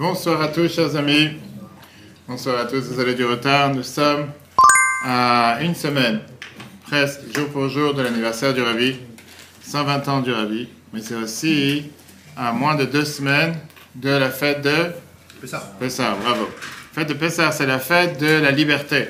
Bonsoir 0.00 0.40
à 0.40 0.48
tous, 0.48 0.72
chers 0.72 0.96
amis. 0.96 1.32
Bonsoir 2.26 2.58
à 2.58 2.64
tous, 2.64 2.88
désolé 2.88 3.12
du 3.12 3.26
retard. 3.26 3.74
Nous 3.74 3.82
sommes 3.82 4.30
à 5.04 5.58
une 5.60 5.74
semaine, 5.74 6.22
presque 6.86 7.20
jour 7.36 7.50
pour 7.50 7.68
jour, 7.68 7.92
de 7.92 8.00
l'anniversaire 8.00 8.54
du 8.54 8.62
Ravi. 8.62 8.96
120 9.60 10.08
ans 10.08 10.20
du 10.22 10.32
Ravi. 10.32 10.70
Mais 10.94 11.02
c'est 11.02 11.16
aussi 11.16 11.90
à 12.34 12.50
moins 12.52 12.76
de 12.76 12.86
deux 12.86 13.04
semaines 13.04 13.54
de 13.94 14.08
la 14.08 14.30
fête 14.30 14.62
de 14.62 14.86
Pessah. 15.38 15.70
Pessah, 15.78 16.16
bravo. 16.22 16.48
Fête 16.94 17.10
de 17.10 17.12
Pessah, 17.12 17.52
c'est 17.52 17.66
la 17.66 17.78
fête 17.78 18.18
de 18.18 18.40
la 18.40 18.52
liberté. 18.52 19.06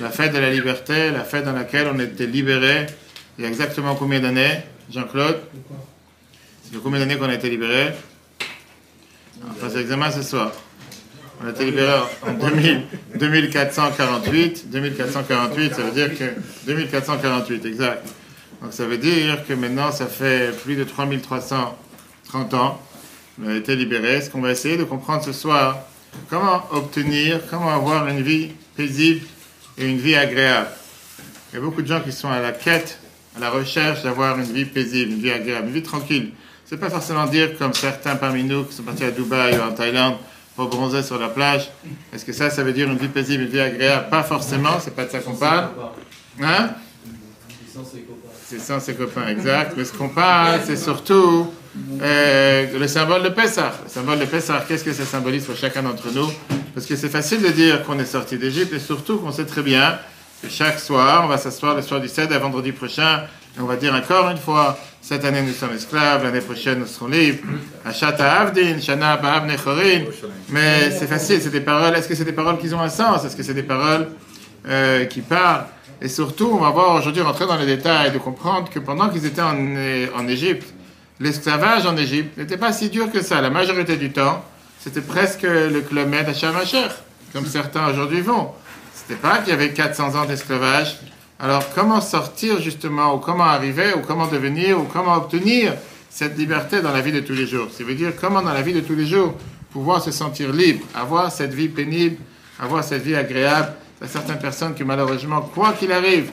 La 0.00 0.10
fête 0.10 0.32
de 0.32 0.38
la 0.38 0.50
liberté, 0.50 1.10
la 1.10 1.24
fête 1.24 1.46
dans 1.46 1.52
laquelle 1.52 1.88
on 1.92 1.98
était 1.98 2.26
libéré 2.26 2.86
il 3.38 3.42
y 3.42 3.46
a 3.48 3.50
exactement 3.50 3.96
combien 3.96 4.20
d'années, 4.20 4.60
Jean-Claude? 4.88 5.40
C'est 6.62 6.80
combien 6.80 7.00
d'années 7.00 7.16
qu'on 7.16 7.28
a 7.28 7.34
été 7.34 7.50
libéré? 7.50 7.92
On 9.48 9.54
passe 9.54 9.74
l'examen 9.74 10.10
ce 10.10 10.22
soir. 10.22 10.52
On 11.42 11.46
a 11.46 11.50
été 11.50 11.64
libéré 11.64 11.92
en 12.26 12.32
2000, 12.34 12.82
2448. 13.16 14.70
2448, 14.70 15.74
ça 15.74 15.82
veut 15.82 15.90
dire 15.90 16.16
que 16.16 16.24
2448, 16.66 17.66
exact. 17.66 18.06
Donc 18.62 18.72
ça 18.72 18.86
veut 18.86 18.98
dire 18.98 19.44
que 19.46 19.54
maintenant, 19.54 19.90
ça 19.90 20.06
fait 20.06 20.56
plus 20.62 20.76
de 20.76 20.84
3330 20.84 22.54
ans 22.54 22.80
on 23.40 23.48
a 23.48 23.54
été 23.54 23.76
libéré. 23.76 24.20
Ce 24.20 24.30
qu'on 24.30 24.40
va 24.40 24.50
essayer 24.50 24.76
de 24.76 24.84
comprendre 24.84 25.24
ce 25.24 25.32
soir, 25.32 25.78
comment 26.28 26.62
obtenir, 26.70 27.40
comment 27.50 27.70
avoir 27.70 28.06
une 28.08 28.22
vie 28.22 28.50
paisible 28.76 29.26
et 29.78 29.88
une 29.88 29.98
vie 29.98 30.14
agréable. 30.14 30.68
Il 31.50 31.56
y 31.56 31.58
a 31.58 31.60
beaucoup 31.60 31.82
de 31.82 31.86
gens 31.86 32.00
qui 32.00 32.12
sont 32.12 32.28
à 32.28 32.40
la 32.40 32.52
quête, 32.52 32.98
à 33.36 33.40
la 33.40 33.50
recherche 33.50 34.02
d'avoir 34.02 34.38
une 34.38 34.52
vie 34.52 34.64
paisible, 34.64 35.12
une 35.12 35.20
vie 35.20 35.30
agréable, 35.30 35.68
une 35.68 35.74
vie 35.74 35.82
tranquille. 35.82 36.32
C'est 36.64 36.78
pas 36.78 36.90
forcément 36.90 37.26
dire 37.26 37.58
comme 37.58 37.74
certains 37.74 38.16
parmi 38.16 38.44
nous 38.44 38.64
qui 38.64 38.74
sont 38.74 38.82
partis 38.82 39.04
à 39.04 39.10
Dubaï 39.10 39.58
ou 39.58 39.62
en 39.62 39.72
Thaïlande 39.72 40.16
pour 40.56 40.68
bronzer 40.68 41.02
sur 41.02 41.18
la 41.18 41.28
plage. 41.28 41.70
Est-ce 42.12 42.24
que 42.24 42.32
ça, 42.32 42.50
ça 42.50 42.62
veut 42.62 42.72
dire 42.72 42.88
une 42.88 42.98
vie 42.98 43.08
paisible, 43.08 43.44
une 43.44 43.48
vie 43.48 43.60
agréable? 43.60 44.08
Pas 44.10 44.22
forcément, 44.22 44.78
c'est 44.80 44.94
pas 44.94 45.04
de 45.04 45.10
ça 45.10 45.18
qu'on 45.20 45.34
parle. 45.34 45.68
Hein? 46.40 46.70
C'est 48.46 48.60
sans 48.60 48.80
ses 48.80 48.94
copains, 48.94 49.28
exact. 49.28 49.72
Mais 49.76 49.84
ce 49.84 49.92
qu'on 49.92 50.10
parle, 50.10 50.60
c'est 50.64 50.76
surtout 50.76 51.50
euh, 52.02 52.78
le 52.78 52.86
symbole 52.86 53.22
de 53.22 53.30
Pessah. 53.30 53.72
Le 53.84 53.88
symbole 53.88 54.18
de 54.18 54.26
Pessah, 54.26 54.64
qu'est-ce 54.68 54.84
que 54.84 54.92
ça 54.92 55.04
symbolise 55.04 55.44
pour 55.46 55.56
chacun 55.56 55.82
d'entre 55.82 56.12
nous? 56.12 56.30
Parce 56.74 56.86
que 56.86 56.96
c'est 56.96 57.08
facile 57.08 57.40
de 57.40 57.48
dire 57.48 57.82
qu'on 57.84 57.98
est 57.98 58.04
sorti 58.04 58.36
d'Égypte 58.36 58.74
et 58.74 58.78
surtout 58.78 59.18
qu'on 59.18 59.32
sait 59.32 59.46
très 59.46 59.62
bien 59.62 59.98
que 60.42 60.48
chaque 60.50 60.80
soir, 60.80 61.22
on 61.24 61.28
va 61.28 61.38
s'asseoir 61.38 61.74
le 61.76 61.82
soir 61.82 62.00
du 62.00 62.08
7 62.08 62.30
à 62.32 62.38
vendredi 62.38 62.72
prochain 62.72 63.24
et 63.56 63.60
on 63.60 63.66
va 63.66 63.76
dire 63.76 63.94
encore 63.94 64.28
une 64.28 64.38
fois 64.38 64.78
cette 65.02 65.24
année 65.24 65.42
nous 65.42 65.52
sommes 65.52 65.74
esclaves, 65.74 66.22
l'année 66.22 66.40
prochaine 66.40 66.78
nous 66.78 66.86
serons 66.86 67.08
libres. 67.08 67.42
Avdin, 67.84 68.80
Shana. 68.80 69.20
Mais 70.48 70.90
c'est 70.92 71.08
facile, 71.08 71.40
c'est 71.42 71.50
des 71.50 71.60
paroles. 71.60 71.94
Est-ce 71.96 72.08
que 72.08 72.14
c'est 72.14 72.24
des 72.24 72.32
paroles 72.32 72.56
qui 72.58 72.72
ont 72.72 72.80
un 72.80 72.88
sens? 72.88 73.24
Est-ce 73.24 73.34
que 73.36 73.42
c'est 73.42 73.52
des 73.52 73.64
paroles 73.64 74.06
euh, 74.68 75.04
qui 75.06 75.20
parlent? 75.20 75.66
Et 76.00 76.08
surtout, 76.08 76.50
on 76.52 76.58
va 76.58 76.70
voir 76.70 76.94
aujourd'hui 76.94 77.20
rentrer 77.20 77.46
dans 77.46 77.56
les 77.56 77.66
détails 77.66 78.12
de 78.12 78.18
comprendre 78.18 78.70
que 78.70 78.78
pendant 78.78 79.08
qu'ils 79.08 79.26
étaient 79.26 79.42
en, 79.42 79.56
en 80.16 80.28
Égypte, 80.28 80.72
l'esclavage 81.18 81.84
en 81.84 81.96
Égypte 81.96 82.38
n'était 82.38 82.56
pas 82.56 82.72
si 82.72 82.88
dur 82.88 83.10
que 83.10 83.22
ça. 83.22 83.40
La 83.40 83.50
majorité 83.50 83.96
du 83.96 84.12
temps, 84.12 84.44
c'était 84.78 85.00
presque 85.00 85.42
le 85.42 85.80
kilomètre 85.80 86.30
à 86.30 86.34
Shamacher, 86.34 86.88
comme 87.32 87.46
certains 87.46 87.88
aujourd'hui 87.88 88.20
vont. 88.20 88.50
C'était 88.94 89.20
pas 89.20 89.38
qu'il 89.38 89.50
y 89.50 89.52
avait 89.52 89.70
400 89.70 90.14
ans 90.14 90.24
d'esclavage. 90.26 90.98
Alors, 91.42 91.74
comment 91.74 92.00
sortir 92.00 92.60
justement, 92.60 93.16
ou 93.16 93.18
comment 93.18 93.42
arriver, 93.42 93.94
ou 93.94 93.98
comment 93.98 94.28
devenir, 94.28 94.78
ou 94.78 94.84
comment 94.84 95.16
obtenir 95.16 95.74
cette 96.08 96.38
liberté 96.38 96.80
dans 96.80 96.92
la 96.92 97.00
vie 97.00 97.10
de 97.10 97.18
tous 97.18 97.32
les 97.32 97.48
jours? 97.48 97.66
Ça 97.76 97.82
veut 97.82 97.96
dire 97.96 98.12
comment 98.18 98.42
dans 98.42 98.52
la 98.52 98.62
vie 98.62 98.72
de 98.72 98.80
tous 98.80 98.94
les 98.94 99.06
jours 99.06 99.34
pouvoir 99.72 100.00
se 100.00 100.12
sentir 100.12 100.52
libre, 100.52 100.86
avoir 100.94 101.32
cette 101.32 101.52
vie 101.52 101.68
pénible, 101.68 102.18
avoir 102.60 102.84
cette 102.84 103.02
vie 103.02 103.16
agréable? 103.16 103.72
Il 104.00 104.04
y 104.04 104.06
a 104.08 104.12
certaines 104.12 104.38
personnes 104.38 104.76
qui 104.76 104.84
malheureusement, 104.84 105.40
quoi 105.40 105.72
qu'il 105.72 105.90
arrive, 105.90 106.30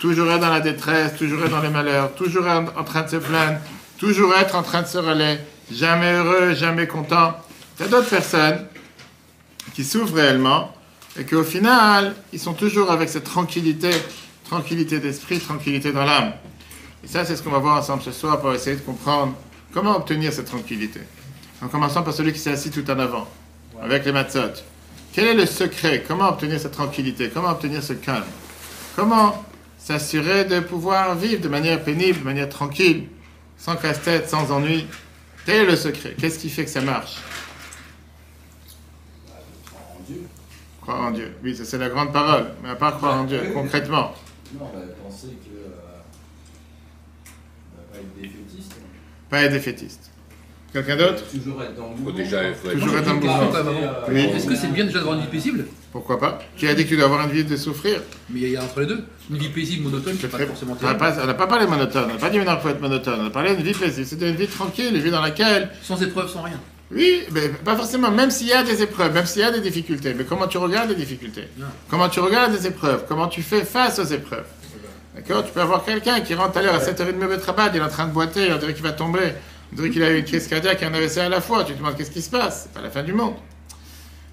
toujours 0.00 0.32
être 0.32 0.40
dans 0.40 0.48
la 0.48 0.60
détresse, 0.60 1.14
toujours 1.18 1.44
être 1.44 1.50
dans 1.50 1.60
les 1.60 1.68
malheurs, 1.68 2.14
toujours 2.14 2.48
être 2.48 2.72
en 2.78 2.84
train 2.84 3.02
de 3.02 3.10
se 3.10 3.16
plaindre, 3.16 3.58
toujours 3.98 4.34
être 4.36 4.54
en 4.56 4.62
train 4.62 4.80
de 4.80 4.86
se 4.86 4.96
relayer, 4.96 5.38
jamais 5.70 6.14
heureux, 6.14 6.54
jamais 6.54 6.86
content. 6.86 7.34
Il 7.78 7.82
y 7.82 7.88
a 7.88 7.90
d'autres 7.90 8.08
personnes 8.08 8.64
qui 9.74 9.84
souffrent 9.84 10.14
réellement 10.14 10.74
et 11.18 11.24
qu'au 11.24 11.44
final, 11.44 12.14
ils 12.32 12.40
sont 12.40 12.54
toujours 12.54 12.90
avec 12.90 13.10
cette 13.10 13.24
tranquillité, 13.24 13.90
tranquillité 14.48 14.98
d'esprit, 14.98 15.38
tranquillité 15.40 15.92
dans 15.92 16.04
l'âme. 16.04 16.32
Et 17.04 17.08
ça, 17.08 17.24
c'est 17.24 17.36
ce 17.36 17.42
qu'on 17.42 17.50
va 17.50 17.58
voir 17.58 17.78
ensemble 17.78 18.02
ce 18.02 18.12
soir 18.12 18.40
pour 18.40 18.52
essayer 18.52 18.76
de 18.76 18.80
comprendre 18.82 19.34
comment 19.72 19.96
obtenir 19.96 20.32
cette 20.32 20.46
tranquillité. 20.46 21.00
En 21.62 21.68
commençant 21.68 22.02
par 22.02 22.12
celui 22.12 22.32
qui 22.32 22.38
s'est 22.38 22.52
assis 22.52 22.70
tout 22.70 22.88
en 22.90 22.98
avant, 22.98 23.28
avec 23.82 24.04
les 24.04 24.12
matzot. 24.12 24.62
Quel 25.12 25.28
est 25.28 25.34
le 25.34 25.46
secret? 25.46 26.04
Comment 26.06 26.28
obtenir 26.28 26.60
cette 26.60 26.72
tranquillité? 26.72 27.30
Comment 27.32 27.50
obtenir 27.50 27.82
ce 27.82 27.94
calme? 27.94 28.24
Comment 28.94 29.44
s'assurer 29.78 30.44
de 30.44 30.60
pouvoir 30.60 31.14
vivre 31.14 31.40
de 31.40 31.48
manière 31.48 31.82
pénible, 31.82 32.18
de 32.18 32.24
manière 32.24 32.48
tranquille, 32.48 33.08
sans 33.56 33.76
casse-tête, 33.76 34.28
sans 34.28 34.50
ennui? 34.52 34.86
Quel 35.46 35.62
est 35.62 35.70
le 35.70 35.76
secret? 35.76 36.14
Qu'est-ce 36.18 36.38
qui 36.38 36.50
fait 36.50 36.64
que 36.64 36.70
ça 36.70 36.82
marche? 36.82 37.16
Croire 40.82 41.00
en 41.00 41.10
Dieu. 41.10 41.34
Oui, 41.42 41.56
ça 41.56 41.64
c'est 41.64 41.78
la 41.78 41.88
grande 41.88 42.12
parole. 42.12 42.48
Mais 42.62 42.70
à 42.70 42.74
part 42.74 42.96
croire 42.98 43.14
en 43.14 43.24
Dieu, 43.24 43.40
concrètement. 43.54 44.14
Non, 44.54 44.70
bah, 44.72 44.80
penser 45.02 45.28
que. 45.28 45.56
Euh, 45.56 45.68
bah, 47.74 47.82
pas 47.92 47.98
être 47.98 48.14
défaitiste. 48.20 48.72
Pas 49.30 49.42
être 49.42 49.52
défaitiste. 49.52 50.10
Quelqu'un 50.72 50.96
d'autre 50.96 51.22
Toujours 51.30 51.62
être 51.62 51.74
dans 51.74 51.90
le 51.90 51.96
mouvement. 51.96 52.10
déjà, 52.12 52.52
faut 52.52 52.68
être- 52.68 52.78
Toujours 52.78 52.96
être 52.98 53.04
dans 53.06 53.14
le 53.14 53.20
Question 53.20 53.36
mouvement. 53.44 53.52
quand 53.52 53.64
même 53.64 53.84
avant. 53.84 53.96
Oui. 54.08 54.20
Est-ce 54.20 54.46
que 54.46 54.54
c'est 54.56 54.66
bien 54.72 54.84
déjà 54.84 54.98
d'avoir 54.98 55.16
une 55.16 55.22
vie 55.22 55.30
paisible? 55.30 55.64
Pourquoi 55.92 56.18
pas 56.18 56.38
Qui 56.56 56.68
a 56.68 56.74
dit 56.74 56.84
que 56.84 56.88
tu 56.90 56.96
dois 56.96 57.06
avoir 57.06 57.24
une 57.26 57.32
vie 57.32 57.44
de 57.44 57.56
souffrir? 57.56 58.02
Mais 58.28 58.40
il 58.40 58.50
y 58.50 58.56
a 58.56 58.62
entre 58.62 58.80
les 58.80 58.86
deux. 58.86 59.04
Une 59.30 59.38
vie 59.38 59.48
paisible, 59.48 59.84
monotone, 59.84 60.16
c'est 60.20 60.28
pas 60.28 60.36
Très- 60.36 60.46
forcément 60.46 60.72
On 60.72 60.74
n'a 60.74 60.94
terrible. 60.94 60.98
pas, 61.16 61.22
on 61.22 61.26
n'a 61.26 61.34
pas 61.34 61.46
parlé 61.46 61.66
monotone, 61.66 62.04
on 62.10 62.12
n'a 62.14 62.18
pas 62.18 62.28
dit 62.30 62.36
maintenant 62.38 62.54
qu'il 62.54 62.62
faut 62.64 62.68
être 62.68 62.80
monotone, 62.82 63.20
on 63.22 63.26
a 63.26 63.30
parlé 63.30 63.56
d'une 63.56 63.64
vie 63.64 63.72
paisible. 63.72 64.06
C'était 64.06 64.28
une 64.28 64.36
vie 64.36 64.48
tranquille, 64.48 64.94
une 64.94 65.00
vie 65.00 65.10
dans 65.10 65.22
laquelle, 65.22 65.70
Sans 65.82 66.00
épreuve, 66.02 66.28
sans 66.30 66.42
rien. 66.42 66.60
Oui, 66.92 67.24
mais 67.32 67.48
pas 67.48 67.74
forcément, 67.76 68.10
même 68.10 68.30
s'il 68.30 68.46
y 68.46 68.52
a 68.52 68.62
des 68.62 68.80
épreuves, 68.82 69.12
même 69.12 69.26
s'il 69.26 69.42
y 69.42 69.44
a 69.44 69.50
des 69.50 69.60
difficultés, 69.60 70.14
mais 70.14 70.24
comment 70.24 70.46
tu 70.46 70.58
regardes 70.58 70.88
les 70.90 70.94
difficultés? 70.94 71.48
Non. 71.58 71.66
Comment 71.90 72.08
tu 72.08 72.20
regardes 72.20 72.52
les 72.52 72.66
épreuves? 72.66 73.04
Comment 73.08 73.26
tu 73.26 73.42
fais 73.42 73.64
face 73.64 73.98
aux 73.98 74.04
épreuves? 74.04 74.46
D'accord? 75.14 75.44
Tu 75.44 75.52
peux 75.52 75.60
avoir 75.60 75.84
quelqu'un 75.84 76.20
qui 76.20 76.34
rentre 76.34 76.58
à 76.58 76.62
l'heure 76.62 76.74
à 76.74 76.78
7h30 76.78 77.24
au 77.24 77.28
Betrabad, 77.28 77.74
il 77.74 77.78
est 77.80 77.84
en 77.84 77.88
train 77.88 78.06
de 78.06 78.12
boiter, 78.12 78.52
on 78.52 78.58
dirait 78.58 78.74
qu'il 78.74 78.84
va 78.84 78.92
tomber, 78.92 79.32
on 79.72 79.76
dirait 79.76 79.90
qu'il 79.90 80.02
a 80.04 80.10
eu 80.12 80.18
une 80.18 80.24
crise 80.24 80.46
cardiaque 80.46 80.80
et 80.82 80.84
un 80.84 80.94
AVC 80.94 81.18
à 81.18 81.28
la 81.28 81.40
fois, 81.40 81.64
tu 81.64 81.72
te 81.72 81.78
demandes 81.78 81.96
qu'est-ce 81.96 82.10
qui 82.12 82.22
se 82.22 82.30
passe? 82.30 82.64
C'est 82.64 82.72
pas 82.72 82.82
la 82.82 82.90
fin 82.90 83.02
du 83.02 83.12
monde. 83.12 83.34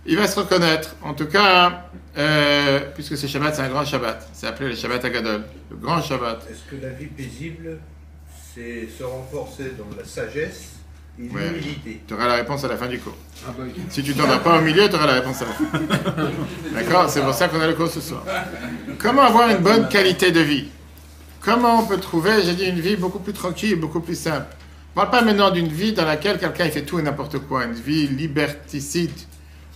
Il 0.06 0.18
va 0.18 0.28
se 0.28 0.38
reconnaître, 0.38 0.96
en 1.02 1.14
tout 1.14 1.28
cas, 1.28 1.88
euh, 2.18 2.82
puisque 2.94 3.18
ce 3.18 3.26
Shabbat 3.26 3.56
c'est 3.56 3.62
un 3.62 3.70
grand 3.70 3.86
Shabbat, 3.86 4.30
c'est 4.34 4.46
appelé 4.46 4.70
le 4.70 4.76
Shabbat 4.76 5.04
Agadol, 5.06 5.44
le 5.72 5.78
grand 5.78 6.02
Shabbat. 6.02 6.46
Est-ce 6.52 6.70
que 6.70 6.80
la 6.80 6.90
vie 6.90 7.08
paisible, 7.08 7.80
c'est 8.54 8.88
se 8.96 9.04
renforcer 9.04 9.72
dans 9.78 9.98
la 9.98 10.04
sagesse? 10.04 10.74
Ouais. 11.20 11.62
Tu 12.08 12.14
auras 12.14 12.28
la 12.28 12.36
réponse 12.36 12.64
à 12.64 12.68
la 12.68 12.76
fin 12.76 12.88
du 12.88 13.00
cours. 13.00 13.16
Ah 13.48 13.52
bah. 13.56 13.66
Si 13.90 14.02
tu 14.02 14.16
t'en 14.16 14.26
vas 14.26 14.40
pas 14.40 14.58
au 14.58 14.62
milieu, 14.62 14.90
tu 14.90 14.96
auras 14.96 15.06
la 15.06 15.14
réponse 15.14 15.42
à 15.44 15.46
la 15.46 15.52
fin. 15.52 15.66
D'accord 16.74 17.10
C'est 17.10 17.22
pour 17.22 17.36
ça 17.36 17.48
qu'on 17.50 17.62
a 17.62 17.68
le 17.68 17.76
cours 17.76 17.90
ce 17.90 18.02
soir. 18.02 18.24
Comment 18.98 19.22
avoir 19.22 19.50
une 19.50 19.60
bonne 19.60 19.88
qualité 19.90 20.32
de 20.32 20.40
vie? 20.40 20.70
Comment 21.40 21.82
on 21.82 21.86
peut 21.86 22.00
trouver, 22.00 22.42
j'ai 22.44 22.56
dit, 22.56 22.66
une 22.66 22.80
vie 22.80 22.96
beaucoup 22.96 23.20
plus 23.20 23.34
tranquille, 23.34 23.76
beaucoup 23.76 24.00
plus 24.00 24.18
simple? 24.18 24.48
On 24.96 25.02
ne 25.02 25.06
parle 25.06 25.20
pas 25.20 25.26
maintenant 25.26 25.52
d'une 25.52 25.68
vie 25.68 25.94
dans 25.94 26.06
laquelle 26.06 26.40
quelqu'un 26.40 26.66
il 26.66 26.72
fait 26.72 26.84
tout 26.84 27.00
et 27.00 27.02
n'importe 27.02 27.40
quoi, 27.40 27.66
une 27.66 27.74
vie 27.74 28.08
liberticide, 28.08 29.12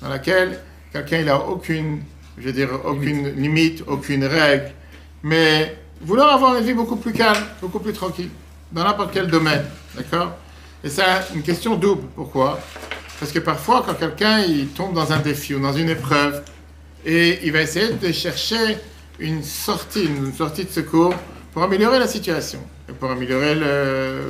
dans 0.01 0.09
laquelle 0.09 0.59
quelqu'un 0.93 1.19
il 1.19 1.29
a 1.29 1.39
aucune, 1.39 2.01
je 2.37 2.45
veux 2.45 2.53
dire, 2.53 2.69
aucune 2.85 3.29
limite, 3.35 3.83
aucune 3.85 4.25
règle, 4.25 4.71
mais 5.23 5.77
vouloir 6.01 6.33
avoir 6.33 6.55
une 6.57 6.63
vie 6.63 6.73
beaucoup 6.73 6.95
plus 6.95 7.13
calme, 7.13 7.43
beaucoup 7.61 7.79
plus 7.79 7.93
tranquille, 7.93 8.29
dans 8.71 8.83
n'importe 8.83 9.11
quel 9.11 9.27
domaine, 9.27 9.65
d'accord? 9.95 10.35
Et 10.87 10.89
c'est 10.89 11.03
une 11.35 11.41
question 11.41 11.75
double. 11.75 12.07
Pourquoi? 12.15 12.57
Parce 13.19 13.33
que 13.33 13.39
parfois, 13.39 13.83
quand 13.85 13.95
quelqu'un 13.95 14.39
il 14.39 14.67
tombe 14.69 14.93
dans 14.93 15.11
un 15.11 15.19
défi 15.19 15.53
ou 15.53 15.59
dans 15.59 15.73
une 15.73 15.89
épreuve, 15.89 16.41
et 17.05 17.39
il 17.43 17.51
va 17.51 17.61
essayer 17.61 17.91
de 17.91 18.11
chercher 18.13 18.77
une 19.19 19.43
sortie, 19.43 20.05
une 20.05 20.31
sortie 20.31 20.63
de 20.63 20.69
secours 20.69 21.13
pour 21.51 21.61
améliorer 21.61 21.99
la 21.99 22.07
situation, 22.07 22.59
et 22.87 22.93
pour 22.93 23.11
améliorer 23.11 23.53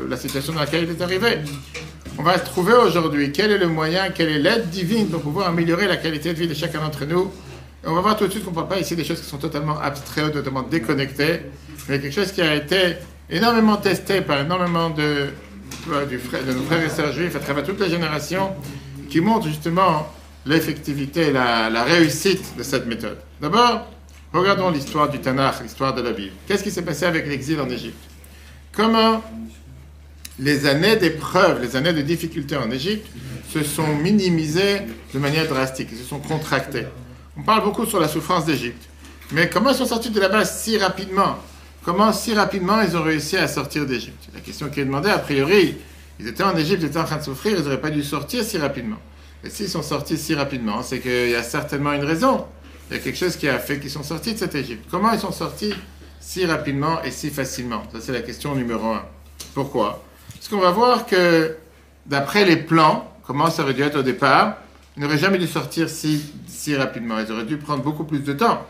la 0.09 0.17
situation 0.17 0.53
dans 0.53 0.61
laquelle 0.61 0.85
il 0.85 0.89
est 0.89 1.01
arrivé. 1.03 1.37
On 2.17 2.23
va 2.23 2.39
trouver 2.39 2.73
aujourd'hui 2.73 3.31
quel 3.31 3.51
est 3.51 3.59
le 3.59 3.67
moyen, 3.67 4.09
quelle 4.09 4.29
est 4.29 4.39
l'aide 4.39 4.67
divine 4.71 5.09
pour 5.09 5.21
pouvoir 5.21 5.49
améliorer 5.49 5.85
la 5.87 5.97
qualité 5.97 6.33
de 6.33 6.39
vie 6.39 6.47
de 6.47 6.55
chacun 6.55 6.79
d'entre 6.79 7.05
nous. 7.05 7.31
On 7.83 7.93
va 7.93 8.01
voir 8.01 8.17
tout 8.17 8.25
de 8.25 8.31
suite 8.31 8.43
qu'on 8.43 8.49
ne 8.49 8.55
parle 8.55 8.69
pas 8.69 8.79
ici 8.79 8.95
des 8.95 9.03
choses 9.03 9.21
qui 9.21 9.29
sont 9.29 9.37
totalement 9.37 9.79
abstraites, 9.79 10.33
totalement 10.33 10.63
déconnectées, 10.63 11.41
mais 11.87 11.99
quelque 11.99 12.15
chose 12.15 12.31
qui 12.31 12.41
a 12.41 12.55
été 12.55 12.95
énormément 13.29 13.75
testé 13.75 14.21
par 14.21 14.39
énormément 14.39 14.89
de, 14.89 15.27
frère- 15.87 16.43
de 16.45 16.53
nos 16.53 16.63
frères 16.63 16.83
et 16.83 16.89
sœurs 16.89 17.11
juifs 17.11 17.35
à 17.35 17.39
travers 17.39 17.63
toutes 17.63 17.79
les 17.79 17.89
générations, 17.89 18.51
qui 19.09 19.21
montrent 19.21 19.47
justement 19.47 20.07
l'effectivité, 20.45 21.31
la, 21.31 21.69
la 21.69 21.83
réussite 21.83 22.55
de 22.57 22.63
cette 22.63 22.85
méthode. 22.85 23.17
D'abord, 23.41 23.87
regardons 24.33 24.69
l'histoire 24.69 25.09
du 25.09 25.19
Tanakh, 25.19 25.61
l'histoire 25.63 25.93
de 25.93 26.01
la 26.01 26.11
Bible. 26.11 26.33
Qu'est-ce 26.47 26.63
qui 26.63 26.71
s'est 26.71 26.81
passé 26.81 27.05
avec 27.05 27.27
l'exil 27.27 27.59
en 27.59 27.69
Égypte? 27.69 27.97
Comment 28.73 29.23
les 30.39 30.67
années 30.67 30.95
d'épreuve, 30.95 31.61
les 31.61 31.75
années 31.75 31.93
de 31.93 32.01
difficulté 32.01 32.55
en 32.55 32.69
Égypte 32.69 33.07
se 33.51 33.63
sont 33.63 33.95
minimisées 33.95 34.81
de 35.13 35.19
manière 35.19 35.47
drastique, 35.47 35.89
se 35.91 36.03
sont 36.03 36.19
contractées? 36.19 36.85
On 37.37 37.43
parle 37.43 37.63
beaucoup 37.63 37.85
sur 37.85 37.99
la 37.99 38.07
souffrance 38.07 38.45
d'Égypte. 38.45 38.83
Mais 39.31 39.49
comment 39.49 39.71
ils 39.71 39.75
sont 39.75 39.85
sortis 39.85 40.09
de 40.09 40.19
là-bas 40.19 40.45
si 40.45 40.77
rapidement? 40.77 41.37
Comment 41.87 42.11
si 42.11 42.33
rapidement 42.33 42.81
ils 42.81 42.97
ont 42.97 43.01
réussi 43.01 43.37
à 43.37 43.47
sortir 43.47 43.85
d'Égypte? 43.85 44.27
La 44.33 44.41
question 44.41 44.67
qui 44.67 44.81
est 44.81 44.83
demandée, 44.83 45.09
a 45.09 45.19
priori, 45.19 45.77
ils 46.19 46.27
étaient 46.27 46.43
en 46.43 46.53
Égypte, 46.57 46.81
ils 46.81 46.87
étaient 46.87 46.99
en 46.99 47.05
train 47.05 47.15
de 47.15 47.23
souffrir, 47.23 47.57
ils 47.57 47.63
n'auraient 47.63 47.79
pas 47.79 47.91
dû 47.91 48.03
sortir 48.03 48.43
si 48.43 48.57
rapidement. 48.57 48.97
Et 49.41 49.49
s'ils 49.49 49.69
sont 49.69 49.81
sortis 49.81 50.17
si 50.17 50.35
rapidement, 50.35 50.83
c'est 50.83 50.99
qu'il 50.99 51.29
y 51.29 51.35
a 51.35 51.43
certainement 51.43 51.93
une 51.93 52.03
raison. 52.03 52.45
Il 52.89 52.97
y 52.97 52.99
a 52.99 53.01
quelque 53.01 53.17
chose 53.17 53.37
qui 53.37 53.47
a 53.47 53.57
fait 53.57 53.79
qu'ils 53.79 53.89
sont 53.89 54.03
sortis 54.03 54.33
de 54.33 54.37
cette 54.37 54.53
Égypte. 54.53 54.85
Comment 54.91 55.13
ils 55.13 55.19
sont 55.19 55.31
sortis 55.31 55.73
si 56.19 56.45
rapidement 56.45 57.01
et 57.03 57.11
si 57.11 57.29
facilement? 57.29 57.83
Ça, 57.93 57.99
c'est 58.01 58.11
la 58.11 58.21
question 58.21 58.53
numéro 58.53 58.87
un. 58.87 59.05
Pourquoi? 59.53 60.03
Parce 60.33 60.49
qu'on 60.49 60.59
va 60.59 60.71
voir 60.71 61.05
que, 61.05 61.55
d'après 62.05 62.43
les 62.43 62.57
plans, 62.57 63.09
comment 63.25 63.49
ça 63.49 63.63
aurait 63.63 63.73
dû 63.73 63.83
être 63.83 63.99
au 63.99 64.03
départ, 64.03 64.57
ils 64.97 65.03
n'auraient 65.03 65.17
jamais 65.17 65.37
dû 65.37 65.47
sortir 65.47 65.87
si, 65.87 66.33
si 66.49 66.75
rapidement. 66.75 67.17
Ils 67.17 67.31
auraient 67.31 67.45
dû 67.45 67.55
prendre 67.55 67.81
beaucoup 67.81 68.03
plus 68.03 68.19
de 68.19 68.33
temps. 68.33 68.67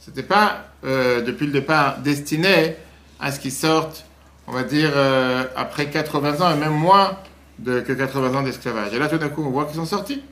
Ce 0.00 0.08
n'était 0.08 0.22
pas, 0.22 0.64
euh, 0.84 1.20
depuis 1.20 1.46
le 1.46 1.52
départ, 1.52 1.98
destiné 1.98 2.76
à 3.20 3.30
ce 3.30 3.38
qu'ils 3.38 3.52
sortent, 3.52 4.06
on 4.46 4.52
va 4.52 4.62
dire, 4.62 4.90
euh, 4.94 5.44
après 5.56 5.90
80 5.90 6.40
ans, 6.40 6.54
et 6.54 6.58
même 6.58 6.72
moins 6.72 7.18
que 7.64 7.92
80 7.92 8.38
ans 8.38 8.42
d'esclavage. 8.42 8.94
Et 8.94 8.98
là, 8.98 9.08
tout 9.08 9.18
d'un 9.18 9.28
coup, 9.28 9.44
on 9.44 9.50
voit 9.50 9.66
qu'ils 9.66 9.76
sont 9.76 9.84
sortis. 9.84 10.22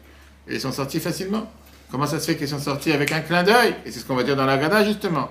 Et 0.49 0.55
ils 0.55 0.61
sont 0.61 0.73
sortis 0.73 0.99
facilement. 0.99 1.53
Comment 1.91 2.07
ça 2.07 2.19
se 2.19 2.27
fait 2.27 2.37
qu'ils 2.37 2.49
sont 2.49 2.59
sortis 2.59 2.93
avec 2.93 3.13
un 3.13 3.21
clin 3.21 3.43
d'œil? 3.43 3.75
Et 3.85 3.91
c'est 3.91 4.01
ce 4.01 4.07
qu'on 4.07 4.17
va 4.17 4.23
dire 4.23 4.37
dans 4.37 4.47
la 4.47 4.57
Gada, 4.57 4.83
justement. 4.85 5.31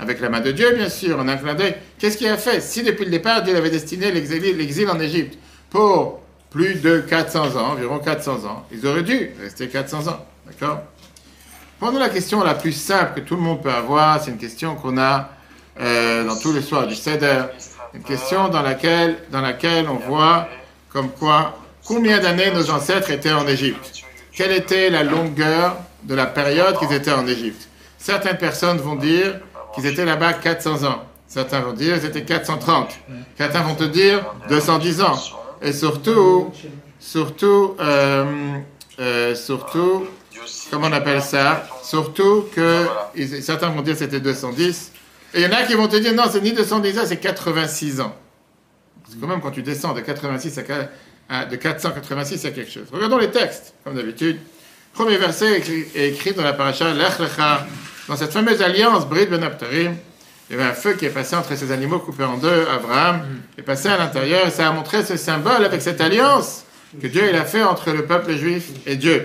Avec 0.00 0.20
la 0.20 0.28
main 0.28 0.40
de 0.40 0.50
Dieu, 0.50 0.74
bien 0.74 0.88
sûr, 0.88 1.18
en 1.20 1.28
un 1.28 1.36
clin 1.36 1.54
d'œil. 1.54 1.76
Qu'est-ce 1.98 2.18
qu'il 2.18 2.26
a 2.26 2.36
fait? 2.36 2.60
Si 2.60 2.82
depuis 2.82 3.04
le 3.04 3.12
départ, 3.12 3.42
Dieu 3.42 3.56
avait 3.56 3.70
destiné 3.70 4.10
l'exil 4.10 4.90
en 4.90 4.98
Égypte 4.98 5.38
pour 5.70 6.20
plus 6.50 6.80
de 6.80 7.00
400 7.00 7.56
ans, 7.56 7.72
environ 7.72 7.98
400 7.98 8.44
ans, 8.46 8.66
ils 8.72 8.86
auraient 8.86 9.02
dû 9.02 9.30
rester 9.42 9.68
400 9.68 10.08
ans. 10.08 10.24
D'accord? 10.46 10.82
Prenons 11.78 11.98
la 11.98 12.08
question 12.08 12.42
la 12.42 12.54
plus 12.54 12.72
simple 12.72 13.20
que 13.20 13.20
tout 13.20 13.36
le 13.36 13.42
monde 13.42 13.62
peut 13.62 13.70
avoir, 13.70 14.22
c'est 14.22 14.30
une 14.30 14.38
question 14.38 14.76
qu'on 14.76 14.96
a 14.96 15.28
euh, 15.78 16.26
dans 16.26 16.38
tous 16.38 16.52
les 16.54 16.62
soirs 16.62 16.86
du 16.86 16.94
Seder, 16.94 17.42
une 17.92 18.02
question 18.02 18.48
dans 18.48 18.62
laquelle, 18.62 19.18
dans 19.30 19.42
laquelle 19.42 19.86
on 19.88 19.96
voit 19.96 20.48
comme 20.88 21.10
quoi, 21.10 21.58
combien 21.84 22.18
d'années 22.18 22.50
nos 22.50 22.70
ancêtres 22.70 23.10
étaient 23.10 23.32
en 23.32 23.46
Égypte? 23.46 24.04
Quelle 24.32 24.52
était 24.52 24.88
la 24.88 25.02
longueur 25.02 25.76
de 26.04 26.14
la 26.14 26.24
période 26.24 26.78
qu'ils 26.78 26.94
étaient 26.94 27.12
en 27.12 27.26
Égypte? 27.26 27.68
Certaines 27.98 28.38
personnes 28.38 28.78
vont 28.78 28.96
dire 28.96 29.40
qu'ils 29.74 29.84
étaient 29.84 30.06
là-bas 30.06 30.32
400 30.32 30.84
ans. 30.84 31.04
Certains 31.28 31.60
vont 31.60 31.74
dire 31.74 31.96
qu'ils 31.98 32.08
étaient 32.08 32.24
430. 32.24 32.88
Certains 33.36 33.60
vont 33.60 33.74
te 33.74 33.84
dire 33.84 34.24
210 34.48 35.02
ans. 35.02 35.18
Et 35.60 35.74
surtout, 35.74 36.52
surtout, 36.98 37.76
euh, 37.80 38.58
euh, 38.98 39.34
surtout, 39.34 40.06
comment 40.70 40.88
on 40.88 40.92
appelle 40.92 41.22
ça 41.22 41.66
Surtout 41.82 42.46
que 42.54 42.86
ils- 43.14 43.42
certains 43.42 43.68
vont 43.68 43.82
dire 43.82 43.94
que 43.94 44.00
c'était 44.00 44.20
210. 44.20 44.92
Et 45.34 45.40
il 45.40 45.42
y 45.44 45.46
en 45.46 45.52
a 45.56 45.62
qui 45.64 45.74
vont 45.74 45.88
te 45.88 45.96
dire 45.96 46.14
non, 46.14 46.24
c'est 46.30 46.40
ni 46.40 46.52
210 46.52 46.98
ans, 46.98 47.02
c'est 47.06 47.18
86 47.18 48.00
ans. 48.00 48.14
C'est 49.08 49.20
quand 49.20 49.26
même 49.26 49.40
quand 49.40 49.50
tu 49.50 49.62
descends 49.62 49.92
de 49.92 50.00
86 50.00 50.58
à, 51.28 51.44
de 51.44 51.56
486 51.56 52.44
à 52.46 52.50
quelque 52.50 52.70
chose. 52.70 52.84
Regardons 52.92 53.18
les 53.18 53.30
textes, 53.30 53.74
comme 53.84 53.94
d'habitude. 53.94 54.38
Premier 54.92 55.16
verset 55.18 55.46
est 55.52 55.58
écrit, 55.58 55.84
est 55.94 56.08
écrit 56.10 56.32
dans 56.32 56.42
la 56.42 56.52
paracha 56.54 56.92
Lech 56.92 57.18
Lecha, 57.18 57.66
dans 58.08 58.16
cette 58.16 58.32
fameuse 58.32 58.62
alliance 58.62 59.06
Brit 59.06 59.26
Ben 59.26 59.42
Abtarim. 59.42 59.94
Il 60.48 60.56
y 60.56 60.58
avait 60.60 60.70
un 60.70 60.74
feu 60.74 60.94
qui 60.94 61.04
est 61.06 61.10
passé 61.10 61.34
entre 61.36 61.54
ces 61.56 61.72
animaux 61.72 61.98
coupés 61.98 62.24
en 62.24 62.36
deux. 62.38 62.66
Abraham 62.72 63.22
est 63.58 63.62
passé 63.62 63.88
à 63.88 63.96
l'intérieur 63.98 64.46
et 64.46 64.50
ça 64.50 64.68
a 64.68 64.72
montré 64.72 65.04
ce 65.04 65.16
symbole 65.16 65.64
avec 65.64 65.82
cette 65.82 66.00
alliance 66.00 66.62
que 67.02 67.08
Dieu 67.08 67.22
il 67.28 67.36
a 67.36 67.44
fait 67.44 67.64
entre 67.64 67.90
le 67.90 68.04
peuple 68.06 68.32
juif 68.36 68.68
et 68.86 68.94
Dieu. 68.96 69.24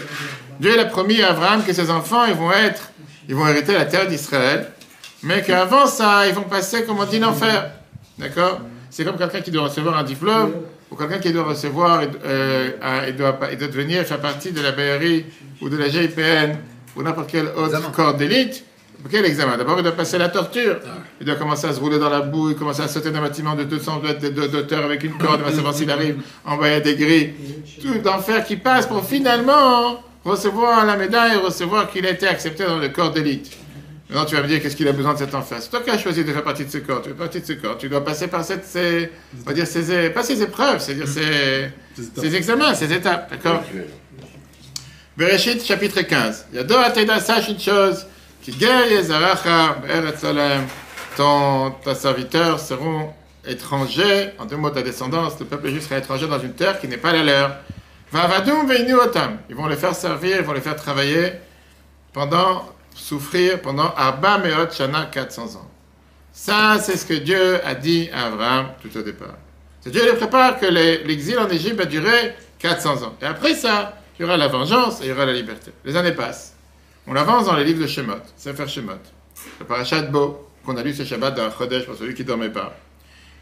Dieu 0.61 0.79
a 0.79 0.85
promis 0.85 1.21
à 1.21 1.31
Abraham 1.31 1.63
que 1.65 1.73
ses 1.73 1.89
enfants 1.89 2.25
ils 2.25 2.35
vont 2.35 2.51
être, 2.51 2.91
ils 3.27 3.35
vont 3.35 3.47
hériter 3.47 3.73
la 3.73 3.85
terre 3.85 4.07
d'Israël, 4.07 4.69
mais 5.23 5.41
qu'avant 5.41 5.87
ça 5.87 6.27
ils 6.27 6.33
vont 6.33 6.43
passer 6.43 6.83
comme 6.85 6.99
on 6.99 7.05
dit 7.05 7.19
l'enfer. 7.19 7.71
D'accord? 8.19 8.59
C'est 8.89 9.03
comme 9.05 9.17
quelqu'un 9.17 9.41
qui 9.41 9.51
doit 9.51 9.63
recevoir 9.63 9.97
un 9.97 10.03
diplôme 10.03 10.51
ou 10.91 10.95
quelqu'un 10.95 11.17
qui 11.19 11.31
doit 11.33 11.45
recevoir, 11.45 12.01
euh, 12.25 12.71
un- 12.81 13.07
il, 13.07 13.15
doit, 13.15 13.33
pas- 13.39 13.51
il 13.51 13.57
doit 13.57 13.69
devenir 13.69 14.03
faire 14.05 14.19
partie 14.19 14.51
de 14.51 14.61
la 14.61 14.71
BRI 14.71 15.25
ou 15.61 15.69
de 15.69 15.77
la 15.77 15.89
GIPN 15.89 16.57
ou 16.95 17.01
n'importe 17.01 17.29
quel 17.31 17.47
autre 17.47 17.67
Examen. 17.77 17.89
corps 17.95 18.13
d'élite. 18.13 18.65
Quel 19.09 19.25
examen? 19.25 19.57
D'abord, 19.57 19.77
il 19.79 19.83
doit 19.83 19.93
passer 19.93 20.19
la 20.19 20.29
torture. 20.29 20.75
Il 21.19 21.25
doit 21.25 21.35
commencer 21.37 21.65
à 21.65 21.73
se 21.73 21.79
rouler 21.79 21.97
dans 21.97 22.09
la 22.09 22.19
boue, 22.21 22.51
il 22.51 22.55
commence 22.55 22.79
à 22.81 22.87
sauter 22.87 23.09
d'un 23.09 23.21
bâtiment 23.21 23.55
de 23.55 23.63
200 23.63 23.99
mètres 24.03 24.27
d'auteur 24.29 24.85
avec 24.85 25.03
une 25.03 25.17
corde, 25.17 25.39
il 25.43 25.49
va 25.49 25.55
savoir 25.55 25.73
s'il 25.73 25.89
arrive 25.89 26.17
en 26.45 26.55
bas 26.57 26.79
des 26.81 26.95
grilles. 26.95 27.33
Tout 27.81 27.97
d'enfer 27.99 28.45
qui 28.45 28.57
passe 28.57 28.85
pour 28.85 29.03
finalement 29.03 30.03
recevoir 30.23 30.85
la 30.85 30.97
médaille 30.97 31.33
et 31.33 31.37
recevoir 31.37 31.89
qu'il 31.89 32.05
a 32.05 32.11
été 32.11 32.27
accepté 32.27 32.65
dans 32.65 32.77
le 32.77 32.89
corps 32.89 33.11
d'élite. 33.11 33.51
Maintenant, 34.09 34.25
tu 34.25 34.35
vas 34.35 34.41
me 34.41 34.47
dire 34.47 34.61
qu'est-ce 34.61 34.75
qu'il 34.75 34.87
a 34.89 34.91
besoin 34.91 35.13
de 35.13 35.19
cet 35.19 35.33
enfer. 35.33 35.59
C'est 35.61 35.69
toi 35.69 35.79
qui 35.79 35.89
as 35.89 35.97
choisi 35.97 36.25
de 36.25 36.33
faire 36.33 36.43
partie 36.43 36.65
de 36.65 36.69
ce 36.69 36.79
corps. 36.79 37.01
Tu 37.01 37.09
fais 37.09 37.15
partie 37.15 37.39
de 37.39 37.45
ce 37.45 37.53
corps. 37.53 37.77
Tu 37.77 37.87
dois 37.87 38.03
passer 38.03 38.27
par 38.27 38.43
cette, 38.43 38.65
ces, 38.65 39.09
on 39.39 39.47
va 39.47 39.53
dire 39.53 39.65
ces, 39.65 40.09
pas 40.09 40.21
ces 40.21 40.41
épreuves, 40.41 40.79
c'est-à-dire 40.79 41.07
ces, 41.07 41.71
ces 42.17 42.35
examens, 42.35 42.75
ces 42.75 42.91
étapes. 42.91 43.31
D'accord? 43.31 43.63
Bereshit, 45.15 45.65
chapitre 45.65 46.01
15. 46.01 46.47
Yado 46.53 46.75
Ateda, 46.75 47.21
sache 47.21 47.47
une 47.47 47.59
chose, 47.59 48.05
qui 48.41 48.51
guerre 48.51 49.01
Zaracha, 49.01 49.77
Eretz 49.87 50.19
Salem, 50.19 50.63
ton, 51.15 51.71
ta 51.83 51.95
serviteur 51.95 52.59
seront 52.59 53.13
étrangers, 53.47 54.31
en 54.39 54.45
deux 54.45 54.57
mots 54.57 54.69
ta 54.69 54.81
descendance, 54.81 55.39
le 55.39 55.45
peuple 55.45 55.69
juif 55.69 55.83
sera 55.83 55.97
étranger 55.97 56.27
dans 56.27 56.39
une 56.39 56.53
terre 56.53 56.79
qui 56.79 56.87
n'est 56.87 56.97
pas 56.97 57.13
la 57.13 57.23
leur. 57.23 57.55
Ils 58.13 59.55
vont 59.55 59.67
les 59.67 59.75
faire 59.75 59.95
servir, 59.95 60.37
ils 60.37 60.43
vont 60.43 60.53
les 60.53 60.61
faire 60.61 60.75
travailler 60.75 61.33
pendant, 62.13 62.73
souffrir 62.93 63.61
pendant 63.61 63.93
Arba 63.95 64.37
Meot 64.39 64.73
Shana, 64.73 65.05
400 65.05 65.55
ans. 65.55 65.69
Ça, 66.33 66.77
c'est 66.79 66.97
ce 66.97 67.05
que 67.05 67.13
Dieu 67.13 67.65
a 67.65 67.75
dit 67.75 68.09
à 68.13 68.27
Abraham 68.27 68.67
tout 68.81 68.95
au 68.97 69.01
départ. 69.01 69.37
Dieu 69.85 70.03
les 70.05 70.17
prépare 70.17 70.59
que 70.59 70.65
l'exil 70.65 71.39
en 71.39 71.49
Égypte 71.49 71.75
va 71.75 71.85
durer 71.85 72.35
400 72.59 73.03
ans. 73.03 73.15
Et 73.21 73.25
après 73.25 73.55
ça, 73.55 73.97
il 74.17 74.23
y 74.23 74.25
aura 74.25 74.37
la 74.37 74.47
vengeance 74.47 75.01
et 75.01 75.05
il 75.05 75.09
y 75.09 75.11
aura 75.11 75.25
la 75.25 75.33
liberté. 75.33 75.71
Les 75.83 75.95
années 75.95 76.11
passent. 76.11 76.55
On 77.07 77.15
avance 77.15 77.45
dans 77.45 77.55
les 77.55 77.63
livres 77.63 77.81
de 77.81 77.87
Shemot, 77.87 78.21
Sefer 78.37 78.67
Shemot, 78.67 78.93
le 79.59 79.65
parachat 79.65 80.03
Bo, 80.03 80.47
qu'on 80.63 80.77
a 80.77 80.83
lu 80.83 80.93
ce 80.93 81.03
Shabbat 81.03 81.35
dans 81.35 81.49
Chodesh 81.51 81.85
pour 81.85 81.95
celui 81.95 82.13
qui 82.13 82.21
ne 82.21 82.27
dormait 82.27 82.51
pas. 82.51 82.75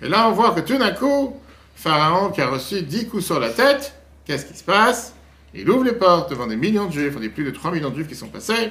Et 0.02 0.08
là, 0.08 0.30
on 0.30 0.32
voit 0.32 0.52
que 0.52 0.62
tout 0.62 0.78
d'un 0.78 0.92
coup, 0.92 1.36
Pharaon 1.76 2.30
qui 2.30 2.42
a 2.42 2.48
reçu 2.48 2.82
10 2.82 3.10
coups 3.10 3.26
sur 3.26 3.40
la 3.40 3.50
tête, 3.50 3.94
qu'est-ce 4.30 4.46
qui 4.46 4.56
se 4.56 4.64
passe? 4.64 5.16
Il 5.56 5.68
ouvre 5.72 5.84
les 5.84 5.94
portes 5.94 6.30
devant 6.30 6.46
des 6.46 6.56
millions 6.56 6.86
de 6.86 6.92
juifs, 6.92 7.16
on 7.18 7.20
dit 7.20 7.30
plus 7.30 7.44
de 7.44 7.50
3 7.50 7.72
millions 7.72 7.90
de 7.90 7.96
juifs 7.96 8.08
qui 8.08 8.16
sont 8.16 8.28
passés 8.28 8.70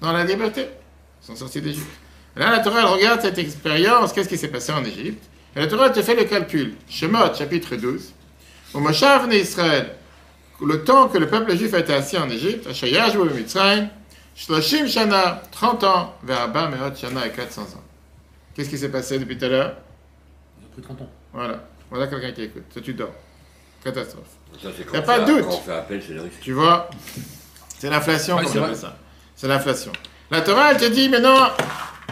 dans 0.00 0.12
la 0.12 0.24
liberté. 0.24 0.66
Ils 1.22 1.26
sont 1.26 1.36
sortis 1.36 1.60
d'Égypte. 1.60 1.86
Là, 2.36 2.50
la 2.50 2.60
Torah, 2.60 2.80
elle 2.80 2.86
regarde 2.86 3.20
cette 3.20 3.36
expérience, 3.36 4.14
qu'est-ce 4.14 4.30
qui 4.30 4.38
s'est 4.38 4.48
passé 4.48 4.72
en 4.72 4.82
Égypte? 4.82 5.22
Et 5.54 5.60
la 5.60 5.66
Torah, 5.66 5.88
elle 5.88 5.92
te 5.92 6.00
fait 6.00 6.14
le 6.14 6.24
calcul. 6.24 6.74
Shemot, 6.88 7.34
chapitre 7.34 7.76
12. 7.76 8.12
Au 8.72 8.80
Moshav 8.80 9.30
Israël, 9.34 9.94
le 10.62 10.82
temps 10.84 11.08
que 11.08 11.18
le 11.18 11.28
peuple 11.28 11.54
juif 11.54 11.74
a 11.74 11.80
été 11.80 11.92
assis 11.92 12.16
en 12.16 12.30
Égypte, 12.30 12.66
Ashayash 12.66 13.14
ou 13.14 13.24
Mitzrayim, 13.26 13.90
Shloshim 14.34 14.86
Shana, 14.86 15.42
30 15.52 15.84
ans, 15.84 16.14
vers 16.22 16.40
Abba 16.40 16.68
Meot 16.68 16.96
Shana 16.96 17.26
et 17.26 17.30
400 17.30 17.60
ans. 17.60 17.84
Qu'est-ce 18.54 18.70
qui 18.70 18.78
s'est 18.78 18.88
passé 18.88 19.18
depuis 19.18 19.36
tout 19.36 19.44
à 19.44 19.48
l'heure? 19.48 19.76
Ils 20.58 20.64
ont 20.64 20.70
pris 20.70 20.82
30 20.82 21.02
ans. 21.02 21.10
Voilà. 21.34 21.62
Voilà 21.90 22.06
quelqu'un 22.06 22.32
qui 22.32 22.42
écoute. 22.44 22.64
Toi, 22.72 22.80
tu 22.82 22.94
dors. 22.94 23.12
Catastrophe. 23.84 24.38
Ça, 24.62 24.68
c'est 24.76 24.82
Y 24.82 24.86
quand 24.86 24.98
a 24.98 25.02
pas 25.02 25.20
de 25.20 25.26
doute. 25.32 25.42
Quand 25.46 25.54
on 25.56 25.60
fait 25.60 25.72
appel, 25.72 26.02
c'est 26.06 26.14
le 26.14 26.22
risque. 26.22 26.40
Tu 26.40 26.52
vois 26.52 26.88
C'est 27.78 27.90
l'inflation, 27.90 28.36
Ouais, 28.36 28.42
comme 28.44 28.52
c'est 28.52 28.58
on 28.58 28.62
vrai. 28.62 28.70
appelle 28.70 28.80
ça. 28.80 28.96
C'est 29.36 29.48
l'inflation. 29.48 29.92
La 30.30 30.40
Torah, 30.40 30.72
elle 30.72 30.78
te 30.78 30.84
dit 30.86 31.08
maintenant 31.08 31.48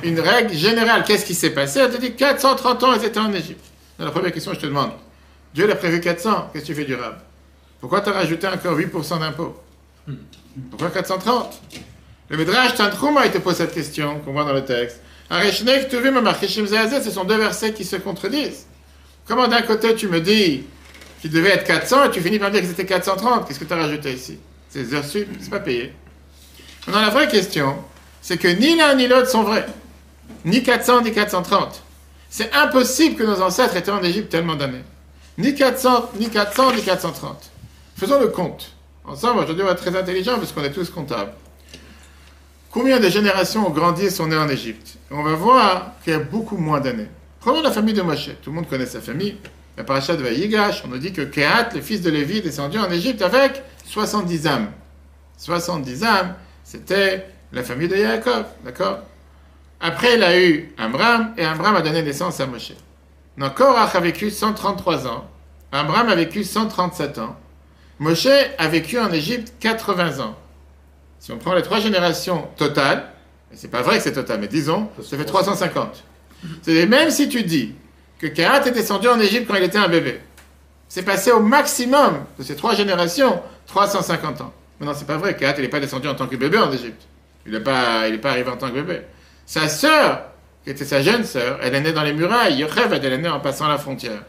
une 0.02 0.20
règle 0.20 0.52
générale. 0.54 1.04
Qu'est-ce 1.06 1.24
qui 1.24 1.34
s'est 1.34 1.50
passé? 1.50 1.80
Elle 1.80 1.90
te 1.92 2.00
dit 2.00 2.12
430 2.14 2.82
ans, 2.84 2.92
ils 2.94 3.04
étaient 3.04 3.20
en 3.20 3.32
Égypte. 3.32 3.64
La 3.98 4.10
première 4.10 4.32
question, 4.32 4.52
je 4.54 4.58
te 4.60 4.66
demande. 4.66 4.90
Dieu 5.54 5.66
l'a 5.66 5.76
prévu 5.76 6.00
400. 6.00 6.50
Qu'est-ce 6.52 6.64
que 6.64 6.66
tu 6.68 6.74
fais 6.74 6.84
du 6.84 6.94
rab? 6.94 7.18
Pourquoi 7.80 8.00
tu 8.00 8.10
as 8.10 8.12
rajouté 8.12 8.46
encore 8.48 8.76
8% 8.78 9.20
d'impôt 9.20 9.56
Pourquoi 10.70 10.90
430 10.90 11.60
Le 12.28 12.36
Midrash 12.36 12.74
Tantrouma, 12.74 13.26
il 13.26 13.32
te 13.32 13.38
pose 13.38 13.56
cette 13.56 13.74
question 13.74 14.18
qu'on 14.20 14.32
voit 14.32 14.44
dans 14.44 14.52
le 14.52 14.64
texte. 14.64 15.00
Areshnek 15.30 15.88
Tuvim 15.88 16.16
Amarchishim 16.16 16.66
Zeazet, 16.66 17.02
ce 17.02 17.10
sont 17.10 17.24
deux 17.24 17.36
versets 17.38 17.72
qui 17.72 17.84
se 17.84 17.96
contredisent. 17.96 18.66
Comment 19.26 19.48
d'un 19.48 19.62
côté 19.62 19.94
tu 19.94 20.08
me 20.08 20.20
dis 20.20 20.64
qu'il 21.22 21.30
devait 21.30 21.50
être 21.50 21.64
400 21.64 22.06
et 22.06 22.10
tu 22.10 22.20
finis 22.20 22.40
par 22.40 22.50
dire 22.50 22.60
que 22.60 22.66
c'était 22.66 22.84
430 22.84 23.46
Qu'est-ce 23.46 23.60
que 23.60 23.64
tu 23.64 23.72
as 23.72 23.76
rajouté 23.76 24.12
ici? 24.12 24.38
C'est 24.68 24.92
heures 24.92 25.04
sup, 25.04 25.28
c'est 25.40 25.50
pas 25.50 25.60
payé. 25.60 25.92
Maintenant, 26.86 27.02
la 27.02 27.10
vraie 27.10 27.28
question, 27.28 27.76
c'est 28.20 28.38
que 28.38 28.48
ni 28.48 28.76
l'un 28.76 28.96
ni 28.96 29.06
l'autre 29.06 29.30
sont 29.30 29.44
vrais. 29.44 29.66
Ni 30.44 30.64
400 30.64 31.02
ni 31.02 31.12
430. 31.12 31.80
C'est 32.28 32.52
impossible 32.52 33.16
que 33.16 33.22
nos 33.22 33.40
ancêtres 33.40 33.76
étaient 33.76 33.92
en 33.92 34.02
Égypte 34.02 34.30
tellement 34.30 34.56
d'années. 34.56 34.82
Ni 35.38 35.54
400, 35.54 36.10
ni 36.18 36.28
400, 36.28 36.72
ni 36.72 36.82
430. 36.82 37.50
Faisons 37.96 38.20
le 38.20 38.28
compte. 38.28 38.72
Ensemble, 39.04 39.40
aujourd'hui, 39.40 39.62
on 39.62 39.66
va 39.66 39.72
être 39.72 39.82
très 39.82 39.96
intelligents 39.96 40.38
parce 40.38 40.50
qu'on 40.50 40.64
est 40.64 40.72
tous 40.72 40.90
comptables. 40.90 41.32
Combien 42.72 42.98
de 42.98 43.08
générations 43.08 43.66
ont 43.66 43.70
grandi 43.70 44.06
et 44.06 44.10
sont 44.10 44.26
nées 44.26 44.36
en 44.36 44.48
Égypte? 44.48 44.96
On 45.10 45.22
va 45.22 45.34
voir 45.34 45.92
qu'il 46.02 46.14
y 46.14 46.16
a 46.16 46.18
beaucoup 46.18 46.56
moins 46.56 46.80
d'années. 46.80 47.08
Prenons 47.38 47.62
la 47.62 47.70
famille 47.70 47.94
de 47.94 48.02
Moshe. 48.02 48.30
Tout 48.42 48.50
le 48.50 48.56
monde 48.56 48.68
connaît 48.68 48.86
sa 48.86 49.00
famille. 49.00 49.36
La 49.76 49.84
paracha 49.84 50.16
de 50.16 50.22
Vayigash, 50.22 50.82
on 50.84 50.88
nous 50.88 50.98
dit 50.98 51.12
que 51.12 51.22
Kehat, 51.22 51.70
le 51.74 51.80
fils 51.80 52.02
de 52.02 52.10
Lévi, 52.10 52.38
est 52.38 52.42
descendu 52.42 52.78
en 52.78 52.90
Égypte 52.90 53.22
avec 53.22 53.62
70 53.86 54.46
âmes. 54.46 54.70
70 55.38 56.04
âmes, 56.04 56.34
c'était 56.62 57.26
la 57.52 57.62
famille 57.62 57.88
de 57.88 57.96
Yaakov, 57.96 58.44
d'accord? 58.64 58.98
Après, 59.80 60.14
il 60.14 60.22
a 60.22 60.38
eu 60.38 60.72
Amram, 60.78 61.34
et 61.36 61.44
Amram 61.44 61.74
a 61.74 61.82
donné 61.82 62.02
naissance 62.02 62.38
à 62.40 62.46
Moshe. 62.46 62.74
Donc, 63.36 63.54
Korach 63.54 63.94
a 63.94 64.00
vécu 64.00 64.30
133 64.30 65.06
ans, 65.06 65.28
Amram 65.72 66.08
a 66.08 66.14
vécu 66.14 66.44
137 66.44 67.18
ans, 67.18 67.36
Moshe 67.98 68.28
a 68.58 68.68
vécu 68.68 68.98
en 68.98 69.10
Égypte 69.10 69.54
80 69.58 70.20
ans. 70.20 70.36
Si 71.18 71.32
on 71.32 71.38
prend 71.38 71.54
les 71.54 71.62
trois 71.62 71.80
générations 71.80 72.48
totales, 72.56 73.10
et 73.52 73.56
c'est 73.56 73.68
pas 73.68 73.82
vrai 73.82 73.96
que 73.96 74.02
c'est 74.02 74.12
total, 74.12 74.40
mais 74.40 74.48
disons, 74.48 74.90
ça 75.02 75.16
fait 75.16 75.24
350. 75.24 76.04
C'est 76.62 76.86
même 76.86 77.10
si 77.10 77.28
tu 77.28 77.42
dis 77.42 77.74
que 78.22 78.28
Kehat 78.28 78.68
est 78.68 78.70
descendu 78.70 79.08
en 79.08 79.18
Égypte 79.18 79.48
quand 79.48 79.56
il 79.56 79.64
était 79.64 79.78
un 79.78 79.88
bébé, 79.88 80.20
c'est 80.88 81.02
passé 81.02 81.32
au 81.32 81.40
maximum 81.40 82.24
de 82.38 82.44
ces 82.44 82.54
trois 82.54 82.76
générations 82.76 83.42
350 83.66 84.42
ans. 84.42 84.52
Mais 84.78 84.86
non, 84.86 84.92
c'est 84.94 85.06
pas 85.06 85.16
vrai. 85.16 85.36
Kehat, 85.36 85.54
il 85.58 85.62
n'est 85.62 85.68
pas 85.68 85.80
descendu 85.80 86.06
en 86.06 86.14
tant 86.14 86.28
que 86.28 86.36
bébé 86.36 86.58
en 86.58 86.70
Égypte. 86.70 87.02
Il 87.44 87.52
n'est 87.52 87.60
pas, 87.60 88.08
il 88.08 88.20
pas 88.20 88.30
arrivé 88.30 88.48
en 88.48 88.56
tant 88.56 88.68
que 88.68 88.74
bébé. 88.74 89.00
Sa 89.44 89.68
sœur, 89.68 90.22
qui 90.62 90.70
était 90.70 90.84
sa 90.84 91.02
jeune 91.02 91.24
sœur, 91.24 91.58
elle 91.62 91.74
est 91.74 91.80
née 91.80 91.92
dans 91.92 92.04
les 92.04 92.12
murailles. 92.12 92.58
Yochev, 92.58 92.92
elle 92.94 93.04
est 93.12 93.18
née 93.18 93.28
en 93.28 93.40
passant 93.40 93.66
la 93.66 93.78
frontière. 93.78 94.22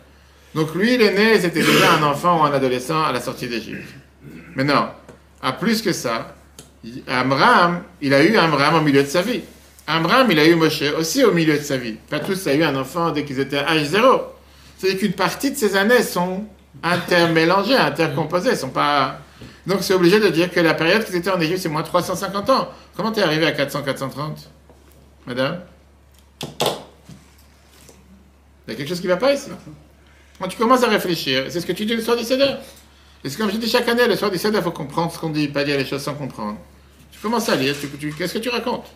Donc 0.55 0.73
lui, 0.73 0.95
il 0.95 1.01
est 1.01 1.13
né, 1.13 1.39
c'était 1.39 1.61
déjà 1.61 1.93
un 1.93 2.03
enfant 2.03 2.41
ou 2.41 2.45
un 2.45 2.51
adolescent 2.51 3.03
à 3.03 3.11
la 3.11 3.21
sortie 3.21 3.47
d'Égypte. 3.47 3.89
Mais 4.55 4.63
non, 4.63 4.87
à 5.41 5.53
plus 5.53 5.83
que 5.83 5.93
ça, 5.93 6.33
Amram, 7.07 7.83
il 8.01 8.13
a 8.13 8.23
eu 8.23 8.35
Amram 8.37 8.75
au 8.75 8.81
milieu 8.81 9.03
de 9.03 9.07
sa 9.07 9.21
vie. 9.21 9.41
Amram, 9.85 10.31
il 10.31 10.39
a 10.39 10.45
eu 10.45 10.55
Moshe 10.55 10.81
aussi 10.97 11.23
au 11.23 11.33
milieu 11.33 11.57
de 11.57 11.63
sa 11.63 11.77
vie. 11.77 11.97
Pas 12.09 12.19
tous 12.19 12.47
a 12.47 12.53
eu 12.53 12.63
un 12.63 12.75
enfant 12.75 13.11
dès 13.11 13.25
qu'ils 13.25 13.39
étaient 13.39 13.57
à 13.57 13.71
âge 13.71 13.83
zéro. 13.85 14.21
C'est 14.77 14.95
qu'une 14.97 15.13
partie 15.13 15.51
de 15.51 15.57
ces 15.57 15.75
années 15.75 16.03
sont 16.03 16.45
intermélangées, 16.81 17.75
intercomposées, 17.75 18.55
sont 18.55 18.69
pas... 18.69 19.19
Donc 19.67 19.79
c'est 19.81 19.93
obligé 19.93 20.19
de 20.19 20.29
dire 20.29 20.51
que 20.51 20.59
la 20.59 20.73
période 20.73 21.05
qu'ils 21.05 21.15
étaient 21.15 21.29
en 21.29 21.39
Égypte, 21.39 21.59
c'est 21.61 21.69
moins 21.69 21.83
350 21.83 22.49
ans. 22.49 22.69
Comment 22.95 23.11
t'es 23.11 23.21
arrivé 23.21 23.45
à 23.45 23.51
400-430 23.51 24.47
Madame? 25.25 25.61
Il 28.67 28.71
y 28.71 28.73
a 28.73 28.75
quelque 28.75 28.87
chose 28.87 29.01
qui 29.01 29.07
ne 29.07 29.11
va 29.11 29.17
pas 29.17 29.33
ici? 29.33 29.49
Quand 30.39 30.47
tu 30.47 30.57
commences 30.57 30.83
à 30.83 30.89
réfléchir, 30.89 31.45
c'est 31.49 31.59
ce 31.61 31.65
que 31.65 31.71
tu 31.73 31.85
dis 31.85 31.95
le 31.95 32.01
soir 32.01 32.17
du 32.17 32.23
Seder. 32.23 32.55
Et 33.23 33.29
c'est 33.29 33.37
comme 33.37 33.51
je 33.51 33.57
dis 33.57 33.69
chaque 33.69 33.87
année, 33.87 34.07
le 34.07 34.15
soir 34.15 34.31
du 34.31 34.37
Seder, 34.37 34.57
il 34.57 34.63
faut 34.63 34.71
comprendre 34.71 35.11
ce 35.11 35.19
qu'on 35.19 35.29
dit, 35.29 35.47
pas 35.47 35.63
dire 35.63 35.77
les 35.77 35.85
choses 35.85 36.01
sans 36.01 36.13
comprendre. 36.13 36.57
Tu 37.11 37.19
commences 37.19 37.47
à 37.47 37.55
lire, 37.55 37.75
qu'est-ce 38.17 38.33
que 38.33 38.39
tu 38.39 38.49
racontes? 38.49 38.87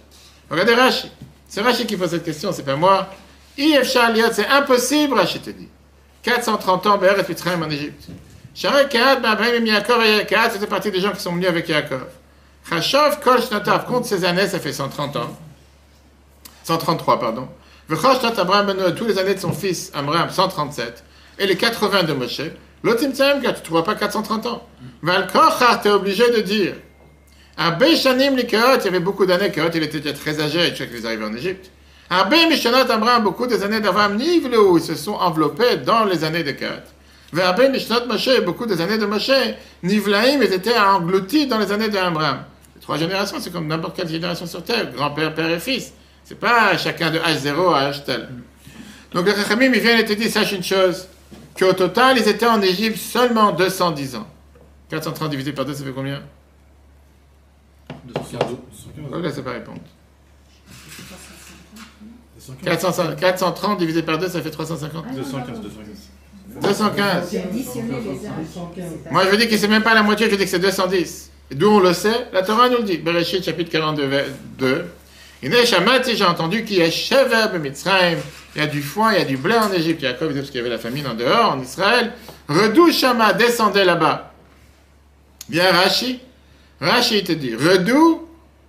Regardez 0.49 0.73
Rashi. 0.73 1.11
C'est 1.47 1.61
Rashi 1.61 1.85
qui 1.85 1.97
pose 1.97 2.09
cette 2.09 2.23
question, 2.23 2.51
c'est 2.51 2.63
pas 2.63 2.75
moi. 2.75 3.07
C'est 3.57 4.47
impossible, 4.47 5.15
Rashi 5.15 5.39
te 5.39 5.49
dit. 5.49 5.67
430 6.23 6.87
ans, 6.87 6.97
Be'er 6.97 7.19
et 7.19 7.25
Mitzrayim 7.27 7.63
en 7.63 7.69
Égypte. 7.69 8.07
Sharek 8.53 8.89
Kahat, 8.89 9.17
Abraham 9.23 9.65
et 9.65 9.69
Yaakov 9.69 10.03
et 10.03 10.25
Kahat, 10.25 10.51
c'était 10.51 10.67
partie 10.67 10.91
des 10.91 10.99
gens 10.99 11.11
qui 11.11 11.21
sont 11.21 11.33
venus 11.33 11.47
avec 11.47 11.69
Yaakov. 11.69 12.07
Chashov, 12.69 13.19
Kol 13.21 13.41
Shnatav, 13.41 13.85
compte 13.85 14.05
ces 14.05 14.25
années, 14.25 14.47
ça 14.47 14.59
fait 14.59 14.73
130 14.73 15.15
ans. 15.15 15.37
133, 16.63 17.19
pardon. 17.19 17.47
V'chosh 17.87 18.19
Shnat 18.19 18.39
Abraham 18.39 18.67
ben 18.67 18.95
tous 18.95 19.05
les 19.05 19.17
années 19.17 19.35
de 19.35 19.39
son 19.39 19.53
fils, 19.53 19.91
Amram, 19.93 20.29
137. 20.29 21.03
Et 21.39 21.47
les 21.47 21.55
80 21.55 22.03
de 22.03 22.13
Moshe. 22.13 22.41
Tzaim, 22.83 23.41
car 23.41 23.53
tu 23.53 23.59
ne 23.59 23.65
trouves 23.65 23.83
pas 23.83 23.95
430 23.95 24.45
ans. 24.47 24.67
Valkochar, 25.01 25.81
t'es 25.81 25.89
obligé 25.89 26.29
de 26.31 26.41
dire. 26.41 26.75
Arbe 27.57 27.95
Shanim 27.95 28.35
Likeot, 28.35 28.79
il 28.81 28.85
y 28.85 28.87
avait 28.87 28.99
beaucoup 28.99 29.25
d'années, 29.25 29.51
Keot, 29.51 29.71
il 29.73 29.83
était 29.83 30.13
très 30.13 30.39
âgé, 30.39 30.69
tu 30.71 30.77
sais 30.77 30.87
qu'il 30.87 30.97
est 30.97 31.05
arrivé 31.05 31.25
en 31.25 31.33
Égypte. 31.33 31.71
Arbe 32.09 32.35
Mishonot 32.49 32.89
Abraham, 32.89 33.23
beaucoup 33.23 33.47
des 33.47 33.63
années 33.63 33.79
d'Abraham, 33.79 34.15
Nivlou, 34.15 34.77
ils 34.77 34.83
se 34.83 34.93
sont 34.95 35.13
enveloppés 35.13 35.77
dans 35.77 36.05
les 36.05 36.23
années 36.23 36.43
de 36.43 36.51
Keot. 36.51 36.83
Verbe 37.33 37.71
Mishnot 37.71 38.05
Moshe, 38.07 38.41
beaucoup 38.45 38.65
des 38.65 38.79
années 38.79 38.97
de 38.97 39.05
Moshe, 39.05 39.31
Nivlaim, 39.83 40.39
ils 40.41 40.53
étaient 40.53 40.77
engloutis 40.77 41.47
dans 41.47 41.57
les 41.57 41.71
années 41.71 41.89
d'Abraham. 41.89 42.43
Les 42.75 42.81
trois 42.81 42.97
générations, 42.97 43.37
c'est 43.41 43.51
comme 43.51 43.67
n'importe 43.67 43.97
quelle 43.97 44.07
génération 44.07 44.45
sur 44.45 44.63
Terre, 44.63 44.91
grand-père, 44.93 45.33
père 45.33 45.49
et 45.49 45.59
fils. 45.59 45.91
C'est 46.23 46.39
pas 46.39 46.77
chacun 46.77 47.09
de 47.09 47.17
H0 47.17 47.73
à 47.73 47.91
H. 47.91 48.01
Donc 49.11 49.25
le 49.25 49.33
Chachamim, 49.33 49.71
il 49.73 49.81
vient 49.81 49.97
et 49.97 50.05
te 50.05 50.29
sache 50.29 50.51
une 50.53 50.63
chose, 50.63 51.07
qu'au 51.57 51.73
total, 51.73 52.17
ils 52.17 52.27
étaient 52.27 52.47
en 52.47 52.61
Égypte 52.61 52.97
seulement 52.97 53.51
210 53.51 54.15
ans. 54.15 54.27
430 54.89 55.29
divisé 55.29 55.51
par 55.51 55.65
2, 55.65 55.73
ça 55.73 55.83
fait 55.83 55.91
combien? 55.91 56.21
215. 58.07 58.41
Oh, 59.13 59.19
là, 59.19 59.31
c'est 59.33 59.43
pas 59.43 59.51
répondre. 59.51 59.79
400 62.63 63.15
430 63.19 63.77
divisé 63.79 64.01
par 64.03 64.17
2, 64.17 64.29
ça 64.29 64.41
fait 64.41 64.49
350. 64.51 65.05
215, 65.15 65.61
215. 65.61 65.71
215. 66.61 67.29
J'ai 67.31 67.43
additionné 67.43 67.93
les 68.01 68.25
âges. 68.27 68.87
Moi, 69.11 69.25
je 69.25 69.29
veux 69.29 69.37
dire 69.37 69.49
que 69.49 69.57
c'est 69.57 69.67
même 69.67 69.83
pas 69.83 69.93
la 69.93 70.03
moitié, 70.03 70.29
je 70.29 70.35
dis 70.35 70.43
que 70.45 70.49
c'est 70.49 70.59
210. 70.59 71.31
Et 71.51 71.55
d'où 71.55 71.67
on 71.69 71.79
le 71.79 71.93
sait 71.93 72.27
La 72.33 72.43
Torah 72.43 72.69
nous 72.69 72.77
le 72.77 72.83
dit. 72.83 72.97
Bereshit, 72.97 73.43
chapitre 73.43 73.71
42, 73.71 74.05
ver- 74.05 74.25
2. 74.57 74.85
Iné 75.43 75.65
Shamati, 75.65 76.15
j'ai 76.15 76.25
entendu 76.25 76.63
qu'il 76.65 76.77
y 76.77 76.81
a 76.81 76.89
Shever 76.89 77.57
Mitzrayim. 77.59 78.17
Il 78.55 78.61
y 78.61 78.63
a 78.63 78.67
du 78.67 78.81
foin, 78.81 79.13
il 79.13 79.19
y 79.19 79.21
a 79.21 79.25
du 79.25 79.37
blé 79.37 79.55
en 79.55 79.71
Égypte. 79.71 80.01
Jacob 80.01 80.33
parce 80.33 80.47
qu'il 80.47 80.57
y 80.57 80.59
avait 80.61 80.69
la 80.69 80.79
famine 80.79 81.05
en 81.05 81.13
dehors, 81.13 81.51
en 81.51 81.61
Israël. 81.61 82.13
Redou 82.49 82.91
Shama, 82.91 83.33
descendez 83.33 83.83
là-bas. 83.83 84.33
Bien 85.47 85.71
Rashi. 85.71 86.19
Rashi, 86.79 87.23
te 87.23 87.31
dit, 87.31 87.55
Redou, 87.55 88.27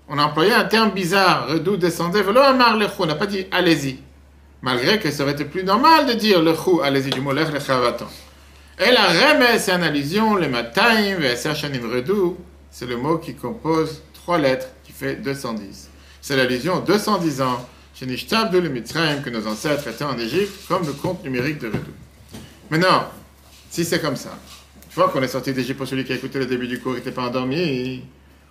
on 0.09 0.19
a 0.19 0.25
employé 0.25 0.53
un 0.53 0.65
terme 0.65 0.93
bizarre. 0.93 1.49
Redou, 1.49 1.77
descendez. 1.77 2.23
Velo 2.23 2.41
Amar 2.41 2.77
Lechou, 2.77 3.03
on 3.03 3.07
n'a 3.07 3.15
pas 3.15 3.27
dit 3.27 3.47
allez-y. 3.51 3.99
Malgré 4.63 4.99
que 4.99 5.11
ça 5.11 5.23
aurait 5.23 5.33
été 5.33 5.45
plus 5.45 5.63
normal 5.63 6.07
de 6.07 6.15
dire 6.15 6.43
Lechou, 6.43 6.81
allez-y, 6.83 7.11
du 7.11 7.21
mot 7.21 7.33
Lech 7.33 7.53
Lechavaton. 7.53 8.07
Et 8.79 8.91
la 8.91 9.09
remesse, 9.09 9.65
c'est 9.65 9.73
une 9.73 9.83
allusion, 9.83 10.37
le 10.37 10.49
matin, 10.49 11.17
Veser 11.19 11.55
Shanim 11.55 11.91
Redou, 11.91 12.39
c'est 12.71 12.87
le 12.87 12.97
mot 12.97 13.19
qui 13.19 13.35
compose 13.35 14.03
trois 14.15 14.39
lettres, 14.39 14.69
qui 14.85 14.93
fait 14.93 15.17
210. 15.17 15.91
C'est 16.21 16.37
l'allusion 16.37 16.77
aux 16.77 16.81
210 16.81 17.43
ans, 17.43 17.69
chez 17.95 18.07
le 18.07 18.15
que 18.15 19.31
nos 19.31 19.47
ancêtres 19.47 19.89
étaient 19.89 20.05
en 20.05 20.17
Égypte, 20.17 20.67
comme 20.69 20.87
le 20.87 20.93
compte 20.93 21.25
numérique 21.25 21.59
de 21.59 21.67
Redou. 21.67 21.93
Maintenant, 22.71 23.09
si 23.69 23.85
c'est 23.85 24.01
comme 24.01 24.17
ça, 24.17 24.31
fois 24.99 25.11
qu'on 25.11 25.23
est 25.23 25.29
sorti 25.29 25.53
d'Égypte, 25.53 25.79
pour 25.79 25.87
celui 25.87 26.05
qui 26.05 26.13
a 26.13 26.17
écouté 26.17 26.41
le 26.41 26.47
début 26.47 26.67
du 26.67 26.81
cours, 26.81 26.93
il 26.93 26.97
n'était 26.97 27.13
pas 27.13 27.23
endormi, 27.23 28.03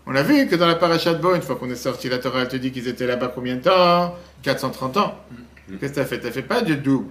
on 0.05 0.15
a 0.15 0.23
vu 0.23 0.47
que 0.47 0.55
dans 0.55 0.65
la 0.65 0.75
parachat 0.75 1.13
de 1.13 1.21
Bo, 1.21 1.35
une 1.35 1.41
fois 1.41 1.57
qu'on 1.57 1.69
est 1.69 1.75
sorti, 1.75 2.07
la 2.07 2.19
Torah 2.19 2.43
elle 2.43 2.47
te 2.47 2.55
dit 2.55 2.71
qu'ils 2.71 2.87
étaient 2.87 3.05
là-bas 3.05 3.33
combien 3.35 3.57
de 3.57 3.61
temps? 3.61 4.15
430 4.43 4.95
ans. 4.97 5.15
Qu'est-ce 5.67 5.91
que 5.91 5.95
tu 5.95 5.99
as 5.99 6.05
fait? 6.05 6.19
Tu 6.21 6.31
fait 6.31 6.41
pas 6.41 6.61
du 6.61 6.77
double, 6.77 7.09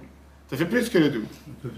tu 0.49 0.55
as 0.55 0.57
fait 0.57 0.65
plus 0.65 0.89
que 0.89 0.97
le 0.97 1.09
double. 1.09 1.27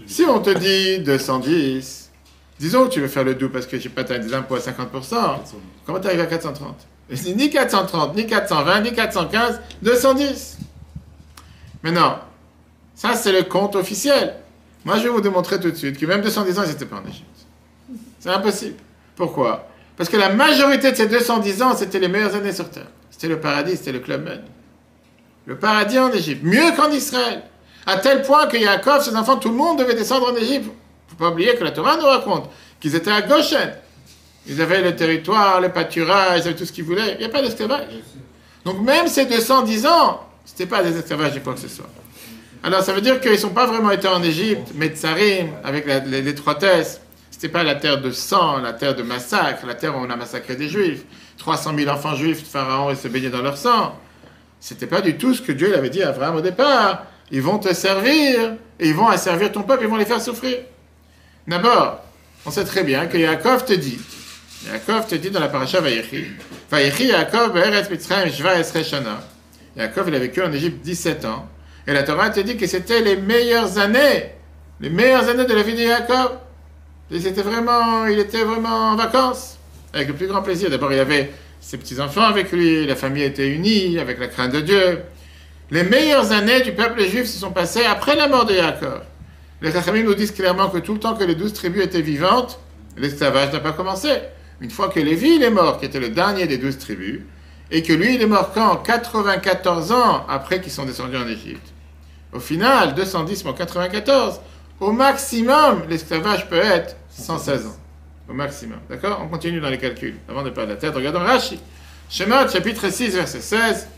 Si 0.06 0.24
on 0.24 0.40
te 0.40 0.48
dit 0.58 1.00
210, 1.00 2.10
disons 2.58 2.86
que 2.86 2.94
tu 2.94 3.00
veux 3.02 3.08
faire 3.08 3.24
le 3.24 3.34
double 3.34 3.52
parce 3.52 3.66
que 3.66 3.76
je 3.76 3.82
sais 3.82 3.88
pas, 3.90 4.04
tu 4.04 4.14
as 4.14 4.18
des 4.18 4.32
impôts 4.32 4.54
à 4.54 4.60
50%, 4.60 5.14
comment 5.84 6.00
tu 6.00 6.06
arrives 6.06 6.20
à 6.20 6.26
430 6.26 6.74
Et 7.10 7.16
c'est 7.16 7.34
Ni 7.34 7.50
430, 7.50 8.16
ni 8.16 8.26
420, 8.26 8.80
ni 8.80 8.94
415, 8.94 9.60
210. 9.82 10.58
Mais 11.82 11.92
non, 11.92 12.14
ça 12.94 13.12
c'est 13.12 13.32
le 13.32 13.42
compte 13.42 13.76
officiel. 13.76 14.36
Moi 14.86 14.96
je 14.96 15.02
vais 15.02 15.08
vous 15.10 15.20
démontrer 15.20 15.60
tout 15.60 15.70
de 15.70 15.76
suite 15.76 15.98
que 15.98 16.06
même 16.06 16.22
210 16.22 16.58
ans, 16.58 16.62
ils 16.64 16.70
n'étaient 16.70 16.86
pas 16.86 17.02
en 17.04 17.06
Égypte. 17.06 17.26
C'est 18.20 18.28
impossible. 18.28 18.76
Pourquoi? 19.16 19.66
Parce 19.96 20.08
que 20.08 20.16
la 20.16 20.28
majorité 20.28 20.92
de 20.92 20.96
ces 20.96 21.06
210 21.06 21.62
ans, 21.62 21.76
c'était 21.76 21.98
les 21.98 22.08
meilleures 22.08 22.34
années 22.34 22.52
sur 22.52 22.70
Terre. 22.70 22.86
C'était 23.10 23.28
le 23.28 23.40
paradis, 23.40 23.76
c'était 23.76 23.92
le 23.92 23.98
Club 23.98 24.24
Med. 24.24 24.42
Le 25.46 25.58
paradis 25.58 25.98
en 25.98 26.12
Égypte, 26.12 26.42
mieux 26.44 26.72
qu'en 26.76 26.90
Israël. 26.90 27.42
À 27.86 27.96
tel 27.96 28.22
point 28.22 28.46
que 28.46 28.56
Yaakov, 28.56 29.02
ses 29.02 29.16
enfants, 29.16 29.36
tout 29.36 29.48
le 29.48 29.56
monde 29.56 29.78
devait 29.78 29.94
descendre 29.94 30.30
en 30.32 30.36
Égypte. 30.36 30.70
faut 31.08 31.16
pas 31.16 31.30
oublier 31.30 31.56
que 31.56 31.64
la 31.64 31.70
Torah 31.70 31.96
nous 31.96 32.06
raconte 32.06 32.50
qu'ils 32.78 32.94
étaient 32.94 33.10
à 33.10 33.22
Goshen. 33.22 33.74
Ils 34.46 34.60
avaient 34.60 34.82
le 34.82 34.94
territoire, 34.94 35.60
le 35.60 35.70
pâturage, 35.70 36.40
ils 36.40 36.48
avaient 36.48 36.56
tout 36.56 36.64
ce 36.64 36.72
qu'ils 36.72 36.84
voulaient. 36.84 37.14
Il 37.14 37.18
n'y 37.18 37.24
a 37.24 37.28
pas 37.28 37.42
d'esclavage. 37.42 37.88
Donc 38.64 38.80
même 38.80 39.06
ces 39.06 39.26
210 39.26 39.86
ans, 39.86 40.20
c'était 40.44 40.66
pas 40.66 40.82
des 40.82 40.96
esclavages 40.96 41.34
de 41.34 41.40
quoi 41.40 41.54
que 41.54 41.60
ce 41.60 41.68
soit. 41.68 41.88
Alors 42.62 42.82
ça 42.82 42.92
veut 42.92 43.00
dire 43.00 43.20
qu'ils 43.20 43.32
ne 43.32 43.36
sont 43.36 43.50
pas 43.50 43.66
vraiment 43.66 43.90
été 43.90 44.08
en 44.08 44.22
Égypte, 44.22 44.72
mais 44.74 44.88
Tsarim, 44.88 45.48
avec 45.64 45.86
l'étroitesse. 46.06 47.00
C'était 47.40 47.54
pas 47.54 47.62
la 47.62 47.74
terre 47.74 48.02
de 48.02 48.10
sang, 48.10 48.58
la 48.58 48.74
terre 48.74 48.94
de 48.94 49.02
massacre, 49.02 49.64
la 49.66 49.74
terre 49.74 49.96
où 49.96 50.00
on 50.00 50.10
a 50.10 50.16
massacré 50.16 50.56
des 50.56 50.68
juifs. 50.68 51.04
300 51.38 51.74
000 51.74 51.90
enfants 51.90 52.14
juifs 52.14 52.42
de 52.42 52.46
Pharaon, 52.46 52.90
ils 52.90 52.98
se 52.98 53.08
baignaient 53.08 53.30
dans 53.30 53.40
leur 53.40 53.56
sang. 53.56 53.98
C'était 54.60 54.86
pas 54.86 55.00
du 55.00 55.16
tout 55.16 55.32
ce 55.32 55.40
que 55.40 55.52
Dieu 55.52 55.74
avait 55.74 55.88
dit 55.88 56.02
à 56.02 56.10
Abraham 56.10 56.36
au 56.36 56.40
départ. 56.42 57.06
Ils 57.30 57.40
vont 57.40 57.58
te 57.58 57.72
servir, 57.72 58.56
et 58.78 58.88
ils 58.88 58.94
vont 58.94 59.08
asservir 59.08 59.50
ton 59.52 59.62
peuple, 59.62 59.84
ils 59.84 59.88
vont 59.88 59.96
les 59.96 60.04
faire 60.04 60.20
souffrir. 60.20 60.58
D'abord, 61.48 62.04
on 62.44 62.50
sait 62.50 62.64
très 62.64 62.84
bien 62.84 63.06
que 63.06 63.16
Yaakov 63.16 63.64
te 63.64 63.72
dit, 63.72 63.98
Yaakov 64.66 65.06
te 65.06 65.14
dit 65.14 65.30
dans 65.30 65.40
la 65.40 65.48
paracha 65.48 65.80
Vayechi, 65.80 66.26
Vayechi 66.70 67.06
Yaakov 67.06 67.54
be'eretz 67.54 67.88
Mitzrayim 67.88 68.30
shva 68.30 68.60
esre 68.60 68.84
shana. 68.84 69.18
Yaakov, 69.78 70.08
il 70.08 70.14
a 70.14 70.18
vécu 70.18 70.42
en 70.42 70.52
Égypte 70.52 70.84
17 70.84 71.24
ans, 71.24 71.48
et 71.86 71.94
la 71.94 72.02
Torah 72.02 72.28
te 72.28 72.40
dit 72.40 72.58
que 72.58 72.66
c'était 72.66 73.00
les 73.00 73.16
meilleures 73.16 73.78
années, 73.78 74.34
les 74.78 74.90
meilleures 74.90 75.26
années 75.26 75.46
de 75.46 75.54
la 75.54 75.62
vie 75.62 75.72
de 75.72 75.84
Yaakov. 75.84 76.32
C'était 77.18 77.42
vraiment, 77.42 78.06
il 78.06 78.18
était 78.18 78.44
vraiment 78.44 78.92
en 78.92 78.96
vacances, 78.96 79.58
avec 79.92 80.08
le 80.08 80.14
plus 80.14 80.28
grand 80.28 80.42
plaisir. 80.42 80.70
D'abord, 80.70 80.92
il 80.92 81.00
avait 81.00 81.32
ses 81.60 81.76
petits-enfants 81.76 82.22
avec 82.22 82.52
lui, 82.52 82.86
la 82.86 82.94
famille 82.94 83.24
était 83.24 83.48
unie, 83.48 83.98
avec 83.98 84.20
la 84.20 84.28
crainte 84.28 84.52
de 84.52 84.60
Dieu. 84.60 85.00
Les 85.72 85.82
meilleures 85.82 86.32
années 86.32 86.60
du 86.62 86.72
peuple 86.72 87.02
juif 87.02 87.26
se 87.26 87.38
sont 87.38 87.50
passées 87.50 87.84
après 87.84 88.14
la 88.14 88.28
mort 88.28 88.44
de 88.44 88.54
Yaakov. 88.54 89.02
Les 89.60 89.72
Chachamim 89.72 90.04
nous 90.04 90.14
disent 90.14 90.32
clairement 90.32 90.68
que 90.68 90.78
tout 90.78 90.94
le 90.94 91.00
temps 91.00 91.14
que 91.14 91.24
les 91.24 91.34
douze 91.34 91.52
tribus 91.52 91.84
étaient 91.84 92.00
vivantes, 92.00 92.58
l'esclavage 92.96 93.52
n'a 93.52 93.60
pas 93.60 93.72
commencé. 93.72 94.08
Une 94.60 94.70
fois 94.70 94.88
que 94.88 95.00
Lévi 95.00 95.42
est 95.42 95.50
mort, 95.50 95.78
qui 95.78 95.86
était 95.86 96.00
le 96.00 96.08
dernier 96.10 96.46
des 96.46 96.58
douze 96.58 96.78
tribus, 96.78 97.20
et 97.70 97.82
que 97.82 97.92
lui 97.92 98.14
il 98.14 98.22
est 98.22 98.26
mort 98.26 98.52
quand? 98.52 98.76
94 98.76 99.92
ans 99.92 100.26
après 100.28 100.60
qu'ils 100.60 100.72
sont 100.72 100.84
descendus 100.84 101.16
en 101.16 101.28
Égypte. 101.28 101.72
Au 102.32 102.40
final, 102.40 102.94
210 102.94 103.44
moins 103.44 103.54
94, 103.54 104.40
au 104.80 104.92
maximum, 104.92 105.82
l'esclavage 105.88 106.48
peut 106.48 106.56
être 106.56 106.96
116 107.10 107.66
ans. 107.66 107.76
Au 108.28 108.32
maximum. 108.32 108.78
D'accord 108.88 109.20
On 109.24 109.28
continue 109.28 109.60
dans 109.60 109.70
les 109.70 109.78
calculs. 109.78 110.16
Avant 110.28 110.42
de 110.42 110.50
perdre 110.50 110.70
la 110.70 110.76
tête, 110.76 110.94
regardons 110.94 111.18
Rashi. 111.18 111.58
Shemot, 112.08 112.48
chapitre 112.48 112.88
6, 112.90 113.14
verset 113.14 113.40
16. 113.40 113.88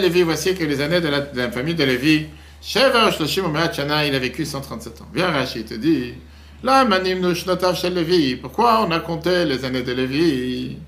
Lévi, 0.00 0.22
voici 0.22 0.54
que 0.54 0.64
les 0.64 0.80
années 0.80 1.00
de 1.00 1.08
la, 1.08 1.20
de 1.20 1.38
la 1.38 1.50
famille 1.50 1.74
de 1.74 1.84
Lévi, 1.84 2.26
il 2.74 2.78
a 2.80 4.18
vécu 4.18 4.44
137 4.44 5.02
ans. 5.02 5.08
Viens 5.12 5.30
Rashi, 5.30 5.64
te 5.64 5.74
dit, 5.74 6.14
là, 6.62 6.84
manim 6.84 7.20
Lévi. 7.22 8.36
Pourquoi 8.36 8.86
on 8.86 8.90
a 8.90 9.00
compté 9.00 9.44
les 9.44 9.64
années 9.64 9.82
de 9.82 9.92
Lévi 9.92 10.78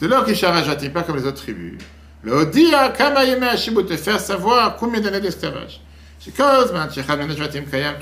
De 0.00 0.34
charajati, 0.34 0.88
pas 0.88 1.02
comme 1.02 1.16
les 1.16 1.26
autres 1.26 1.42
tribus. 1.42 1.78
Le 2.24 2.32
Odia, 2.32 2.90
kama 2.90 3.24
yeme 3.24 3.44
hashibut, 3.44 3.84
te 3.84 3.96
faire 3.96 4.20
savoir 4.20 4.76
combien 4.76 5.00
d'années 5.00 5.20
d'esclavage. 5.20 5.80
Tout 6.24 6.30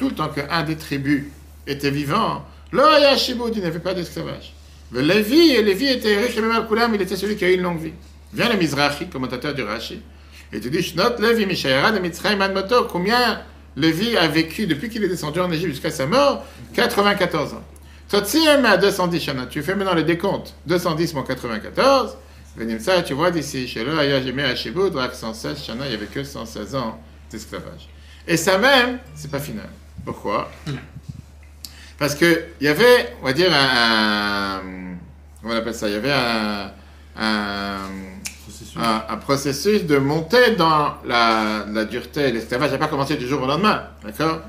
le 0.08 0.14
temps 0.14 0.28
qu'un 0.28 0.62
des 0.62 0.76
tribus 0.76 1.24
était 1.70 1.90
vivant, 1.90 2.44
il 2.72 3.62
n'avait 3.62 3.78
pas 3.78 3.94
d'esclavage. 3.94 4.52
Le 4.92 5.00
Lévi, 5.02 5.52
et 5.52 5.62
Lévi 5.62 5.86
était 5.86 6.16
riche 6.18 6.36
et 6.36 6.40
même 6.40 6.66
il 6.94 7.02
était 7.02 7.16
celui 7.16 7.36
qui 7.36 7.44
a 7.44 7.50
eu 7.50 7.54
une 7.54 7.62
longue 7.62 7.80
vie. 7.80 7.92
Vient 8.32 8.48
le 8.48 8.56
Mizrahi, 8.56 9.08
commentateur 9.08 9.54
du 9.54 9.62
Rashi, 9.62 10.02
et 10.52 10.60
te 10.60 10.68
dit, 10.68 10.82
Shnot 10.82 11.18
Lévi 11.20 11.46
Mishayara 11.46 11.92
de 11.92 12.00
Mitzrayim 12.00 12.40
Ad 12.40 12.52
Moto, 12.52 12.84
combien 12.84 13.40
Lévi 13.76 14.16
a 14.16 14.26
vécu 14.26 14.66
depuis 14.66 14.88
qu'il 14.88 15.02
est 15.04 15.08
descendu 15.08 15.40
en 15.40 15.50
Égypte 15.50 15.70
jusqu'à 15.70 15.90
sa 15.90 16.06
mort? 16.06 16.44
94 16.74 17.54
ans. 17.54 17.62
Totsiem 18.08 18.64
à 18.64 18.76
210 18.76 19.20
shana. 19.20 19.46
Tu 19.46 19.62
fais 19.62 19.76
maintenant 19.76 19.94
le 19.94 20.02
décompte. 20.02 20.54
210 20.66 21.14
moins 21.14 21.22
94. 21.22 22.16
Venim 22.56 22.80
ça, 22.80 23.02
tu 23.02 23.14
vois 23.14 23.30
d'ici, 23.30 23.68
chez 23.68 23.84
le 23.84 23.96
Aya 23.96 24.20
Jemé 24.20 24.42
Hashibud, 24.42 24.96
Rak 24.96 25.14
116 25.14 25.62
shana, 25.62 25.84
il 25.86 25.90
n'y 25.90 25.94
avait 25.94 26.06
que 26.06 26.24
116 26.24 26.74
ans 26.74 27.00
d'esclavage. 27.30 27.88
Et 28.26 28.36
ça 28.36 28.58
même, 28.58 28.98
c'est 29.14 29.30
pas 29.30 29.38
final. 29.38 29.68
Pourquoi? 30.04 30.50
Parce 32.00 32.14
que 32.16 32.44
il 32.60 32.64
y 32.64 32.68
avait, 32.68 33.14
on 33.22 33.26
va 33.26 33.32
dire, 33.34 33.50
un, 33.52 34.60
comment 35.40 35.54
on 35.54 35.56
appelle 35.56 35.74
ça? 35.74 35.86
Il 35.86 35.92
y 35.92 35.96
avait 35.96 36.10
un, 36.12 36.72
un, 37.16 37.76
un- 38.76 39.04
un 39.08 39.16
processus 39.18 39.84
de 39.84 39.98
montée 39.98 40.56
dans 40.56 40.94
la, 41.06 41.66
la 41.70 41.84
dureté. 41.84 42.32
L'esclavage 42.32 42.72
n'a 42.72 42.78
pas 42.78 42.88
commencé 42.88 43.16
du 43.16 43.26
jour 43.28 43.42
au 43.42 43.46
lendemain, 43.46 43.82
d'accord? 44.04 44.40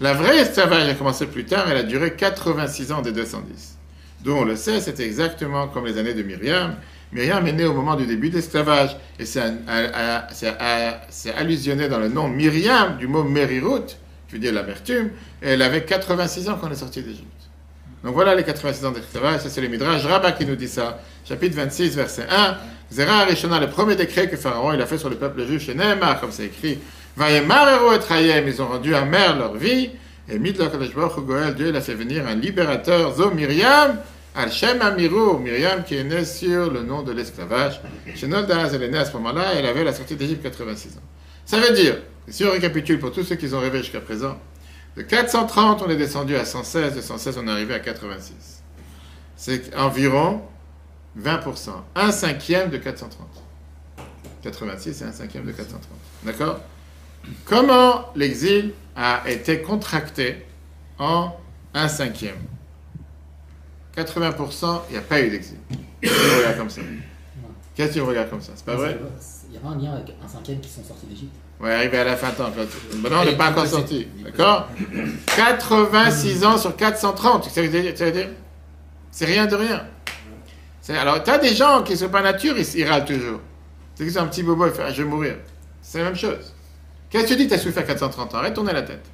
La 0.00 0.14
vraie 0.14 0.38
esclavage 0.38 0.88
a 0.88 0.94
commencé 0.94 1.26
plus 1.26 1.44
tard, 1.44 1.66
elle 1.70 1.76
a 1.76 1.82
duré 1.84 2.14
86 2.14 2.90
ans 2.92 3.02
des 3.02 3.12
210. 3.12 3.76
D'où 4.24 4.32
on 4.32 4.44
le 4.44 4.56
sait, 4.56 4.80
c'est 4.80 4.98
exactement 5.00 5.68
comme 5.68 5.84
les 5.86 5.98
années 5.98 6.14
de 6.14 6.22
Myriam. 6.22 6.74
Myriam 7.12 7.46
est 7.46 7.52
née 7.52 7.64
au 7.66 7.74
moment 7.74 7.94
du 7.94 8.06
début 8.06 8.30
de 8.30 8.36
l'esclavage, 8.36 8.96
et 9.20 9.26
c'est 9.26 9.42
allusionné 11.36 11.88
dans 11.88 11.98
le 11.98 12.08
nom 12.08 12.28
Myriam 12.28 12.96
du 12.96 13.06
mot 13.06 13.22
Merirut, 13.22 13.96
dire 14.38 14.52
l'amertume, 14.52 15.10
et 15.42 15.50
elle 15.50 15.62
avait 15.62 15.84
86 15.84 16.48
ans 16.48 16.58
quand 16.60 16.66
elle 16.66 16.74
est 16.74 16.76
sortie 16.76 17.02
d'Égypte. 17.02 17.24
Donc 18.04 18.14
voilà 18.14 18.34
les 18.34 18.44
86 18.44 18.84
ans 18.84 18.92
ça 19.38 19.48
c'est 19.48 19.60
le 19.62 19.68
Midrash 19.68 20.04
Rabbah 20.04 20.32
qui 20.32 20.44
nous 20.44 20.56
dit 20.56 20.68
ça. 20.68 21.00
Chapitre 21.26 21.56
26, 21.56 21.96
verset 21.96 22.26
1. 22.30 22.56
Zera 22.90 23.20
Arishona, 23.20 23.58
le 23.58 23.70
premier 23.70 23.96
décret 23.96 24.28
que 24.28 24.36
Pharaon 24.36 24.74
il 24.74 24.80
a 24.82 24.86
fait 24.86 24.98
sur 24.98 25.08
le 25.08 25.16
peuple 25.16 25.46
juif 25.46 25.64
chez 25.64 25.74
Nehemar, 25.74 26.20
comme 26.20 26.30
c'est 26.30 26.44
écrit. 26.44 26.78
Vayemar 27.16 27.68
et 28.10 28.44
ils 28.46 28.62
ont 28.62 28.66
rendu 28.66 28.94
amère 28.94 29.38
leur 29.38 29.54
vie. 29.54 29.90
Et 30.28 30.38
Midlo 30.38 30.68
Kadosh 30.68 30.94
Baruch 30.94 31.18
Hu 31.18 31.20
Goel, 31.22 31.54
Dieu 31.54 31.68
il 31.68 31.76
a 31.76 31.80
fait 31.80 31.94
venir 31.94 32.26
un 32.26 32.34
libérateur, 32.34 33.14
Zo 33.14 33.30
Myriam, 33.30 33.98
Al 34.34 34.50
Shem 34.50 34.80
Amirou, 34.80 35.38
Myriam 35.38 35.84
qui 35.84 35.96
est 35.96 36.04
née 36.04 36.24
sur 36.24 36.70
le 36.70 36.82
nom 36.82 37.02
de 37.02 37.12
l'esclavage. 37.12 37.80
Chez 38.14 38.26
Noldas, 38.26 38.70
elle 38.74 38.82
est 38.82 38.88
née 38.88 38.98
à 38.98 39.04
ce 39.04 39.12
moment-là, 39.14 39.52
elle 39.56 39.66
avait 39.66 39.84
la 39.84 39.92
sortie 39.92 40.16
d'Égypte 40.16 40.42
86 40.42 40.96
ans. 40.96 41.02
Ça 41.44 41.58
veut 41.58 41.74
dire, 41.74 41.96
si 42.28 42.44
on 42.44 42.50
récapitule 42.50 42.98
pour 42.98 43.12
tous 43.12 43.24
ceux 43.24 43.36
qui 43.36 43.52
ont 43.54 43.60
rêvé 43.60 43.78
jusqu'à 43.78 44.00
présent, 44.00 44.38
de 44.96 45.02
430, 45.02 45.82
on 45.82 45.90
est 45.90 45.96
descendu 45.96 46.36
à 46.36 46.44
116, 46.44 46.94
de 46.94 47.00
116, 47.00 47.38
on 47.38 47.48
est 47.48 47.50
arrivé 47.50 47.74
à 47.74 47.80
86. 47.80 48.62
C'est 49.36 49.74
environ 49.76 50.42
20%. 51.20 51.70
Un 51.96 52.12
cinquième 52.12 52.70
de 52.70 52.78
430. 52.78 53.26
86, 54.42 54.94
c'est 54.94 55.04
un 55.04 55.12
cinquième 55.12 55.44
de 55.44 55.52
430. 55.52 55.88
D'accord? 56.24 56.60
Comment 57.44 58.12
l'exil 58.14 58.72
a 58.94 59.22
été 59.28 59.62
contracté 59.62 60.46
en 60.98 61.32
un 61.72 61.88
cinquième? 61.88 62.36
80%, 63.96 64.82
il 64.88 64.92
n'y 64.92 64.98
a 64.98 65.02
pas 65.02 65.20
eu 65.20 65.30
d'exil. 65.30 65.58
Tu 66.02 66.08
me 66.08 66.38
regardes 66.38 66.58
comme 66.58 66.70
ça? 66.70 66.80
Qu'est-ce 67.74 67.88
que 67.88 67.94
tu 67.94 68.00
me 68.00 68.06
regardes 68.06 68.30
comme 68.30 68.42
ça? 68.42 68.52
C'est 68.54 68.64
pas 68.64 68.76
vrai? 68.76 68.98
Il 69.48 69.54
y 69.54 69.56
a 69.56 69.60
pas 69.60 69.68
un 69.68 69.78
lien 69.78 69.92
avec 69.94 70.14
un 70.22 70.28
cinquième 70.28 70.60
qui 70.60 70.68
sont 70.68 70.84
sortis 70.84 71.06
d'Égypte? 71.06 71.34
Ouais, 71.60 71.72
arrivé 71.72 71.98
à 71.98 72.04
la 72.04 72.16
fin 72.16 72.30
temps. 72.30 72.50
Claude. 72.50 72.68
Bon, 72.96 73.10
non, 73.10 73.18
on 73.20 73.24
n'est 73.24 73.36
pas 73.36 73.50
encore 73.50 73.66
sorti. 73.66 74.08
D'accord? 74.24 74.68
86 75.36 76.44
ans 76.44 76.58
sur 76.58 76.76
430. 76.76 77.44
Tu 77.44 77.50
sais 77.50 77.66
ce 77.66 77.70
que 77.70 77.96
ça 77.96 78.04
veut 78.06 78.12
dire? 78.12 78.28
C'est 79.10 79.24
rien 79.26 79.46
de 79.46 79.54
rien. 79.56 79.86
Alors, 80.88 81.22
tu 81.22 81.30
as 81.30 81.38
des 81.38 81.54
gens 81.54 81.82
qui 81.82 81.92
ne 81.92 81.98
sont 81.98 82.08
pas 82.08 82.20
nature, 82.20 82.56
ils, 82.58 82.76
ils 82.78 82.84
râlent 82.86 83.04
toujours. 83.06 83.40
C'est 83.94 84.04
que 84.04 84.10
c'est 84.10 84.18
un 84.18 84.26
petit 84.26 84.42
bobo, 84.42 84.66
il 84.66 84.72
fait 84.72 84.82
Ah, 84.86 84.92
Je 84.92 85.02
vais 85.02 85.08
mourir. 85.08 85.36
C'est 85.80 85.98
la 85.98 86.04
même 86.04 86.16
chose. 86.16 86.52
Qu'est-ce 87.08 87.24
que 87.24 87.28
tu 87.28 87.36
dis 87.36 87.48
tu 87.48 87.54
as 87.54 87.58
souffert 87.58 87.86
430 87.86 88.34
ans? 88.34 88.38
Arrête 88.38 88.50
de 88.50 88.54
tourner 88.56 88.72
la 88.72 88.82
tête. 88.82 89.04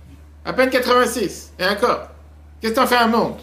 À 0.45 0.53
peine 0.53 0.71
86. 0.71 1.53
Et 1.59 1.67
encore. 1.67 2.09
Qu'est-ce 2.61 2.73
que 2.73 2.77
t'en 2.79 2.87
fais 2.87 2.97
un 2.97 3.07
monde? 3.09 3.37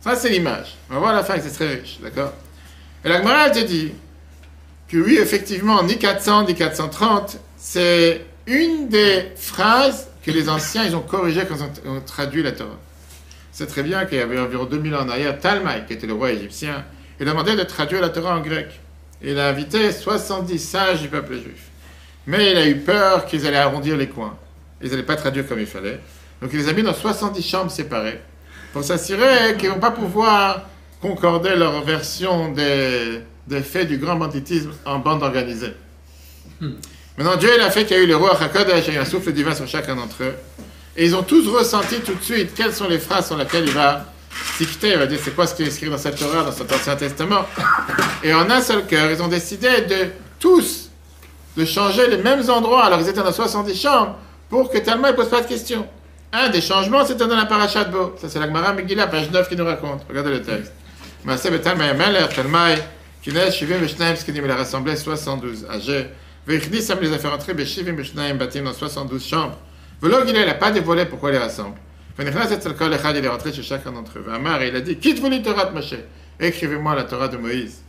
Ça, 0.00 0.14
c'est 0.16 0.30
l'image. 0.30 0.76
On 0.90 0.94
va 0.94 1.00
voir 1.00 1.10
à 1.10 1.14
la 1.14 1.24
fin 1.24 1.34
que 1.36 1.42
c'est 1.42 1.50
très 1.50 1.74
riche. 1.74 1.98
D'accord? 2.02 2.32
Et 3.04 3.08
la 3.08 3.18
Gemara, 3.18 3.50
te 3.50 3.58
dit 3.58 3.92
que 4.88 4.96
oui, 4.96 5.18
effectivement, 5.20 5.82
ni 5.82 5.98
400 5.98 6.44
ni 6.44 6.54
430, 6.54 7.36
c'est 7.64 8.26
une 8.48 8.88
des 8.88 9.30
phrases 9.36 10.08
que 10.26 10.32
les 10.32 10.48
anciens 10.48 10.82
ils 10.84 10.96
ont 10.96 11.00
corrigées 11.00 11.44
quand 11.48 11.54
ils 11.54 11.88
ont, 11.88 12.00
traduit 12.00 12.42
la 12.42 12.50
Torah. 12.50 12.76
C'est 13.52 13.68
très 13.68 13.84
bien 13.84 14.04
qu'il 14.04 14.18
y 14.18 14.20
avait 14.20 14.40
environ 14.40 14.64
2000 14.64 14.92
ans 14.96 15.02
en 15.02 15.08
arrière, 15.08 15.38
Talmaï, 15.38 15.86
qui 15.86 15.92
était 15.92 16.08
le 16.08 16.14
roi 16.14 16.32
égyptien, 16.32 16.84
il 17.20 17.28
a 17.28 17.30
demandé 17.30 17.54
de 17.54 17.62
traduire 17.62 18.00
la 18.00 18.08
Torah 18.08 18.36
en 18.36 18.40
grec. 18.40 18.80
Il 19.22 19.38
a 19.38 19.48
invité 19.48 19.92
70 19.92 20.58
sages 20.58 21.02
du 21.02 21.08
peuple 21.08 21.34
juif. 21.34 21.70
Mais 22.26 22.50
il 22.50 22.56
a 22.56 22.66
eu 22.66 22.78
peur 22.78 23.26
qu'ils 23.26 23.46
allaient 23.46 23.58
arrondir 23.58 23.96
les 23.96 24.08
coins. 24.08 24.36
Ils 24.82 24.90
n'allaient 24.90 25.04
pas 25.04 25.16
traduire 25.16 25.46
comme 25.46 25.60
il 25.60 25.66
fallait. 25.66 26.00
Donc 26.40 26.50
il 26.52 26.58
les 26.58 26.68
a 26.68 26.72
mis 26.72 26.82
dans 26.82 26.94
70 26.94 27.48
chambres 27.48 27.70
séparées 27.70 28.20
pour 28.72 28.82
s'assurer 28.82 29.56
qu'ils 29.56 29.68
ne 29.68 29.74
vont 29.74 29.80
pas 29.80 29.92
pouvoir 29.92 30.68
concorder 31.00 31.54
leur 31.54 31.80
version 31.84 32.50
des, 32.50 33.20
des 33.46 33.60
faits 33.60 33.86
du 33.86 33.98
grand 33.98 34.16
banditisme 34.16 34.72
en 34.84 34.98
bande 34.98 35.22
organisée. 35.22 35.74
Maintenant, 37.16 37.36
Dieu 37.36 37.50
il 37.54 37.60
a 37.60 37.70
fait 37.70 37.84
qu'il 37.84 37.96
y 37.96 38.00
a 38.00 38.02
eu 38.02 38.06
le 38.06 38.16
roi 38.16 38.40
Hakodesh 38.40 38.88
et 38.88 38.96
un 38.96 39.04
souffle 39.04 39.32
divin 39.32 39.54
sur 39.54 39.66
chacun 39.66 39.94
d'entre 39.96 40.22
eux. 40.22 40.34
Et 40.96 41.06
ils 41.06 41.14
ont 41.14 41.22
tous 41.22 41.46
ressenti 41.48 42.00
tout 42.00 42.14
de 42.14 42.22
suite 42.22 42.54
quelles 42.54 42.72
sont 42.72 42.88
les 42.88 42.98
phrases 42.98 43.26
sur 43.26 43.36
lesquelles 43.36 43.64
il 43.64 43.72
va 43.72 44.06
dicter, 44.58 44.90
il 44.90 44.98
va 44.98 45.06
dire 45.06 45.18
c'est 45.22 45.34
quoi 45.34 45.46
ce 45.46 45.54
qui 45.54 45.62
est 45.62 45.66
écrit 45.66 45.90
dans 45.90 45.98
cette 45.98 46.18
Torah, 46.18 46.42
dans 46.42 46.52
cet 46.52 46.72
Ancien 46.72 46.96
Testament. 46.96 47.44
Et 48.22 48.32
en 48.32 48.48
un 48.50 48.60
seul 48.60 48.86
cœur, 48.86 49.10
ils 49.10 49.22
ont 49.22 49.28
décidé 49.28 49.68
de 49.82 50.10
tous 50.38 50.90
de 51.56 51.64
changer 51.64 52.08
les 52.08 52.16
mêmes 52.16 52.48
endroits, 52.48 52.84
alors 52.84 53.00
ils 53.00 53.08
étaient 53.08 53.22
dans 53.22 53.32
70 53.32 53.80
chambres, 53.80 54.16
pour 54.48 54.70
que 54.70 54.78
tellement 54.78 55.08
ils 55.08 55.12
ne 55.12 55.16
posent 55.16 55.28
pas 55.28 55.42
de 55.42 55.46
questions. 55.46 55.86
Un 56.32 56.48
des 56.48 56.62
changements, 56.62 57.04
c'était 57.04 57.26
dans 57.26 57.36
la 57.36 57.44
paracha 57.44 57.84
de. 57.84 57.96
Ça, 58.18 58.28
c'est 58.28 58.38
la 58.38 58.46
Gemara 58.46 58.72
Megillah, 58.72 59.06
page 59.06 59.30
9, 59.30 59.50
qui 59.50 59.56
nous 59.56 59.66
raconte. 59.66 60.02
Regardez 60.08 60.30
le 60.30 60.42
texte. 60.42 60.72
Il 61.24 61.30
a 64.50 64.56
rassemblé 64.56 64.96
72 64.96 65.66
âgés. 65.70 66.06
Vechnis, 66.46 66.82
ça 66.82 66.94
me 66.96 67.00
les 67.02 67.12
a 67.12 67.18
fait 67.18 67.28
rentrer, 67.28 67.54
beshivim 67.54 67.94
veshnaim, 67.94 68.34
batim, 68.34 68.64
dans 68.64 68.72
72 68.72 69.24
chambres. 69.24 69.58
Velo 70.00 70.26
Gilel, 70.26 70.42
il 70.42 70.46
n'a 70.46 70.54
pas 70.54 70.70
dévoilé 70.70 71.06
pourquoi 71.06 71.30
il 71.30 71.34
les 71.34 71.38
rassemble? 71.38 71.76
Venichnas 72.18 72.50
et 72.50 72.56
tzalkol 72.56 72.92
echad, 72.92 73.16
il 73.16 73.24
est 73.24 73.28
rentré 73.28 73.52
chez 73.52 73.62
chacun 73.62 73.92
d'entre 73.92 74.18
eux. 74.18 74.26
Amar, 74.32 74.62
il 74.62 74.74
a 74.74 74.80
dit, 74.80 74.96
quitte 74.96 75.20
vous 75.20 75.30
les 75.30 75.40
Torah 75.40 75.66
de 75.66 75.74
Moshe. 75.74 75.94
Écrivez-moi 76.40 76.94
la 76.94 77.04
Torah 77.04 77.28
de 77.28 77.36
Moïse. 77.36 77.82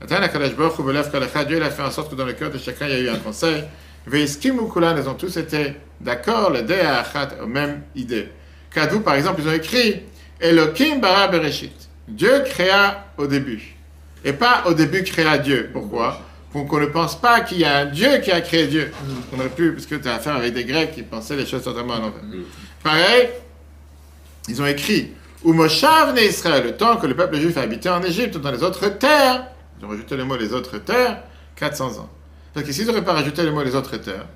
Dieu 0.00 1.62
a 1.62 1.70
fait 1.70 1.82
en 1.82 1.90
sorte 1.90 2.10
que 2.10 2.14
dans 2.14 2.24
le 2.24 2.34
cœur 2.34 2.50
de 2.50 2.58
chacun, 2.58 2.86
il 2.86 2.92
y 2.92 2.94
a 2.94 3.00
eu 3.00 3.08
un 3.08 3.16
conseil. 3.16 3.64
Ve'iskimu 4.06 4.70
kulan, 4.72 4.96
ils 4.96 5.08
ont 5.08 5.14
tous 5.14 5.36
été 5.36 5.74
d'accord, 6.00 6.50
le 6.50 6.62
dé 6.62 6.78
à 6.80 7.00
achat, 7.00 7.30
aux 7.42 7.46
mêmes 7.46 7.82
idées. 7.96 8.28
Kadou, 8.70 9.00
par 9.00 9.14
exemple, 9.14 9.40
ils 9.42 9.48
ont 9.48 9.54
écrit 9.54 10.02
Elohim 10.40 11.00
bara 11.00 11.28
bereshit. 11.28 11.88
Dieu 12.06 12.44
créa 12.44 13.06
au 13.16 13.26
début. 13.26 13.74
Et 14.24 14.32
pas 14.32 14.62
au 14.66 14.74
début 14.74 15.02
créa 15.02 15.38
Dieu. 15.38 15.70
Pourquoi? 15.72 16.20
Qu'on 16.64 16.80
ne 16.80 16.86
pense 16.86 17.20
pas 17.20 17.40
qu'il 17.42 17.58
y 17.58 17.64
a 17.64 17.78
un 17.78 17.84
Dieu 17.86 18.18
qui 18.18 18.32
a 18.32 18.40
créé 18.40 18.66
Dieu. 18.66 18.92
On 19.32 19.38
aurait 19.38 19.48
pu, 19.50 19.72
parce 19.72 19.86
que 19.86 19.96
tu 19.96 20.08
as 20.08 20.14
affaire 20.14 20.36
avec 20.36 20.54
des 20.54 20.64
Grecs 20.64 20.92
qui 20.92 21.02
pensaient 21.02 21.36
les 21.36 21.44
choses 21.44 21.62
totalement 21.62 21.94
à 21.94 21.98
l'envers. 21.98 22.22
Pareil, 22.82 23.28
ils 24.48 24.62
ont 24.62 24.66
écrit 24.66 25.12
Umoshav 25.44 26.14
ne 26.14 26.20
Israël, 26.20 26.64
le 26.64 26.76
temps 26.76 26.96
que 26.96 27.06
le 27.06 27.14
peuple 27.14 27.36
juif 27.36 27.56
a 27.58 27.60
habité 27.60 27.88
en 27.90 28.02
Égypte, 28.02 28.38
dans 28.38 28.50
les 28.50 28.62
autres 28.62 28.88
terres, 28.88 29.48
ils 29.78 29.84
ont 29.84 29.88
rajouté 29.88 30.16
le 30.16 30.24
mot 30.24 30.36
les 30.36 30.52
autres 30.54 30.78
terres, 30.78 31.22
400 31.56 31.98
ans. 31.98 32.08
Donc 32.54 32.64
s'ils 32.66 32.86
n'auraient 32.86 33.04
pas 33.04 33.12
rajouté 33.12 33.42
le 33.42 33.52
mot 33.52 33.62
les 33.62 33.74
autres 33.74 33.96
terres, 33.98 34.26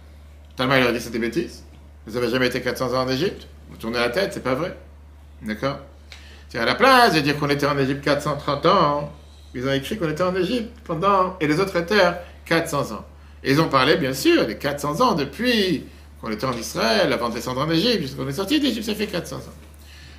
il 0.58 0.66
leur 0.66 0.88
a 0.88 0.92
dit 0.92 0.98
que 0.98 1.04
c'était 1.04 1.18
bêtise. 1.18 1.64
Vous 2.06 2.16
avez 2.16 2.28
jamais 2.28 2.48
été 2.48 2.60
400 2.60 2.92
ans 2.94 3.04
en 3.04 3.08
Égypte 3.08 3.46
Vous 3.70 3.76
tournez 3.76 3.98
la 3.98 4.10
tête, 4.10 4.32
c'est 4.34 4.42
pas 4.42 4.54
vrai. 4.54 4.76
D'accord? 5.42 5.78
À 6.54 6.64
la 6.64 6.74
place 6.74 7.14
de 7.14 7.20
dire 7.20 7.38
qu'on 7.38 7.48
était 7.48 7.66
en 7.66 7.78
Égypte 7.78 8.04
430 8.04 8.66
ans, 8.66 9.12
ils 9.54 9.66
ont 9.66 9.72
écrit 9.72 9.98
qu'on 9.98 10.08
était 10.08 10.22
en 10.22 10.34
Égypte 10.34 10.70
pendant, 10.84 11.36
et 11.40 11.46
les 11.46 11.58
autres 11.60 11.80
terres, 11.80 12.18
400 12.44 12.92
ans. 12.92 13.04
Et 13.42 13.52
ils 13.52 13.60
ont 13.60 13.68
parlé, 13.68 13.96
bien 13.96 14.12
sûr, 14.12 14.46
des 14.46 14.56
400 14.56 15.00
ans 15.00 15.14
depuis 15.14 15.84
qu'on 16.20 16.30
était 16.30 16.46
en 16.46 16.52
Israël, 16.52 17.12
avant 17.12 17.30
de 17.30 17.34
descendre 17.34 17.62
en 17.62 17.70
Égypte, 17.70 18.02
jusqu'on 18.02 18.28
est 18.28 18.32
sorti 18.32 18.60
d'Égypte, 18.60 18.86
ça 18.86 18.94
fait 18.94 19.06
400 19.06 19.36
ans. 19.36 19.40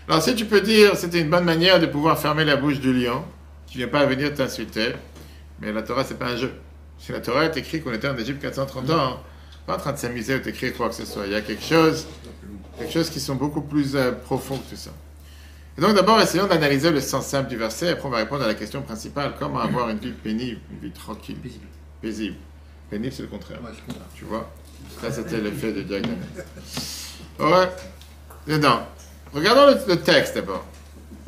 Alors 0.08 0.22
si 0.22 0.34
tu 0.36 0.46
peux 0.46 0.62
dire, 0.62 0.96
c'était 0.96 1.22
une 1.22 1.30
bonne 1.30 1.44
manière 1.44 1.80
de 1.80 1.86
pouvoir 1.86 2.20
fermer 2.20 2.44
la 2.44 2.56
bouche 2.56 2.80
du 2.80 2.92
lion, 2.92 3.24
qui 3.68 3.78
ne 3.78 3.84
vient 3.84 3.92
pas 3.92 4.06
venir 4.06 4.34
t'insulter, 4.34 4.94
mais 5.62 5.72
la 5.72 5.84
Torah, 5.84 6.04
c'est 6.04 6.18
pas 6.18 6.28
un 6.28 6.36
jeu. 6.36 6.52
Si 6.98 7.12
la 7.12 7.20
Torah 7.20 7.46
est 7.46 7.58
écrit 7.58 7.82
qu'on 7.82 7.94
était 7.94 8.10
en 8.10 8.18
Égypte 8.18 8.42
430 8.42 8.90
ans, 8.90 9.22
pas 9.66 9.76
en 9.76 9.78
train 9.78 9.94
de 9.94 9.98
s'amuser 9.98 10.36
ou 10.36 10.40
d'écrire 10.40 10.74
quoi 10.76 10.90
que 10.90 10.96
ce 10.96 11.06
soit. 11.06 11.26
Il 11.28 11.32
y 11.32 11.36
a 11.36 11.42
quelque 11.42 11.64
chose, 11.64 12.08
quelque 12.78 12.92
chose 12.92 13.10
qui 13.10 13.20
sont 13.20 13.36
beaucoup 13.36 13.62
plus 13.62 13.96
euh, 13.96 14.12
profonds 14.12 14.58
que 14.58 14.72
tout 14.72 14.76
ça. 14.76 14.92
Et 15.78 15.82
donc 15.82 15.96
d'abord, 15.96 16.20
essayons 16.22 16.48
d'analyser 16.48 16.92
le 16.92 17.00
sens 17.02 17.26
simple 17.28 17.50
du 17.50 17.56
verset, 17.58 17.90
après 17.90 18.08
on 18.08 18.12
va 18.12 18.18
répondre 18.18 18.44
à 18.44 18.48
la 18.48 18.54
question 18.56 18.82
principale, 18.82 19.34
comment 19.40 19.60
avoir 19.60 19.90
une 19.90 20.00
vie 20.00 20.12
pénible, 20.12 20.60
une 20.72 20.80
vie 20.90 20.92
tranquille, 20.94 21.38
Paisible. 21.38 21.66
paisible. 22.02 22.36
Pénible, 22.90 23.14
c'est 23.14 23.22
le 23.24 23.30
contraire. 23.30 23.60
Ouais, 23.64 23.70
c'est 23.74 23.86
contraire. 23.86 24.08
Tu 24.14 24.26
vois? 24.26 24.50
Ça, 25.02 25.12
c'était 25.12 25.38
l'effet 25.40 25.72
de 25.72 25.82
Daniels. 25.84 26.18
Ouais. 27.40 27.70
Dedans. 28.48 28.82
Regardons 29.34 29.68
le, 29.68 29.94
le 29.94 30.02
texte 30.02 30.36
d'abord. 30.36 30.66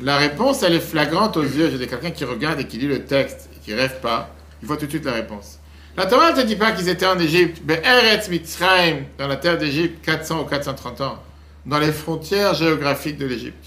La 0.00 0.18
réponse, 0.18 0.62
elle 0.62 0.74
est 0.74 0.80
flagrante 0.80 1.36
aux 1.38 1.42
yeux. 1.42 1.70
J'ai 1.70 1.86
quelqu'un 1.86 2.10
qui 2.10 2.24
regarde 2.24 2.60
et 2.60 2.66
qui 2.66 2.76
lit 2.78 2.88
le 2.88 3.04
texte 3.06 3.48
et 3.56 3.60
qui 3.60 3.72
rêve 3.72 4.00
pas. 4.00 4.28
Il 4.60 4.66
voit 4.68 4.76
tout 4.76 4.84
de 4.84 4.90
suite 4.90 5.04
la 5.06 5.12
réponse. 5.12 5.58
La 5.96 6.06
Torah 6.06 6.32
ne 6.32 6.36
te 6.36 6.46
dit 6.46 6.56
pas 6.56 6.72
qu'ils 6.72 6.88
étaient 6.88 7.06
en 7.06 7.18
Égypte, 7.18 7.62
mais 7.66 7.80
Eretz 7.84 8.28
Mitzrayim, 8.28 9.04
dans 9.16 9.28
la 9.28 9.36
terre 9.36 9.56
d'Égypte, 9.56 10.04
400 10.04 10.40
ou 10.42 10.44
430 10.44 11.00
ans, 11.02 11.22
dans 11.64 11.78
les 11.78 11.92
frontières 11.92 12.52
géographiques 12.54 13.16
de 13.16 13.26
l'Égypte. 13.26 13.66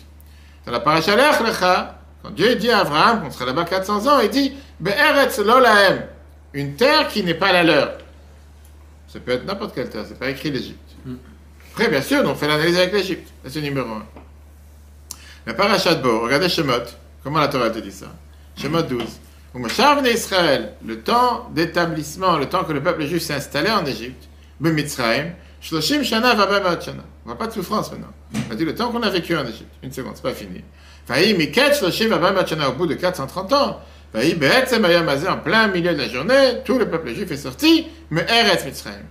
Dans 0.68 0.74
la 0.74 0.82
paracha 0.82 1.96
quand 2.22 2.30
Dieu 2.32 2.56
dit 2.56 2.70
à 2.70 2.80
Abraham 2.80 3.22
qu'on 3.22 3.32
serait 3.32 3.46
là-bas 3.46 3.64
400 3.64 4.06
ans, 4.06 4.20
il 4.20 4.30
dit 4.30 4.54
Be'eretz 4.82 5.40
une 6.54 6.76
terre 6.76 7.08
qui 7.08 7.24
n'est 7.24 7.34
pas 7.34 7.54
la 7.54 7.64
leur. 7.64 7.98
Ça 9.08 9.22
peut 9.22 9.32
être 9.32 9.46
n'importe 9.46 9.74
quelle 9.74 9.90
terre, 9.90 10.04
c'est 10.06 10.20
pas 10.20 10.30
écrit 10.30 10.52
l'Égypte. 10.52 10.78
Après, 11.72 11.88
bien 11.88 12.02
sûr, 12.02 12.22
on 12.26 12.36
fait 12.36 12.50
l'analyse 12.50 12.78
avec 12.78 12.92
l'Égypte. 12.92 13.30
C'est 13.48 13.62
numéro 13.62 13.90
un. 13.90 14.06
La 15.46 15.54
paracha 15.54 15.96
de 15.96 16.04
Bo, 16.04 16.20
regardez 16.20 16.50
Shemot. 16.50 16.84
Comment 17.24 17.40
la 17.40 17.48
Torah 17.48 17.70
te 17.70 17.80
dit 17.80 17.92
ça? 17.92 18.08
Shemot 18.58 18.82
12. 18.82 19.00
Donc, 19.54 19.64
Moshav 19.64 20.06
Israël, 20.06 20.74
le 20.86 21.00
temps 21.00 21.50
d'établissement, 21.56 22.36
le 22.36 22.48
temps 22.48 22.66
que 22.66 22.74
le 22.74 22.84
peuple 22.84 23.06
juif 23.06 23.24
s'est 23.24 23.36
installé 23.36 23.70
en 23.70 23.86
Égypte, 23.86 24.28
Bemitzraim, 24.60 25.28
Shloshim 25.62 26.04
Shana 26.04 26.36
Vabamot 26.36 26.82
Shana. 26.82 27.04
On 27.26 27.30
va 27.30 27.36
pas 27.36 27.48
de 27.48 27.54
souffrance 27.54 27.92
maintenant. 27.92 28.14
On 28.50 28.54
a 28.54 28.56
dit 28.56 28.66
le 28.66 28.76
temps 28.76 28.92
qu'on 28.92 29.04
a 29.04 29.10
vécu 29.10 29.36
en 29.36 29.46
Égypte. 29.46 29.74
Une 29.84 29.92
seconde, 29.92 30.14
c'est 30.16 30.24
pas 30.24 30.34
fini. 30.34 30.64
Faï 31.06 31.34
Miket 31.36 31.76
Shloshim 31.76 32.08
Vabamot 32.10 32.46
Shana, 32.46 32.70
au 32.70 32.74
bout 32.74 32.88
de 32.88 32.96
430 32.96 33.54
ans. 33.54 33.80
Hazeh, 34.14 35.28
en 35.28 35.38
plein 35.38 35.68
milieu 35.68 35.94
de 35.94 35.98
la 35.98 36.08
journée, 36.08 36.62
tout 36.66 36.78
le 36.78 36.90
peuple 36.90 37.14
juif 37.14 37.30
est 37.32 37.38
sorti, 37.38 37.88
mais 38.10 38.26
Eretz 38.28 38.66
Mitzrayim. 38.66 39.06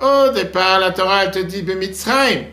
Au 0.00 0.30
départ, 0.30 0.80
la 0.80 0.90
Torah, 0.90 1.24
elle 1.24 1.30
te 1.30 1.38
dit 1.38 1.62
Bemitzraim, 1.62 2.44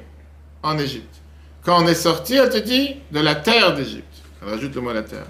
en 0.63 0.77
Égypte. 0.77 1.15
Quand 1.63 1.83
on 1.83 1.87
est 1.87 1.95
sorti, 1.95 2.35
elle 2.35 2.49
te 2.49 2.57
dit 2.57 2.95
de 3.11 3.19
la 3.19 3.35
terre 3.35 3.73
d'Égypte. 3.75 4.05
Elle 4.41 4.49
rajoute 4.49 4.75
le 4.75 4.81
mot 4.81 4.93
la 4.93 5.03
terre. 5.03 5.25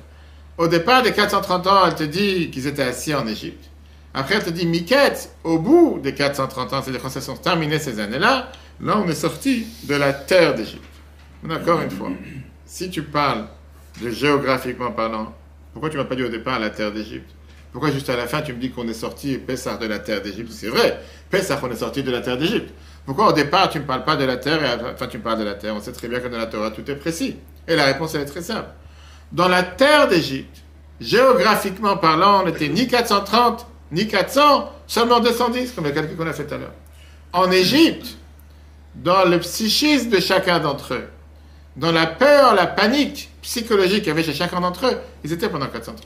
Au 0.58 0.67
départ 0.67 1.02
des 1.02 1.13
430 1.13 1.67
ans, 1.67 1.88
elle 1.88 1.95
te 1.95 2.04
dit 2.04 2.52
qu'ils 2.52 2.67
étaient 2.67 2.84
assis 2.84 3.15
en 3.15 3.26
Égypte. 3.26 3.68
Après, 4.13 4.36
elle 4.36 4.43
te 4.43 4.50
dit 4.50 4.65
Miket, 4.65 5.32
au 5.43 5.60
bout 5.60 6.00
des 6.02 6.13
430 6.13 6.74
ans, 6.74 6.82
c'est-à-dire 6.82 7.02
quand 7.02 7.10
ça 7.10 7.22
sont 7.22 7.38
terminées 7.38 7.80
ces 7.80 8.00
années-là, 8.00 8.52
là, 8.82 8.98
on 8.98 9.08
est 9.08 9.15
sorti 9.15 9.67
de 9.84 9.95
la 9.95 10.13
terre 10.13 10.56
d'Égypte. 10.56 10.84
Encore 11.50 11.82
une 11.82 11.91
fois, 11.91 12.10
si 12.65 12.89
tu 12.89 13.04
parles 13.04 13.45
de 14.02 14.10
géographiquement 14.10 14.91
parlant, 14.91 15.34
pourquoi 15.74 15.89
tu 15.89 15.98
m'as 15.98 16.06
pas 16.06 16.15
dit 16.15 16.24
au 16.24 16.30
départ 16.30 16.60
la 16.60 16.69
terre 16.69 16.91
d'Égypte? 16.91 17.30
Pourquoi 17.72 17.91
juste 17.91 18.10
à 18.10 18.15
la 18.15 18.26
fin 18.26 18.41
tu 18.41 18.54
me 18.54 18.60
dis 18.60 18.72
qu'on 18.72 18.88
est 18.88 18.93
sorti 18.93 19.38
Pessah 19.38 19.78
de 19.78 19.86
la 19.86 20.00
terre 20.00 20.22
d'Égypte? 20.22 20.52
C'est 20.52 20.69
vrai, 20.69 21.00
Pessah, 21.30 21.60
on 21.62 21.72
est 21.72 21.76
sorti 21.76 22.02
de 22.02 22.10
la 22.10 22.22
terre 22.22 22.38
d'Égypte. 22.38 22.74
Pourquoi 23.06 23.30
au 23.30 23.34
départ 23.34 23.69
tu 23.69 23.80
ne 23.80 23.84
parles 23.84 24.04
pas 24.04 24.15
de 24.15 24.26
la 24.26 24.38
terre 24.38 24.63
et 24.63 24.67
à 24.67 24.76
la 24.76 24.95
fin 24.95 25.08
tu 25.08 25.19
me 25.19 25.24
parles 25.24 25.39
de 25.39 25.43
la 25.43 25.54
terre? 25.54 25.76
On 25.76 25.82
sait 25.82 25.91
très 25.91 26.08
bien 26.08 26.19
que 26.19 26.28
dans 26.28 26.38
la 26.38 26.48
Torah 26.48 26.72
tout 26.72 26.89
est 26.89 26.95
précis. 26.95 27.36
Et 27.67 27.76
la 27.76 27.86
réponse 27.86 28.15
elle 28.15 28.22
est 28.22 28.26
très 28.26 28.41
simple. 28.41 28.69
Dans 29.32 29.48
la 29.48 29.62
terre 29.62 30.08
d'Égypte, 30.08 30.63
géographiquement 31.00 31.98
parlant, 31.98 32.41
on 32.41 32.45
n'était 32.48 32.69
ni 32.69 32.88
430 32.88 33.67
ni 33.91 34.08
400, 34.08 34.71
seulement 34.88 35.19
210, 35.19 35.71
comme 35.71 35.86
le 35.86 35.91
calcul 35.91 36.15
qu'on 36.15 36.28
a 36.28 36.34
fait 36.34 36.45
tout 36.45 36.56
à 36.56 36.58
l'heure. 36.58 36.73
En 37.34 37.52
Égypte, 37.52 38.17
dans 38.95 39.25
le 39.25 39.39
psychisme 39.39 40.10
de 40.10 40.19
chacun 40.19 40.60
d'entre 40.60 40.93
eux, 40.93 41.08
dans 41.75 41.91
la 41.91 42.08
peur, 42.08 42.56
la 42.56 42.67
panique 42.67 43.30
psychologique 43.41 43.99
qu'il 43.99 44.08
y 44.08 44.12
avait 44.12 44.23
chez 44.23 44.34
chacun 44.34 44.60
d'entre 44.60 44.88
eux, 44.88 44.97
ils 45.23 45.32
étaient 45.32 45.49
pendant 45.49 45.67
430. 45.67 46.06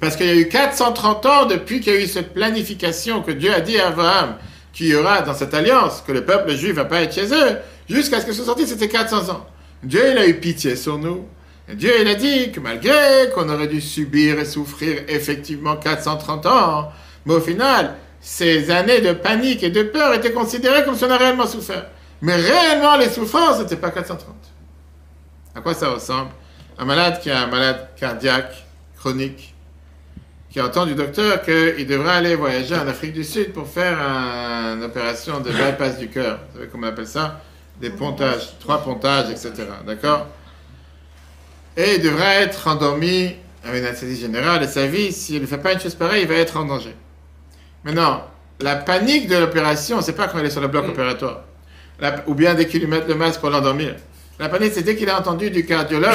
Parce 0.00 0.16
qu'il 0.16 0.26
y 0.26 0.30
a 0.30 0.34
eu 0.34 0.48
430 0.48 1.26
ans 1.26 1.46
depuis 1.46 1.80
qu'il 1.80 1.92
y 1.92 1.96
a 1.96 2.00
eu 2.00 2.06
cette 2.06 2.34
planification 2.34 3.22
que 3.22 3.30
Dieu 3.30 3.54
a 3.54 3.60
dit 3.60 3.78
à 3.78 3.88
Abraham 3.88 4.36
qu'il 4.72 4.88
y 4.88 4.94
aura 4.94 5.22
dans 5.22 5.34
cette 5.34 5.54
alliance, 5.54 6.02
que 6.06 6.12
le 6.12 6.24
peuple 6.24 6.54
juif 6.54 6.74
va 6.74 6.84
pas 6.84 7.00
être 7.02 7.14
chez 7.14 7.32
eux, 7.32 7.56
jusqu'à 7.88 8.20
ce 8.20 8.26
que 8.26 8.32
ce 8.32 8.42
sorti, 8.42 8.66
c'était 8.66 8.88
400 8.88 9.30
ans. 9.30 9.46
Dieu, 9.82 10.02
il 10.10 10.18
a 10.18 10.26
eu 10.26 10.34
pitié 10.34 10.76
sur 10.76 10.98
nous. 10.98 11.26
Dieu, 11.74 11.90
il 12.00 12.06
a 12.08 12.14
dit 12.14 12.52
que 12.52 12.60
malgré 12.60 13.30
qu'on 13.34 13.48
aurait 13.48 13.66
dû 13.66 13.80
subir 13.80 14.38
et 14.38 14.44
souffrir 14.44 15.02
effectivement 15.08 15.76
430 15.76 16.46
ans, 16.46 16.92
mais 17.24 17.34
au 17.34 17.40
final, 17.40 17.94
ces 18.20 18.70
années 18.70 19.00
de 19.00 19.12
panique 19.12 19.62
et 19.64 19.70
de 19.70 19.82
peur 19.82 20.14
étaient 20.14 20.32
considérées 20.32 20.84
comme 20.84 20.94
si 20.96 21.04
on 21.04 21.10
a 21.10 21.16
réellement 21.16 21.46
souffert. 21.46 21.86
Mais 22.22 22.36
réellement, 22.36 22.96
les 22.96 23.08
souffrances, 23.08 23.58
n'étaient 23.58 23.76
pas 23.76 23.90
430. 23.90 24.34
À 25.54 25.60
quoi 25.60 25.74
ça 25.74 25.88
ressemble? 25.90 26.30
Un 26.78 26.84
malade 26.84 27.20
qui 27.20 27.30
a 27.30 27.42
un 27.42 27.46
malade 27.46 27.88
cardiaque 27.96 28.64
chronique, 28.96 29.54
qui 30.50 30.60
entend 30.60 30.86
du 30.86 30.94
docteur 30.94 31.42
qu'il 31.42 31.86
devrait 31.86 32.12
aller 32.16 32.34
voyager 32.36 32.74
en 32.76 32.86
Afrique 32.86 33.12
du 33.12 33.24
Sud 33.24 33.52
pour 33.52 33.66
faire 33.68 33.98
un- 34.00 34.76
une 34.76 34.84
opération 34.84 35.40
de 35.40 35.50
bypass 35.50 35.98
du 35.98 36.08
cœur. 36.08 36.38
Vous 36.52 36.58
savez 36.58 36.70
comment 36.70 36.86
on 36.86 36.90
appelle 36.90 37.06
ça? 37.06 37.40
Des 37.80 37.90
pontages, 37.90 38.58
trois 38.60 38.82
pontages, 38.82 39.30
etc. 39.30 39.52
D'accord? 39.86 40.26
Et 41.76 41.96
il 41.96 42.02
devrait 42.02 42.42
être 42.42 42.68
endormi 42.68 43.34
avec 43.64 43.80
une 43.82 43.86
anesthésie 43.88 44.20
générale 44.20 44.62
et 44.62 44.66
sa 44.68 44.86
vie, 44.86 45.12
s'il 45.12 45.42
ne 45.42 45.46
fait 45.46 45.58
pas 45.58 45.72
une 45.72 45.80
chose 45.80 45.94
pareille, 45.94 46.22
il 46.22 46.28
va 46.28 46.36
être 46.36 46.56
en 46.56 46.64
danger. 46.64 46.94
Maintenant, 47.84 48.24
la 48.60 48.76
panique 48.76 49.28
de 49.28 49.36
l'opération, 49.36 50.00
c'est 50.00 50.12
pas 50.14 50.28
quand 50.28 50.38
il 50.38 50.46
est 50.46 50.50
sur 50.50 50.60
le 50.60 50.68
bloc 50.68 50.88
opératoire, 50.88 51.42
La- 52.00 52.24
ou 52.26 52.34
bien 52.34 52.54
dès 52.54 52.66
qu'il 52.66 52.80
lui 52.80 52.86
met 52.86 53.02
le 53.06 53.14
masque 53.14 53.40
pour 53.40 53.50
l'endormir. 53.50 53.94
La 54.38 54.48
panique, 54.48 54.72
c'est 54.74 54.82
dès 54.82 54.96
qu'il 54.96 55.08
a 55.10 55.18
entendu 55.18 55.50
du 55.50 55.64
cardiologue 55.66 56.12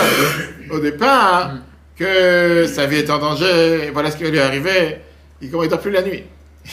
au 0.71 0.79
départ 0.79 1.51
que 1.97 2.65
sa 2.67 2.85
vie 2.85 2.97
est 2.97 3.09
en 3.09 3.19
danger, 3.19 3.85
et 3.87 3.89
voilà 3.91 4.09
ce 4.11 4.17
qui 4.17 4.23
va 4.23 4.29
lui 4.29 4.39
arriver. 4.39 4.97
Il 5.41 5.51
ne 5.51 5.67
dort 5.67 5.79
plus 5.79 5.91
la 5.91 6.01
nuit. 6.01 6.23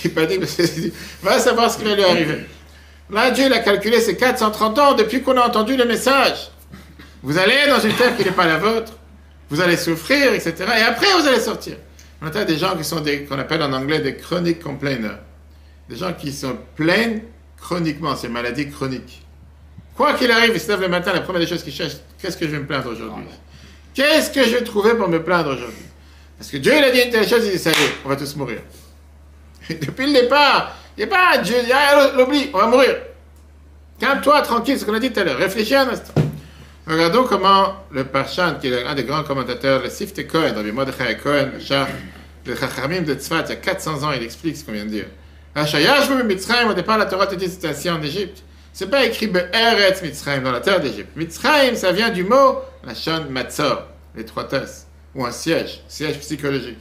Il 0.05 0.13
panique 0.13 0.41
parce 0.41 0.55
qu'il 0.55 0.67
dit, 0.67 0.93
va 1.23 1.39
savoir 1.39 1.71
ce 1.71 1.79
qui 1.79 1.85
va 1.85 1.95
lui 1.95 2.05
arriver. 2.05 2.45
Là, 3.11 3.31
Dieu 3.31 3.47
il 3.47 3.53
a 3.53 3.61
calculé 3.61 4.01
ces 4.01 4.17
430 4.17 4.79
ans 4.79 4.95
depuis 4.95 5.23
qu'on 5.23 5.37
a 5.39 5.47
entendu 5.47 5.77
le 5.77 5.87
message. 5.87 6.51
Vous 7.23 7.39
allez 7.39 7.67
dans 7.69 7.81
une 7.81 7.95
terre 7.95 8.17
qui 8.17 8.25
n'est 8.25 8.31
pas 8.31 8.47
la 8.47 8.59
vôtre, 8.59 8.93
vous 9.51 9.61
allez 9.61 9.77
souffrir, 9.77 10.33
etc. 10.33 10.55
Et 10.79 10.83
après, 10.83 11.07
vous 11.19 11.27
allez 11.27 11.41
sortir. 11.41 11.77
On 12.21 12.27
a 12.27 12.45
des 12.45 12.59
gens 12.59 12.77
qui 12.77 12.85
sont 12.85 13.01
des, 13.01 13.25
qu'on 13.25 13.39
appelle 13.39 13.63
en 13.63 13.73
anglais 13.73 14.01
des 14.01 14.17
chronic 14.17 14.61
complainers. 14.61 15.19
Des 15.89 15.97
gens 15.97 16.13
qui 16.13 16.33
sont 16.33 16.57
pleins 16.75 17.21
chroniquement, 17.57 18.15
c'est 18.17 18.27
une 18.27 18.33
maladie 18.33 18.69
chronique. 18.69 19.23
Quoi 19.97 20.15
qu'il 20.15 20.31
arrive, 20.31 20.53
ils 20.55 20.61
se 20.61 20.69
lèvent 20.69 20.81
le 20.81 20.89
matin, 20.89 21.13
la 21.13 21.21
première 21.21 21.41
des 21.41 21.47
choses 21.47 21.63
qu'ils 21.63 21.73
cherchent, 21.73 21.97
qu'est-ce 22.21 22.37
que 22.37 22.47
je 22.47 22.53
vais 22.53 22.61
me 22.61 22.67
plaindre 22.67 22.91
aujourd'hui? 22.91 23.25
Qu'est-ce 23.95 24.31
que 24.31 24.45
je 24.45 24.57
vais 24.57 24.65
trouver 24.65 24.95
pour 24.95 25.09
me 25.09 25.23
plaindre 25.23 25.51
aujourd'hui? 25.51 25.87
Parce 26.37 26.51
que 26.51 26.57
Dieu, 26.59 26.73
il 26.77 26.85
a 26.85 26.91
dit 26.91 27.01
une 27.01 27.11
telle 27.11 27.29
chose, 27.29 27.45
il 27.47 27.53
dit, 27.53 27.59
ça 27.59 27.71
y 27.71 27.73
est, 27.73 27.95
on 28.05 28.09
va 28.09 28.17
tous 28.17 28.37
mourir. 28.37 28.61
Depuis 29.69 30.07
le 30.07 30.21
départ, 30.21 30.77
il 30.97 31.05
n'y 31.05 31.13
a 31.13 31.17
pas 31.17 31.39
Dieu, 31.39 31.57
dit, 31.65 31.73
ah, 31.73 32.13
l'oublie, 32.17 32.51
on 32.53 32.59
va 32.59 32.67
mourir. 32.67 32.97
Calme-toi, 33.99 34.43
tranquille, 34.43 34.79
ce 34.79 34.85
qu'on 34.85 34.95
a 34.95 35.01
dit 35.01 35.11
tout 35.11 35.19
à 35.19 35.25
l'heure. 35.25 35.39
Réfléchis 35.39 35.75
un 35.75 35.89
instant. 35.89 36.15
Regardons 36.89 37.25
comment 37.25 37.85
le 37.93 38.05
Parshan, 38.05 38.55
qui 38.59 38.69
est 38.69 38.83
un 38.83 38.95
des 38.95 39.05
grands 39.05 39.23
commentateurs, 39.23 39.83
le 39.83 39.91
Sifte 39.91 40.27
Cohen, 40.27 40.55
Rabbi 40.57 40.73
Mordechai 40.73 41.19
Cohen, 41.23 41.51
le 42.47 42.57
Chachamim 42.57 43.03
de 43.03 43.13
Tzfat, 43.13 43.43
il 43.43 43.49
y 43.51 43.53
a 43.53 43.57
400 43.57 44.05
ans, 44.05 44.13
il 44.13 44.23
explique 44.23 44.57
ce 44.57 44.65
qu'on 44.65 44.73
vient 44.73 44.87
de 44.87 44.91
dire. 44.91 45.05
Hachayash 45.55 46.09
Mitzrayim, 46.25 46.71
au 46.71 46.73
départ, 46.73 46.97
la 46.97 47.05
Torah 47.05 47.29
c'était 47.29 47.69
assis 47.69 47.91
en 47.91 48.01
Égypte. 48.01 48.43
C'est 48.73 48.89
pas 48.89 49.05
écrit 49.05 49.27
Be'eretz 49.27 50.01
Mitzrayim, 50.03 50.41
dans 50.41 50.53
la 50.53 50.61
terre 50.61 50.81
d'Égypte. 50.81 51.11
Mitzrayim, 51.15 51.75
ça 51.75 51.93
vient 51.93 52.09
du 52.09 52.25
mot, 52.25 52.61
la 52.83 52.95
Shon 52.95 53.27
Matzor, 53.29 53.87
l'étroitesse, 54.17 54.87
ou 55.15 55.27
un 55.27 55.31
siège, 55.31 55.83
siège 55.89 56.19
psychologique. 56.21 56.81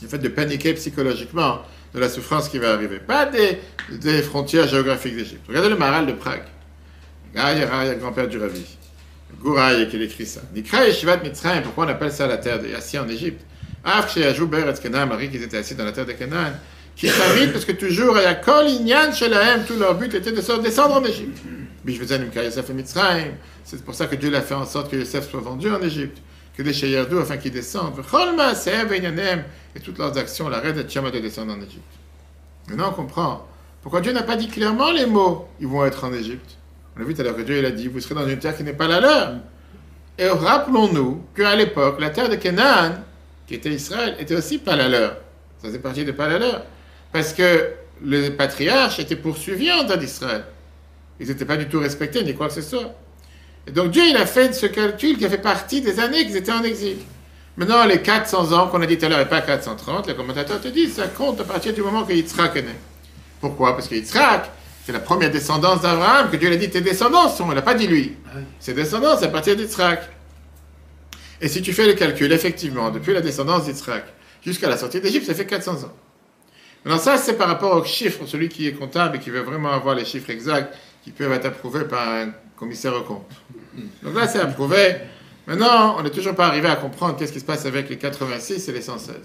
Le 0.00 0.08
fait 0.08 0.18
de 0.18 0.28
paniquer 0.28 0.72
psychologiquement 0.72 1.60
de 1.92 2.00
la 2.00 2.08
souffrance 2.08 2.48
qui 2.48 2.58
va 2.58 2.72
arriver. 2.72 3.00
Pas 3.00 3.26
des, 3.26 3.58
des 3.90 4.22
frontières 4.22 4.66
géographiques 4.66 5.16
d'Égypte. 5.16 5.44
Regardez 5.46 5.68
le 5.68 5.76
Maral 5.76 6.06
de 6.06 6.12
Prague. 6.12 6.44
Gaïa, 7.38 7.68
Raya, 7.68 7.94
grand-père 7.94 8.26
du 8.26 8.36
Ravi. 8.36 8.64
Gouraï 9.40 9.88
qui 9.88 10.02
écrit 10.02 10.26
ça. 10.26 10.40
Nikra 10.52 10.84
Yeshivat 10.88 11.18
Mitzrayim, 11.18 11.62
pourquoi 11.62 11.86
on 11.86 11.88
appelle 11.88 12.10
ça 12.10 12.26
la 12.26 12.36
terre 12.36 12.58
des 12.58 12.74
assis 12.74 12.98
en 12.98 13.08
Égypte? 13.08 13.42
Af 13.84 14.12
Sheyajou 14.12 14.48
Beretz 14.48 14.80
Canaan, 14.80 15.06
Marie 15.06 15.30
qui 15.30 15.36
était 15.36 15.58
assis 15.58 15.76
dans 15.76 15.84
la 15.84 15.92
terre 15.92 16.06
de 16.06 16.12
Canaan, 16.12 16.54
Qui 16.96 17.08
s'invitent 17.08 17.52
parce 17.52 17.64
que 17.64 17.70
toujours, 17.70 18.18
il 18.18 18.24
y 18.24 18.26
a 18.26 18.34
Kol 18.34 18.66
Inyan 18.66 19.12
Shelahem, 19.12 19.64
tout 19.64 19.78
leur 19.78 19.94
but 19.94 20.12
était 20.14 20.32
de 20.32 20.40
se 20.40 20.60
descendre 20.60 20.96
en 20.96 21.04
Égypte. 21.04 21.38
Yosef 21.86 22.70
et 22.70 22.72
Mitzrayim. 22.72 23.34
C'est 23.62 23.84
pour 23.84 23.94
ça 23.94 24.06
que 24.06 24.16
Dieu 24.16 24.34
a 24.34 24.40
fait 24.40 24.54
en 24.54 24.66
sorte 24.66 24.90
que 24.90 24.96
Yosef 24.96 25.30
soit 25.30 25.40
vendu 25.40 25.70
en 25.70 25.80
Égypte, 25.80 26.18
que 26.56 26.62
les 26.64 26.72
Sheyardou 26.72 27.20
afin 27.20 27.36
qu'ils 27.36 27.52
descendent. 27.52 27.94
Et 29.76 29.80
toutes 29.80 29.98
leurs 29.98 30.18
actions, 30.18 30.48
la 30.48 30.58
reine 30.58 30.74
de 30.74 30.82
Tchama 30.82 31.12
de 31.12 31.20
descendre 31.20 31.52
en 31.52 31.58
Égypte. 31.58 31.84
Maintenant, 32.68 32.88
on 32.90 32.94
comprend. 32.94 33.46
Pourquoi 33.80 34.00
Dieu 34.00 34.12
n'a 34.12 34.24
pas 34.24 34.34
dit 34.34 34.48
clairement 34.48 34.90
les 34.90 35.06
mots 35.06 35.46
ils 35.60 35.68
vont 35.68 35.84
être 35.86 36.02
en 36.02 36.12
Égypte 36.12 36.57
On 36.98 37.02
a 37.02 37.04
vu 37.04 37.14
tout 37.14 37.20
à 37.20 37.24
l'heure 37.24 37.36
que 37.36 37.42
Dieu 37.42 37.58
il 37.58 37.64
a 37.64 37.70
dit 37.70 37.86
vous 37.86 38.00
serez 38.00 38.16
dans 38.16 38.26
une 38.26 38.38
terre 38.38 38.56
qui 38.56 38.64
n'est 38.64 38.72
pas 38.72 38.88
la 38.88 39.00
leur. 39.00 39.34
Et 40.18 40.28
rappelons-nous 40.28 41.24
qu'à 41.36 41.54
l'époque, 41.54 42.00
la 42.00 42.10
terre 42.10 42.28
de 42.28 42.34
Canaan, 42.34 42.92
qui 43.46 43.54
était 43.54 43.70
Israël, 43.70 44.16
était 44.18 44.34
aussi 44.34 44.58
pas 44.58 44.74
la 44.74 44.88
leur. 44.88 45.10
Ça 45.62 45.68
faisait 45.68 45.78
partie 45.78 46.04
de 46.04 46.10
pas 46.10 46.28
la 46.28 46.38
leur. 46.38 46.64
Parce 47.12 47.32
que 47.32 47.70
les 48.02 48.30
patriarches 48.30 48.98
étaient 48.98 49.16
poursuivis 49.16 49.72
en 49.72 49.84
terre 49.84 49.98
d'Israël. 49.98 50.44
Ils 51.20 51.28
n'étaient 51.28 51.44
pas 51.44 51.56
du 51.56 51.68
tout 51.68 51.78
respectés, 51.78 52.24
ni 52.24 52.34
quoi 52.34 52.48
que 52.48 52.54
ce 52.54 52.62
soit. 52.62 52.94
Et 53.66 53.70
donc 53.70 53.92
Dieu, 53.92 54.02
il 54.08 54.16
a 54.16 54.26
fait 54.26 54.52
ce 54.52 54.66
calcul 54.66 55.18
qui 55.18 55.24
a 55.24 55.30
fait 55.30 55.38
partie 55.38 55.80
des 55.80 56.00
années 56.00 56.26
qu'ils 56.26 56.36
étaient 56.36 56.52
en 56.52 56.64
exil. 56.64 56.96
Maintenant, 57.56 57.84
les 57.86 58.02
400 58.02 58.52
ans 58.52 58.68
qu'on 58.68 58.82
a 58.82 58.86
dit 58.86 58.98
tout 58.98 59.06
à 59.06 59.08
l'heure, 59.08 59.20
et 59.20 59.28
pas 59.28 59.40
430, 59.40 60.06
les 60.08 60.14
commentateurs 60.14 60.60
te 60.60 60.68
disent, 60.68 60.94
ça 60.94 61.08
compte 61.08 61.40
à 61.40 61.44
partir 61.44 61.72
du 61.72 61.82
moment 61.82 62.04
que 62.04 62.12
Yitzhak 62.12 62.56
est 62.56 62.62
né. 62.62 62.74
Pourquoi? 63.40 63.74
Parce 63.74 63.88
que 63.88 63.96
Yitzhak, 63.96 64.50
c'est 64.88 64.94
la 64.94 65.00
première 65.00 65.30
descendance 65.30 65.82
d'Abraham, 65.82 66.30
que 66.30 66.38
Dieu 66.38 66.48
l'a 66.48 66.56
dit, 66.56 66.70
tes 66.70 66.80
descendants 66.80 67.28
sont, 67.28 67.46
il 67.50 67.54
n'a 67.54 67.60
pas 67.60 67.74
dit 67.74 67.86
lui. 67.86 68.16
Ses 68.58 68.72
descendants, 68.72 69.18
c'est 69.18 69.26
à 69.26 69.28
partir 69.28 69.54
d'Yitzhak. 69.54 70.00
Et 71.42 71.48
si 71.48 71.60
tu 71.60 71.74
fais 71.74 71.86
le 71.86 71.92
calcul, 71.92 72.32
effectivement, 72.32 72.90
depuis 72.90 73.12
la 73.12 73.20
descendance 73.20 73.66
d'Yitzhak 73.66 74.06
jusqu'à 74.42 74.66
la 74.66 74.78
sortie 74.78 75.02
d'Égypte, 75.02 75.26
ça 75.26 75.34
fait 75.34 75.44
400 75.44 75.84
ans. 75.84 75.92
Maintenant, 76.86 76.98
ça, 76.98 77.18
c'est 77.18 77.34
par 77.34 77.48
rapport 77.48 77.76
aux 77.76 77.84
chiffres, 77.84 78.24
celui 78.24 78.48
qui 78.48 78.66
est 78.66 78.72
comptable 78.72 79.16
et 79.16 79.18
qui 79.18 79.28
veut 79.28 79.42
vraiment 79.42 79.72
avoir 79.72 79.94
les 79.94 80.06
chiffres 80.06 80.30
exacts, 80.30 80.74
qui 81.04 81.10
peuvent 81.10 81.32
être 81.32 81.44
approuvés 81.44 81.84
par 81.84 82.08
un 82.08 82.30
commissaire 82.56 82.94
au 82.94 83.02
compte. 83.02 83.30
Donc 84.02 84.14
là, 84.14 84.26
c'est 84.26 84.40
approuvé. 84.40 84.96
Maintenant, 85.46 85.96
on 85.98 86.02
n'est 86.02 86.08
toujours 86.08 86.34
pas 86.34 86.46
arrivé 86.46 86.68
à 86.68 86.76
comprendre 86.76 87.18
qu'est-ce 87.18 87.34
qui 87.34 87.40
se 87.40 87.44
passe 87.44 87.66
avec 87.66 87.90
les 87.90 87.98
86 87.98 88.66
et 88.66 88.72
les 88.72 88.80
116. 88.80 89.16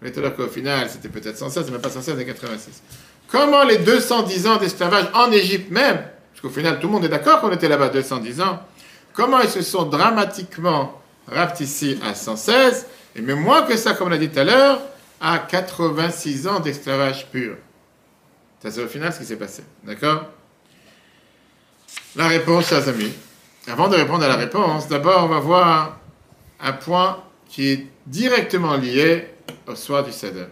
On 0.00 0.06
est 0.06 0.16
à 0.16 0.30
qu'au 0.30 0.46
final, 0.46 0.88
c'était 0.88 1.10
peut-être 1.10 1.36
116, 1.36 1.70
mais 1.72 1.78
pas 1.78 1.90
116 1.90 2.18
et 2.18 2.24
86. 2.24 2.82
Comment 3.30 3.64
les 3.64 3.78
210 3.78 4.46
ans 4.46 4.56
d'esclavage 4.56 5.06
en 5.14 5.30
Égypte 5.30 5.70
même, 5.70 5.96
parce 5.96 6.40
qu'au 6.40 6.48
final, 6.48 6.78
tout 6.80 6.86
le 6.86 6.94
monde 6.94 7.04
est 7.04 7.10
d'accord 7.10 7.40
qu'on 7.40 7.52
était 7.52 7.68
là-bas 7.68 7.90
210 7.90 8.40
ans, 8.40 8.62
comment 9.12 9.40
ils 9.40 9.50
se 9.50 9.62
sont 9.62 9.84
dramatiquement 9.84 11.00
rapetissés 11.26 11.98
à 12.02 12.14
116, 12.14 12.86
et 13.16 13.20
même 13.20 13.40
moins 13.40 13.62
que 13.62 13.76
ça, 13.76 13.92
comme 13.94 14.06
on 14.06 14.10
l'a 14.10 14.18
dit 14.18 14.30
tout 14.30 14.38
à 14.38 14.44
l'heure, 14.44 14.80
à 15.20 15.38
86 15.38 16.46
ans 16.46 16.60
d'esclavage 16.60 17.26
pur. 17.30 17.56
Ça, 18.62 18.70
c'est 18.70 18.82
au 18.82 18.88
final 18.88 19.12
ce 19.12 19.18
qui 19.18 19.24
s'est 19.24 19.36
passé. 19.36 19.62
D'accord? 19.84 20.24
La 22.16 22.28
réponse, 22.28 22.68
chers 22.68 22.88
amis. 22.88 23.12
Avant 23.68 23.88
de 23.88 23.96
répondre 23.96 24.24
à 24.24 24.28
la 24.28 24.36
réponse, 24.36 24.88
d'abord, 24.88 25.24
on 25.24 25.28
va 25.28 25.40
voir 25.40 25.98
un 26.60 26.72
point 26.72 27.22
qui 27.48 27.68
est 27.68 27.86
directement 28.06 28.76
lié 28.76 29.28
au 29.66 29.74
soir 29.74 30.02
du 30.02 30.12
Seder. 30.12 30.46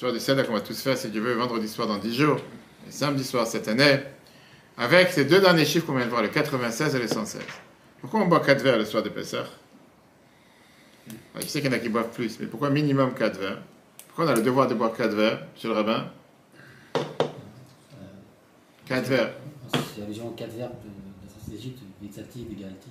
Soir 0.00 0.14
du 0.14 0.18
Seder 0.18 0.44
qu'on 0.44 0.54
va 0.54 0.62
tous 0.62 0.80
faire, 0.80 0.96
si 0.96 1.10
Dieu 1.10 1.20
veut, 1.20 1.34
vendredi 1.34 1.68
soir 1.68 1.86
dans 1.86 1.98
10 1.98 2.14
jours, 2.14 2.38
et 2.88 2.90
samedi 2.90 3.22
soir 3.22 3.46
cette 3.46 3.68
année, 3.68 4.00
avec 4.78 5.10
ces 5.10 5.26
deux 5.26 5.42
derniers 5.42 5.66
chiffres 5.66 5.84
qu'on 5.84 5.94
vient 5.94 6.06
de 6.06 6.10
voir, 6.10 6.22
le 6.22 6.28
96 6.28 6.94
et 6.94 6.98
le 6.98 7.06
116. 7.06 7.42
Pourquoi 8.00 8.20
on 8.20 8.26
boit 8.26 8.40
4 8.40 8.62
verres 8.62 8.78
le 8.78 8.86
soir 8.86 9.02
de 9.02 9.10
Pessah 9.10 9.44
Je 11.38 11.46
sais 11.46 11.60
qu'il 11.60 11.70
y 11.70 11.74
en 11.74 11.76
a 11.76 11.80
qui 11.80 11.90
boivent 11.90 12.08
plus, 12.08 12.40
mais 12.40 12.46
pourquoi 12.46 12.70
minimum 12.70 13.12
4 13.12 13.38
verres? 13.38 13.58
Pourquoi 14.06 14.24
on 14.24 14.28
a 14.28 14.34
le 14.36 14.40
devoir 14.40 14.68
de 14.68 14.74
boire 14.74 14.94
4 14.96 15.14
verres, 15.14 15.42
monsieur 15.52 15.68
le 15.68 15.74
rabbin? 15.74 16.10
4 18.86 19.06
verres. 19.06 19.34
C'est 19.74 20.00
l'allusion 20.00 20.30
4 20.30 20.50
verbes 20.56 20.72
de, 20.82 21.52
d'Égypte, 21.52 21.80
Vexati, 22.00 22.46
Vegalti. 22.48 22.88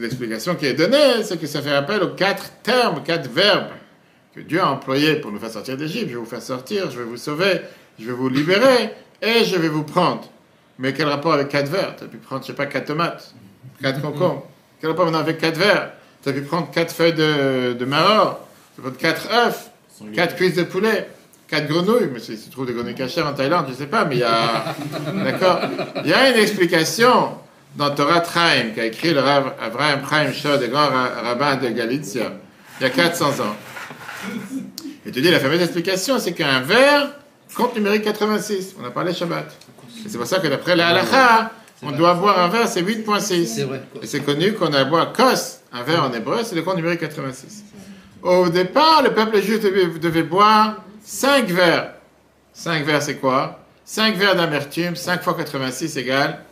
L'explication 0.00 0.56
qui 0.56 0.66
est 0.66 0.74
donnée, 0.74 1.22
c'est 1.22 1.40
que 1.40 1.46
ça 1.46 1.62
fait 1.62 1.70
appel 1.70 2.02
aux 2.02 2.14
quatre 2.16 2.50
termes, 2.64 3.04
quatre 3.04 3.30
verbes 3.30 3.70
que 4.34 4.40
Dieu 4.40 4.60
a 4.60 4.70
employés 4.70 5.16
pour 5.16 5.32
nous 5.32 5.38
faire 5.38 5.50
sortir 5.50 5.76
d'Égypte. 5.76 6.08
Je 6.08 6.14
vais 6.14 6.20
vous 6.20 6.24
faire 6.24 6.42
sortir, 6.42 6.90
je 6.90 6.98
vais 6.98 7.04
vous 7.04 7.16
sauver, 7.16 7.60
je 7.98 8.06
vais 8.06 8.12
vous 8.12 8.28
libérer 8.28 8.90
et 9.22 9.44
je 9.44 9.56
vais 9.56 9.68
vous 9.68 9.82
prendre. 9.84 10.28
Mais 10.78 10.92
quel 10.92 11.08
rapport 11.08 11.32
avec 11.32 11.48
quatre 11.48 11.68
verres? 11.68 11.96
Tu 11.96 12.04
as 12.04 12.06
pu 12.06 12.16
prendre, 12.16 12.42
je 12.42 12.48
sais 12.48 12.52
pas, 12.54 12.66
quatre 12.66 12.86
tomates, 12.86 13.34
quatre 13.82 14.00
concombres. 14.00 14.46
Quel 14.80 14.90
rapport 14.90 15.04
maintenant 15.04 15.20
avec 15.20 15.38
quatre 15.38 15.58
verres? 15.58 15.92
Tu 16.22 16.28
as 16.28 16.32
pu 16.32 16.42
prendre 16.42 16.70
quatre 16.70 16.94
feuilles 16.94 17.12
de, 17.14 17.74
de 17.74 17.84
maror, 17.84 18.46
tu 18.74 18.82
peux 18.82 18.90
prendre 18.90 18.98
quatre 18.98 19.28
œufs, 19.32 19.70
quatre 20.14 20.36
cuisses 20.36 20.54
de 20.54 20.62
poulet, 20.62 21.08
quatre 21.48 21.66
grenouilles. 21.66 22.08
Mais 22.12 22.20
s'il 22.20 22.38
se 22.38 22.50
trouve 22.50 22.66
des 22.66 22.72
grenouilles 22.72 22.94
cachères 22.94 23.26
en 23.26 23.34
Thaïlande, 23.34 23.66
je 23.68 23.74
sais 23.74 23.86
pas, 23.86 24.04
mais 24.04 24.16
il 24.16 24.20
y 24.20 24.24
a. 24.24 24.74
D'accord 25.24 25.60
Il 26.04 26.10
y 26.10 26.14
a 26.14 26.30
une 26.30 26.38
explication 26.38 27.32
dans 27.76 27.90
Torah 27.90 28.20
Traim, 28.20 28.70
qu'a 28.74 28.86
écrit 28.86 29.12
le 29.12 29.20
Rav 29.20 29.52
Abraham 29.60 30.00
Chaim 30.08 30.32
Shod, 30.32 30.60
le 30.60 30.68
grand 30.68 30.88
rabbin 30.88 31.56
de 31.56 31.68
Galicia, 31.68 32.32
il 32.80 32.84
y 32.84 32.86
a 32.86 32.90
400 32.90 33.26
ans. 33.40 33.56
Et 35.06 35.10
tu 35.10 35.20
dis, 35.20 35.30
la 35.30 35.40
fameuse 35.40 35.62
explication, 35.62 36.18
c'est 36.18 36.32
qu'un 36.32 36.60
verre 36.60 37.12
compte 37.54 37.74
numérique 37.74 38.04
86. 38.04 38.76
On 38.80 38.84
a 38.84 38.90
parlé 38.90 39.12
Shabbat. 39.12 39.50
Et 40.04 40.08
c'est 40.08 40.18
pour 40.18 40.26
ça 40.26 40.38
que 40.38 40.46
d'après 40.46 40.76
la 40.76 40.88
halakha, 40.88 41.52
on 41.82 41.92
doit 41.92 42.14
boire 42.14 42.38
un 42.38 42.48
verre, 42.48 42.68
c'est 42.68 42.82
8.6. 42.82 43.46
C'est 43.46 43.64
vrai. 43.64 43.82
Et 44.02 44.06
c'est 44.06 44.20
connu 44.20 44.52
qu'on 44.52 44.72
a 44.72 44.84
boire 44.84 45.12
kos, 45.12 45.60
un 45.72 45.82
verre 45.82 46.04
en 46.04 46.12
hébreu, 46.12 46.40
c'est 46.44 46.54
le 46.54 46.62
compte 46.62 46.76
numérique 46.76 47.00
86. 47.00 47.64
Au 48.22 48.48
départ, 48.48 49.02
le 49.02 49.14
peuple 49.14 49.40
juif 49.40 49.60
devait, 49.60 49.86
devait 49.98 50.22
boire 50.22 50.82
5 51.02 51.46
verres. 51.48 51.94
5 52.52 52.84
verres, 52.84 53.02
c'est 53.02 53.16
quoi? 53.16 53.64
5 53.84 54.16
verres 54.16 54.36
d'amertume, 54.36 54.94
5 54.94 55.22
fois 55.22 55.34
86 55.34 55.96
égale 55.96 56.44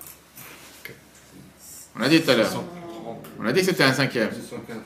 on 1.98 2.02
l'a 2.02 2.08
dit 2.08 2.22
tout 2.22 2.30
à 2.30 2.34
l'heure. 2.34 2.64
On 3.40 3.46
a 3.46 3.52
dit 3.52 3.60
que 3.60 3.66
c'était 3.66 3.84
un 3.84 3.92
cinquième. 3.92 4.30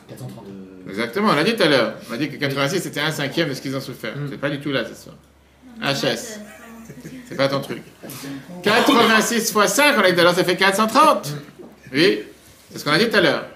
430. 0.08 0.44
Exactement, 0.88 1.30
on 1.30 1.34
l'a 1.34 1.44
dit 1.44 1.54
tout 1.56 1.62
à 1.62 1.68
l'heure. 1.68 1.94
On 2.10 2.14
a 2.14 2.16
dit 2.16 2.28
que 2.28 2.36
86 2.36 2.80
c'était 2.80 3.00
un 3.00 3.10
cinquième 3.10 3.48
de 3.48 3.54
ce 3.54 3.62
qu'ils 3.62 3.74
ont 3.76 3.80
souffert. 3.80 4.14
C'est 4.30 4.38
pas 4.38 4.50
du 4.50 4.60
tout 4.60 4.70
là, 4.70 4.82
c'est 4.86 4.96
ça. 4.96 5.12
HS. 5.80 6.40
C'est 7.28 7.36
pas 7.36 7.48
ton 7.48 7.60
truc. 7.60 7.82
86 8.62 9.52
fois 9.52 9.66
5, 9.66 9.94
on 9.96 10.00
a 10.00 10.08
dit 10.08 10.14
tout 10.14 10.20
à 10.20 10.24
l'heure, 10.24 10.34
ça 10.34 10.44
fait 10.44 10.56
430. 10.56 11.28
Oui, 11.92 12.20
c'est 12.70 12.78
ce 12.78 12.84
qu'on 12.84 12.90
a 12.90 12.98
dit 12.98 13.08
tout 13.08 13.16
à 13.16 13.20
l'heure. 13.20 13.46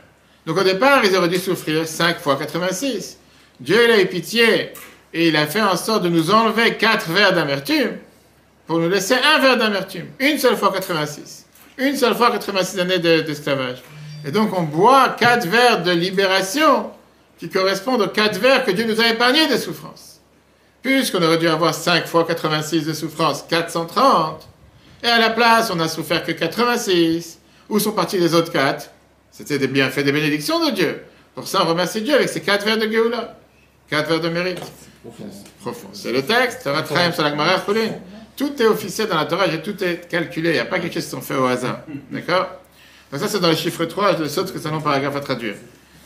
Donc 0.46 0.56
au 0.56 0.62
départ, 0.62 1.04
ils 1.04 1.14
auraient 1.16 1.28
dû 1.28 1.38
souffrir 1.38 1.86
5 1.86 2.18
fois 2.18 2.36
86. 2.36 3.18
Dieu, 3.60 3.76
il 3.84 3.90
a 3.90 4.00
eu 4.00 4.06
pitié 4.06 4.72
et 5.12 5.28
il 5.28 5.36
a 5.36 5.46
fait 5.46 5.62
en 5.62 5.76
sorte 5.76 6.04
de 6.04 6.08
nous 6.08 6.30
enlever 6.30 6.76
4 6.76 7.10
verres 7.10 7.34
d'amertume 7.34 7.96
pour 8.66 8.78
nous 8.78 8.88
laisser 8.88 9.14
un 9.14 9.40
verre 9.40 9.56
d'amertume. 9.56 10.06
Une 10.20 10.38
seule 10.38 10.56
fois 10.56 10.72
86 10.72 11.46
une 11.78 11.96
seule 11.96 12.14
fois 12.14 12.30
86 12.30 12.80
années 12.80 12.98
d'esclavage. 12.98 13.82
Et 14.26 14.32
donc 14.32 14.50
on 14.58 14.64
boit 14.64 15.10
quatre 15.10 15.46
verres 15.46 15.84
de 15.84 15.92
libération 15.92 16.90
qui 17.38 17.48
correspondent 17.48 18.02
aux 18.02 18.08
quatre 18.08 18.40
verres 18.40 18.64
que 18.64 18.72
Dieu 18.72 18.84
nous 18.84 19.00
a 19.00 19.06
épargnés 19.06 19.46
de 19.46 19.56
souffrance. 19.56 20.20
Puisqu'on 20.82 21.22
aurait 21.22 21.38
dû 21.38 21.48
avoir 21.48 21.72
5 21.72 22.06
fois 22.06 22.24
86 22.26 22.86
de 22.86 22.92
souffrance, 22.92 23.44
430, 23.48 24.48
et 25.04 25.06
à 25.06 25.20
la 25.20 25.30
place 25.30 25.70
on 25.70 25.76
n'a 25.76 25.86
souffert 25.86 26.24
que 26.24 26.32
86, 26.32 27.38
où 27.68 27.78
sont 27.78 27.92
partis 27.92 28.18
les 28.18 28.34
autres 28.34 28.50
quatre? 28.50 28.90
C'était 29.30 29.58
des 29.58 29.68
bienfaits, 29.68 30.00
des 30.00 30.12
bénédictions 30.12 30.64
de 30.64 30.72
Dieu. 30.72 31.04
Pour 31.34 31.46
ça 31.46 31.62
on 31.64 31.68
remercie 31.68 32.02
Dieu 32.02 32.14
avec 32.14 32.28
ces 32.28 32.40
quatre 32.40 32.64
verres 32.64 32.78
de 32.78 32.90
Géoula, 32.90 33.38
quatre 33.88 34.08
verres 34.08 34.20
de 34.20 34.28
mérite. 34.28 34.60
Profond. 35.60 35.88
C'est 35.92 36.12
le 36.12 36.22
texte, 36.22 36.68
tout 38.36 38.60
est 38.60 38.66
officiel 38.66 39.08
dans 39.08 39.16
la 39.16 39.24
Torah 39.24 39.46
et 39.46 39.62
tout 39.62 39.82
est 39.84 40.08
calculé. 40.08 40.50
Il 40.50 40.54
n'y 40.54 40.58
a 40.58 40.64
pas 40.64 40.80
quelque 40.80 40.94
chose 40.94 41.04
qui 41.04 41.10
sont 41.10 41.20
fait 41.20 41.36
au 41.36 41.46
hasard. 41.46 41.80
D'accord? 42.10 42.48
Donc 43.16 43.24
ça, 43.24 43.32
c'est 43.32 43.40
dans 43.40 43.48
le 43.48 43.56
chiffre 43.56 43.82
3. 43.86 44.18
Je 44.18 44.24
le 44.24 44.28
saute 44.28 44.52
que 44.52 44.58
c'est 44.58 44.68
un 44.68 44.72
long 44.72 44.82
paragraphe 44.82 45.16
à 45.16 45.20
traduire. 45.20 45.54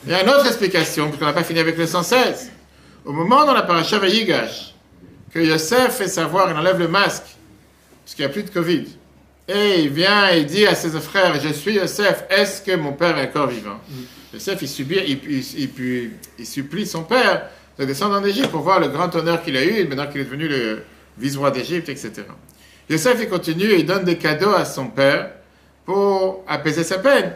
Il 0.04 0.12
y 0.12 0.14
a 0.14 0.22
une 0.22 0.28
autre 0.28 0.46
explication, 0.46 1.08
parce 1.08 1.18
qu'on 1.18 1.24
n'a 1.24 1.32
pas 1.32 1.42
fini 1.42 1.58
avec 1.58 1.76
le 1.76 1.84
116. 1.84 2.52
Au 3.04 3.12
moment 3.12 3.44
dans 3.44 3.52
la 3.52 3.62
paracha 3.62 3.98
Vayigash, 3.98 4.76
que 5.34 5.40
Yosef 5.40 5.96
fait 5.96 6.06
savoir, 6.06 6.48
il 6.48 6.56
enlève 6.56 6.78
le 6.78 6.86
masque, 6.86 7.24
parce 8.04 8.14
qu'il 8.14 8.24
n'y 8.24 8.30
a 8.30 8.32
plus 8.32 8.44
de 8.44 8.50
Covid. 8.50 8.86
Et 9.48 9.80
il 9.80 9.88
vient 9.88 10.28
et 10.28 10.44
dit 10.44 10.64
à 10.68 10.76
ses 10.76 10.90
frères, 11.00 11.34
je 11.40 11.52
suis 11.52 11.74
Yosef, 11.74 12.26
est-ce 12.30 12.62
que 12.62 12.76
mon 12.76 12.92
père 12.92 13.18
est 13.18 13.30
encore 13.30 13.48
vivant? 13.48 13.80
Yosef, 14.32 14.62
il, 14.62 14.68
subit, 14.68 15.00
il, 15.04 15.68
il, 16.38 16.46
supplie 16.46 16.86
son 16.86 17.02
père 17.02 17.48
de 17.76 17.86
descendre 17.86 18.14
en 18.14 18.24
Égypte 18.24 18.52
pour 18.52 18.60
voir 18.60 18.78
le 18.78 18.86
grand 18.86 19.12
honneur 19.16 19.42
qu'il 19.42 19.56
a 19.56 19.64
eu, 19.64 19.84
maintenant 19.88 20.06
qu'il 20.06 20.20
est 20.20 20.26
devenu 20.26 20.46
le, 20.46 20.84
vice-roi 21.18 21.50
d'Égypte, 21.50 21.88
etc. 21.88 22.22
Yosef, 22.88 23.18
il 23.20 23.28
continue 23.28 23.64
et 23.64 23.80
il 23.80 23.86
donne 23.86 24.04
des 24.04 24.16
cadeaux 24.16 24.54
à 24.54 24.64
son 24.64 24.86
père 24.86 25.30
pour 25.90 26.44
apaiser 26.46 26.84
sa 26.84 26.98
peine. 26.98 27.32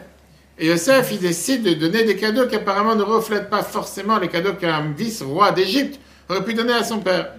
Et 0.57 0.67
Yosef, 0.67 1.09
il 1.11 1.19
décide 1.19 1.63
de 1.63 1.73
donner 1.73 2.05
des 2.05 2.15
cadeaux 2.15 2.47
qui 2.47 2.55
apparemment 2.55 2.95
ne 2.95 3.03
reflètent 3.03 3.49
pas 3.49 3.63
forcément 3.63 4.17
les 4.17 4.29
cadeaux 4.29 4.53
qu'un 4.53 4.93
vice-roi 4.97 5.51
d'Égypte 5.51 5.99
aurait 6.29 6.45
pu 6.45 6.53
donner 6.53 6.71
à 6.71 6.85
son 6.85 6.99
père. 6.99 7.33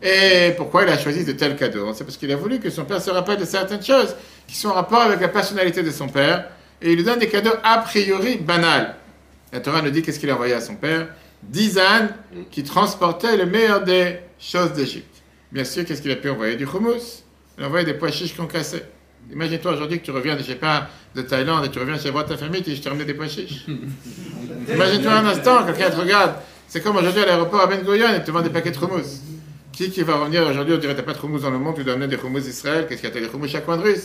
Et 0.00 0.54
pourquoi 0.56 0.84
il 0.84 0.88
a 0.88 0.96
choisi 0.96 1.26
de 1.26 1.32
tels 1.32 1.56
cadeaux? 1.56 1.92
C'est 1.92 2.04
parce 2.04 2.16
qu'il 2.16 2.32
a 2.32 2.36
voulu 2.36 2.58
que 2.58 2.70
son 2.70 2.86
père 2.86 3.02
se 3.02 3.10
rappelle 3.10 3.36
de 3.36 3.44
certaines 3.44 3.82
choses 3.82 4.16
qui 4.48 4.56
sont 4.56 4.70
en 4.70 4.72
rapport 4.72 5.02
avec 5.02 5.20
la 5.20 5.28
personnalité 5.28 5.82
de 5.82 5.90
son 5.90 6.08
père. 6.08 6.48
Et 6.80 6.92
il 6.92 6.96
lui 6.96 7.04
donne 7.04 7.18
des 7.18 7.28
cadeaux 7.28 7.52
a 7.62 7.76
priori 7.76 8.38
banals. 8.38 8.96
La 9.52 9.60
Torah 9.60 9.82
nous 9.82 9.90
dit 9.90 10.00
qu'est-ce 10.00 10.18
qu'il 10.18 10.30
a 10.30 10.34
envoyé 10.34 10.54
à 10.54 10.62
son 10.62 10.76
père? 10.76 11.08
Dix 11.42 11.78
ânes 11.78 12.14
qui 12.50 12.62
transportaient 12.62 13.36
le 13.36 13.44
meilleur 13.44 13.84
des 13.84 14.20
choses 14.40 14.72
d'Égypte. 14.72 15.22
Bien 15.52 15.64
sûr, 15.64 15.84
qu'est-ce 15.84 16.00
qu'il 16.00 16.12
a 16.12 16.16
pu 16.16 16.30
envoyer? 16.30 16.56
Du 16.56 16.64
hummus. 16.64 17.24
Il 17.58 17.64
a 17.64 17.66
envoyé 17.66 17.84
des 17.84 17.92
pois 17.92 18.10
chiches 18.10 18.34
qu'on 18.34 18.46
cassait. 18.46 18.88
Imagine-toi 19.32 19.72
aujourd'hui 19.72 20.00
que 20.00 20.04
tu 20.04 20.10
reviens, 20.10 20.34
de, 20.34 20.40
je 20.40 20.44
sais 20.44 20.54
pas, 20.54 20.88
de 21.14 21.22
Thaïlande 21.22 21.64
et 21.64 21.70
tu 21.70 21.78
reviens 21.78 21.98
chez 21.98 22.10
voir 22.10 22.26
ta 22.26 22.36
famille, 22.36 22.62
tu 22.62 22.70
dis, 22.70 22.76
je 22.76 22.82
t'ai 22.82 22.88
ramené 22.88 23.04
des 23.04 23.14
pois 23.14 23.28
chiches. 23.28 23.66
Imagine-toi 24.72 25.12
un 25.12 25.26
instant, 25.26 25.64
quelqu'un 25.66 25.90
te 25.90 25.96
regarde. 25.96 26.34
C'est 26.68 26.80
comme 26.80 26.96
aujourd'hui 26.96 27.22
à 27.22 27.26
l'aéroport 27.26 27.60
à 27.60 27.66
Ben 27.66 27.82
Gurion 27.82 28.12
et 28.14 28.22
te 28.22 28.30
vend 28.30 28.42
des 28.42 28.50
paquets 28.50 28.70
de 28.70 28.78
hummus. 28.78 29.22
Qui 29.72 29.90
qui 29.90 30.02
va 30.02 30.16
revenir 30.16 30.46
aujourd'hui, 30.46 30.74
on 30.74 30.78
dirait 30.78 30.94
t'as 30.94 31.02
pas 31.02 31.12
de 31.12 31.18
hummus 31.18 31.42
dans 31.42 31.50
le 31.50 31.58
monde, 31.58 31.74
tu 31.76 31.84
dois 31.84 31.94
amener 31.94 32.08
des 32.08 32.22
hummus 32.22 32.42
d'Israël, 32.42 32.86
qu'est-ce 32.88 33.02
qu'il 33.02 33.14
y 33.14 33.16
a 33.16 33.20
des 33.20 33.34
hummus 33.34 33.48
chaque 33.48 33.66
coin 33.66 33.76
de 33.76 33.82
rue 33.82 33.96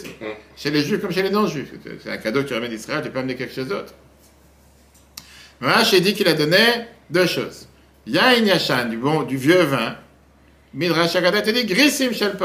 Chez 0.57 0.69
les 0.69 0.83
juifs 0.83 1.01
comme 1.01 1.11
chez 1.11 1.23
les 1.23 1.29
non-juifs. 1.29 1.71
C'est 2.03 2.11
un 2.11 2.17
cadeau 2.17 2.43
que 2.43 2.47
tu 2.47 2.53
ramènes 2.53 2.71
d'Israël, 2.71 3.01
tu 3.03 3.09
peux 3.09 3.19
amener 3.19 3.35
quelque 3.35 3.53
chose 3.53 3.67
d'autre. 3.67 3.93
Voilà, 5.59 5.83
j'ai 5.83 6.01
dit 6.01 6.13
qu'il 6.13 6.27
a 6.27 6.33
donné 6.33 6.57
deux 7.09 7.27
choses. 7.27 7.67
Yain 8.07 8.43
Yashan, 8.43 8.89
du 8.89 8.97
bon, 8.97 9.23
du 9.23 9.37
vieux 9.37 9.61
vin. 9.61 9.95
Midrash 10.73 11.15
Agadat 11.15 11.41
te 11.41 11.51
dit 11.51 11.65
Grissim 11.65 12.13
Shel 12.13 12.35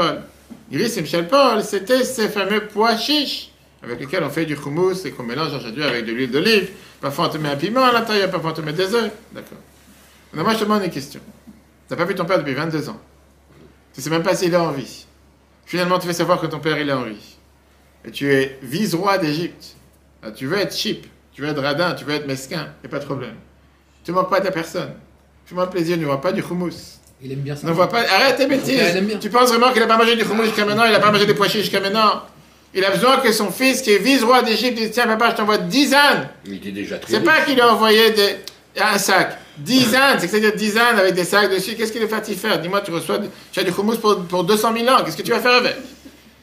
Shel 0.71 1.27
Paul, 1.27 1.63
c'était 1.63 2.03
ces 2.03 2.29
fameux 2.29 2.67
pois 2.67 2.97
chiches 2.97 3.51
avec 3.83 3.99
lesquels 3.99 4.23
on 4.23 4.29
fait 4.29 4.45
du 4.45 4.55
hummus 4.55 5.05
et 5.05 5.11
qu'on 5.11 5.23
mélange 5.23 5.53
aujourd'hui 5.53 5.83
avec 5.83 6.05
de 6.05 6.11
l'huile 6.11 6.31
d'olive. 6.31 6.69
Parfois 6.99 7.27
on 7.27 7.29
te 7.29 7.37
met 7.37 7.49
un 7.49 7.55
piment 7.55 7.83
à 7.83 7.91
l'intérieur, 7.91 8.29
parfois 8.29 8.51
on 8.51 8.53
te 8.53 8.61
met 8.61 8.73
des 8.73 8.93
œufs. 8.93 9.11
D'accord. 9.31 9.57
Alors 10.33 10.45
moi 10.45 10.53
je 10.53 10.59
te 10.59 10.63
demande 10.63 10.83
une 10.83 10.89
question. 10.91 11.21
Tu 11.45 11.93
n'as 11.93 11.97
pas 11.97 12.05
vu 12.05 12.15
ton 12.15 12.25
père 12.25 12.39
depuis 12.39 12.53
22 12.53 12.89
ans. 12.89 12.99
Tu 13.93 13.99
ne 13.99 14.03
sais 14.03 14.09
même 14.09 14.23
pas 14.23 14.35
s'il 14.35 14.53
est 14.53 14.57
en 14.57 14.71
vie. 14.71 15.05
Finalement, 15.65 15.99
tu 15.99 16.07
fais 16.07 16.13
savoir 16.13 16.39
que 16.39 16.47
ton 16.47 16.59
père 16.59 16.77
il 16.79 16.89
est 16.89 16.93
en 16.93 17.03
vie. 17.03 17.37
Et 18.05 18.11
tu 18.11 18.31
es 18.31 18.59
vice-roi 18.61 19.17
d'Égypte. 19.17 19.75
Ah, 20.23 20.31
Tu 20.31 20.47
veux 20.47 20.57
être 20.57 20.75
cheap, 20.75 21.07
tu 21.33 21.41
veux 21.41 21.49
être 21.49 21.61
radin, 21.61 21.93
tu 21.93 22.05
veux 22.05 22.13
être 22.13 22.27
mesquin, 22.27 22.73
il 22.83 22.87
n'y 22.87 22.87
a 22.87 22.89
pas 22.89 22.99
de 22.99 23.05
problème. 23.05 23.35
Tu 24.03 24.11
ne 24.11 24.15
manques 24.15 24.29
pas 24.29 24.39
de 24.39 24.45
la 24.45 24.51
personne. 24.51 24.93
Fais-moi 25.45 25.69
plaisir, 25.69 25.97
ne 25.97 26.05
vois 26.05 26.21
pas 26.21 26.31
du 26.31 26.41
hummus. 26.41 26.99
Il 27.21 27.31
aime 27.31 27.39
bien 27.39 27.55
ça. 27.55 27.65
Ne 27.67 27.71
vois 27.71 27.89
pas. 27.89 28.01
Arrête 28.01 28.37
tes 28.37 28.45
bêtises. 28.45 28.79
Tu 29.19 29.29
penses 29.29 29.49
vraiment 29.49 29.71
qu'il 29.71 29.81
n'a 29.81 29.87
pas 29.87 29.97
mangé 29.97 30.15
du 30.15 30.23
hummus 30.23 30.45
jusqu'à 30.45 30.65
maintenant? 30.65 30.85
Il 30.85 30.91
n'a 30.91 30.99
pas 30.99 31.11
mangé 31.11 31.25
des 31.25 31.33
pois 31.33 31.47
chiches 31.47 31.61
jusqu'à 31.63 31.79
maintenant? 31.79 32.21
Il 32.73 32.83
a 32.85 32.91
besoin 32.91 33.17
que 33.17 33.31
son 33.31 33.49
fils, 33.51 33.81
qui 33.81 33.91
est 33.91 33.97
vice-roi 33.97 34.43
d'Égypte, 34.43 34.77
dise 34.77 34.91
Tiens, 34.91 35.07
papa, 35.07 35.31
je 35.31 35.35
t'envoie 35.37 35.57
10 35.57 35.93
ânes. 35.95 36.29
Il 36.45 36.55
était 36.55 36.71
déjà 36.71 36.97
très 36.99 37.11
C'est 37.13 37.21
pas 37.21 37.41
qu'il 37.41 37.59
a 37.59 37.73
envoyé 37.73 38.11
des- 38.11 38.35
un 38.79 38.97
sac. 38.99 39.37
10 39.57 39.95
ânes, 39.95 40.17
c'est 40.19 40.27
que 40.27 40.31
c'est-à-dire 40.31 40.55
10 40.55 40.77
ânes 40.77 40.99
avec 40.99 41.15
des 41.15 41.23
sacs 41.23 41.49
dessus. 41.49 41.75
Qu'est-ce 41.75 41.91
qu'il 41.91 42.03
est 42.03 42.07
parti 42.07 42.35
faire? 42.35 42.59
Dis-moi, 42.59 42.81
tu 42.81 42.91
reçois, 42.91 43.17
tu 43.51 43.59
as 43.59 43.63
du 43.63 43.71
hummus 43.71 43.97
pour, 43.97 44.23
pour 44.25 44.43
200 44.43 44.73
000 44.77 44.87
ans. 44.93 45.03
Qu'est-ce 45.03 45.17
que 45.17 45.23
tu 45.23 45.31
vas 45.31 45.39
faire 45.39 45.53
avec? 45.53 45.75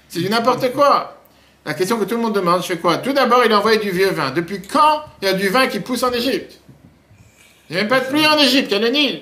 C'est 0.09 0.19
du 0.21 0.29
n'importe 0.29 0.73
quoi. 0.73 1.21
La 1.65 1.75
question 1.75 1.99
que 1.99 2.05
tout 2.05 2.17
le 2.17 2.23
monde 2.23 2.35
demande, 2.35 2.63
je 2.63 2.67
fais 2.67 2.77
quoi? 2.79 2.99
Tout 2.99 3.13
d'abord, 3.13 3.43
il 3.47 3.53
a 3.53 3.59
envoyé 3.59 3.79
du 3.79 3.91
vieux 3.91 4.11
vin. 4.11 4.33
Depuis 4.33 4.61
quand 4.61 5.03
il 5.23 5.27
y 5.27 5.31
a 5.31 5.35
du 5.35 5.49
vin 5.49 5.67
qui 5.69 5.79
pousse 5.79 6.03
en 6.03 6.13
Égypte? 6.13 6.59
Il 7.71 7.75
n'y 7.75 7.79
a 7.79 7.83
même 7.85 7.89
pas 7.89 8.01
de 8.01 8.07
pluie 8.07 8.27
en 8.27 8.37
Égypte, 8.39 8.69
il 8.71 8.75
y 8.75 8.77
a 8.77 8.81
le 8.81 8.89
Nil. 8.89 9.21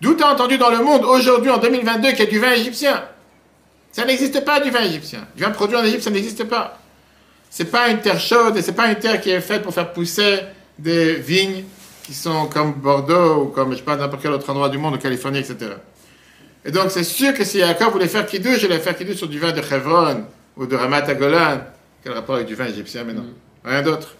D'où 0.00 0.14
tu 0.14 0.22
as 0.22 0.32
entendu 0.32 0.58
dans 0.58 0.70
le 0.70 0.78
monde, 0.78 1.04
aujourd'hui, 1.04 1.50
en 1.50 1.58
2022, 1.58 2.10
qu'il 2.10 2.20
y 2.20 2.22
a 2.22 2.26
du 2.26 2.38
vin 2.38 2.52
égyptien? 2.52 3.04
Ça 3.92 4.04
n'existe 4.04 4.44
pas, 4.44 4.60
du 4.60 4.70
vin 4.70 4.82
égyptien. 4.82 5.26
Du 5.36 5.44
vin 5.44 5.50
produit 5.50 5.76
en 5.76 5.84
Égypte, 5.84 6.02
ça 6.02 6.10
n'existe 6.10 6.44
pas. 6.44 6.80
C'est 7.48 7.70
pas 7.70 7.88
une 7.88 8.00
terre 8.00 8.18
chaude 8.18 8.56
et 8.56 8.62
c'est 8.62 8.72
pas 8.72 8.88
une 8.88 8.96
terre 8.96 9.20
qui 9.20 9.30
est 9.30 9.40
faite 9.40 9.62
pour 9.62 9.72
faire 9.72 9.92
pousser 9.92 10.40
des 10.76 11.14
vignes 11.14 11.64
qui 12.02 12.12
sont 12.12 12.46
comme 12.46 12.72
Bordeaux 12.72 13.44
ou 13.44 13.46
comme, 13.46 13.70
je 13.72 13.76
sais 13.76 13.82
pas, 13.84 13.96
n'importe 13.96 14.22
quel 14.22 14.32
autre 14.32 14.50
endroit 14.50 14.68
du 14.68 14.78
monde, 14.78 14.94
en 14.94 14.98
Californie, 14.98 15.38
etc. 15.38 15.74
Et 16.64 16.72
donc, 16.72 16.90
c'est 16.90 17.04
sûr 17.04 17.32
que 17.34 17.44
si 17.44 17.58
Yaakov 17.58 17.92
voulait 17.92 18.08
faire 18.08 18.26
kiddush, 18.26 18.62
il 18.64 18.72
allait 18.72 18.80
faire 18.80 18.96
kiddush 18.96 19.16
sur 19.16 19.28
du 19.28 19.38
vin 19.38 19.52
de 19.52 19.60
Hebron 19.60 20.24
ou 20.56 20.66
de 20.66 20.74
Ramat 20.74 21.08
Agolan. 21.08 21.60
Quel 22.02 22.14
rapport 22.14 22.34
avec 22.34 22.48
du 22.48 22.56
vin 22.56 22.66
égyptien 22.66 23.04
maintenant 23.04 23.26
Rien 23.64 23.82
d'autre. 23.82 24.16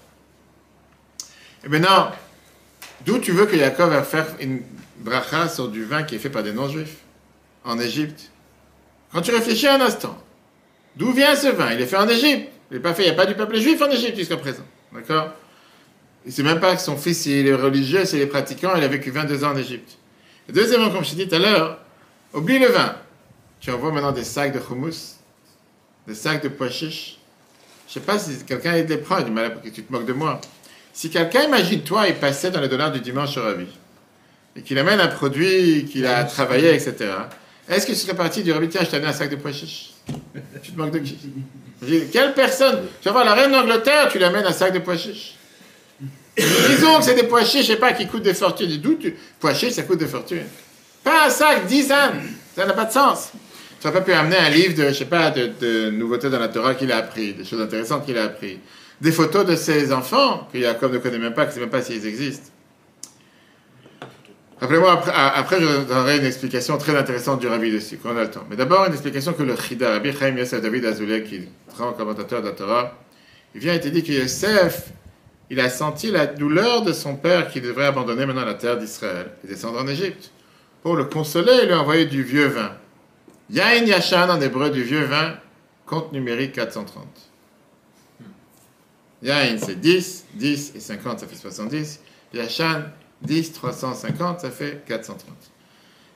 Et 1.64 1.68
maintenant, 1.68 2.12
d'où 3.04 3.18
tu 3.18 3.32
veux 3.32 3.46
que 3.46 3.56
Yaakov 3.56 3.90
va 3.90 4.02
faire 4.04 4.26
une 4.40 4.62
bracha 5.04 5.48
sur 5.48 5.68
du 5.68 5.84
vin 5.84 6.02
qui 6.02 6.16
est 6.16 6.18
fait 6.18 6.30
par 6.30 6.42
des 6.42 6.52
non-juifs 6.52 6.96
en 7.64 7.78
Égypte 7.78 8.30
Quand 9.12 9.20
tu 9.20 9.30
réfléchis 9.30 9.68
un 9.68 9.80
instant, 9.80 10.18
d'où 10.96 11.12
vient 11.12 11.36
ce 11.36 11.48
vin? 11.48 11.72
Il 11.72 11.80
est 11.80 11.86
fait 11.86 11.96
en 11.96 12.08
Égypte. 12.08 12.50
Il 12.70 12.78
n'est 12.78 12.82
pas 12.82 12.94
fait, 12.94 13.02
il 13.02 13.06
n'y 13.06 13.12
a 13.12 13.14
pas 13.14 13.26
du 13.26 13.34
peuple 13.34 13.58
juif 13.58 13.80
en 13.82 13.90
Égypte 13.90 14.16
jusqu'à 14.16 14.38
présent. 14.38 14.64
D'accord? 14.92 15.32
Il 16.24 16.30
ne 16.30 16.32
sait 16.32 16.42
même 16.42 16.58
pas 16.58 16.74
que 16.74 16.80
son 16.80 16.96
fils, 16.96 17.26
il 17.26 17.46
est 17.46 17.54
religieux, 17.54 18.04
s'il 18.06 18.20
est 18.20 18.26
pratiquant, 18.26 18.74
il 18.76 18.82
a 18.82 18.88
vécu 18.88 19.10
22 19.10 19.44
ans 19.44 19.52
en 19.52 19.56
Égypte. 19.56 19.98
Deuxièmement, 20.48 20.90
comme 20.90 21.04
je 21.04 21.10
t'ai 21.10 21.16
dit 21.16 21.28
tout 21.28 21.34
à 21.34 21.38
l'heure, 21.38 21.78
oublie 22.32 22.58
le 22.58 22.68
vin. 22.68 22.96
Tu 23.60 23.70
envoies 23.70 23.92
maintenant 23.92 24.12
des 24.12 24.24
sacs 24.24 24.52
de 24.52 24.58
hummus, 24.58 25.16
des 26.06 26.14
sacs 26.14 26.42
de 26.42 26.48
pois 26.48 26.70
chiches. 26.70 27.18
Je 27.86 27.98
ne 27.98 28.02
sais 28.02 28.06
pas 28.06 28.18
si 28.18 28.44
quelqu'un 28.44 28.82
prend, 29.04 29.18
il 29.18 29.26
dit, 29.26 29.30
mais 29.30 29.42
là, 29.42 29.50
que 29.50 29.68
tu 29.68 29.82
te 29.82 29.92
moques 29.92 30.06
de 30.06 30.12
moi. 30.14 30.40
Si 30.92 31.10
quelqu'un, 31.10 31.42
imagine-toi, 31.42 32.08
il 32.08 32.14
passait 32.14 32.50
dans 32.50 32.60
les 32.60 32.68
dollars 32.68 32.92
du 32.92 33.00
dimanche 33.00 33.36
au 33.36 33.42
Rabbi, 33.42 33.66
et 34.56 34.62
qu'il 34.62 34.78
amène 34.78 35.00
un 35.00 35.08
produit 35.08 35.86
qu'il 35.90 36.06
a 36.06 36.24
travaillé, 36.24 36.74
etc., 36.74 37.10
est-ce 37.68 37.86
que 37.86 37.92
tu 37.92 37.98
serais 37.98 38.14
parti 38.14 38.42
du 38.42 38.52
Rabbi, 38.52 38.68
tiens, 38.68 38.82
je 38.84 38.90
t'ai 38.90 38.96
amené 38.96 39.10
un 39.10 39.14
sac 39.14 39.30
de 39.30 39.36
pois 39.36 39.52
chiches 39.52 39.94
Tu 40.62 40.72
te 40.72 40.78
moques 40.78 40.90
de 40.90 40.98
dis, 40.98 42.02
Quelle 42.12 42.34
personne 42.34 42.82
Tu 43.00 43.08
vas 43.08 43.12
voir 43.12 43.24
la 43.24 43.34
reine 43.34 43.52
d'Angleterre, 43.52 44.08
tu 44.10 44.18
lui 44.18 44.24
amènes 44.24 44.44
un 44.44 44.52
sac 44.52 44.72
de 44.72 44.80
pois 44.80 44.96
chiches. 44.96 45.36
Disons 46.36 46.98
que 46.98 47.04
c'est 47.04 47.14
des 47.14 47.22
pois 47.22 47.44
chiches, 47.44 47.66
je 47.66 47.72
sais 47.72 47.78
pas, 47.78 47.92
qui 47.92 48.06
coûtent 48.06 48.22
des 48.22 48.34
fortunes. 48.34 48.76
D'où 48.78 48.96
tu... 48.96 49.16
Pois 49.40 49.54
chiches, 49.54 49.72
ça 49.72 49.82
coûte 49.82 49.98
des 49.98 50.06
fortunes. 50.06 50.44
Pas 51.02 51.26
un 51.26 51.30
sac, 51.30 51.66
10 51.66 51.92
ânes. 51.92 52.22
Ça 52.54 52.66
n'a 52.66 52.72
pas 52.74 52.84
de 52.84 52.92
sens. 52.92 53.30
Tu 53.80 53.86
n'aurais 53.86 54.00
pas 54.00 54.04
pu 54.04 54.12
amener 54.12 54.36
un 54.36 54.50
livre 54.50 54.74
de, 54.74 54.88
je 54.88 54.94
sais 54.94 55.04
pas, 55.06 55.30
de, 55.30 55.50
de 55.60 55.90
nouveautés 55.90 56.28
dans 56.28 56.38
la 56.38 56.48
Torah 56.48 56.74
qu'il 56.74 56.92
a 56.92 56.98
appris, 56.98 57.34
des 57.34 57.44
choses 57.44 57.60
intéressantes 57.60 58.04
qu'il 58.04 58.18
a 58.18 58.24
appris. 58.24 58.58
Des 59.00 59.12
photos 59.12 59.46
de 59.46 59.56
ses 59.56 59.92
enfants, 59.92 60.48
que 60.52 60.60
Jacob 60.60 60.92
ne 60.92 60.98
connaît 60.98 61.18
même 61.18 61.34
pas, 61.34 61.46
qu'il 61.46 61.50
ne 61.50 61.54
sait 61.54 61.60
même 61.60 61.70
pas 61.70 61.82
s'ils 61.82 62.06
existent. 62.06 62.50
Rappelez-moi, 64.60 64.92
après, 64.92 65.10
à- 65.12 65.36
après, 65.36 65.60
je 65.60 65.84
donnerai 65.84 66.18
une 66.18 66.24
explication 66.24 66.78
très 66.78 66.96
intéressante 66.96 67.40
du 67.40 67.48
Rabbi 67.48 67.70
dessus, 67.72 67.98
quand 68.02 68.12
on 68.14 68.16
a 68.16 68.22
le 68.22 68.30
temps. 68.30 68.44
Mais 68.48 68.56
d'abord, 68.56 68.86
une 68.86 68.92
explication 68.92 69.32
que 69.32 69.42
le 69.42 69.56
Chida, 69.56 69.90
Rabbi 69.92 70.12
Chaim 70.12 70.36
Yosef 70.36 70.60
David 70.62 70.84
Azoulay, 70.86 71.22
qui 71.24 71.36
est 71.36 71.48
grand 71.76 71.92
commentateur 71.92 72.40
de 72.40 72.46
la 72.48 72.52
Torah, 72.54 72.98
il 73.54 73.60
vient 73.60 73.74
et 73.74 73.80
te 73.80 73.88
dit 73.88 74.02
que 74.02 74.12
Yosef, 74.12 74.90
il 75.50 75.60
a 75.60 75.68
senti 75.68 76.10
la 76.10 76.26
douleur 76.26 76.82
de 76.82 76.92
son 76.92 77.16
père 77.16 77.48
qui 77.48 77.60
devrait 77.60 77.86
abandonner 77.86 78.26
maintenant 78.26 78.44
la 78.44 78.54
terre 78.54 78.78
d'Israël 78.78 79.26
et 79.44 79.48
descendre 79.48 79.80
en 79.80 79.86
Égypte. 79.88 80.30
Pour 80.82 80.96
le 80.96 81.04
consoler, 81.04 81.52
il 81.62 81.66
lui 81.66 81.74
a 81.74 81.80
envoyé 81.80 82.06
du 82.06 82.22
vieux 82.22 82.46
vin. 82.46 82.72
Yain 83.50 83.84
Yashan 83.84 84.30
en 84.30 84.40
hébreu, 84.40 84.70
du 84.70 84.82
vieux 84.82 85.04
vin, 85.04 85.34
compte 85.84 86.12
numérique 86.12 86.52
430. 86.52 87.04
Yain, 89.22 89.56
c'est 89.58 89.80
10, 89.80 90.24
10 90.34 90.72
et 90.76 90.80
50, 90.80 91.20
ça 91.20 91.26
fait 91.26 91.36
70. 91.36 92.00
Yashan, 92.32 92.82
10, 93.24 93.52
350, 93.52 94.40
ça 94.40 94.50
fait 94.50 94.84
430. 94.86 95.34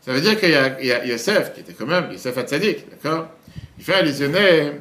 Ça 0.05 0.12
veut 0.12 0.21
dire 0.21 0.38
qu'il 0.38 0.51
y 0.51 0.55
a, 0.55 1.05
Yosef, 1.05 1.53
qui 1.55 1.61
était 1.61 1.73
quand 1.73 1.87
même 1.87 2.12
Yosef 2.12 2.37
Hatzadik, 2.38 2.88
d'accord? 2.90 3.29
Il 3.79 3.85
fait 3.85 3.94
allusionner 3.94 4.73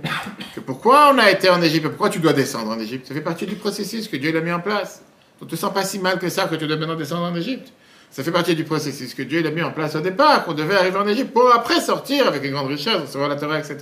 que 0.55 0.59
pourquoi 0.59 1.13
on 1.13 1.17
a 1.19 1.29
été 1.29 1.49
en 1.49 1.61
Égypte, 1.61 1.87
pourquoi 1.87 2.09
tu 2.09 2.19
dois 2.19 2.33
descendre 2.33 2.71
en 2.71 2.79
Égypte? 2.79 3.07
Ça 3.07 3.13
fait 3.13 3.21
partie 3.21 3.45
du 3.45 3.55
processus 3.55 4.07
que 4.07 4.17
Dieu 4.17 4.31
l'a 4.31 4.41
mis 4.41 4.51
en 4.51 4.59
place. 4.59 5.01
Donc, 5.39 5.49
tu 5.49 5.55
ne 5.55 5.57
te 5.57 5.61
sens 5.61 5.73
pas 5.73 5.83
si 5.83 5.99
mal 5.99 6.17
que 6.17 6.29
ça 6.29 6.45
que 6.45 6.55
tu 6.55 6.65
dois 6.65 6.77
maintenant 6.77 6.95
descendre 6.95 7.23
en 7.23 7.35
Égypte. 7.35 7.71
Ça 8.09 8.23
fait 8.23 8.31
partie 8.31 8.55
du 8.55 8.63
processus 8.63 9.13
que 9.13 9.21
Dieu 9.21 9.41
l'a 9.41 9.51
mis 9.51 9.61
en 9.61 9.71
place 9.71 9.95
au 9.95 9.99
départ, 9.99 10.45
qu'on 10.45 10.53
devait 10.53 10.75
arriver 10.75 10.97
en 10.97 11.07
Égypte 11.07 11.33
pour 11.33 11.53
après 11.53 11.81
sortir 11.81 12.27
avec 12.27 12.43
une 12.43 12.51
grande 12.51 12.67
richesse, 12.67 12.95
recevoir 13.01 13.29
la 13.29 13.35
Torah, 13.35 13.59
etc. 13.59 13.77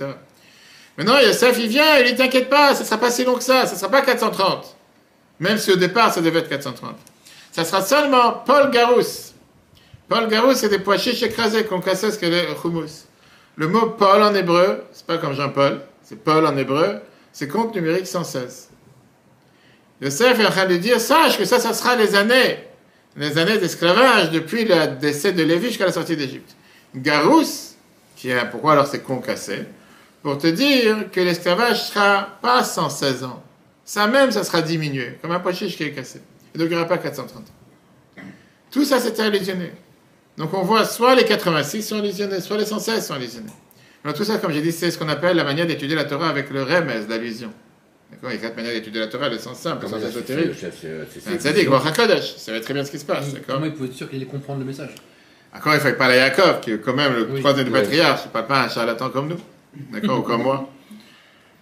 Maintenant, 0.98 1.18
Yosef, 1.18 1.58
il 1.58 1.68
vient, 1.68 1.98
il 1.98 2.06
dit 2.06 2.16
T'inquiète 2.16 2.50
pas, 2.50 2.74
ça 2.74 2.80
ne 2.80 2.86
sera 2.86 2.98
pas 2.98 3.10
si 3.10 3.24
long 3.24 3.34
que 3.34 3.44
ça, 3.44 3.66
ça 3.66 3.74
ne 3.74 3.78
sera 3.78 3.90
pas 3.90 4.02
430. 4.02 4.76
Même 5.40 5.58
si 5.58 5.70
au 5.70 5.76
départ, 5.76 6.12
ça 6.12 6.20
devait 6.20 6.40
être 6.40 6.48
430. 6.48 6.96
Ça 7.56 7.64
sera 7.64 7.80
seulement 7.80 8.42
Paul 8.44 8.70
Garous. 8.70 9.32
Paul 10.10 10.28
Garous, 10.28 10.56
c'est 10.56 10.68
des 10.68 10.78
pois 10.78 10.98
chiches 10.98 11.22
écrasés 11.22 11.64
qu'on 11.64 11.80
ce 11.80 12.18
qu'est 12.18 12.28
le 12.28 12.48
hummus. 12.62 13.06
Le 13.56 13.66
mot 13.66 13.86
Paul 13.86 14.22
en 14.22 14.34
hébreu, 14.34 14.84
c'est 14.92 15.06
pas 15.06 15.16
comme 15.16 15.32
Jean-Paul, 15.32 15.80
c'est 16.02 16.22
Paul 16.22 16.46
en 16.46 16.54
hébreu, 16.54 17.00
c'est 17.32 17.48
compte 17.48 17.74
numérique 17.74 18.06
116. 18.06 18.68
Yosef 20.02 20.38
est 20.38 20.44
en 20.44 20.50
train 20.50 20.66
de 20.66 20.76
dire 20.76 21.00
Sache 21.00 21.38
que 21.38 21.46
ça, 21.46 21.58
ça 21.58 21.72
sera 21.72 21.96
les 21.96 22.14
années, 22.14 22.58
les 23.16 23.38
années 23.38 23.56
d'esclavage 23.56 24.30
depuis 24.32 24.66
le 24.66 24.88
décès 25.00 25.32
de 25.32 25.42
Lévi 25.42 25.68
jusqu'à 25.68 25.86
la 25.86 25.92
sortie 25.92 26.14
d'Égypte. 26.14 26.54
Garous, 26.94 27.74
qui 28.16 28.28
est 28.28 28.50
pourquoi 28.50 28.72
alors 28.72 28.86
c'est 28.86 29.02
concassé, 29.02 29.64
pour 30.22 30.36
te 30.36 30.48
dire 30.48 31.10
que 31.10 31.22
l'esclavage 31.22 31.84
sera 31.84 32.36
pas 32.42 32.62
116 32.62 33.24
ans. 33.24 33.42
Ça 33.82 34.06
même, 34.08 34.30
ça 34.30 34.44
sera 34.44 34.60
diminué, 34.60 35.16
comme 35.22 35.30
un 35.30 35.40
pois 35.40 35.54
qui 35.54 35.64
est 35.64 35.92
cassé. 35.92 36.20
Et 36.56 36.58
donc 36.58 36.68
il 36.68 36.70
n'y 36.70 36.76
aura 36.76 36.86
pas 36.88 36.96
430 36.96 37.36
ans. 37.38 38.22
Tout 38.70 38.84
ça, 38.86 38.98
c'était 38.98 39.22
allusionné. 39.22 39.72
Donc 40.38 40.54
on 40.54 40.62
voit 40.62 40.86
soit 40.86 41.14
les 41.14 41.24
86 41.26 41.82
sont 41.82 41.98
allusionnés, 41.98 42.40
soit 42.40 42.56
les 42.56 42.64
116 42.64 43.06
sont 43.06 43.12
allusionnés. 43.14 43.50
Alors 44.02 44.16
tout 44.16 44.24
ça, 44.24 44.38
comme 44.38 44.52
j'ai 44.52 44.62
dit, 44.62 44.72
c'est 44.72 44.90
ce 44.90 44.98
qu'on 44.98 45.08
appelle 45.10 45.36
la 45.36 45.44
manière 45.44 45.66
d'étudier 45.66 45.94
la 45.94 46.04
Torah 46.04 46.30
avec 46.30 46.48
le 46.50 46.62
remez, 46.62 46.94
l'allusion. 47.10 47.52
D'accord 48.10 48.30
Il 48.30 48.36
y 48.36 48.38
a 48.38 48.40
quatre 48.42 48.56
manières 48.56 48.72
d'étudier 48.72 49.00
la 49.00 49.08
Torah, 49.08 49.28
le 49.28 49.36
sens 49.38 49.58
simple, 49.58 49.82
le 49.84 49.90
sens 49.90 50.02
ésotérique. 50.02 50.52
c'est- 50.58 51.66
Baruch 51.68 51.86
HaKodesh, 51.88 52.36
ça 52.38 52.52
va 52.52 52.60
très 52.60 52.72
bien 52.72 52.84
ce 52.86 52.90
qui 52.90 52.98
se 52.98 53.04
passe, 53.04 53.34
d'accord 53.34 53.56
Comment 53.56 53.66
il 53.66 53.72
pouvait 53.74 53.88
être 53.90 53.94
sûr 53.94 54.08
qu'il 54.08 54.16
allait 54.18 54.26
comprendre 54.30 54.60
le 54.60 54.64
message? 54.64 54.94
Encore, 55.54 55.74
il 55.74 55.80
faut 55.80 55.92
parler 55.92 56.14
à 56.14 56.28
Yaakov, 56.28 56.60
qui 56.60 56.70
est 56.72 56.78
quand 56.80 56.94
même 56.94 57.14
le 57.14 57.28
Oui. 57.32 57.40
troisième 57.40 57.66
du 57.66 57.72
Oui. 57.72 57.80
patriarche, 57.80 58.22
il 58.24 58.28
ne 58.28 58.32
parle 58.32 58.46
pas 58.46 58.60
à 58.60 58.64
un 58.64 58.68
charlatan 58.70 59.10
comme 59.10 59.28
nous, 59.28 59.40
d'accord, 59.92 60.20
ou 60.20 60.22
comme 60.22 60.42
moi. 60.42 60.70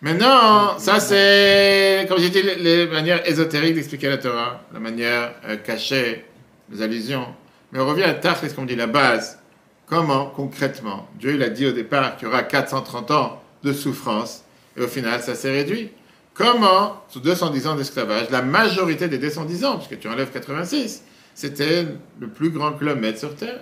Maintenant, 0.04 0.78
ça 0.78 1.00
c'est, 1.00 2.04
comme 2.10 2.18
j'ai 2.18 2.28
dit, 2.28 2.42
les, 2.42 2.86
manières 2.88 3.26
ésotériques 3.26 3.74
d'expliquer 3.74 4.10
la 4.10 4.18
Torah, 4.18 4.60
la 4.70 4.78
manière 4.78 5.32
euh, 5.46 5.56
cachée, 5.56 6.26
les 6.70 6.82
allusions. 6.82 7.24
Mais 7.72 7.80
on 7.80 7.86
revient 7.86 8.02
à 8.02 8.12
Tachlis, 8.12 8.52
comme 8.52 8.66
dit, 8.66 8.76
la 8.76 8.86
base. 8.86 9.38
Comment, 9.86 10.26
concrètement 10.26 11.08
Dieu, 11.18 11.32
il 11.36 11.42
a 11.42 11.48
dit 11.48 11.66
au 11.66 11.72
départ 11.72 12.18
qu'il 12.18 12.28
y 12.28 12.30
aura 12.30 12.42
430 12.42 13.10
ans 13.12 13.42
de 13.62 13.72
souffrance, 13.72 14.44
et 14.76 14.82
au 14.82 14.88
final, 14.88 15.22
ça 15.22 15.34
s'est 15.34 15.50
réduit. 15.50 15.90
Comment, 16.34 17.02
sous 17.08 17.20
210 17.20 17.66
ans 17.66 17.74
d'esclavage, 17.74 18.28
la 18.28 18.42
majorité 18.42 19.08
des 19.08 19.16
210 19.16 19.64
ans, 19.64 19.78
puisque 19.78 19.98
tu 19.98 20.08
enlèves 20.08 20.30
86, 20.30 21.02
c'était 21.34 21.86
le 22.20 22.28
plus 22.28 22.50
grand 22.50 22.72
kilomètre 22.72 23.20
sur 23.20 23.34
Terre. 23.34 23.60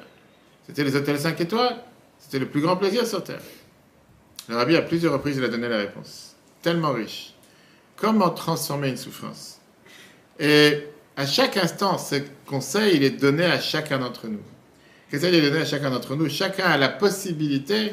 C'était 0.66 0.82
les 0.82 0.96
hôtels 0.96 1.20
5 1.20 1.40
étoiles. 1.40 1.76
C'était 2.18 2.40
le 2.40 2.46
plus 2.46 2.62
grand 2.62 2.76
plaisir 2.76 3.06
sur 3.06 3.22
Terre. 3.22 3.42
Le 4.48 4.56
rabbi, 4.56 4.74
à 4.74 4.82
plusieurs 4.82 5.12
reprises, 5.12 5.36
il 5.36 5.44
a 5.44 5.48
donné 5.48 5.68
la 5.68 5.78
réponse. 5.78 6.31
Tellement 6.62 6.92
riche. 6.92 7.34
Comment 7.96 8.30
transformer 8.30 8.88
une 8.88 8.96
souffrance? 8.96 9.60
Et 10.38 10.86
à 11.16 11.26
chaque 11.26 11.56
instant, 11.56 11.98
ce 11.98 12.16
conseil, 12.46 12.96
il 12.96 13.04
est 13.04 13.10
donné 13.10 13.44
à 13.44 13.60
chacun 13.60 13.98
d'entre 13.98 14.28
nous. 14.28 14.40
Qu'est-ce 15.10 15.26
qu'il 15.26 15.34
est 15.34 15.42
donné 15.42 15.62
à 15.62 15.64
chacun 15.64 15.90
d'entre 15.90 16.16
nous 16.16 16.28
Chacun 16.28 16.64
a 16.64 16.78
la 16.78 16.88
possibilité 16.88 17.92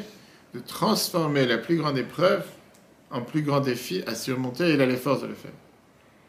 de 0.54 0.60
transformer 0.60 1.46
la 1.46 1.58
plus 1.58 1.76
grande 1.76 1.98
épreuve 1.98 2.44
en 3.10 3.22
plus 3.22 3.42
grand 3.42 3.60
défi 3.60 4.02
à 4.06 4.14
surmonter 4.14 4.70
et 4.70 4.74
il 4.74 4.80
a 4.80 4.86
les 4.86 4.96
forces 4.96 5.22
de 5.22 5.26
le 5.26 5.34
faire. 5.34 5.50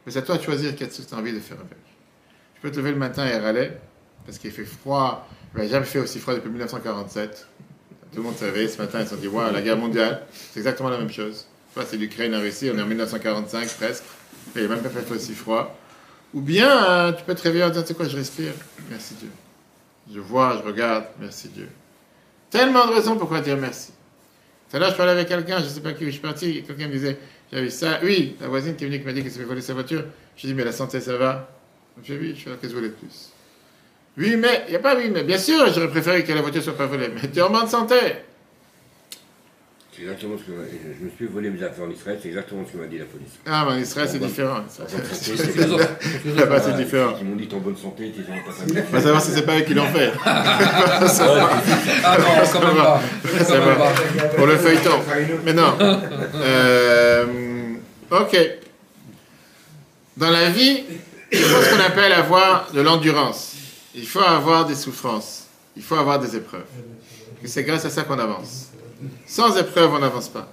Mais 0.05 0.11
c'est 0.11 0.19
à 0.19 0.23
toi 0.23 0.37
de 0.37 0.43
choisir 0.43 0.75
qu'est-ce 0.75 1.01
que 1.01 1.07
tu 1.07 1.13
as 1.13 1.17
envie 1.17 1.31
de 1.31 1.39
faire 1.39 1.57
avec. 1.57 1.77
Tu 2.55 2.61
peux 2.61 2.71
te 2.71 2.77
lever 2.77 2.91
le 2.91 2.97
matin 2.97 3.25
et 3.25 3.37
râler 3.37 3.71
parce 4.25 4.37
qu'il 4.37 4.51
fait 4.51 4.65
froid. 4.65 5.27
Il 5.55 5.61
n'a 5.61 5.67
jamais 5.67 5.85
fait 5.85 5.99
aussi 5.99 6.19
froid 6.19 6.33
depuis 6.33 6.49
1947. 6.49 7.47
Tout 8.11 8.17
le 8.17 8.23
monde 8.23 8.35
savait, 8.35 8.67
ce 8.67 8.77
matin, 8.77 8.99
ils 8.99 9.05
se 9.05 9.11
sont 9.11 9.21
dit, 9.21 9.27
waouh, 9.27 9.53
la 9.53 9.61
guerre 9.61 9.77
mondiale, 9.77 10.23
c'est 10.31 10.59
exactement 10.59 10.89
la 10.89 10.97
même 10.97 11.11
chose. 11.11 11.47
C'est 11.75 11.97
l'Ukraine, 11.97 12.31
la 12.31 12.39
Russie, 12.39 12.69
on 12.73 12.77
est 12.77 12.81
en 12.81 12.85
1945 12.85 13.67
presque, 13.75 14.03
il 14.55 14.63
n'a 14.63 14.67
même 14.67 14.81
pas 14.81 14.89
fait 14.89 15.13
aussi 15.13 15.33
froid. 15.33 15.77
Ou 16.33 16.41
bien, 16.41 16.89
euh, 16.89 17.11
tu 17.13 17.23
peux 17.23 17.35
te 17.35 17.41
réveiller 17.41 17.63
en 17.63 17.69
disant, 17.69 17.81
tu 17.81 17.89
sais 17.89 17.93
quoi, 17.93 18.07
je 18.07 18.15
respire, 18.15 18.53
merci 18.89 19.15
Dieu. 19.15 19.29
Je 20.13 20.19
vois, 20.19 20.61
je 20.61 20.67
regarde, 20.67 21.05
merci 21.19 21.47
Dieu. 21.49 21.69
Tellement 22.49 22.85
de 22.87 22.93
raisons 22.93 23.17
pourquoi 23.17 23.41
dire 23.41 23.57
merci. 23.57 23.91
Tout 24.69 24.77
à 24.77 24.79
l'heure, 24.79 24.91
je 24.91 24.95
parlais 24.95 25.13
avec 25.13 25.27
quelqu'un, 25.27 25.59
je 25.59 25.65
ne 25.65 25.69
sais 25.69 25.81
pas 25.81 25.93
qui, 25.93 26.05
je 26.05 26.11
suis 26.11 26.19
parti, 26.19 26.63
quelqu'un 26.63 26.87
me 26.87 26.93
disait, 26.93 27.17
vu 27.51 27.69
ça. 27.69 27.99
Oui, 28.03 28.35
la 28.39 28.47
voisine 28.47 28.75
qui 28.75 28.83
est 28.83 28.87
venue 28.87 28.99
qui 28.99 29.05
m'a 29.05 29.13
dit 29.13 29.21
qu'elle 29.23 29.31
s'est 29.31 29.43
voler 29.43 29.61
sa 29.61 29.73
voiture. 29.73 30.05
Je 30.37 30.47
dit, 30.47 30.53
mais 30.53 30.63
la 30.63 30.71
santé, 30.71 30.99
ça 30.99 31.17
va? 31.17 31.49
Je 32.03 32.13
dit, 32.13 32.19
oui, 32.19 32.35
je 32.35 32.43
fais, 32.43 32.49
qu'est-ce 32.51 32.61
que 32.61 32.67
vous 32.67 32.75
voulez 32.75 32.89
de 32.89 32.93
plus 32.93 33.31
Oui, 34.17 34.35
mais, 34.37 34.63
il 34.67 34.71
n'y 34.71 34.75
a 34.77 34.79
pas 34.79 34.95
oui, 34.95 35.09
mais 35.09 35.23
bien 35.23 35.37
sûr, 35.37 35.71
j'aurais 35.73 35.89
préféré 35.89 36.23
que 36.23 36.31
la 36.31 36.41
voiture 36.41 36.63
soit 36.63 36.77
pas 36.77 36.85
volée, 36.85 37.09
mais 37.13 37.29
tu 37.29 37.39
es 37.39 37.41
en 37.41 37.49
bonne 37.49 37.67
santé. 37.67 37.95
C'est 40.01 40.07
exactement 40.07 40.35
ce 40.35 40.51
que 40.51 40.57
je 40.99 41.05
me 41.05 41.11
suis 41.11 41.27
volé 41.27 41.51
mes 41.51 41.61
affaires 41.61 41.85
en 41.85 41.91
Israël, 41.91 42.17
c'est 42.19 42.29
exactement 42.29 42.63
ce 42.65 42.73
que 42.73 42.77
m'a 42.77 42.87
dit 42.87 42.97
la 42.97 43.05
police. 43.05 43.33
Ah, 43.45 43.65
mais 43.67 43.73
en 43.73 43.77
Israël, 43.77 44.09
c'est 44.11 44.17
différent. 44.17 44.63
Santé, 44.67 44.93
C'est. 45.11 46.35
Là-bas, 46.35 46.59
différent. 46.71 47.13
Ils 47.21 47.27
m'ont 47.27 47.35
dit 47.35 47.47
t'es 47.47 47.53
en 47.53 47.59
bonne 47.59 47.77
santé, 47.77 48.11
t'es 48.11 48.23
en 48.23 48.35
pas 48.37 48.81
va 48.91 49.01
savoir 49.01 49.21
si 49.21 49.31
c'est 49.31 49.43
pas 49.43 49.59
eux 49.59 49.61
qui 49.61 49.75
l'ont 49.75 49.85
fait. 49.85 50.11
Ah 52.03 52.17
non, 52.17 52.25
quand 52.51 52.65
même 52.65 52.77
pas. 52.77 54.27
Pour 54.35 54.47
le 54.47 54.57
feuilleton. 54.57 54.99
Mais 55.45 55.53
non. 55.53 55.77
Euh, 55.79 57.25
ok. 58.09 58.37
Dans 60.17 60.31
la 60.31 60.49
vie, 60.49 60.83
il 61.31 61.39
faut 61.39 61.61
ce 61.61 61.75
qu'on 61.75 61.83
appelle 61.83 62.13
avoir 62.13 62.71
de 62.73 62.81
l'endurance. 62.81 63.53
Il 63.93 64.07
faut 64.07 64.19
avoir 64.19 64.65
des 64.65 64.75
souffrances. 64.75 65.45
Il 65.77 65.83
faut 65.83 65.95
avoir 65.95 66.17
des 66.17 66.35
épreuves. 66.35 66.65
Et 67.43 67.47
c'est 67.47 67.63
grâce 67.63 67.85
à 67.85 67.91
ça 67.91 68.03
qu'on 68.03 68.17
avance. 68.17 68.70
Sans 69.25 69.57
épreuve, 69.57 69.93
on 69.93 69.99
n'avance 69.99 70.29
pas. 70.29 70.51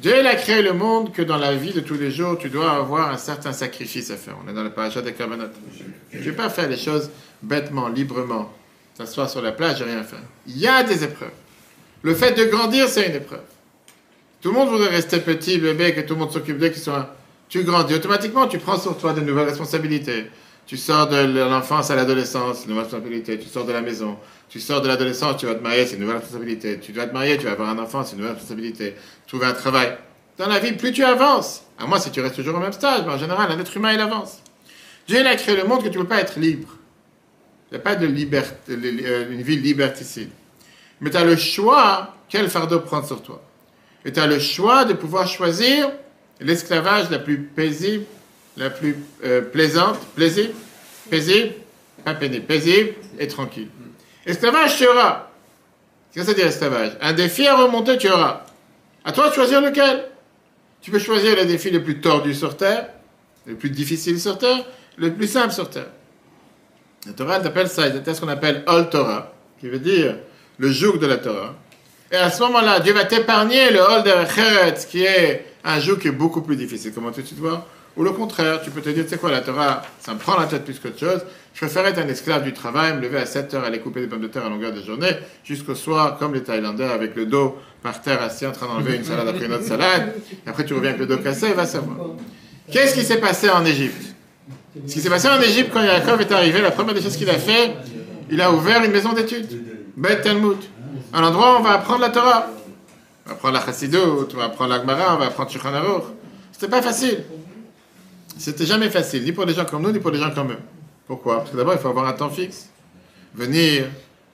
Dieu 0.00 0.26
a 0.26 0.34
créé 0.34 0.62
le 0.62 0.72
monde 0.72 1.12
que 1.12 1.20
dans 1.20 1.36
la 1.36 1.54
vie 1.54 1.72
de 1.72 1.80
tous 1.80 1.94
les 1.94 2.10
jours, 2.10 2.38
tu 2.38 2.48
dois 2.48 2.70
avoir 2.70 3.10
un 3.10 3.18
certain 3.18 3.52
sacrifice 3.52 4.10
à 4.10 4.16
faire. 4.16 4.34
On 4.42 4.48
est 4.48 4.54
dans 4.54 4.62
le 4.62 4.70
parachat 4.70 5.02
des 5.02 5.12
Kavanot. 5.12 5.48
Tu 6.10 6.18
ne 6.18 6.24
peux 6.24 6.32
pas 6.32 6.48
faire 6.48 6.68
les 6.68 6.78
choses 6.78 7.10
bêtement, 7.42 7.88
librement, 7.88 8.50
s'asseoir 8.96 9.28
sur 9.28 9.42
la 9.42 9.52
plage 9.52 9.82
et 9.82 9.84
rien 9.84 10.02
faire. 10.02 10.22
Il 10.46 10.56
y 10.56 10.66
a 10.66 10.82
des 10.82 11.04
épreuves. 11.04 11.32
Le 12.02 12.14
fait 12.14 12.32
de 12.32 12.44
grandir, 12.44 12.88
c'est 12.88 13.08
une 13.08 13.16
épreuve. 13.16 13.42
Tout 14.40 14.52
le 14.52 14.54
monde 14.54 14.70
voudrait 14.70 14.88
rester 14.88 15.18
petit, 15.20 15.58
bébé, 15.58 15.92
que 15.92 16.00
tout 16.00 16.14
le 16.14 16.20
monde 16.20 16.32
s'occupe 16.32 16.58
d'eux, 16.58 16.70
qu'ils 16.70 16.82
soient... 16.82 17.14
Tu 17.50 17.62
grandis, 17.64 17.94
automatiquement, 17.94 18.46
tu 18.46 18.58
prends 18.58 18.78
sur 18.78 18.96
toi 18.96 19.12
de 19.12 19.20
nouvelles 19.20 19.48
responsabilités. 19.48 20.30
Tu 20.70 20.76
sors 20.76 21.08
de 21.08 21.16
l'enfance 21.16 21.90
à 21.90 21.96
l'adolescence, 21.96 22.62
une 22.62 22.68
nouvelle 22.68 22.84
responsabilité. 22.84 23.36
Tu 23.40 23.48
sors 23.48 23.64
de 23.64 23.72
la 23.72 23.80
maison. 23.80 24.16
Tu 24.48 24.60
sors 24.60 24.80
de 24.80 24.86
l'adolescence, 24.86 25.36
tu 25.36 25.46
vas 25.46 25.56
te 25.56 25.62
marier, 25.64 25.84
c'est 25.84 25.96
une 25.96 26.02
nouvelle 26.02 26.18
responsabilité. 26.18 26.78
Tu 26.78 26.92
dois 26.92 27.06
te 27.06 27.12
marier, 27.12 27.38
tu 27.38 27.46
vas 27.46 27.50
avoir 27.50 27.70
un 27.70 27.78
enfant, 27.80 28.04
c'est 28.04 28.12
une 28.12 28.18
nouvelle 28.18 28.34
responsabilité. 28.34 28.94
Trouver 29.26 29.46
un 29.46 29.52
travail. 29.52 29.96
Dans 30.38 30.46
la 30.46 30.60
vie, 30.60 30.70
plus 30.74 30.92
tu 30.92 31.02
avances, 31.02 31.64
à 31.76 31.86
moins 31.86 31.98
si 31.98 32.12
tu 32.12 32.20
restes 32.20 32.36
toujours 32.36 32.54
au 32.54 32.60
même 32.60 32.70
stage, 32.70 33.00
mais 33.04 33.12
en 33.12 33.18
général, 33.18 33.50
un 33.50 33.58
être 33.58 33.76
humain, 33.76 33.94
il 33.94 33.98
avance. 33.98 34.38
Dieu, 35.08 35.18
il 35.18 35.26
a 35.26 35.34
créé 35.34 35.56
le 35.56 35.64
monde 35.64 35.82
que 35.82 35.88
tu 35.88 35.98
ne 35.98 36.04
peux 36.04 36.08
pas 36.08 36.20
être 36.20 36.38
libre. 36.38 36.68
Il 37.72 37.74
n'y 37.74 37.78
a 37.78 37.82
pas 37.82 37.96
de 37.96 38.06
liberté, 38.06 38.54
euh, 38.70 39.28
une 39.28 39.42
vie 39.42 39.56
liberticide. 39.56 40.30
Mais 41.00 41.10
tu 41.10 41.16
as 41.16 41.24
le 41.24 41.34
choix, 41.34 42.14
quel 42.28 42.48
fardeau 42.48 42.78
prendre 42.78 43.08
sur 43.08 43.20
toi. 43.24 43.42
Et 44.04 44.12
tu 44.12 44.20
as 44.20 44.28
le 44.28 44.38
choix 44.38 44.84
de 44.84 44.92
pouvoir 44.92 45.26
choisir 45.26 45.90
l'esclavage 46.38 47.10
la 47.10 47.18
plus 47.18 47.38
paisible, 47.42 48.04
la 48.56 48.70
plus 48.70 48.96
euh, 49.24 49.40
plaisante, 49.40 49.98
plaisible, 50.14 50.54
paisible, 51.10 51.54
pas 52.04 52.14
pénible, 52.14 52.46
paisible 52.46 52.90
et 53.18 53.26
tranquille. 53.26 53.68
Esclavage, 54.26 54.76
tu 54.76 54.86
auras. 54.86 55.28
Qu'est-ce 56.12 56.26
que 56.26 56.32
ça 56.32 56.36
veut 56.36 56.42
dire 56.42 56.46
esclavage? 56.46 56.92
Un 57.00 57.12
défi 57.12 57.46
à 57.46 57.56
remonter, 57.56 57.96
tu 57.98 58.08
auras. 58.08 58.44
À 59.04 59.12
toi 59.12 59.28
de 59.28 59.34
choisir 59.34 59.60
lequel. 59.60 60.04
Tu 60.82 60.90
peux 60.90 60.98
choisir 60.98 61.36
le 61.36 61.44
défi 61.44 61.70
le 61.70 61.82
plus 61.82 62.00
tordu 62.00 62.34
sur 62.34 62.56
Terre, 62.56 62.88
le 63.46 63.54
plus 63.54 63.70
difficile 63.70 64.18
sur 64.20 64.38
Terre, 64.38 64.64
le 64.96 65.12
plus 65.12 65.26
simple 65.26 65.52
sur 65.52 65.68
Terre. 65.68 65.90
La 67.06 67.12
Torah, 67.12 67.38
elle 67.38 67.46
appelle 67.46 67.68
ça, 67.68 67.84
c'est 67.90 68.14
ce 68.14 68.20
qu'on 68.20 68.28
appelle 68.28 68.62
Ol 68.66 68.88
Torah, 68.90 69.32
qui 69.58 69.68
veut 69.68 69.78
dire 69.78 70.16
le 70.58 70.70
joug 70.70 70.98
de 70.98 71.06
la 71.06 71.16
Torah. 71.18 71.54
Et 72.12 72.16
à 72.16 72.30
ce 72.30 72.42
moment-là, 72.42 72.80
Dieu 72.80 72.92
va 72.92 73.04
t'épargner 73.04 73.70
le 73.70 73.80
Ol 73.80 74.02
Derecheret, 74.02 74.74
qui 74.88 75.04
est 75.04 75.46
un 75.64 75.78
joug 75.80 75.98
qui 75.98 76.08
est 76.08 76.12
beaucoup 76.12 76.42
plus 76.42 76.56
difficile. 76.56 76.92
Comment 76.94 77.10
tu 77.10 77.22
te 77.22 77.34
vois? 77.34 77.66
Ou 78.00 78.02
le 78.02 78.12
contraire, 78.12 78.62
tu 78.62 78.70
peux 78.70 78.80
te 78.80 78.88
dire, 78.88 79.04
tu 79.04 79.10
sais 79.10 79.18
quoi, 79.18 79.30
la 79.30 79.42
Torah, 79.42 79.82
ça 80.00 80.14
me 80.14 80.18
prend 80.18 80.40
la 80.40 80.46
tête 80.46 80.64
plus 80.64 80.78
qu'autre 80.78 80.98
chose. 80.98 81.20
Je 81.52 81.60
préfère 81.60 81.84
être 81.84 81.98
un 81.98 82.08
esclave 82.08 82.42
du 82.42 82.54
travail, 82.54 82.94
me 82.94 83.02
lever 83.02 83.18
à 83.18 83.26
7 83.26 83.52
heures, 83.52 83.64
aller 83.64 83.78
couper 83.78 84.00
des 84.00 84.06
pommes 84.06 84.22
de 84.22 84.26
terre 84.26 84.46
à 84.46 84.48
longueur 84.48 84.72
de 84.72 84.80
journée, 84.80 85.10
jusqu'au 85.44 85.74
soir, 85.74 86.16
comme 86.18 86.32
les 86.32 86.42
Thaïlandais, 86.42 86.86
avec 86.86 87.14
le 87.14 87.26
dos 87.26 87.58
par 87.82 88.00
terre, 88.00 88.22
assis 88.22 88.46
en 88.46 88.52
train 88.52 88.68
d'enlever 88.68 88.96
une 88.96 89.04
salade 89.04 89.28
après 89.28 89.44
une 89.44 89.52
autre 89.52 89.66
salade. 89.66 90.14
Et 90.46 90.48
après, 90.48 90.64
tu 90.64 90.72
reviens 90.72 90.94
avec 90.94 91.00
le 91.00 91.14
dos 91.14 91.18
cassé, 91.18 91.48
et 91.48 91.52
va 91.52 91.66
savoir. 91.66 91.98
Qu'est-ce 92.72 92.94
qui 92.94 93.04
s'est 93.04 93.20
passé 93.20 93.50
en 93.50 93.66
Égypte? 93.66 94.14
Ce 94.86 94.94
qui 94.94 95.00
s'est 95.02 95.10
passé 95.10 95.28
en 95.28 95.42
Égypte 95.42 95.68
quand 95.70 95.82
Yaakov 95.82 96.22
est 96.22 96.32
arrivé, 96.32 96.62
la 96.62 96.70
première 96.70 96.94
des 96.94 97.02
choses 97.02 97.18
qu'il 97.18 97.28
a 97.28 97.34
fait, 97.34 97.74
il 98.30 98.40
a 98.40 98.50
ouvert 98.50 98.82
une 98.82 98.92
maison 98.92 99.12
d'études, 99.12 99.62
Bet 99.94 100.22
Talmud, 100.22 100.56
un 101.12 101.22
endroit 101.22 101.56
où 101.56 101.58
on 101.58 101.62
va 101.62 101.72
apprendre 101.72 102.00
la 102.00 102.08
Torah. 102.08 102.46
On 103.26 103.28
va 103.28 103.34
apprendre 103.34 103.54
la 103.58 103.66
Chassidut, 103.66 103.98
on 104.32 104.36
va 104.38 104.44
apprendre 104.44 104.70
la 104.70 104.80
Gemara, 104.80 105.16
on 105.16 105.18
va 105.18 105.26
apprendre 105.26 105.50
Shulchan 105.50 105.74
Aruch. 105.74 106.04
C'était 106.50 106.70
pas 106.70 106.80
facile. 106.80 107.24
C'était 108.40 108.64
jamais 108.64 108.88
facile, 108.88 109.22
ni 109.22 109.32
pour 109.32 109.44
les 109.44 109.52
gens 109.52 109.66
comme 109.66 109.82
nous, 109.82 109.92
ni 109.92 109.98
pour 109.98 110.10
les 110.10 110.18
gens 110.18 110.30
comme 110.30 110.52
eux. 110.52 110.58
Pourquoi? 111.06 111.40
Parce 111.40 111.50
que 111.50 111.58
d'abord, 111.58 111.74
il 111.74 111.78
faut 111.78 111.88
avoir 111.88 112.06
un 112.06 112.14
temps 112.14 112.30
fixe. 112.30 112.70
Venir 113.34 113.84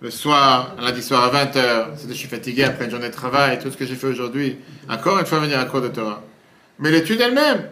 le 0.01 0.13
soir, 0.13 0.77
un 0.79 0.83
lundi 0.85 1.03
soir 1.03 1.25
à 1.25 1.45
20h, 1.45 1.87
c'est 1.97 2.09
je 2.09 2.15
suis 2.15 2.29
fatigué 2.29 2.63
après 2.63 2.85
une 2.85 2.93
journée 2.93 3.09
de 3.09 3.13
travail, 3.13 3.59
tout 3.59 3.69
ce 3.69 3.77
que 3.77 3.85
j'ai 3.85 3.97
fait 3.97 4.07
aujourd'hui. 4.07 4.59
Encore 4.89 5.19
une 5.19 5.27
fois, 5.27 5.41
venir 5.41 5.59
à 5.59 5.65
cours 5.65 5.81
de 5.81 5.89
Torah. 5.89 6.23
Mais 6.79 6.93
l'étude 6.93 7.21
elle-même, 7.21 7.69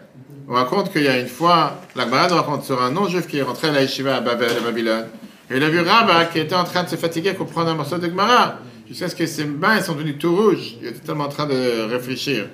on 0.49 0.55
raconte 0.55 0.91
qu'il 0.91 1.03
y 1.03 1.07
a 1.07 1.17
une 1.17 1.29
fois, 1.29 1.79
la 1.95 2.03
Gemara 2.03 2.27
nous 2.27 2.35
raconte 2.35 2.65
sur 2.65 2.81
un 2.81 2.91
non-juif 2.91 3.27
qui 3.27 3.37
est 3.37 3.41
rentré 3.41 3.69
à 3.69 3.71
la 3.71 3.83
yeshiva 3.83 4.17
à 4.17 4.19
Babel, 4.19 4.57
à 4.57 4.59
Babylone. 4.59 5.05
Et 5.49 5.55
il 5.55 5.63
a 5.63 5.69
vu 5.69 5.79
Rabba 5.79 6.25
qui 6.25 6.39
était 6.39 6.55
en 6.55 6.65
train 6.65 6.83
de 6.83 6.89
se 6.89 6.97
fatiguer 6.97 7.31
pour 7.31 7.47
prendre 7.47 7.69
un 7.69 7.75
morceau 7.75 7.97
de 7.97 8.07
Gemara. 8.07 8.59
Jusqu'à 8.89 9.07
ce 9.07 9.15
que 9.15 9.25
ses 9.25 9.45
mains 9.45 9.79
sont 9.79 9.93
devenues 9.93 10.17
tout 10.17 10.35
rouges. 10.35 10.75
Il 10.81 10.87
était 10.87 10.99
tellement 10.99 11.23
en 11.23 11.29
train 11.29 11.45
de 11.45 11.89
réfléchir, 11.89 12.49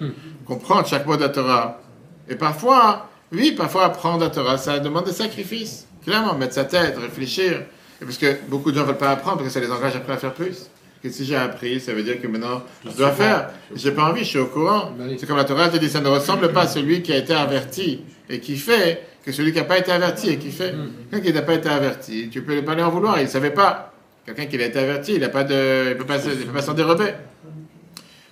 comprendre 0.45 0.87
chaque 0.87 1.07
mot 1.07 1.15
de 1.15 1.21
la 1.21 1.29
Torah. 1.29 1.81
Et 2.29 2.35
parfois, 2.35 3.07
oui, 3.31 3.53
parfois 3.53 3.85
apprendre 3.85 4.23
la 4.23 4.29
Torah, 4.29 4.57
ça 4.57 4.79
demande 4.79 5.05
des 5.05 5.13
sacrifices. 5.13 5.87
Clairement, 6.03 6.35
mettre 6.35 6.53
sa 6.53 6.65
tête, 6.65 6.97
réfléchir. 6.97 7.63
Et 8.01 8.05
parce 8.05 8.17
que 8.17 8.37
beaucoup 8.47 8.71
de 8.71 8.77
gens 8.77 8.81
ne 8.83 8.87
veulent 8.87 8.97
pas 8.97 9.11
apprendre 9.11 9.37
parce 9.37 9.47
que 9.47 9.53
ça 9.53 9.59
les 9.59 9.71
engage 9.71 9.95
après 9.95 10.13
à 10.13 10.17
faire 10.17 10.33
plus. 10.33 10.69
Que 11.01 11.09
si 11.09 11.25
j'ai 11.25 11.35
appris, 11.35 11.79
ça 11.79 11.93
veut 11.93 12.03
dire 12.03 12.21
que 12.21 12.27
maintenant, 12.27 12.63
je 12.85 12.91
dois 12.91 13.11
faire. 13.11 13.49
J'ai 13.75 13.91
pas 13.91 14.09
envie, 14.09 14.23
je 14.23 14.29
suis 14.29 14.39
au 14.39 14.47
courant. 14.47 14.91
C'est 15.17 15.25
comme 15.25 15.37
la 15.37 15.45
Torah 15.45 15.69
te 15.69 15.77
dit, 15.77 15.89
ça 15.89 16.01
ne 16.01 16.07
ressemble 16.07 16.51
pas 16.51 16.63
à 16.63 16.67
celui 16.67 17.01
qui 17.01 17.11
a 17.13 17.17
été 17.17 17.33
averti 17.33 18.01
et 18.29 18.39
qui 18.39 18.55
fait 18.55 19.03
que 19.25 19.31
celui 19.31 19.51
qui 19.51 19.57
n'a 19.59 19.63
pas 19.63 19.77
été 19.77 19.91
averti 19.91 20.29
et 20.29 20.37
qui 20.37 20.51
fait. 20.51 20.75
Quelqu'un 21.09 21.25
qui 21.25 21.33
n'a 21.33 21.41
pas 21.41 21.55
été 21.55 21.69
averti, 21.69 22.29
tu 22.29 22.41
peux 22.41 22.61
pas 22.61 22.75
lui 22.75 22.83
en 22.83 22.89
vouloir, 22.89 23.19
il 23.19 23.23
ne 23.23 23.29
savait 23.29 23.51
pas. 23.51 23.93
Quelqu'un 24.25 24.45
qui 24.45 24.61
a 24.61 24.65
été 24.65 24.79
averti, 24.79 25.13
il 25.13 25.21
ne 25.21 25.27
pas 25.27 25.43
peut 25.43 26.05
pas 26.05 26.61
s'en 26.61 26.73
dérober. 26.73 27.13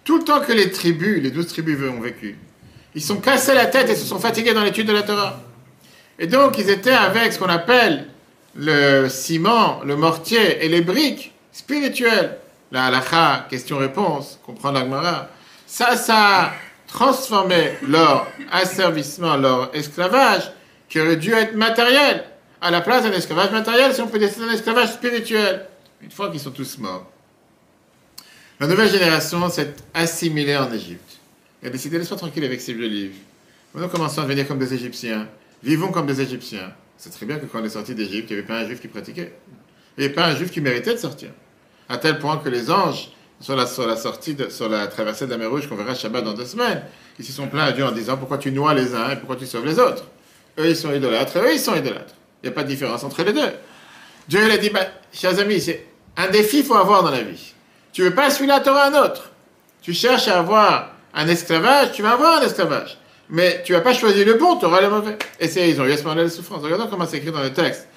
Tout 0.03 0.19
le 0.19 0.23
temps 0.23 0.39
que 0.41 0.51
les 0.51 0.71
tribus, 0.71 1.21
les 1.21 1.31
douze 1.31 1.47
tribus 1.47 1.77
ont 1.89 1.99
vécu, 1.99 2.35
ils 2.95 3.01
sont 3.01 3.17
cassés 3.17 3.53
la 3.53 3.67
tête 3.67 3.89
et 3.89 3.95
se 3.95 4.05
sont 4.05 4.19
fatigués 4.19 4.53
dans 4.53 4.63
l'étude 4.63 4.87
de 4.87 4.93
la 4.93 5.03
Torah. 5.03 5.39
Et 6.17 6.27
donc, 6.27 6.57
ils 6.57 6.69
étaient 6.69 6.91
avec 6.91 7.33
ce 7.33 7.39
qu'on 7.39 7.49
appelle 7.49 8.07
le 8.55 9.07
ciment, 9.07 9.81
le 9.83 9.95
mortier 9.95 10.65
et 10.65 10.69
les 10.69 10.81
briques 10.81 11.33
spirituelles. 11.51 12.37
La 12.71 12.85
halakha, 12.87 13.47
question-réponse, 13.49 14.39
comprendre 14.45 14.79
la 14.79 14.85
Gemara. 14.85 15.29
Ça, 15.65 15.95
ça 15.95 16.15
a 16.17 16.53
transformé 16.87 17.73
leur 17.87 18.27
asservissement, 18.51 19.37
leur 19.37 19.73
esclavage, 19.75 20.51
qui 20.87 20.99
aurait 20.99 21.17
dû 21.17 21.31
être 21.33 21.55
matériel, 21.55 22.23
à 22.61 22.71
la 22.71 22.81
place 22.81 23.03
d'un 23.03 23.11
esclavage 23.11 23.51
matériel, 23.51 23.93
si 23.93 24.01
on 24.01 24.07
peut 24.07 24.19
décider 24.19 24.45
d'un 24.45 24.53
esclavage 24.53 24.93
spirituel. 24.93 25.65
Une 26.01 26.11
fois 26.11 26.29
qu'ils 26.29 26.39
sont 26.39 26.51
tous 26.51 26.77
morts, 26.79 27.05
La 28.59 28.67
nouvelle 28.67 28.89
génération 28.89 29.49
s'est 29.49 29.73
assimilée 29.93 30.57
en 30.57 30.71
Égypte. 30.71 31.08
Elle 31.61 31.69
a 31.69 31.71
décidé, 31.71 31.97
laisse-moi 31.97 32.17
tranquille 32.17 32.43
avec 32.43 32.61
ces 32.61 32.73
vieux 32.73 32.87
livres. 32.87 33.15
Nous 33.75 33.87
commençons 33.87 34.21
à 34.21 34.23
devenir 34.23 34.47
comme 34.47 34.59
des 34.59 34.73
Égyptiens. 34.73 35.27
Vivons 35.63 35.91
comme 35.91 36.05
des 36.05 36.21
Égyptiens. 36.21 36.71
C'est 36.97 37.11
très 37.11 37.25
bien 37.25 37.37
que 37.37 37.45
quand 37.45 37.61
on 37.61 37.65
est 37.65 37.69
sorti 37.69 37.95
d'Égypte, 37.95 38.29
il 38.29 38.33
n'y 38.33 38.39
avait 38.39 38.47
pas 38.47 38.59
un 38.59 38.65
juif 38.65 38.81
qui 38.81 38.87
pratiquait. 38.87 39.33
Il 39.97 40.01
n'y 40.01 40.05
avait 40.05 40.13
pas 40.13 40.27
un 40.27 40.35
juif 40.35 40.51
qui 40.51 40.61
méritait 40.61 40.93
de 40.93 40.99
sortir. 40.99 41.29
À 41.87 41.97
tel 41.97 42.19
point 42.19 42.37
que 42.37 42.49
les 42.49 42.71
anges, 42.71 43.09
sur 43.41 43.55
la, 43.55 43.65
sur 43.65 43.87
la 43.87 43.95
sortie, 43.95 44.33
de- 44.33 44.49
sur 44.49 44.69
la 44.69 44.87
traversée 44.87 45.25
de 45.25 45.31
la 45.31 45.37
mer 45.37 45.49
Rouge, 45.49 45.67
qu'on 45.67 45.75
verra 45.75 45.95
Shabbat 45.95 46.23
dans 46.23 46.33
deux 46.33 46.45
semaines, 46.45 46.83
ils 47.17 47.25
se 47.25 47.31
sont 47.31 47.47
plaints 47.47 47.65
à 47.65 47.71
Dieu 47.71 47.85
en 47.85 47.91
disant 47.91 48.17
pourquoi 48.17 48.37
tu 48.37 48.51
noies 48.51 48.73
les 48.73 48.93
uns 48.95 49.11
et 49.11 49.15
pourquoi 49.17 49.35
tu 49.35 49.45
sauves 49.45 49.65
les 49.65 49.79
autres? 49.79 50.05
Eux, 50.57 50.67
ils 50.69 50.75
sont 50.75 50.93
idolâtres 50.93 51.37
et 51.37 51.39
eux, 51.39 51.53
ils 51.53 51.59
sont 51.59 51.75
idolâtres. 51.75 52.13
Il 52.41 52.47
n'y 52.47 52.53
a 52.53 52.55
pas 52.55 52.63
de 52.63 52.67
différence 52.69 53.03
entre 53.03 53.23
les 53.23 53.33
deux. 53.33 53.51
Dieu, 54.27 54.41
il 54.43 54.51
a 54.51 54.57
dit, 54.57 54.69
bah, 54.69 54.87
chers 55.13 55.37
amis, 55.39 55.59
c'est 55.61 55.85
un 56.17 56.27
défi 56.29 56.57
qu'il 56.57 56.65
faut 56.65 56.75
avoir 56.75 57.03
dans 57.03 57.11
la 57.11 57.21
vie. 57.21 57.53
Tu 57.93 58.03
veux 58.03 58.13
pas 58.13 58.29
celui-là, 58.29 58.59
tu 58.61 58.69
auras 58.69 58.89
un 58.89 59.03
autre. 59.05 59.31
Tu 59.81 59.93
cherches 59.93 60.27
à 60.27 60.39
avoir 60.39 60.93
un 61.13 61.27
esclavage, 61.27 61.91
tu 61.93 62.01
vas 62.01 62.11
avoir 62.11 62.41
un 62.41 62.45
esclavage. 62.45 62.97
Mais 63.29 63.61
tu 63.63 63.73
vas 63.73 63.81
pas 63.81 63.93
choisir 63.93 64.25
le 64.25 64.33
bon, 64.35 64.57
tu 64.57 64.65
auras 64.65 64.81
le 64.81 64.89
mauvais. 64.89 65.17
Et 65.39 65.47
c'est, 65.47 65.69
ils 65.69 65.79
ont 65.79 65.85
eu 65.85 65.91
à 65.91 65.97
ce 65.97 66.03
moment-là 66.03 66.23
les 66.23 66.29
souffrances. 66.29 66.63
Regardons 66.63 66.87
comment 66.87 67.05
c'est 67.05 67.17
écrit 67.17 67.31
dans 67.31 67.43
le 67.43 67.53
texte. 67.53 67.87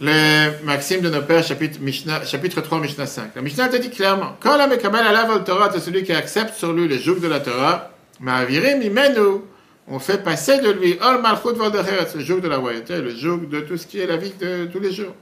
Les 0.00 0.48
Maximes 0.64 1.02
de 1.02 1.10
nos 1.10 1.22
pères, 1.22 1.44
chapitre, 1.44 1.78
Mishnah- 1.80 2.24
chapitre 2.24 2.60
3, 2.62 2.80
Mishnah 2.80 3.06
5. 3.06 3.32
La 3.36 3.42
Mishnah 3.42 3.68
te 3.68 3.76
dit 3.76 3.90
clairement, 3.90 4.36
quand 4.40 4.56
la 4.56 4.66
Mekabel 4.66 5.06
alav 5.06 5.30
al 5.30 5.44
Torah, 5.44 5.70
c'est 5.72 5.80
celui 5.80 6.02
qui 6.02 6.12
accepte 6.12 6.54
sur 6.54 6.72
lui 6.72 6.88
les 6.88 6.98
jours 6.98 7.20
de 7.20 7.28
la 7.28 7.38
Torah, 7.40 7.90
Ma'avirim 8.18 8.80
imenu, 8.82 9.42
on 9.86 9.98
fait 9.98 10.22
passer 10.24 10.58
de 10.60 10.70
lui, 10.70 10.98
Ol 11.02 11.20
Malchut 11.20 11.54
Valderet, 11.56 12.06
le 12.14 12.20
joug 12.24 12.40
de 12.40 12.48
la 12.48 12.56
royauté, 12.56 12.96
le 13.00 13.14
joug 13.14 13.48
de 13.48 13.60
tout 13.60 13.76
ce 13.76 13.86
qui 13.86 14.00
est 14.00 14.06
la 14.06 14.16
vie 14.16 14.32
de 14.40 14.66
tous 14.72 14.80
les 14.80 14.92
jours. 14.92 15.14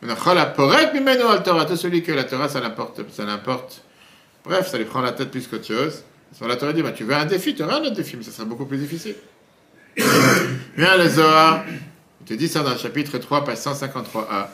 Maintenant, 0.00 0.16
Chol 0.56 0.90
Mimenu 0.94 1.22
al 1.28 1.42
Torah, 1.42 1.64
tout 1.64 1.76
celui 1.76 2.02
que 2.02 2.12
la 2.12 2.24
Torah, 2.24 2.48
ça 2.48 2.60
l'importe, 2.60 3.00
ça 3.12 3.24
l'importe. 3.24 3.82
Bref, 4.44 4.68
ça 4.68 4.78
lui 4.78 4.84
prend 4.84 5.00
la 5.00 5.12
tête 5.12 5.30
plus 5.30 5.46
qu'autre 5.46 5.66
chose. 5.66 6.02
Sur 6.36 6.46
la 6.48 6.56
Torah 6.56 6.72
dit, 6.72 6.82
bah, 6.82 6.92
tu 6.92 7.04
veux 7.04 7.14
un 7.14 7.24
défi, 7.24 7.54
tu 7.54 7.62
auras 7.62 7.76
un 7.78 7.82
autre 7.82 7.94
défi, 7.96 8.16
mais 8.16 8.22
ça 8.22 8.30
sera 8.30 8.44
beaucoup 8.44 8.66
plus 8.66 8.78
difficile. 8.78 9.14
Viens 10.76 10.96
le 10.96 11.08
Zohar, 11.08 11.64
il 12.20 12.26
te 12.26 12.34
dit 12.34 12.48
ça 12.48 12.60
dans 12.62 12.70
le 12.70 12.78
chapitre 12.78 13.18
3, 13.18 13.44
page 13.44 13.58
153a. 13.58 14.46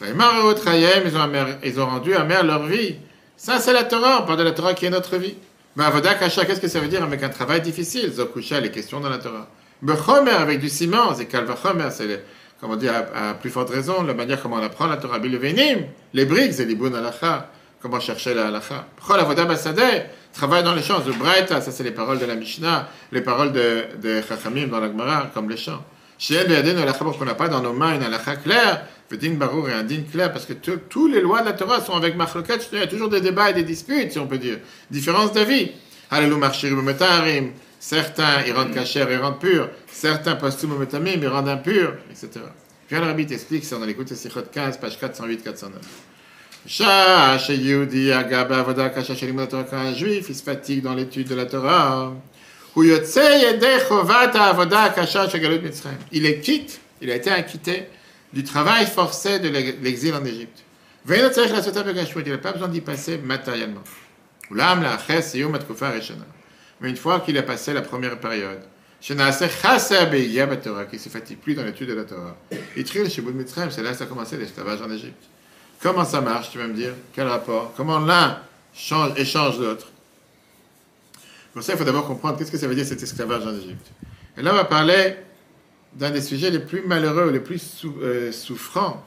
Les 0.00 0.14
Marot 0.14 0.54
Trayem, 0.54 1.02
ils 1.06 1.16
ont, 1.16 1.30
ils 1.64 1.80
ont 1.80 1.86
rendu 1.86 2.14
amère 2.14 2.44
leur 2.44 2.64
vie. 2.66 2.96
Ça, 3.36 3.58
c'est 3.58 3.72
la 3.72 3.84
Torah, 3.84 4.22
on 4.22 4.26
parle 4.26 4.38
de 4.38 4.44
la 4.44 4.52
Torah 4.52 4.74
qui 4.74 4.86
est 4.86 4.90
notre 4.90 5.16
vie. 5.16 5.34
Mais 5.76 5.84
Avoda 5.84 6.14
Kasha, 6.14 6.44
qu'est-ce 6.44 6.60
que 6.60 6.68
ça 6.68 6.80
veut 6.80 6.88
dire 6.88 7.02
avec 7.02 7.22
un 7.22 7.28
travail 7.28 7.60
difficile? 7.60 8.10
Zokusha, 8.12 8.60
les 8.60 8.70
questions 8.70 9.00
dans 9.00 9.10
la 9.10 9.18
Torah. 9.18 9.48
Bechomer, 9.82 10.30
avec 10.32 10.58
du 10.60 10.68
ciment, 10.68 11.14
c'est 11.14 11.26
Kalvachomer, 11.26 11.88
c'est, 11.90 12.06
le- 12.06 12.20
comme 12.60 12.72
on 12.72 12.76
dit 12.76 12.88
à, 12.88 13.30
à 13.30 13.34
plus 13.34 13.50
forte 13.50 13.70
raison, 13.70 14.02
la 14.02 14.14
manière 14.14 14.40
comment 14.42 14.56
on 14.56 14.62
apprend 14.62 14.86
la 14.86 14.96
Torah. 14.96 15.18
Bilevenim, 15.20 15.84
les 16.14 16.24
briques, 16.24 16.52
c'est 16.54 16.64
l'ibun 16.64 16.92
alacha, 16.94 17.50
comment 17.80 18.00
chercher 18.00 18.34
la 18.34 18.48
halacha? 18.48 18.86
Chol 19.06 19.20
Avoda 19.20 19.44
Basadeh, 19.44 20.06
travail 20.32 20.62
dans 20.62 20.74
les 20.74 20.82
champs. 20.82 21.02
Zubraita, 21.02 21.60
ça 21.60 21.70
c'est 21.70 21.84
les 21.84 21.90
paroles 21.90 22.18
de 22.18 22.26
la 22.26 22.34
Mishnah, 22.34 22.88
les 23.12 23.20
paroles 23.20 23.52
de, 23.52 23.86
de 24.02 24.22
Chachamim 24.22 24.66
dans 24.66 24.80
la 24.80 24.88
Gemara, 24.88 25.30
comme 25.32 25.48
les 25.48 25.56
champs. 25.56 25.84
Chez 26.18 26.34
elle, 26.34 26.50
Yadin, 26.50 26.76
halacha, 26.78 27.04
parce 27.04 27.16
qu'on 27.16 27.24
n'a 27.24 27.34
pas 27.34 27.48
dans 27.48 27.62
nos 27.62 27.72
mains 27.72 27.94
une 27.94 28.02
halacha 28.02 28.36
claire, 28.36 28.86
din 29.16 29.34
barour 29.34 29.68
et 29.70 29.72
un 29.72 29.84
din 29.84 30.02
clair, 30.10 30.32
parce 30.32 30.44
que 30.44 30.52
tous 30.52 31.06
les 31.06 31.20
lois 31.20 31.40
de 31.40 31.46
la 31.46 31.52
Torah 31.52 31.80
sont 31.80 31.94
avec 31.94 32.16
machloket, 32.16 32.68
il 32.72 32.78
y 32.78 32.82
a 32.82 32.86
toujours 32.86 33.08
des 33.08 33.20
débats 33.20 33.50
et 33.50 33.54
des 33.54 33.62
disputes, 33.62 34.12
si 34.12 34.18
on 34.18 34.26
peut 34.26 34.38
dire. 34.38 34.58
Différence 34.90 35.32
d'avis. 35.32 35.72
Hallelujah, 36.10 36.38
marchirim 36.38 36.82
metarim. 36.82 37.52
Certains, 37.80 38.42
ils 38.46 38.52
rendent 38.52 38.74
kasher, 38.74 39.06
ils 39.08 39.16
rendent 39.16 39.38
pur. 39.38 39.68
Certains, 39.90 40.34
postum 40.34 40.76
metamim, 40.78 41.20
ils 41.22 41.28
rendent 41.28 41.48
impur, 41.48 41.94
etc. 42.10 42.40
Puis 42.88 42.96
le 42.96 43.04
rabbi 43.04 43.26
t'explique 43.26 43.68
dans 43.70 43.84
l'écoute 43.84 44.08
de 44.08 44.14
Sichot 44.14 44.42
15, 44.50 44.78
page 44.78 44.98
408-409. 44.98 45.68
Shah, 46.66 47.38
chez 47.38 47.56
Yehudi, 47.56 48.12
Agaba, 48.12 48.58
Avoda, 48.58 48.90
Kasha, 48.90 49.14
chez 49.14 49.26
Limon 49.26 49.46
Torah, 49.46 49.64
quand 49.64 49.78
un 49.78 49.94
juif, 49.94 50.26
il 50.28 50.34
se 50.34 50.42
fatigue 50.42 50.82
dans 50.82 50.94
l'étude 50.94 51.28
de 51.28 51.34
la 51.34 51.46
Torah. 51.46 52.12
Il 52.76 52.90
est 56.26 56.40
quitte, 56.40 56.80
il 57.00 57.10
a 57.10 57.14
été 57.14 57.30
acquitté 57.30 57.88
du 58.32 58.44
travail 58.44 58.86
forcé 58.86 59.38
de 59.38 59.48
l'exil 59.48 60.14
en 60.14 60.24
Égypte. 60.24 60.64
Il 61.08 61.20
n'a 61.20 62.38
pas 62.38 62.52
besoin 62.52 62.68
d'y 62.68 62.80
passer 62.80 63.18
matériellement. 63.18 63.82
Mais 66.80 66.90
une 66.90 66.96
fois 66.96 67.20
qu'il 67.20 67.38
a 67.38 67.42
passé 67.42 67.72
la 67.72 67.82
première 67.82 68.20
période, 68.20 68.60
qui 69.00 69.14
ne 69.14 69.32
se 69.32 71.08
fatigue 71.08 71.38
plus 71.38 71.54
dans 71.54 71.64
l'étude 71.64 71.88
de 71.88 71.94
la 71.94 72.04
Torah. 72.04 72.36
Il 72.76 72.86
c'est 72.86 73.82
là 73.82 73.90
que 73.92 73.96
ça 73.96 74.04
a 74.04 74.06
commencé 74.06 74.36
l'esclavage 74.36 74.82
en 74.82 74.90
Égypte. 74.90 75.24
Comment 75.80 76.04
ça 76.04 76.20
marche, 76.20 76.50
tu 76.50 76.58
vas 76.58 76.66
me 76.66 76.74
dire? 76.74 76.92
Quel 77.12 77.28
rapport? 77.28 77.72
Comment 77.76 77.98
l'un 78.00 78.40
change, 78.74 79.12
échange 79.16 79.58
l'autre? 79.60 79.86
Pour 81.52 81.62
ça, 81.62 81.72
il 81.72 81.78
faut 81.78 81.84
d'abord 81.84 82.06
comprendre 82.06 82.36
qu'est-ce 82.36 82.50
que 82.50 82.58
ça 82.58 82.66
veut 82.66 82.74
dire 82.74 82.84
cet 82.84 83.02
esclavage 83.02 83.46
en 83.46 83.54
Égypte. 83.54 83.86
Et 84.36 84.42
là, 84.42 84.52
on 84.52 84.56
va 84.56 84.64
parler 84.64 85.16
d'un 85.94 86.10
des 86.10 86.20
sujets 86.20 86.50
les 86.50 86.58
plus 86.58 86.82
malheureux, 86.82 87.30
les 87.30 87.40
plus 87.40 87.84
euh, 87.84 88.30
souffrants, 88.32 89.04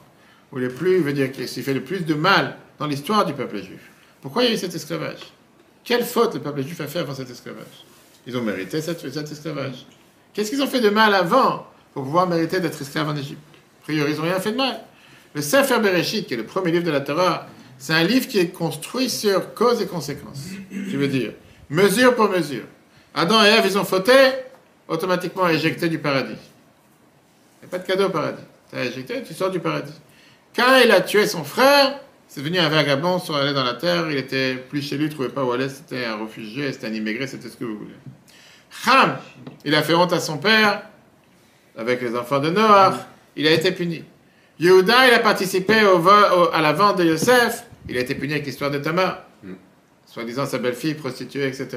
ou 0.50 0.58
les 0.58 0.68
plus, 0.68 1.00
veut 1.00 1.12
dire, 1.12 1.30
qui 1.32 1.46
fait 1.46 1.74
le 1.74 1.82
plus 1.82 2.00
de 2.00 2.14
mal 2.14 2.56
dans 2.78 2.86
l'histoire 2.86 3.24
du 3.24 3.32
peuple 3.32 3.62
juif. 3.62 3.80
Pourquoi 4.20 4.42
il 4.42 4.48
y 4.48 4.52
a 4.52 4.54
eu 4.54 4.58
cet 4.58 4.74
esclavage? 4.74 5.20
Quelle 5.84 6.04
faute 6.04 6.34
le 6.34 6.40
peuple 6.40 6.62
juif 6.62 6.80
a 6.80 6.86
fait 6.86 7.00
avant 7.00 7.14
cet 7.14 7.30
esclavage? 7.30 7.84
Ils 8.26 8.36
ont 8.36 8.42
mérité 8.42 8.80
cet, 8.80 9.00
cet 9.10 9.32
esclavage. 9.32 9.86
Qu'est-ce 10.32 10.50
qu'ils 10.50 10.62
ont 10.62 10.66
fait 10.66 10.80
de 10.80 10.90
mal 10.90 11.14
avant 11.14 11.66
pour 11.92 12.04
pouvoir 12.04 12.26
mériter 12.26 12.60
d'être 12.60 12.80
esclaves 12.80 13.08
en 13.08 13.16
Égypte? 13.16 13.40
A 13.80 13.84
priori, 13.84 14.12
ils 14.12 14.16
n'ont 14.16 14.24
rien 14.24 14.40
fait 14.40 14.52
de 14.52 14.56
mal. 14.56 14.80
Le 15.34 15.42
Sefer 15.42 15.78
Bereshit, 15.80 16.26
qui 16.26 16.34
est 16.34 16.36
le 16.36 16.44
premier 16.44 16.72
livre 16.72 16.84
de 16.84 16.90
la 16.90 17.00
Torah, 17.00 17.46
c'est 17.78 17.94
un 17.94 18.04
livre 18.04 18.28
qui 18.28 18.38
est 18.38 18.48
construit 18.48 19.10
sur 19.10 19.54
cause 19.54 19.80
et 19.82 19.86
conséquences. 19.86 20.44
Je 20.70 20.96
veux 20.96 21.08
dire, 21.08 21.32
mesure 21.70 22.14
pour 22.14 22.28
mesure. 22.28 22.64
Adam 23.14 23.44
et 23.44 23.48
Ève, 23.48 23.64
ils 23.66 23.78
ont 23.78 23.84
fauté, 23.84 24.12
automatiquement 24.88 25.48
éjectés 25.48 25.88
du 25.88 25.98
paradis. 25.98 26.38
Il 27.60 27.66
n'y 27.66 27.68
a 27.68 27.70
pas 27.70 27.78
de 27.78 27.86
cadeau 27.86 28.06
au 28.06 28.10
paradis. 28.10 28.42
Tu 28.70 28.78
as 28.78 28.84
éjecté, 28.84 29.22
tu 29.22 29.34
sors 29.34 29.50
du 29.50 29.60
paradis. 29.60 29.92
Quand 30.54 30.78
il 30.84 30.90
a 30.90 31.00
tué 31.00 31.26
son 31.26 31.44
frère, 31.44 31.98
c'est 32.28 32.40
devenu 32.40 32.58
un 32.58 32.68
vagabond, 32.68 33.18
sont 33.18 33.34
allés 33.34 33.52
dans 33.52 33.64
la 33.64 33.74
terre, 33.74 34.10
il 34.10 34.16
était 34.16 34.54
plus 34.54 34.82
chez 34.82 34.96
lui, 34.96 35.04
il 35.04 35.08
ne 35.08 35.12
trouvait 35.12 35.28
pas 35.28 35.44
où 35.44 35.52
aller, 35.52 35.68
c'était 35.68 36.04
un 36.04 36.16
réfugié, 36.16 36.72
c'était 36.72 36.86
un 36.86 36.94
immigré, 36.94 37.26
c'était 37.26 37.48
ce 37.48 37.56
que 37.56 37.64
vous 37.64 37.78
voulez. 37.78 37.94
Ham, 38.86 39.18
il 39.64 39.74
a 39.74 39.82
fait 39.82 39.94
honte 39.94 40.12
à 40.12 40.20
son 40.20 40.38
père, 40.38 40.82
avec 41.76 42.00
les 42.00 42.16
enfants 42.16 42.38
de 42.38 42.50
Noach, 42.50 42.94
il 43.36 43.46
a 43.46 43.50
été 43.50 43.72
puni. 43.72 44.04
Yehuda, 44.60 45.08
il 45.08 45.14
a 45.14 45.18
participé 45.18 45.84
au 45.84 45.98
vol- 45.98 46.30
au- 46.36 46.50
à 46.52 46.60
la 46.60 46.72
vente 46.72 46.98
de 46.98 47.04
Yosef, 47.04 47.64
il 47.88 47.96
a 47.96 48.00
été 48.00 48.14
puni 48.14 48.34
avec 48.34 48.46
l'histoire 48.46 48.70
de 48.70 48.78
Tamar, 48.78 49.22
soi-disant 50.06 50.46
sa 50.46 50.58
belle-fille, 50.58 50.94
prostituée, 50.94 51.46
etc. 51.46 51.68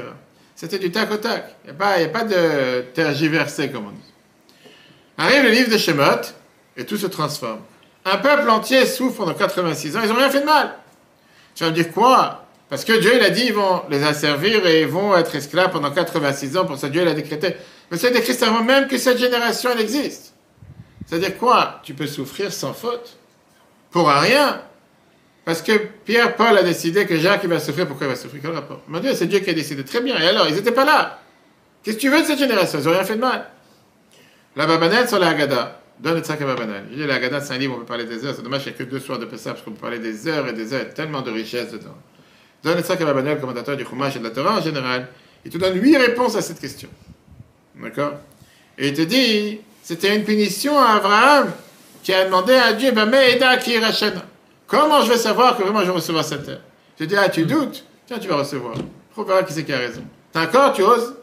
C'était 0.56 0.78
du 0.80 0.92
tac 0.92 1.12
au 1.12 1.18
tac, 1.18 1.56
il 1.66 1.72
n'y 1.72 1.72
a, 1.72 2.08
pas- 2.08 2.20
a 2.20 2.24
de 2.24 2.82
tergiversé, 2.94 3.70
comme 3.70 3.88
on 3.88 3.92
dit. 3.92 4.14
Arrive 5.18 5.44
le 5.44 5.50
livre 5.50 5.72
de 5.72 5.78
Shemot, 5.78 6.22
et 6.78 6.86
tout 6.86 6.98
se 6.98 7.08
transforme. 7.08 7.62
Un 8.04 8.18
peuple 8.18 8.50
entier 8.50 8.86
souffre 8.86 9.18
pendant 9.18 9.34
86 9.34 9.98
ans, 9.98 10.02
ils 10.04 10.10
n'ont 10.10 10.16
rien 10.16 10.30
fait 10.30 10.42
de 10.42 10.46
mal. 10.46 10.76
Tu 11.56 11.64
vas 11.64 11.70
me 11.72 11.76
dire 11.76 11.92
quoi? 11.92 12.46
Parce 12.70 12.84
que 12.86 12.94
Dieu, 13.00 13.14
il 13.16 13.22
a 13.24 13.30
dit, 13.30 13.46
ils 13.48 13.54
vont 13.54 13.82
les 13.90 14.04
asservir 14.04 14.66
et 14.68 14.82
ils 14.82 14.88
vont 14.88 15.16
être 15.18 15.34
esclaves 15.36 15.72
pendant 15.72 15.92
86 15.92 16.58
ans, 16.58 16.66
pour 16.66 16.78
ça 16.78 16.90
Dieu, 16.90 17.02
il 17.02 17.08
a 17.08 17.14
décrété. 17.14 17.56
Mais 17.90 17.98
c'est 17.98 18.12
décrit 18.12 18.38
avant 18.44 18.64
même 18.64 18.88
que 18.88 18.98
cette 18.98 19.18
génération, 19.18 19.72
elle 19.74 19.82
existe. 19.82 20.34
C'est-à-dire 21.06 21.38
quoi? 21.38 21.82
Tu 21.84 21.94
peux 21.94 22.08
souffrir 22.08 22.52
sans 22.52 22.74
faute 22.74 23.18
Pour 23.92 24.08
rien 24.08 24.62
Parce 25.44 25.62
que 25.62 25.74
Pierre, 26.04 26.36
Paul 26.36 26.58
a 26.58 26.64
décidé 26.64 27.06
que 27.06 27.18
Jacques, 27.18 27.42
il 27.44 27.50
va 27.50 27.60
souffrir, 27.60 27.88
pourquoi 27.88 28.08
il 28.08 28.10
va 28.10 28.16
souffrir? 28.16 28.42
Quel 28.42 28.52
rapport? 28.52 28.82
Mon 28.88 29.00
Dieu, 29.00 29.14
c'est 29.14 29.28
Dieu 29.28 29.40
qui 29.40 29.50
a 29.50 29.54
décidé. 29.54 29.84
Très 29.84 30.02
bien. 30.02 30.18
Et 30.20 30.28
alors, 30.28 30.48
ils 30.48 30.56
n'étaient 30.56 30.72
pas 30.72 30.86
là. 30.86 31.20
Qu'est-ce 31.84 31.98
que 31.98 32.02
tu 32.02 32.10
veux 32.10 32.22
de 32.22 32.26
cette 32.26 32.40
génération? 32.40 32.80
Ils 32.80 32.86
n'ont 32.86 32.92
rien 32.92 33.04
fait 33.04 33.16
de 33.16 33.22
mal. 33.22 33.48
La 34.56 34.66
Babanel 34.66 35.08
sur 35.08 35.20
la 35.20 35.30
Haggadah. 35.30 35.82
Donne 36.00 36.18
le 36.18 36.24
sac 36.24 36.42
à 36.42 36.46
Babanel. 36.46 36.86
Je 36.92 36.96
dis, 36.96 37.08
la 37.08 37.16
Haggadah, 37.16 37.42
c'est 37.42 37.54
un 37.54 37.58
livre, 37.58 37.76
on 37.76 37.80
peut 37.80 37.86
parler 37.86 38.06
des 38.06 38.26
heures. 38.26 38.34
C'est 38.36 38.42
dommage 38.42 38.64
qu'il 38.64 38.72
n'y 38.72 38.78
a 38.78 38.86
que 38.86 38.90
deux 38.90 39.00
soirs 39.00 39.20
de 39.20 39.26
Pessah, 39.26 39.52
parce 39.52 39.64
qu'on 39.64 39.72
peut 39.72 39.82
parler 39.82 40.00
des 40.00 40.28
heures 40.28 40.48
et 40.48 40.54
des 40.54 40.74
heures. 40.74 40.86
Il 40.88 40.94
tellement 40.94 41.22
de 41.22 41.32
richesse 41.32 41.72
dedans. 41.72 41.96
Donne 42.64 42.78
le 42.78 42.84
sac 42.84 43.00
à 43.00 43.06
Babanel, 43.06 43.40
commentateur 43.40 43.78
du 43.78 43.86
Chumash 43.86 44.16
et 44.16 44.20
de 44.20 44.24
la 44.24 44.32
Torah 44.32 44.58
en 44.58 44.62
général. 44.62 45.08
Il 45.46 45.52
te 45.52 45.58
donne 45.58 45.80
huit 45.80 45.96
réponses 45.96 46.36
à 46.36 46.42
cette 46.42 46.60
question. 46.60 46.90
D'accord? 47.76 48.14
Et 48.78 48.88
il 48.88 48.94
te 48.94 49.04
dit, 49.04 49.60
c'était 49.86 50.16
une 50.16 50.24
punition 50.24 50.80
à 50.80 50.96
Abraham 50.96 51.52
qui 52.02 52.12
a 52.12 52.26
demandé 52.26 52.54
à 52.54 52.74
Dieu, 52.74 52.92
ben, 52.92 53.08
rachena. 53.08 54.26
Comment 54.66 55.04
je 55.04 55.12
vais 55.12 55.18
savoir 55.18 55.56
que 55.56 55.62
vraiment 55.62 55.82
je 55.82 55.86
vais 55.86 55.92
recevoir 55.92 56.26
cette 56.26 56.44
terre? 56.44 56.62
Je 57.00 57.06
dis, 57.06 57.16
ah, 57.16 57.30
tu 57.30 57.46
doutes 57.46 57.86
Tiens, 58.08 58.18
tu 58.18 58.28
vas 58.28 58.38
recevoir. 58.38 58.74
On 59.16 59.22
verra 59.22 59.44
qui 59.44 59.54
c'est 59.54 59.64
qui 59.64 59.72
a 59.72 59.78
raison. 59.78 60.02
T'as 60.32 60.48
encore, 60.48 60.74
tu 60.74 60.82
oses 60.82 61.14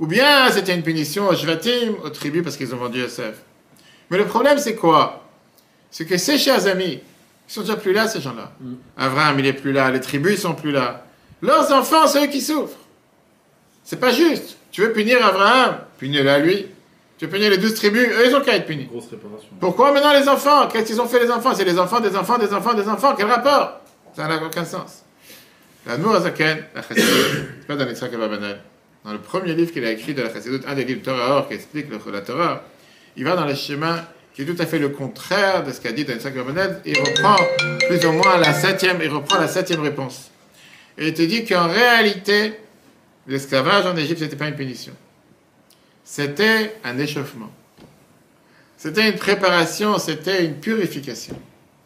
Ou 0.00 0.08
bien 0.08 0.50
c'était 0.50 0.74
une 0.74 0.82
punition 0.82 1.28
aux 1.28 1.36
Shvatim, 1.36 1.94
aux 2.02 2.10
tribus, 2.10 2.42
parce 2.42 2.56
qu'ils 2.56 2.74
ont 2.74 2.78
vendu 2.78 2.98
Yosef. 2.98 3.36
Mais 4.10 4.18
le 4.18 4.26
problème, 4.26 4.58
c'est 4.58 4.74
quoi? 4.74 5.24
C'est 5.88 6.04
que 6.04 6.16
ces 6.16 6.36
chers 6.36 6.66
amis, 6.66 7.00
ils 7.48 7.52
sont 7.52 7.60
déjà 7.60 7.76
plus 7.76 7.92
là, 7.92 8.08
ces 8.08 8.20
gens-là. 8.20 8.50
Abraham, 8.96 9.38
il 9.38 9.46
est 9.46 9.52
plus 9.52 9.72
là, 9.72 9.88
les 9.92 10.00
tribus, 10.00 10.32
ils 10.32 10.40
sont 10.40 10.54
plus 10.54 10.72
là. 10.72 11.04
Leurs 11.42 11.70
enfants, 11.70 12.08
c'est 12.08 12.24
eux 12.24 12.28
qui 12.28 12.40
souffrent. 12.40 12.76
C'est 13.84 14.00
pas 14.00 14.10
juste. 14.10 14.56
Tu 14.72 14.80
veux 14.80 14.92
punir 14.92 15.24
Abraham 15.24 15.78
Punis-le 15.96 16.28
à 16.28 16.38
lui. 16.40 16.66
Tu 17.18 17.26
veux 17.26 17.30
punir 17.30 17.50
les 17.50 17.58
douze 17.58 17.74
tribus? 17.74 18.06
Eux, 18.06 18.28
ils 18.28 18.34
ont 18.34 18.40
qu'à 18.40 18.56
être 18.56 18.66
punis. 18.66 18.86
Grosse 18.86 19.10
réparation. 19.10 19.48
Pourquoi 19.58 19.92
maintenant 19.92 20.12
les 20.12 20.28
enfants? 20.28 20.68
Qu'est-ce 20.68 20.86
qu'ils 20.86 21.00
ont 21.00 21.08
fait 21.08 21.20
les 21.20 21.30
enfants? 21.30 21.52
C'est 21.54 21.64
les 21.64 21.78
enfants 21.78 22.00
des 22.00 22.14
enfants 22.16 22.38
des 22.38 22.52
enfants 22.52 22.74
des 22.74 22.88
enfants. 22.88 23.14
Quel 23.16 23.26
rapport? 23.26 23.80
Ça 24.14 24.28
n'a 24.28 24.42
aucun 24.42 24.64
sens. 24.64 25.02
La 25.84 25.96
Nourazaken, 25.96 26.64
la 26.74 26.82
Chassidut, 26.82 27.64
pas 27.66 27.74
dans 27.74 27.86
l'Israël 27.86 28.60
dans 29.04 29.12
le 29.12 29.18
premier 29.20 29.54
livre 29.54 29.72
qu'il 29.72 29.84
a 29.84 29.90
écrit 29.90 30.12
de 30.12 30.22
la 30.22 30.32
Chassidut, 30.32 30.60
un 30.66 30.74
des 30.74 30.84
livres 30.84 31.02
Torah 31.02 31.38
Or 31.38 31.48
qui 31.48 31.54
explique 31.54 31.86
le, 31.88 31.98
la 32.12 32.20
Torah, 32.20 32.62
il 33.16 33.24
va 33.24 33.36
dans 33.36 33.46
le 33.46 33.54
schéma 33.54 34.04
qui 34.34 34.42
est 34.42 34.44
tout 34.44 34.60
à 34.60 34.66
fait 34.66 34.78
le 34.78 34.90
contraire 34.90 35.64
de 35.64 35.72
ce 35.72 35.80
qu'a 35.80 35.92
dit 35.92 36.04
dans 36.04 36.14
l'Israël 36.14 36.38
Abarbanel, 36.38 36.80
il 36.84 36.98
reprend 36.98 37.36
plus 37.88 38.04
ou 38.06 38.12
moins 38.12 38.38
la 38.38 38.52
septième, 38.52 39.00
il 39.02 39.08
reprend 39.08 39.38
la 39.38 39.48
septième 39.48 39.80
réponse. 39.80 40.30
Et 40.98 41.08
il 41.08 41.14
te 41.14 41.22
dit 41.22 41.44
qu'en 41.44 41.68
réalité, 41.68 42.52
l'esclavage 43.26 43.86
en 43.86 43.96
Égypte, 43.96 44.20
c'était 44.20 44.36
pas 44.36 44.48
une 44.48 44.56
punition. 44.56 44.92
C'était 46.10 46.74
un 46.84 46.96
échauffement. 46.96 47.52
C'était 48.78 49.10
une 49.10 49.18
préparation, 49.18 49.98
c'était 49.98 50.42
une 50.42 50.54
purification. 50.54 51.38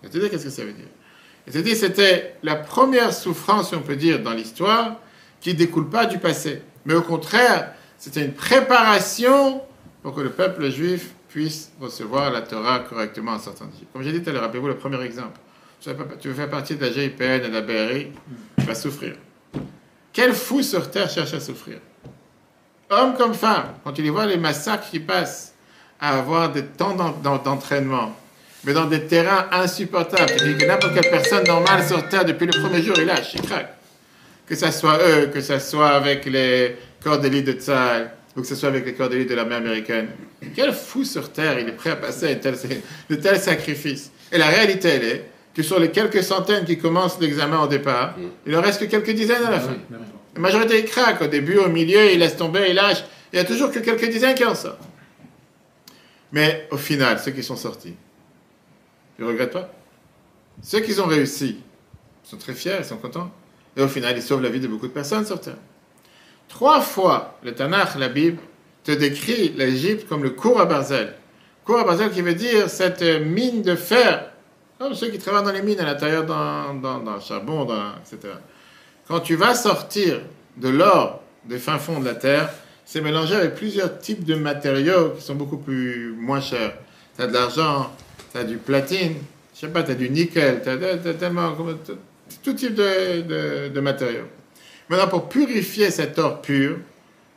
Dis 0.04 0.30
qu'est-ce 0.30 0.44
que 0.44 0.50
ça 0.50 0.64
veut 0.64 0.72
dire? 0.72 1.62
Dis 1.64 1.74
c'était 1.74 2.36
la 2.44 2.54
première 2.54 3.12
souffrance, 3.12 3.72
on 3.72 3.80
peut 3.80 3.96
dire, 3.96 4.22
dans 4.22 4.32
l'histoire, 4.32 5.00
qui 5.40 5.54
ne 5.54 5.58
découle 5.58 5.90
pas 5.90 6.06
du 6.06 6.18
passé. 6.18 6.62
Mais 6.84 6.94
au 6.94 7.02
contraire, 7.02 7.72
c'était 7.98 8.24
une 8.24 8.32
préparation 8.32 9.60
pour 10.04 10.14
que 10.14 10.20
le 10.20 10.30
peuple 10.30 10.70
juif 10.70 11.14
puisse 11.28 11.72
recevoir 11.80 12.30
la 12.30 12.42
Torah 12.42 12.78
correctement 12.78 13.32
en 13.32 13.40
sortant 13.40 13.64
d'Égypte. 13.64 13.88
Comme 13.92 14.04
j'ai 14.04 14.12
dit 14.12 14.22
tout 14.22 14.30
à 14.30 14.34
l'heure, 14.34 14.42
rappelez-vous 14.42 14.68
le 14.68 14.76
premier 14.76 15.02
exemple. 15.02 15.40
Tu 15.80 16.28
veux 16.28 16.34
faire 16.34 16.48
partie 16.48 16.76
de 16.76 16.80
la 16.80 16.92
GIPN 16.92 17.22
et 17.44 17.48
de 17.48 17.48
la 17.48 17.60
BRI, 17.60 18.12
tu 18.56 18.66
vas 18.66 18.76
souffrir. 18.76 19.16
Quel 20.12 20.32
fou 20.32 20.62
sur 20.62 20.92
terre 20.92 21.10
cherche 21.10 21.34
à 21.34 21.40
souffrir? 21.40 21.80
Homme 22.92 23.14
comme 23.16 23.32
femme, 23.32 23.64
quand 23.82 23.92
tu 23.92 24.02
les 24.02 24.10
vois, 24.10 24.26
les 24.26 24.36
massacres 24.36 24.90
qui 24.90 25.00
passent 25.00 25.54
à 25.98 26.18
avoir 26.18 26.52
des 26.52 26.62
temps 26.62 26.94
d'entraînement, 26.94 28.14
mais 28.64 28.74
dans 28.74 28.84
des 28.84 29.06
terrains 29.06 29.46
insupportables. 29.50 30.32
Que 30.32 30.66
n'importe 30.66 30.92
quelle 30.94 31.10
personne 31.10 31.44
normale 31.46 31.86
sur 31.86 32.06
Terre, 32.08 32.26
depuis 32.26 32.46
le 32.46 32.60
premier 32.60 32.82
jour, 32.82 32.94
il 32.98 33.06
lâche, 33.06 33.32
il 33.34 33.40
craque. 33.40 33.74
Que 34.46 34.54
ce 34.54 34.70
soit 34.70 34.98
eux, 35.08 35.30
que 35.32 35.40
ce 35.40 35.58
soit 35.58 35.88
avec 35.90 36.26
les 36.26 36.76
corps 37.02 37.18
d'élite 37.18 37.46
de 37.46 37.52
Tsahal, 37.52 38.10
ou 38.36 38.42
que 38.42 38.46
ce 38.46 38.54
soit 38.54 38.68
avec 38.68 38.84
les 38.84 38.92
corps 38.92 39.08
d'élite 39.08 39.30
de 39.30 39.36
l'armée 39.36 39.54
américaine. 39.54 40.08
Quel 40.54 40.74
fou 40.74 41.04
sur 41.04 41.32
Terre, 41.32 41.58
il 41.58 41.68
est 41.68 41.72
prêt 41.72 41.90
à 41.90 41.96
passer 41.96 42.34
de 42.34 43.14
tels 43.14 43.38
sacrifices. 43.38 44.10
Et 44.30 44.36
la 44.36 44.48
réalité, 44.48 44.88
elle 44.88 45.04
est 45.04 45.24
que 45.54 45.62
sur 45.62 45.78
les 45.78 45.90
quelques 45.90 46.22
centaines 46.22 46.66
qui 46.66 46.76
commencent 46.78 47.18
l'examen 47.20 47.60
au 47.60 47.68
départ, 47.68 48.16
il 48.46 48.54
en 48.54 48.60
reste 48.60 48.80
que 48.80 48.86
quelques 48.86 49.12
dizaines 49.12 49.44
à 49.46 49.50
la 49.50 49.60
fin. 49.60 49.76
La 50.34 50.40
majorité, 50.40 50.80
ils 50.80 50.84
craquent 50.86 51.22
au 51.22 51.26
début, 51.26 51.58
au 51.58 51.68
milieu, 51.68 52.12
ils 52.12 52.18
laissent 52.18 52.36
tomber, 52.36 52.66
ils 52.70 52.74
lâchent. 52.74 53.04
Il 53.32 53.36
y 53.36 53.38
a 53.38 53.44
toujours 53.44 53.70
que 53.70 53.78
quelques 53.78 54.08
dizaines 54.08 54.34
qui 54.34 54.44
en 54.44 54.54
sortent. 54.54 54.80
Mais 56.32 56.66
au 56.70 56.78
final, 56.78 57.18
ceux 57.18 57.32
qui 57.32 57.42
sont 57.42 57.56
sortis, 57.56 57.94
ils 59.18 59.24
ne 59.24 59.28
regrettent 59.28 59.52
pas? 59.52 59.70
Ceux 60.62 60.80
qui 60.80 60.98
ont 61.00 61.06
réussi 61.06 61.58
sont 62.24 62.38
très 62.38 62.54
fiers, 62.54 62.76
ils 62.78 62.84
sont 62.84 62.96
contents. 62.96 63.30
Et 63.76 63.82
au 63.82 63.88
final, 63.88 64.16
ils 64.16 64.22
sauvent 64.22 64.42
la 64.42 64.48
vie 64.48 64.60
de 64.60 64.68
beaucoup 64.68 64.86
de 64.86 64.92
personnes 64.92 65.26
sur 65.26 65.40
Terre. 65.40 65.56
Trois 66.48 66.80
fois, 66.80 67.38
le 67.42 67.54
Tanakh, 67.54 67.96
la 67.98 68.08
Bible, 68.08 68.38
te 68.84 68.92
décrit 68.92 69.50
l'Égypte 69.50 70.08
comme 70.08 70.22
le 70.22 70.30
cours 70.30 70.60
à 70.60 70.66
Barzel. 70.66 71.14
Cours 71.64 71.78
à 71.78 71.84
Barzel 71.84 72.10
qui 72.10 72.22
veut 72.22 72.34
dire 72.34 72.68
cette 72.68 73.02
mine 73.02 73.62
de 73.62 73.76
fer, 73.76 74.30
comme 74.78 74.94
ceux 74.94 75.08
qui 75.08 75.18
travaillent 75.18 75.44
dans 75.44 75.52
les 75.52 75.62
mines 75.62 75.80
à 75.80 75.84
l'intérieur, 75.84 76.24
dans, 76.24 76.72
le 76.72 77.20
charbon, 77.20 77.66
etc. 78.00 78.34
Quand 79.08 79.20
tu 79.20 79.34
vas 79.34 79.54
sortir 79.54 80.20
de 80.56 80.68
l'or 80.68 81.22
des 81.44 81.58
fins 81.58 81.78
fonds 81.78 82.00
de 82.00 82.04
la 82.04 82.14
terre, 82.14 82.50
c'est 82.84 83.00
mélangé 83.00 83.34
avec 83.34 83.54
plusieurs 83.54 83.98
types 83.98 84.24
de 84.24 84.34
matériaux 84.34 85.10
qui 85.16 85.22
sont 85.22 85.34
beaucoup 85.34 85.56
plus 85.56 86.14
moins 86.16 86.40
chers. 86.40 86.74
Tu 87.16 87.22
as 87.22 87.26
de 87.26 87.32
l'argent, 87.32 87.90
tu 88.32 88.38
as 88.38 88.44
du 88.44 88.58
platine, 88.58 89.14
je 89.54 89.60
sais 89.60 89.68
pas, 89.68 89.82
tu 89.82 89.92
as 89.92 89.94
du 89.94 90.08
nickel, 90.08 90.62
tu 90.62 90.68
as, 90.68 91.14
tellement, 91.14 91.56
tout 92.42 92.52
type 92.52 92.74
de, 92.74 93.80
matériaux. 93.80 94.26
Maintenant, 94.88 95.08
pour 95.08 95.28
purifier 95.28 95.90
cet 95.90 96.18
or 96.18 96.40
pur 96.40 96.78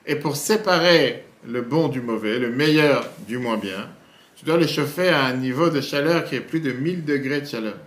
et 0.06 0.16
pour 0.16 0.36
séparer 0.36 1.26
le 1.48 1.62
bon 1.62 1.88
du 1.88 2.02
mauvais, 2.02 2.38
le 2.38 2.52
meilleur 2.52 3.08
du 3.28 3.38
moins 3.38 3.58
bien, 3.58 3.90
tu 4.36 4.46
dois 4.46 4.58
le 4.58 4.68
chauffer 4.68 5.10
à 5.10 5.26
un 5.26 5.34
niveau 5.34 5.70
de 5.70 5.82
chaleur 5.82 6.26
qui 6.26 6.36
est 6.36 6.42
plus 6.42 6.60
de 6.60 6.72
1000 6.72 7.06
degrés 7.06 7.42
de 7.42 7.48
chaleur. 7.48 7.78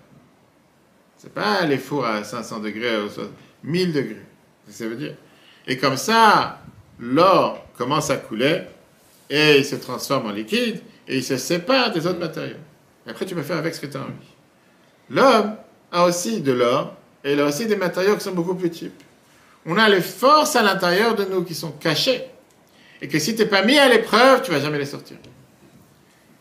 C'est 1.16 1.32
pas 1.32 1.64
les 1.66 1.78
fours 1.78 2.06
à 2.06 2.24
500 2.24 2.60
degrés, 2.60 2.96
1000 3.64 3.92
degrés. 3.92 4.26
Ça 4.68 4.86
veut 4.86 4.96
dire. 4.96 5.14
Et 5.66 5.76
comme 5.76 5.96
ça, 5.96 6.60
l'or 6.98 7.66
commence 7.76 8.10
à 8.10 8.16
couler 8.16 8.62
et 9.30 9.58
il 9.58 9.64
se 9.64 9.76
transforme 9.76 10.26
en 10.26 10.32
liquide 10.32 10.80
et 11.06 11.16
il 11.16 11.24
se 11.24 11.36
sépare 11.36 11.92
des 11.92 12.06
autres 12.06 12.18
matériaux. 12.18 12.56
Et 13.06 13.10
après, 13.10 13.24
tu 13.24 13.34
peux 13.34 13.42
faire 13.42 13.58
avec 13.58 13.74
ce 13.74 13.80
que 13.80 13.86
tu 13.86 13.96
as 13.96 14.00
envie. 14.00 14.12
L'homme 15.10 15.56
a 15.92 16.04
aussi 16.04 16.40
de 16.40 16.52
l'or 16.52 16.94
et 17.24 17.32
il 17.32 17.40
a 17.40 17.46
aussi 17.46 17.66
des 17.66 17.76
matériaux 17.76 18.14
qui 18.16 18.24
sont 18.24 18.32
beaucoup 18.32 18.54
plus 18.54 18.72
cheap. 18.72 18.92
On 19.66 19.76
a 19.76 19.88
les 19.88 20.00
forces 20.00 20.56
à 20.56 20.62
l'intérieur 20.62 21.14
de 21.14 21.24
nous 21.24 21.44
qui 21.44 21.54
sont 21.54 21.72
cachées 21.72 22.24
et 23.00 23.08
que 23.08 23.18
si 23.18 23.34
tu 23.34 23.42
n'es 23.42 23.48
pas 23.48 23.62
mis 23.62 23.78
à 23.78 23.88
l'épreuve, 23.88 24.42
tu 24.42 24.50
vas 24.50 24.60
jamais 24.60 24.78
les 24.78 24.86
sortir. 24.86 25.16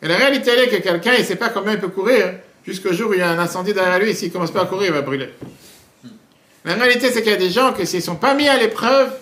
Et 0.02 0.08
la 0.08 0.16
réalité 0.16 0.52
est 0.52 0.70
que 0.70 0.82
quelqu'un, 0.82 1.14
il 1.14 1.22
ne 1.22 1.26
sait 1.26 1.36
pas 1.36 1.50
combien 1.50 1.74
il 1.74 1.80
peut 1.80 1.88
courir 1.90 2.36
jusqu'au 2.66 2.94
jour 2.94 3.10
où 3.10 3.14
il 3.14 3.20
y 3.20 3.24
a 3.24 3.30
un 3.30 3.40
incendie 3.40 3.74
derrière 3.74 4.00
lui 4.00 4.10
et 4.10 4.14
s'il 4.14 4.30
ne 4.30 4.34
commence 4.34 4.52
pas 4.52 4.62
à 4.62 4.66
courir, 4.66 4.88
il 4.88 4.94
va 4.94 5.02
brûler. 5.02 5.30
La 6.68 6.74
réalité, 6.74 7.14
c'est 7.14 7.22
qu'il 7.22 7.32
y 7.32 7.36
a 7.36 7.38
des 7.38 7.50
gens 7.50 7.72
que 7.72 7.86
s'ils 7.86 8.00
ne 8.00 8.04
sont 8.04 8.18
pas 8.18 8.34
mis 8.34 8.50
à 8.50 8.58
l'épreuve, 8.58 9.14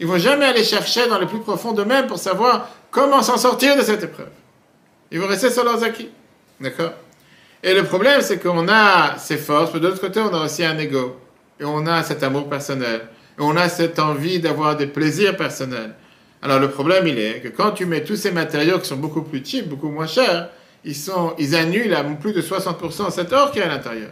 ils 0.00 0.06
ne 0.06 0.10
vont 0.10 0.18
jamais 0.18 0.46
aller 0.46 0.64
chercher 0.64 1.06
dans 1.06 1.20
le 1.20 1.26
plus 1.26 1.38
profond 1.38 1.70
d'eux-mêmes 1.70 2.08
pour 2.08 2.18
savoir 2.18 2.70
comment 2.90 3.22
s'en 3.22 3.36
sortir 3.36 3.76
de 3.76 3.82
cette 3.82 4.02
épreuve. 4.02 4.30
Ils 5.12 5.20
vont 5.20 5.28
rester 5.28 5.48
sur 5.48 5.62
leurs 5.62 5.84
acquis. 5.84 6.10
D'accord? 6.60 6.90
Et 7.62 7.72
le 7.72 7.84
problème, 7.84 8.20
c'est 8.20 8.42
qu'on 8.42 8.66
a 8.68 9.16
ces 9.16 9.36
forces, 9.36 9.72
mais 9.72 9.78
de 9.78 9.86
l'autre 9.86 10.00
côté, 10.00 10.18
on 10.18 10.34
a 10.34 10.44
aussi 10.44 10.64
un 10.64 10.76
ego. 10.76 11.20
Et 11.60 11.64
on 11.64 11.86
a 11.86 12.02
cet 12.02 12.24
amour 12.24 12.48
personnel. 12.48 13.02
Et 13.38 13.42
on 13.42 13.56
a 13.56 13.68
cette 13.68 14.00
envie 14.00 14.40
d'avoir 14.40 14.76
des 14.76 14.88
plaisirs 14.88 15.36
personnels. 15.36 15.94
Alors 16.42 16.58
le 16.58 16.68
problème, 16.68 17.06
il 17.06 17.20
est 17.20 17.40
que 17.40 17.48
quand 17.48 17.70
tu 17.70 17.86
mets 17.86 18.02
tous 18.02 18.16
ces 18.16 18.32
matériaux 18.32 18.80
qui 18.80 18.88
sont 18.88 18.96
beaucoup 18.96 19.22
plus 19.22 19.44
cheap, 19.44 19.68
beaucoup 19.68 19.88
moins 19.88 20.08
chers, 20.08 20.48
ils, 20.84 20.96
sont, 20.96 21.34
ils 21.38 21.54
annulent 21.54 21.94
à 21.94 22.02
plus 22.02 22.32
de 22.32 22.42
60% 22.42 23.12
cet 23.12 23.32
or 23.32 23.52
qui 23.52 23.60
est 23.60 23.62
à 23.62 23.68
l'intérieur. 23.68 24.10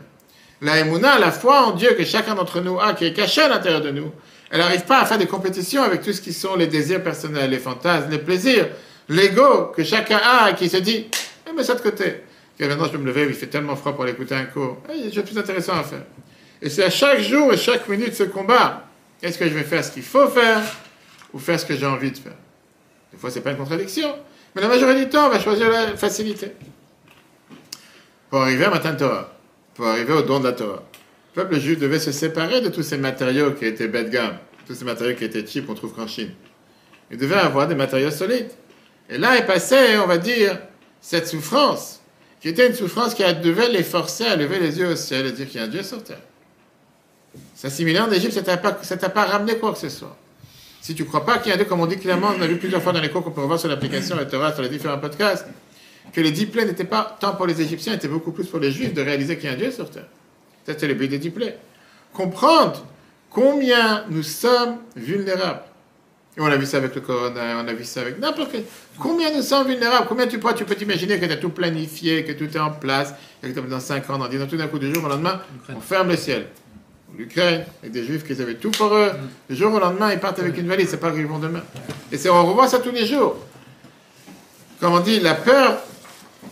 La 0.63 0.79
émouna, 0.79 1.19
la 1.19 1.31
foi 1.31 1.67
en 1.67 1.73
Dieu 1.73 1.95
que 1.95 2.05
chacun 2.05 2.35
d'entre 2.35 2.61
nous 2.61 2.81
a, 2.81 2.95
qui 2.95 3.05
est 3.05 3.13
caché 3.13 3.43
à 3.43 3.49
l'intérieur 3.49 3.83
de 3.83 3.91
nous, 3.91 4.11
elle 4.51 4.61
n'arrive 4.61 4.85
pas 4.85 5.01
à 5.01 5.05
faire 5.05 5.19
des 5.19 5.27
compétitions 5.27 5.83
avec 5.83 6.03
tout 6.03 6.13
ce 6.13 6.21
qui 6.21 6.33
sont 6.33 6.57
les 6.57 6.67
désirs 6.67 7.03
personnels, 7.03 7.51
les 7.51 7.59
fantasmes, 7.59 8.11
les 8.11 8.19
plaisirs, 8.19 8.69
l'ego 9.09 9.73
que 9.77 9.85
chacun 9.85 10.19
a, 10.19 10.53
qui 10.53 10.69
se 10.69 10.79
dit, 10.79 11.07
eh, 11.49 11.53
mets 11.53 11.65
ça 11.65 11.75
de 11.75 11.81
côté. 11.81 12.23
Et 12.59 12.67
maintenant, 12.67 12.87
je 12.87 12.93
peux 12.93 12.99
me 12.99 13.07
lever, 13.07 13.27
il 13.29 13.35
fait 13.35 13.49
tellement 13.49 13.77
froid 13.77 13.93
pour 13.93 14.05
aller 14.05 14.13
écouter 14.13 14.35
un 14.35 14.45
cours. 14.45 14.79
Eh, 14.89 15.11
j'ai 15.13 15.23
plus 15.23 15.37
intéressant 15.37 15.75
à 15.75 15.83
faire. 15.83 16.05
Et 16.63 16.71
c'est 16.71 16.85
à 16.85 16.91
chaque 16.91 17.21
jour 17.21 17.53
et 17.53 17.57
chaque 17.59 17.87
minute 17.89 18.15
ce 18.15 18.23
combat. 18.23 18.85
Est-ce 19.23 19.39
que 19.39 19.47
je 19.47 19.53
vais 19.53 19.65
faire 19.65 19.85
ce 19.85 19.91
qu'il 19.91 20.03
faut 20.03 20.29
faire 20.29 20.63
ou 21.35 21.39
faire 21.39 21.61
ce 21.61 21.67
que 21.67 21.77
j'ai 21.77 21.87
envie 21.87 22.13
de 22.13 22.17
faire? 22.17 22.37
Des 23.13 23.19
fois, 23.19 23.31
ce 23.31 23.37
n'est 23.37 23.43
pas 23.43 23.51
une 23.51 23.59
contradiction. 23.59 24.15
Mais 24.55 24.63
la 24.63 24.69
majorité 24.69 25.05
du 25.05 25.11
temps, 25.11 25.27
on 25.27 25.31
va 25.31 25.39
choisir 25.39 25.71
la 25.71 25.97
facilité. 25.97 26.53
Pour 28.31 28.41
arriver 28.41 28.65
à 28.65 28.71
Matin 28.71 28.95
Torah 28.95 29.36
pour 29.77 29.87
arriver 29.87 30.13
au 30.13 30.23
don 30.23 30.41
de 30.41 30.45
la 30.45 30.53
Torah. 30.53 30.83
Le 31.35 31.43
peuple 31.43 31.61
juif 31.61 31.79
devait 31.79 31.99
se 31.99 32.11
séparer 32.11 32.61
de 32.63 32.71
tous 32.71 32.83
ces 32.83 32.97
matériaux 32.97 33.53
qui 33.53 33.67
étaient 33.67 33.89
bas 33.89 34.03
de 34.03 34.19
tous 34.67 34.75
ces 34.75 34.85
matériaux 34.85 35.15
qui 35.15 35.25
étaient 35.25 35.47
cheap 35.47 35.67
qu'on 35.67 35.75
trouve 35.75 35.93
qu'en 35.93 36.07
Chine. 36.07 36.31
Il 37.11 37.19
devait 37.19 37.37
avoir 37.37 37.69
des 37.69 37.75
matériaux 37.75 38.11
solides. 38.11 38.51
Et 39.09 39.19
là 39.19 39.37
est 39.37 39.47
passé, 39.47 39.99
on 40.03 40.07
va 40.07 40.19
dire, 40.19 40.59
cette 41.01 41.29
souffrance, 41.29 42.01
qui 42.41 42.49
était 42.49 42.67
une 42.67 42.75
souffrance 42.75 43.15
qui 43.15 43.23
devait 43.23 43.69
les 43.69 43.85
forcer 43.85 44.25
à 44.25 44.35
lever 44.35 44.59
les 44.59 44.79
yeux 44.79 44.89
au 44.89 44.97
ciel 44.97 45.27
et 45.27 45.33
dire 45.33 45.47
qu'il 45.47 45.61
y 45.61 45.63
a 45.63 45.67
un 45.67 45.69
Dieu 45.69 45.83
sur 45.83 46.03
terre. 46.03 46.23
S'assimiler 47.55 48.01
en 48.01 48.11
Égypte, 48.11 48.33
ça 48.33 48.97
t'a 48.97 49.09
pas 49.11 49.25
ramené 49.25 49.59
quoi 49.59 49.73
que 49.73 49.79
ce 49.79 49.91
soit. 49.91 50.17
Si 50.81 50.95
tu 50.95 51.05
crois 51.05 51.25
pas 51.25 51.39
qu'il 51.39 51.49
y 51.49 51.51
a 51.53 51.55
un 51.55 51.59
Dieu, 51.59 51.67
comme 51.67 51.81
on 51.81 51.87
dit 51.87 51.99
clairement, 51.99 52.33
on 52.37 52.43
a 52.43 52.47
vu 52.47 52.57
plusieurs 52.57 52.83
fois 52.83 52.93
dans 52.93 53.01
les 53.01 53.11
cours 53.11 53.23
qu'on 53.23 53.31
peut 53.31 53.43
voir 53.43 53.61
sur 53.61 53.69
l'application 53.69 54.17
la 54.17 54.25
Torah, 54.25 54.53
sur 54.53 54.63
les 54.63 54.69
différents 54.69 54.99
podcasts, 54.99 55.47
que 56.13 56.21
les 56.21 56.31
dix 56.31 56.47
n'étaient 56.55 56.85
pas 56.85 57.17
tant 57.21 57.35
pour 57.35 57.47
les 57.47 57.61
Égyptiens, 57.61 57.95
étaient 57.95 58.09
beaucoup 58.09 58.33
plus 58.33 58.47
pour 58.47 58.59
les 58.59 58.71
Juifs 58.71 58.95
de 58.95 59.03
réaliser 59.03 59.37
qu'il 59.37 59.47
y 59.47 59.49
a 59.49 59.53
un 59.53 59.59
Dieu 59.59 59.71
sur 59.71 59.91
terre. 59.91 60.09
C'était 60.65 60.89
le 60.89 60.95
but 60.95 61.09
des 61.09 61.19
dix 61.19 61.33
Comprendre 62.13 62.85
combien 63.31 64.05
nous 64.09 64.23
sommes 64.23 64.79
vulnérables. 64.97 65.63
Et 66.37 66.41
on 66.41 66.47
a 66.47 66.57
vu 66.57 66.67
ça 66.67 66.79
avec 66.79 66.95
le 66.95 67.01
corona, 67.01 67.63
on 67.63 67.69
a 67.69 67.73
vu 67.73 67.85
ça 67.85 68.03
avec 68.03 68.19
n'importe 68.19 68.53
quel. 68.53 68.65
Combien 68.99 69.35
nous 69.35 69.43
sommes 69.43 69.67
vulnérables 69.67 70.07
Combien 70.07 70.27
tu, 70.27 70.39
tu 70.39 70.65
peux 70.65 70.75
t'imaginer 70.75 71.19
que 71.19 71.25
tu 71.25 71.33
as 71.33 71.37
tout 71.37 71.49
planifié, 71.49 72.25
que 72.25 72.33
tout 72.33 72.45
est 72.45 72.61
en 72.61 72.73
place, 72.73 73.15
et 73.43 73.53
que 73.53 73.61
dans 73.61 73.81
5 73.81 74.11
ans, 74.11 74.19
dans 74.19 74.29
10 74.29 74.43
ans, 74.43 74.47
tout 74.47 74.57
d'un 74.57 74.69
coup, 74.69 74.79
du 74.79 74.93
jour 74.93 75.05
au 75.05 75.09
lendemain, 75.09 75.41
on 75.75 75.81
ferme 75.81 76.11
le 76.11 76.17
ciel. 76.17 76.47
L'Ukraine, 77.17 77.65
avec 77.81 77.93
des 77.93 78.05
juifs 78.05 78.25
qui 78.25 78.41
avaient 78.41 78.57
tout 78.57 78.71
pour 78.71 78.93
eux. 78.95 79.13
Du 79.49 79.57
jour 79.57 79.73
au 79.73 79.79
lendemain, 79.79 80.13
ils 80.13 80.19
partent 80.19 80.39
avec 80.39 80.59
une 80.59 80.69
valise, 80.69 80.89
c'est 80.91 80.99
pas 80.99 81.11
qu'ils 81.11 81.27
vont 81.27 81.39
demain. 81.39 81.63
Et 82.13 82.29
on 82.29 82.47
revoit 82.47 82.69
ça 82.69 82.81
tous 82.81 82.91
les 82.91 83.07
jours. 83.07 83.37
Comme 84.81 84.93
on 84.93 85.01
dit, 85.01 85.21
la 85.21 85.35
peur 85.35 85.79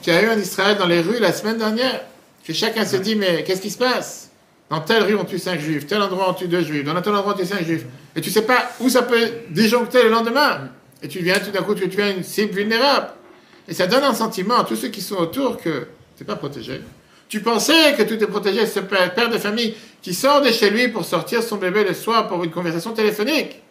qu'il 0.03 0.13
y 0.13 0.17
a 0.17 0.23
eu 0.23 0.29
en 0.29 0.39
Israël 0.39 0.77
dans 0.79 0.87
les 0.87 1.01
rues 1.01 1.19
la 1.19 1.33
semaine 1.33 1.59
dernière, 1.59 2.01
que 2.47 2.53
chacun 2.53 2.85
se 2.85 2.97
dit, 2.97 3.17
mais 3.17 3.45
qu'est-ce 3.45 3.63
qui 3.63 3.71
se 3.71 3.79
passe? 3.79 4.31
Dans 4.71 4.81
telle 4.81 5.03
rue, 5.03 5.15
on 5.15 5.25
tue 5.25 5.39
cinq 5.39 5.61
juifs, 5.61 5.87
tel 5.87 6.01
endroit, 6.03 6.31
on 6.31 6.35
tue 6.35 6.49
deux 6.49 6.63
juifs, 6.63 6.85
dans 6.85 7.01
tel 7.01 7.15
endroit, 7.15 7.35
on 7.35 7.39
tue 7.39 7.47
cinq 7.47 7.65
juifs. 7.65 7.85
Et 8.17 8.21
tu 8.21 8.31
sais 8.31 8.43
pas 8.43 8.71
où 8.81 8.89
ça 8.89 9.03
peut 9.03 9.31
disjoncter 9.51 10.03
le 10.03 10.11
lendemain. 10.11 10.69
Et 11.03 11.09
tu 11.09 11.21
viens 11.21 11.39
tout 11.39 11.51
d'un 11.51 11.63
coup, 11.63 11.75
tu 11.75 11.85
es 11.85 12.13
une 12.13 12.23
cible 12.23 12.55
vulnérable. 12.55 13.09
Et 13.69 13.75
ça 13.75 13.87
donne 13.87 14.05
un 14.05 14.15
sentiment 14.15 14.59
à 14.59 14.65
tous 14.65 14.77
ceux 14.77 14.89
qui 14.89 15.01
sont 15.01 15.17
autour 15.17 15.59
que 15.59 15.87
tu 16.17 16.23
n'es 16.23 16.27
pas 16.27 16.37
protégé. 16.37 16.81
Tu 17.29 17.41
pensais 17.41 17.95
que 17.97 18.03
tout 18.03 18.23
est 18.23 18.27
protégé, 18.27 18.67
ce 18.67 18.81
père, 18.81 19.13
père 19.15 19.29
de 19.29 19.39
famille 19.39 19.75
qui 20.03 20.15
sort 20.15 20.43
de 20.43 20.51
chez 20.51 20.71
lui 20.71 20.89
pour 20.89 21.05
sortir 21.05 21.43
son 21.43 21.57
bébé 21.57 21.85
le 21.85 21.95
soir 21.95 22.29
pour 22.29 22.45
une 22.45 22.51
conversation 22.51 22.93
téléphonique. 22.93 23.63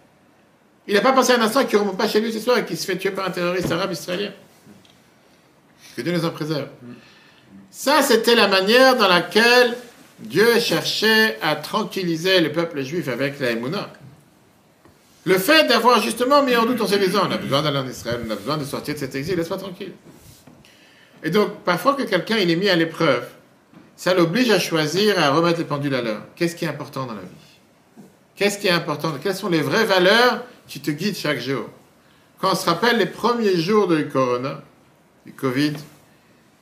Il 0.88 0.96
n'a 0.96 1.02
pas 1.02 1.14
pensé 1.14 1.34
un 1.34 1.42
instant 1.42 1.64
qu'il 1.64 1.76
ne 1.76 1.84
remonte 1.84 1.98
pas 1.98 2.08
chez 2.08 2.20
lui 2.20 2.34
ce 2.34 2.40
soir 2.40 2.58
et 2.58 2.66
qu'il 2.66 2.78
se 2.78 2.86
fait 2.86 2.98
tuer 2.98 3.12
par 3.12 3.28
un 3.28 3.32
terroriste 3.32 3.72
arabe 3.72 3.92
israélien. 3.94 4.32
Que 5.96 6.02
Dieu 6.02 6.12
nous 6.12 6.26
en 6.26 6.32
préserve. 6.32 6.68
Ça, 7.70 8.02
c'était 8.02 8.36
la 8.36 8.48
manière 8.48 8.96
dans 8.98 9.08
laquelle 9.08 9.76
Dieu 10.20 10.60
cherchait 10.60 11.38
à 11.41 11.56
tranquilliser 11.56 12.39
le 12.39 12.52
peuple 12.52 12.82
juif 12.84 13.08
avec 13.08 13.39
la 13.39 13.52
Emouna. 13.52 13.91
Le 15.26 15.38
fait 15.38 15.68
d'avoir 15.68 16.02
justement 16.02 16.44
mis 16.44 16.56
en 16.56 16.66
doute 16.66 16.82
en 16.82 16.88
se 16.88 16.96
disant, 16.96 17.22
on 17.28 17.32
a 17.32 17.38
besoin 17.38 17.62
d'aller 17.62 17.80
en 17.80 17.88
Israël, 17.88 18.22
on 18.28 18.32
a 18.32 18.36
besoin 18.36 18.58
de 18.58 18.66
sortir 18.66 18.94
de 18.94 19.00
cet 19.00 19.16
exil, 19.16 19.38
laisse-moi 19.38 19.58
tranquille. 19.58 19.94
Et 21.24 21.30
donc, 21.30 21.64
parfois 21.64 21.94
que 21.94 22.04
quelqu'un 22.04 22.38
il 22.38 22.52
est 22.52 22.56
mis 22.56 22.70
à 22.70 22.76
l'épreuve, 22.76 23.26
ça 23.96 24.14
l'oblige 24.14 24.50
à 24.50 24.60
choisir, 24.60 25.18
à 25.18 25.30
remettre 25.30 25.60
les 25.60 25.66
pendules 25.66 25.96
à 25.96 26.02
l'heure. 26.02 26.24
Qu'est-ce 26.36 26.56
qui 26.56 26.66
est 26.66 26.68
important 26.68 27.06
dans 27.06 27.14
la 27.14 27.22
vie? 27.22 27.28
Qu'est-ce 28.36 28.58
qui 28.58 28.68
est 28.68 28.72
important? 28.72 29.14
Quelles 29.22 29.36
sont 29.36 29.50
les 29.50 29.62
vraies 29.62 29.86
valeurs 29.86 30.44
qui 30.68 30.82
te 30.82 30.91
guident 30.91 31.16
chaque 31.16 31.39
jour? 31.39 31.70
Quand 32.39 32.52
on 32.52 32.56
se 32.56 32.66
rappelle 32.66 32.98
les 32.98 33.06
premiers 33.06 33.56
jours 33.56 33.88
de 33.88 34.02
Corona, 34.02 34.62
du 35.26 35.34
Covid, 35.34 35.74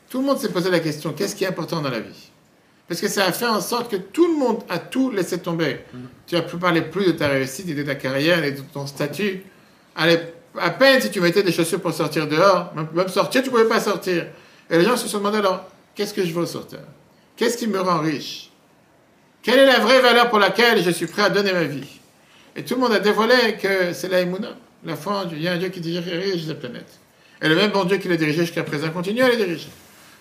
tout 0.10 0.20
le 0.20 0.26
monde 0.26 0.40
s'est 0.40 0.50
posé 0.50 0.70
la 0.70 0.80
question, 0.80 1.14
qu'est-ce 1.14 1.36
qui 1.36 1.44
est 1.44 1.48
important 1.48 1.82
dans 1.82 1.90
la 1.90 2.00
vie? 2.00 2.30
Parce 2.88 3.00
que 3.00 3.08
ça 3.08 3.26
a 3.26 3.32
fait 3.32 3.48
en 3.48 3.62
sorte 3.62 3.90
que 3.90 3.96
tout 3.96 4.28
le 4.28 4.38
monde 4.38 4.64
a 4.68 4.78
tout 4.78 5.12
laissé 5.12 5.40
tomber. 5.40 5.80
Tu 6.28 6.36
ne 6.36 6.42
peux 6.42 6.58
parler 6.58 6.82
plus 6.82 7.06
de 7.06 7.12
ta 7.12 7.30
réussite 7.30 7.70
et 7.70 7.74
de 7.74 7.84
ta 7.84 7.96
carrière 7.96 8.44
et 8.44 8.52
de 8.52 8.60
ton 8.60 8.86
statut. 8.86 9.44
Allez, 9.96 10.20
à 10.60 10.72
peine 10.72 11.00
si 11.00 11.10
tu 11.10 11.22
mettais 11.22 11.44
des 11.44 11.54
chaussures 11.54 11.80
pour 11.80 11.94
sortir 11.94 12.28
dehors, 12.28 12.74
même 12.76 13.08
sortir, 13.08 13.42
tu 13.42 13.48
ne 13.48 13.52
pouvais 13.54 13.70
pas 13.70 13.80
sortir. 13.80 14.28
Et 14.70 14.78
les 14.78 14.84
gens 14.84 14.98
se 14.98 15.08
sont 15.08 15.20
demandé 15.20 15.38
alors, 15.38 15.70
qu'est-ce 15.96 16.14
que 16.14 16.26
je 16.26 16.34
veux 16.34 16.46
sortir? 16.46 16.80
Qu'est-ce 17.38 17.58
qui 17.58 17.68
me 17.68 17.80
rend 17.80 18.00
riche? 18.00 18.52
Quelle 19.42 19.60
est 19.60 19.66
la 19.66 19.80
vraie 19.80 20.02
valeur 20.02 20.30
pour 20.30 20.40
laquelle 20.40 20.84
je 20.84 20.92
suis 20.92 21.08
prêt 21.08 21.22
à 21.24 21.30
donner 21.30 21.54
ma 21.54 21.64
vie? 21.64 21.88
Et 22.58 22.66
tout 22.66 22.76
le 22.76 22.82
monde 22.82 22.92
a 22.92 23.00
dévoilé 23.00 23.58
que 23.62 23.94
c'est 23.94 24.10
la 24.10 24.24
la 24.84 24.96
foi 24.96 25.20
en 25.20 25.26
Dieu. 25.26 25.38
Il 25.38 25.44
y 25.44 25.48
a 25.48 25.54
un 25.54 25.58
Dieu 25.58 25.70
qui 25.70 25.80
dirige 25.80 26.48
la 26.48 26.56
planète. 26.56 27.00
Et 27.42 27.50
le 27.50 27.56
même 27.56 27.72
bon 27.72 27.86
Dieu 27.86 27.98
qui 27.98 28.08
l'a 28.08 28.18
dirigé 28.18 28.42
jusqu'à 28.42 28.64
présent 28.64 28.90
continue 28.90 29.22
à 29.22 29.30
les 29.30 29.38
diriger. 29.38 29.70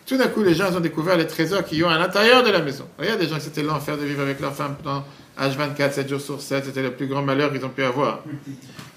Tout 0.06 0.16
d'un 0.16 0.28
coup, 0.28 0.42
les 0.42 0.54
gens 0.54 0.74
ont 0.74 0.80
découvert 0.80 1.16
les 1.16 1.26
trésors 1.26 1.64
qu'ils 1.64 1.84
ont 1.84 1.88
à 1.88 1.98
l'intérieur 1.98 2.42
de 2.42 2.50
la 2.50 2.60
maison. 2.60 2.84
Il 2.98 3.04
y 3.04 3.08
a 3.08 3.16
des 3.16 3.28
gens 3.28 3.36
qui 3.36 3.42
c'était 3.42 3.62
l'enfer 3.62 3.96
de 3.96 4.04
vivre 4.04 4.22
avec 4.22 4.40
leur 4.40 4.54
femme 4.54 4.76
pendant 4.82 5.04
H24, 5.38 5.92
7 5.92 6.08
jours 6.08 6.20
sur 6.20 6.40
7. 6.40 6.64
C'était 6.64 6.82
le 6.82 6.92
plus 6.92 7.06
grand 7.06 7.22
malheur 7.22 7.52
qu'ils 7.52 7.64
ont 7.64 7.68
pu 7.68 7.84
avoir. 7.84 8.20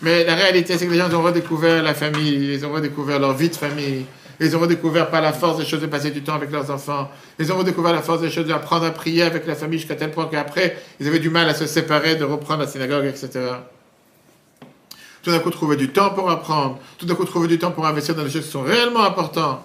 Mais 0.02 0.24
la 0.24 0.36
réalité, 0.36 0.78
c'est 0.78 0.88
que 0.88 0.92
les 0.92 0.98
gens 0.98 1.14
ont 1.14 1.22
redécouvert 1.22 1.84
la 1.84 1.94
famille, 1.94 2.54
ils 2.54 2.66
ont 2.66 2.72
redécouvert 2.72 3.20
leur 3.20 3.34
vie 3.34 3.50
de 3.50 3.56
famille. 3.56 4.06
Ils 4.40 4.56
ont 4.58 4.60
redécouvert 4.60 5.10
par 5.10 5.22
la 5.22 5.32
force 5.32 5.60
des 5.60 5.66
choses 5.66 5.82
de 5.82 5.88
passer 5.88 6.10
du 6.10 6.24
temps 6.24 6.34
avec 6.34 6.52
leurs 6.52 6.72
enfants. 6.72 7.12
Ils 7.40 7.52
ont 7.52 7.58
redécouvert 7.58 7.94
la 7.94 8.02
force 8.02 8.22
des 8.22 8.32
choses 8.32 8.48
d'apprendre 8.48 8.86
à 8.86 8.92
prier 8.92 9.24
avec 9.24 9.46
la 9.46 9.56
famille 9.56 9.80
jusqu'à 9.80 9.96
tel 9.96 10.12
point 10.12 10.28
qu'après, 10.32 10.78
ils 11.00 11.08
avaient 11.08 11.20
du 11.20 11.30
mal 11.30 11.48
à 11.48 11.54
se 11.54 11.68
séparer, 11.68 12.16
de 12.16 12.24
reprendre 12.24 12.62
la 12.62 12.68
synagogue, 12.68 13.06
etc. 13.06 13.30
Tout 15.24 15.32
d'un 15.32 15.40
coup, 15.40 15.50
trouver 15.50 15.78
du 15.78 15.90
temps 15.90 16.10
pour 16.12 16.30
apprendre. 16.30 16.80
Tout 16.98 17.06
d'un 17.06 17.16
coup, 17.16 17.24
trouver 17.24 17.48
du 17.48 17.58
temps 17.58 17.72
pour 17.72 17.88
investir 17.88 18.14
dans 18.14 18.24
des 18.24 18.30
choses 18.30 18.44
qui 18.44 18.52
sont 18.52 18.62
réellement 18.62 19.04
importantes. 19.04 19.64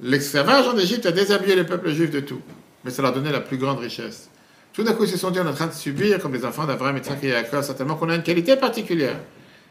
L'esclavage 0.00 0.66
en 0.66 0.76
Égypte 0.76 1.06
a 1.06 1.12
déshabillé 1.12 1.54
le 1.54 1.64
peuple 1.64 1.90
juif 1.90 2.10
de 2.10 2.20
tout, 2.20 2.40
mais 2.82 2.90
ça 2.90 3.02
leur 3.02 3.12
donnait 3.12 3.30
la 3.30 3.40
plus 3.40 3.58
grande 3.58 3.78
richesse. 3.78 4.30
Tout 4.72 4.82
d'un 4.82 4.94
coup, 4.94 5.04
ils 5.04 5.10
se 5.10 5.18
sont 5.18 5.30
dit, 5.30 5.38
on 5.38 5.44
est 5.44 5.50
en 5.50 5.54
train 5.54 5.66
de 5.66 5.72
subir, 5.72 6.18
comme 6.18 6.32
les 6.32 6.44
enfants 6.44 6.64
d'Abraham, 6.64 6.96
et 6.96 7.26
et 7.26 7.30
Jacob, 7.30 7.62
certainement 7.62 7.94
qu'on 7.94 8.08
a 8.08 8.16
une 8.16 8.22
qualité 8.22 8.56
particulière. 8.56 9.16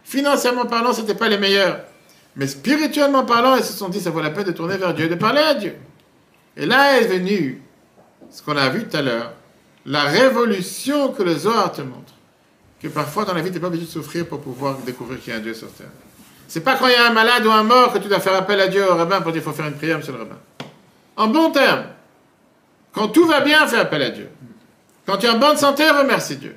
Financièrement 0.03 0.65
parlant, 0.65 0.93
ce 0.93 1.01
n'était 1.01 1.15
pas 1.15 1.27
les 1.27 1.39
meilleurs. 1.39 1.79
Mais 2.35 2.47
spirituellement 2.47 3.25
parlant, 3.25 3.55
ils 3.55 3.63
se 3.63 3.73
sont 3.73 3.89
dit, 3.89 3.99
ça 3.99 4.11
vaut 4.11 4.21
la 4.21 4.29
peine 4.29 4.45
de 4.45 4.51
tourner 4.51 4.77
vers 4.77 4.93
Dieu, 4.93 5.09
de 5.09 5.15
parler 5.15 5.41
à 5.41 5.55
Dieu. 5.55 5.75
Et 6.55 6.65
là 6.65 7.01
est 7.01 7.07
venu 7.07 7.61
ce 8.29 8.41
qu'on 8.41 8.55
a 8.55 8.69
vu 8.69 8.87
tout 8.87 8.95
à 8.95 9.01
l'heure, 9.01 9.33
la 9.85 10.03
révolution 10.03 11.11
que 11.11 11.23
le 11.23 11.35
Zohar 11.35 11.71
te 11.71 11.81
montre. 11.81 12.13
Que 12.81 12.87
parfois 12.87 13.25
dans 13.25 13.33
la 13.33 13.41
vie, 13.41 13.49
tu 13.49 13.55
n'es 13.55 13.59
pas 13.59 13.67
obligé 13.67 13.85
de 13.85 13.89
souffrir 13.89 14.25
pour 14.25 14.41
pouvoir 14.41 14.77
découvrir 14.77 15.19
qu'il 15.19 15.31
y 15.31 15.35
a 15.35 15.39
un 15.39 15.41
Dieu 15.41 15.53
sur 15.53 15.71
terre. 15.71 15.91
C'est 16.47 16.61
pas 16.61 16.75
quand 16.75 16.87
il 16.87 16.93
y 16.93 16.95
a 16.95 17.07
un 17.07 17.13
malade 17.13 17.45
ou 17.45 17.51
un 17.51 17.63
mort 17.63 17.93
que 17.93 17.99
tu 17.99 18.07
dois 18.07 18.19
faire 18.19 18.35
appel 18.35 18.59
à 18.59 18.67
Dieu 18.67 18.83
au 18.89 18.95
rabbin 18.95 19.21
pour 19.21 19.31
dire 19.31 19.41
qu'il 19.41 19.51
faut 19.51 19.55
faire 19.55 19.67
une 19.67 19.77
prière, 19.77 19.97
monsieur 19.97 20.13
le 20.13 20.19
rabbin. 20.19 20.37
En 21.15 21.27
bon 21.27 21.51
terme, 21.51 21.83
quand 22.93 23.09
tout 23.09 23.25
va 23.25 23.41
bien, 23.41 23.67
fais 23.67 23.77
appel 23.77 24.01
à 24.01 24.09
Dieu. 24.09 24.29
Quand 25.05 25.17
tu 25.17 25.27
es 25.27 25.29
en 25.29 25.37
bonne 25.37 25.57
santé, 25.57 25.89
remercie 25.89 26.37
Dieu. 26.37 26.55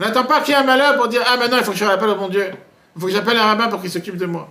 N'attends 0.00 0.24
pas 0.24 0.40
qu'il 0.40 0.54
y 0.54 0.56
ait 0.56 0.60
un 0.60 0.64
malheur 0.64 0.96
pour 0.96 1.08
dire 1.08 1.22
Ah, 1.26 1.36
maintenant 1.36 1.58
il 1.58 1.64
faut 1.64 1.72
que 1.72 1.76
je 1.76 1.84
fasse 1.84 1.94
appel 1.94 2.08
au 2.08 2.14
bon 2.14 2.28
Dieu. 2.28 2.50
Il 2.96 3.00
faut 3.00 3.06
que 3.06 3.12
j'appelle 3.12 3.36
un 3.36 3.44
rabbin 3.44 3.68
pour 3.68 3.80
qu'il 3.80 3.90
s'occupe 3.90 4.16
de 4.16 4.26
moi. 4.26 4.48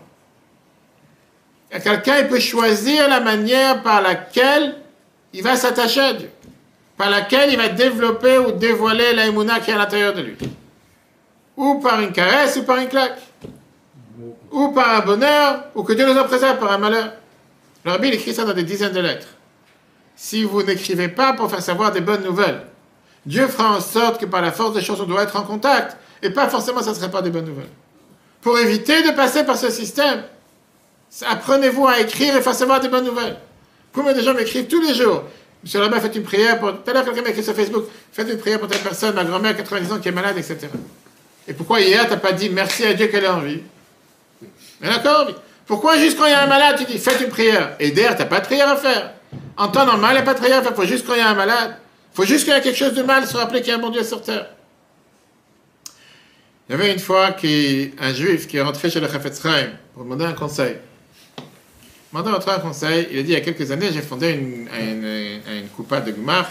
Quelqu'un, 1.84 2.20
il 2.20 2.28
peut 2.28 2.40
choisir 2.40 3.10
la 3.10 3.20
manière 3.20 3.84
par 3.84 4.02
laquelle 4.02 4.76
il 5.34 5.44
va 5.44 5.56
s'attacher 5.56 6.00
à 6.00 6.14
Dieu, 6.14 6.30
par 6.98 7.10
laquelle 7.10 7.52
il 7.52 7.58
va 7.58 7.68
développer 7.68 8.38
ou 8.38 8.52
dévoiler 8.52 9.14
l'aïmouna 9.14 9.60
qui 9.60 9.72
est 9.72 9.74
à 9.74 9.78
l'intérieur 9.78 10.14
de 10.14 10.22
lui. 10.22 10.38
Ou 11.58 11.80
par 11.80 12.00
une 12.00 12.12
caresse 12.12 12.56
ou 12.56 12.64
par 12.64 12.78
une 12.78 12.88
claque 12.88 13.20
ou 14.52 14.70
par 14.70 15.02
un 15.02 15.06
bonheur, 15.06 15.66
ou 15.76 15.84
que 15.84 15.94
Dieu 15.94 16.06
nous 16.12 16.20
en 16.20 16.24
préserve 16.24 16.60
par 16.60 16.72
un 16.72 16.78
malheur. 16.78 17.14
Le 17.86 17.92
rabbi 17.92 18.08
écrit 18.10 18.34
ça 18.34 18.44
dans 18.44 18.54
des 18.54 18.64
dizaines 18.64 18.94
de 18.94 19.00
lettres. 19.00 19.28
Si 20.16 20.44
vous 20.44 20.64
n'écrivez 20.64 21.10
pas 21.10 21.34
pour 21.34 21.50
faire 21.50 21.62
savoir 21.62 21.92
des 21.92 22.02
bonnes 22.02 22.24
nouvelles, 22.24 22.64
Dieu 23.26 23.48
fera 23.48 23.78
en 23.78 23.82
sorte 23.82 24.20
que 24.20 24.26
par 24.26 24.42
la 24.42 24.52
force 24.52 24.74
des 24.74 24.82
choses, 24.82 25.02
on 25.02 25.06
doit 25.06 25.24
être 25.24 25.36
en 25.36 25.44
contact, 25.44 25.98
et 26.24 26.30
pas 26.30 26.48
forcément 26.50 26.82
ça 26.82 26.92
ne 26.92 26.96
serait 26.96 27.12
pas 27.12 27.22
des 27.22 27.30
bonnes 27.30 27.46
nouvelles. 27.46 27.70
Pour 28.42 28.58
éviter 28.58 29.04
de 29.04 29.12
passer 29.12 29.44
par 29.44 29.58
ce 29.58 29.70
système, 29.70 30.24
apprenez-vous 31.26 31.88
à 31.88 32.00
écrire 32.00 32.36
et 32.36 32.42
faire 32.42 32.56
savoir 32.56 32.80
des 32.80 32.90
bonnes 32.90 33.06
nouvelles. 33.06 33.38
Combien 33.94 34.14
de 34.14 34.22
gens 34.22 34.34
m'écrivent 34.34 34.68
tous 34.68 34.82
les 34.82 34.94
jours 34.94 35.24
Monsieur 35.64 35.82
Rabbi, 35.82 36.00
faites 36.00 36.16
une 36.16 36.24
prière 36.24 36.60
pour. 36.60 36.72
Tout 36.84 36.92
à 36.92 37.04
quelqu'un 37.04 37.22
m'a 37.22 37.30
écrit 37.30 37.44
sur 37.44 37.54
Facebook 37.54 37.86
Faites 38.12 38.30
une 38.30 38.38
prière 38.38 38.60
pour 38.60 38.68
telle 38.68 38.82
personne, 38.82 39.16
ma 39.16 39.24
grand-mère, 39.24 39.58
90 39.58 39.92
ans, 39.92 40.00
qui 40.00 40.08
est 40.08 40.12
malade, 40.12 40.38
etc. 40.38 40.68
Et 41.48 41.54
pourquoi 41.54 41.82
hier, 41.82 42.04
tu 42.06 42.12
n'as 42.12 42.18
pas 42.18 42.34
dit 42.34 42.50
merci 42.50 42.86
à 42.86 42.94
Dieu 42.94 43.08
qu'elle 43.08 43.24
est 43.24 43.30
en 43.30 43.40
vie 43.40 43.62
mais 44.82 44.90
d'accord 44.90 45.28
Pourquoi 45.66 45.98
juste 45.98 46.18
quand 46.18 46.26
il 46.26 46.32
y 46.32 46.34
a 46.34 46.44
un 46.44 46.48
malade, 46.48 46.76
tu 46.78 46.86
dis 46.86 46.98
faites 46.98 47.22
une 47.22 47.30
prière 47.30 47.76
Et 47.80 47.94
tu 47.94 48.02
n'as 48.02 48.14
pas 48.26 48.40
de 48.40 48.46
prière 48.46 48.70
à 48.70 48.76
faire. 48.76 49.14
En 49.58 49.70
temps 49.70 49.86
normal, 49.86 50.12
il 50.12 50.14
n'y 50.16 50.20
a 50.20 50.24
pas 50.24 50.34
de 50.34 50.40
prière 50.40 50.60
à 50.60 50.62
faire. 50.62 50.72
Il 50.72 50.76
faut 50.76 50.86
juste 50.86 51.06
quand 51.06 51.14
il 51.16 51.20
y 51.20 51.22
a 51.22 51.30
un 51.30 51.36
malade. 51.36 51.78
Il 52.14 52.16
faut 52.16 52.26
juste 52.26 52.46
qu'il 52.46 52.54
y 52.54 52.58
ait 52.58 52.62
quelque 52.62 52.78
chose 52.78 52.94
de 52.94 53.04
mal, 53.04 53.26
se 53.28 53.38
rappeler 53.38 53.62
qu'il 53.62 53.70
y 53.70 53.72
a 53.72 53.78
un 53.78 53.82
bon 53.82 53.90
Dieu 53.90 54.04
sur 54.04 54.22
terre. 54.22 54.48
Il 56.70 56.74
y 56.74 56.76
avait 56.76 56.92
une 56.92 57.00
fois 57.00 57.32
qui, 57.32 57.94
un 58.00 58.14
juif 58.14 58.48
qui 58.48 58.58
est 58.58 58.62
rentré 58.62 58.90
chez 58.90 59.00
le 59.00 59.08
Chafetz 59.08 59.42
pour 59.94 60.04
demander 60.04 60.26
un 60.26 60.34
conseil. 60.34 60.78
Il 61.38 62.18
m'a 62.18 62.22
demandé 62.22 62.46
un 62.48 62.60
conseil. 62.60 63.08
Il 63.12 63.20
a 63.20 63.24
dit 63.24 63.30
il 63.30 63.34
y 63.34 63.36
a 63.36 63.42
quelques 63.42 63.72
années, 63.72 63.90
j'ai 63.92 64.02
fondé 64.02 64.32
une, 64.32 64.68
une, 64.80 65.42
une 65.58 65.68
coupa 65.70 66.02
de 66.02 66.12
Gmar. 66.12 66.50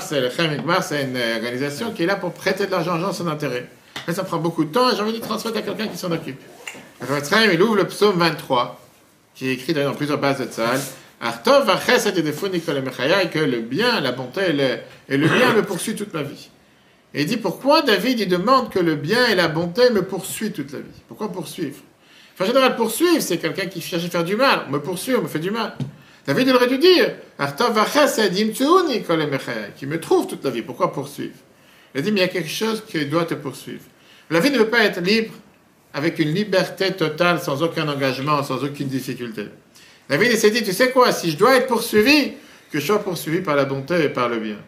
C'est 0.00 0.20
le 0.20 0.28
Gmar, 0.62 0.82
c'est 0.82 1.04
une 1.04 1.16
organisation 1.16 1.92
qui 1.92 2.02
est 2.04 2.06
là 2.06 2.16
pour 2.16 2.32
prêter 2.32 2.66
de 2.66 2.70
l'argent 2.70 2.96
aux 2.96 3.00
gens 3.00 3.12
sans 3.12 3.26
intérêt. 3.28 3.68
Mais 4.06 4.14
ça 4.14 4.24
prend 4.24 4.38
beaucoup 4.38 4.64
de 4.64 4.72
temps 4.72 4.90
et 4.90 4.96
j'ai 4.96 5.02
envie 5.02 5.12
de 5.12 5.18
transmettre 5.18 5.58
à 5.58 5.62
quelqu'un 5.62 5.88
qui 5.88 5.96
s'en 5.96 6.10
occupe. 6.10 6.40
Le 7.00 7.52
il 7.52 7.62
ouvre 7.62 7.76
le 7.76 7.86
psaume 7.86 8.18
23, 8.18 8.80
qui 9.34 9.48
est 9.48 9.52
écrit 9.54 9.72
dans 9.72 9.94
plusieurs 9.94 10.18
bases 10.18 10.38
de 10.38 10.44
Tzal. 10.44 10.80
Artov 11.22 11.68
et 11.68 13.28
que 13.28 13.38
le 13.38 13.60
bien, 13.60 14.00
la 14.00 14.12
bonté 14.12 14.40
et 14.48 14.52
le, 14.52 14.78
et 15.08 15.16
le 15.16 15.28
bien 15.28 15.52
me 15.52 15.62
poursuit 15.62 15.94
toute 15.94 16.14
ma 16.14 16.22
vie. 16.22 16.48
Et 17.12 17.22
il 17.22 17.26
dit 17.26 17.36
pourquoi 17.36 17.82
David 17.82 18.20
il 18.20 18.28
demande 18.28 18.70
que 18.70 18.78
le 18.78 18.94
bien 18.94 19.26
et 19.26 19.34
la 19.34 19.48
bonté 19.48 19.90
me 19.90 20.02
poursuivent 20.02 20.52
toute 20.52 20.72
la 20.72 20.78
vie? 20.78 21.02
Pourquoi 21.08 21.30
poursuivre? 21.30 21.78
En 22.38 22.44
général, 22.46 22.74
poursuivre, 22.76 23.20
c'est 23.20 23.36
quelqu'un 23.36 23.66
qui 23.66 23.82
cherche 23.82 24.04
à 24.04 24.08
faire 24.08 24.24
du 24.24 24.34
mal. 24.34 24.62
On 24.68 24.72
me 24.72 24.80
poursuit, 24.80 25.14
on 25.14 25.20
me 25.20 25.28
fait 25.28 25.40
du 25.40 25.50
mal. 25.50 25.76
David 26.26 26.48
il 26.48 26.54
aurait 26.54 26.68
dû 26.68 26.78
dire 26.78 27.12
Artov 27.38 27.78
qui 29.76 29.86
me 29.86 30.00
trouve 30.00 30.26
toute 30.26 30.42
la 30.44 30.50
vie. 30.50 30.62
Pourquoi 30.62 30.90
poursuivre? 30.90 31.34
Il 31.94 32.02
dit 32.02 32.12
mais 32.12 32.20
il 32.20 32.22
y 32.22 32.26
a 32.26 32.28
quelque 32.28 32.48
chose 32.48 32.82
qui 32.86 33.04
doit 33.06 33.24
te 33.24 33.34
poursuivre. 33.34 33.82
La 34.30 34.40
vie 34.40 34.50
ne 34.50 34.58
veut 34.58 34.68
pas 34.68 34.84
être 34.84 35.00
libre 35.00 35.32
avec 35.92 36.18
une 36.18 36.32
liberté 36.32 36.92
totale, 36.92 37.40
sans 37.40 37.62
aucun 37.62 37.88
engagement, 37.88 38.42
sans 38.42 38.62
aucune 38.62 38.88
difficulté. 38.88 39.46
David 40.08 40.36
s'est 40.36 40.50
dit, 40.50 40.62
tu 40.62 40.72
sais 40.72 40.90
quoi, 40.90 41.12
si 41.12 41.30
je 41.30 41.36
dois 41.36 41.56
être 41.56 41.66
poursuivi, 41.66 42.32
que 42.70 42.78
je 42.78 42.86
sois 42.86 43.02
poursuivi 43.02 43.40
par 43.40 43.56
la 43.56 43.64
bonté 43.64 44.04
et 44.04 44.08
par 44.08 44.28
le 44.28 44.38
bien. 44.38 44.58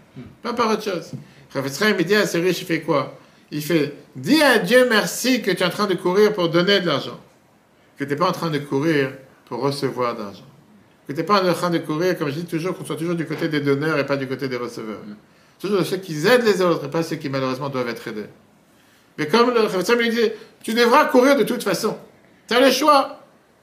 Pas 0.42 0.52
par 0.52 0.70
autre 0.70 0.82
chose. 0.82 1.12
Rav 1.54 1.68
il 1.98 2.06
dit 2.06 2.14
à 2.14 2.26
ce 2.26 2.38
riche, 2.38 2.62
il 2.62 2.66
fait 2.66 2.80
quoi? 2.80 3.18
Il 3.50 3.62
fait, 3.62 3.94
dis 4.16 4.42
à 4.42 4.58
Dieu 4.58 4.86
merci 4.88 5.42
que 5.42 5.50
tu 5.50 5.62
es 5.62 5.66
en 5.66 5.70
train 5.70 5.86
de 5.86 5.94
courir 5.94 6.32
pour 6.32 6.48
donner 6.48 6.80
de 6.80 6.86
l'argent. 6.86 7.20
Que 7.98 8.04
tu 8.04 8.10
n'es 8.10 8.16
pas 8.16 8.28
en 8.28 8.32
train 8.32 8.50
de 8.50 8.58
courir 8.58 9.12
pour 9.46 9.60
recevoir 9.60 10.16
d'argent. 10.16 10.46
Que 11.06 11.12
tu 11.12 11.18
n'es 11.18 11.24
pas 11.24 11.42
en 11.42 11.52
train 11.52 11.70
de 11.70 11.78
courir, 11.78 12.16
comme 12.16 12.28
je 12.30 12.34
dis 12.34 12.46
toujours, 12.46 12.76
qu'on 12.76 12.84
soit 12.84 12.96
toujours 12.96 13.14
du 13.14 13.26
côté 13.26 13.48
des 13.48 13.60
donneurs 13.60 13.98
et 13.98 14.06
pas 14.06 14.16
du 14.16 14.26
côté 14.26 14.48
des 14.48 14.56
receveurs. 14.56 15.02
Toujours 15.62 15.86
ceux 15.86 15.98
qui 15.98 16.26
aident 16.26 16.44
les 16.44 16.60
autres 16.60 16.86
et 16.86 16.90
pas 16.90 17.04
ceux 17.04 17.14
qui 17.14 17.28
malheureusement 17.28 17.68
doivent 17.68 17.88
être 17.88 18.08
aidés. 18.08 18.26
Mais 19.16 19.28
comme 19.28 19.54
le 19.54 19.60
Rav 19.60 19.96
lui 19.96 20.10
dit, 20.10 20.32
tu 20.60 20.74
devras 20.74 21.04
courir 21.04 21.36
de 21.36 21.44
toute 21.44 21.62
façon. 21.62 21.96
Tu 22.48 22.54
as 22.54 22.60
le 22.60 22.72
choix. 22.72 23.20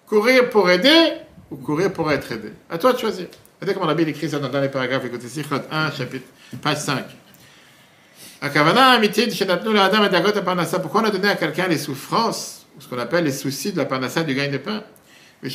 Courir 0.07 0.49
pour 0.49 0.69
aider 0.71 1.11
ou 1.51 1.57
courir 1.57 1.91
pour 1.91 2.09
être 2.09 2.31
aidé. 2.31 2.53
À 2.69 2.77
toi 2.77 2.93
de 2.93 2.99
choisir. 2.99 3.27
Regardez 3.59 3.73
comment 3.73 3.87
la 3.87 3.95
Bible 3.95 4.11
écrit 4.11 4.29
ça 4.29 4.39
dans 4.39 4.61
les 4.61 4.69
paragraphes. 4.69 5.03
Écoutez, 5.03 5.27
Sichot 5.27 5.55
1, 5.69 5.91
chapitre, 5.91 6.25
page 6.61 6.77
5. 6.77 7.03
Pourquoi 10.81 11.01
on 11.01 11.05
a 11.05 11.09
donné 11.09 11.27
à 11.27 11.35
quelqu'un 11.35 11.67
les 11.67 11.77
souffrances, 11.77 12.65
ce 12.79 12.87
qu'on 12.87 12.97
appelle 12.97 13.25
les 13.25 13.33
soucis 13.33 13.73
de 13.73 13.77
la 13.77 13.83
parnassa 13.83 14.23
du 14.23 14.33
gain 14.33 14.47
de 14.47 14.57
pain? 14.57 14.85
Parce 15.41 15.53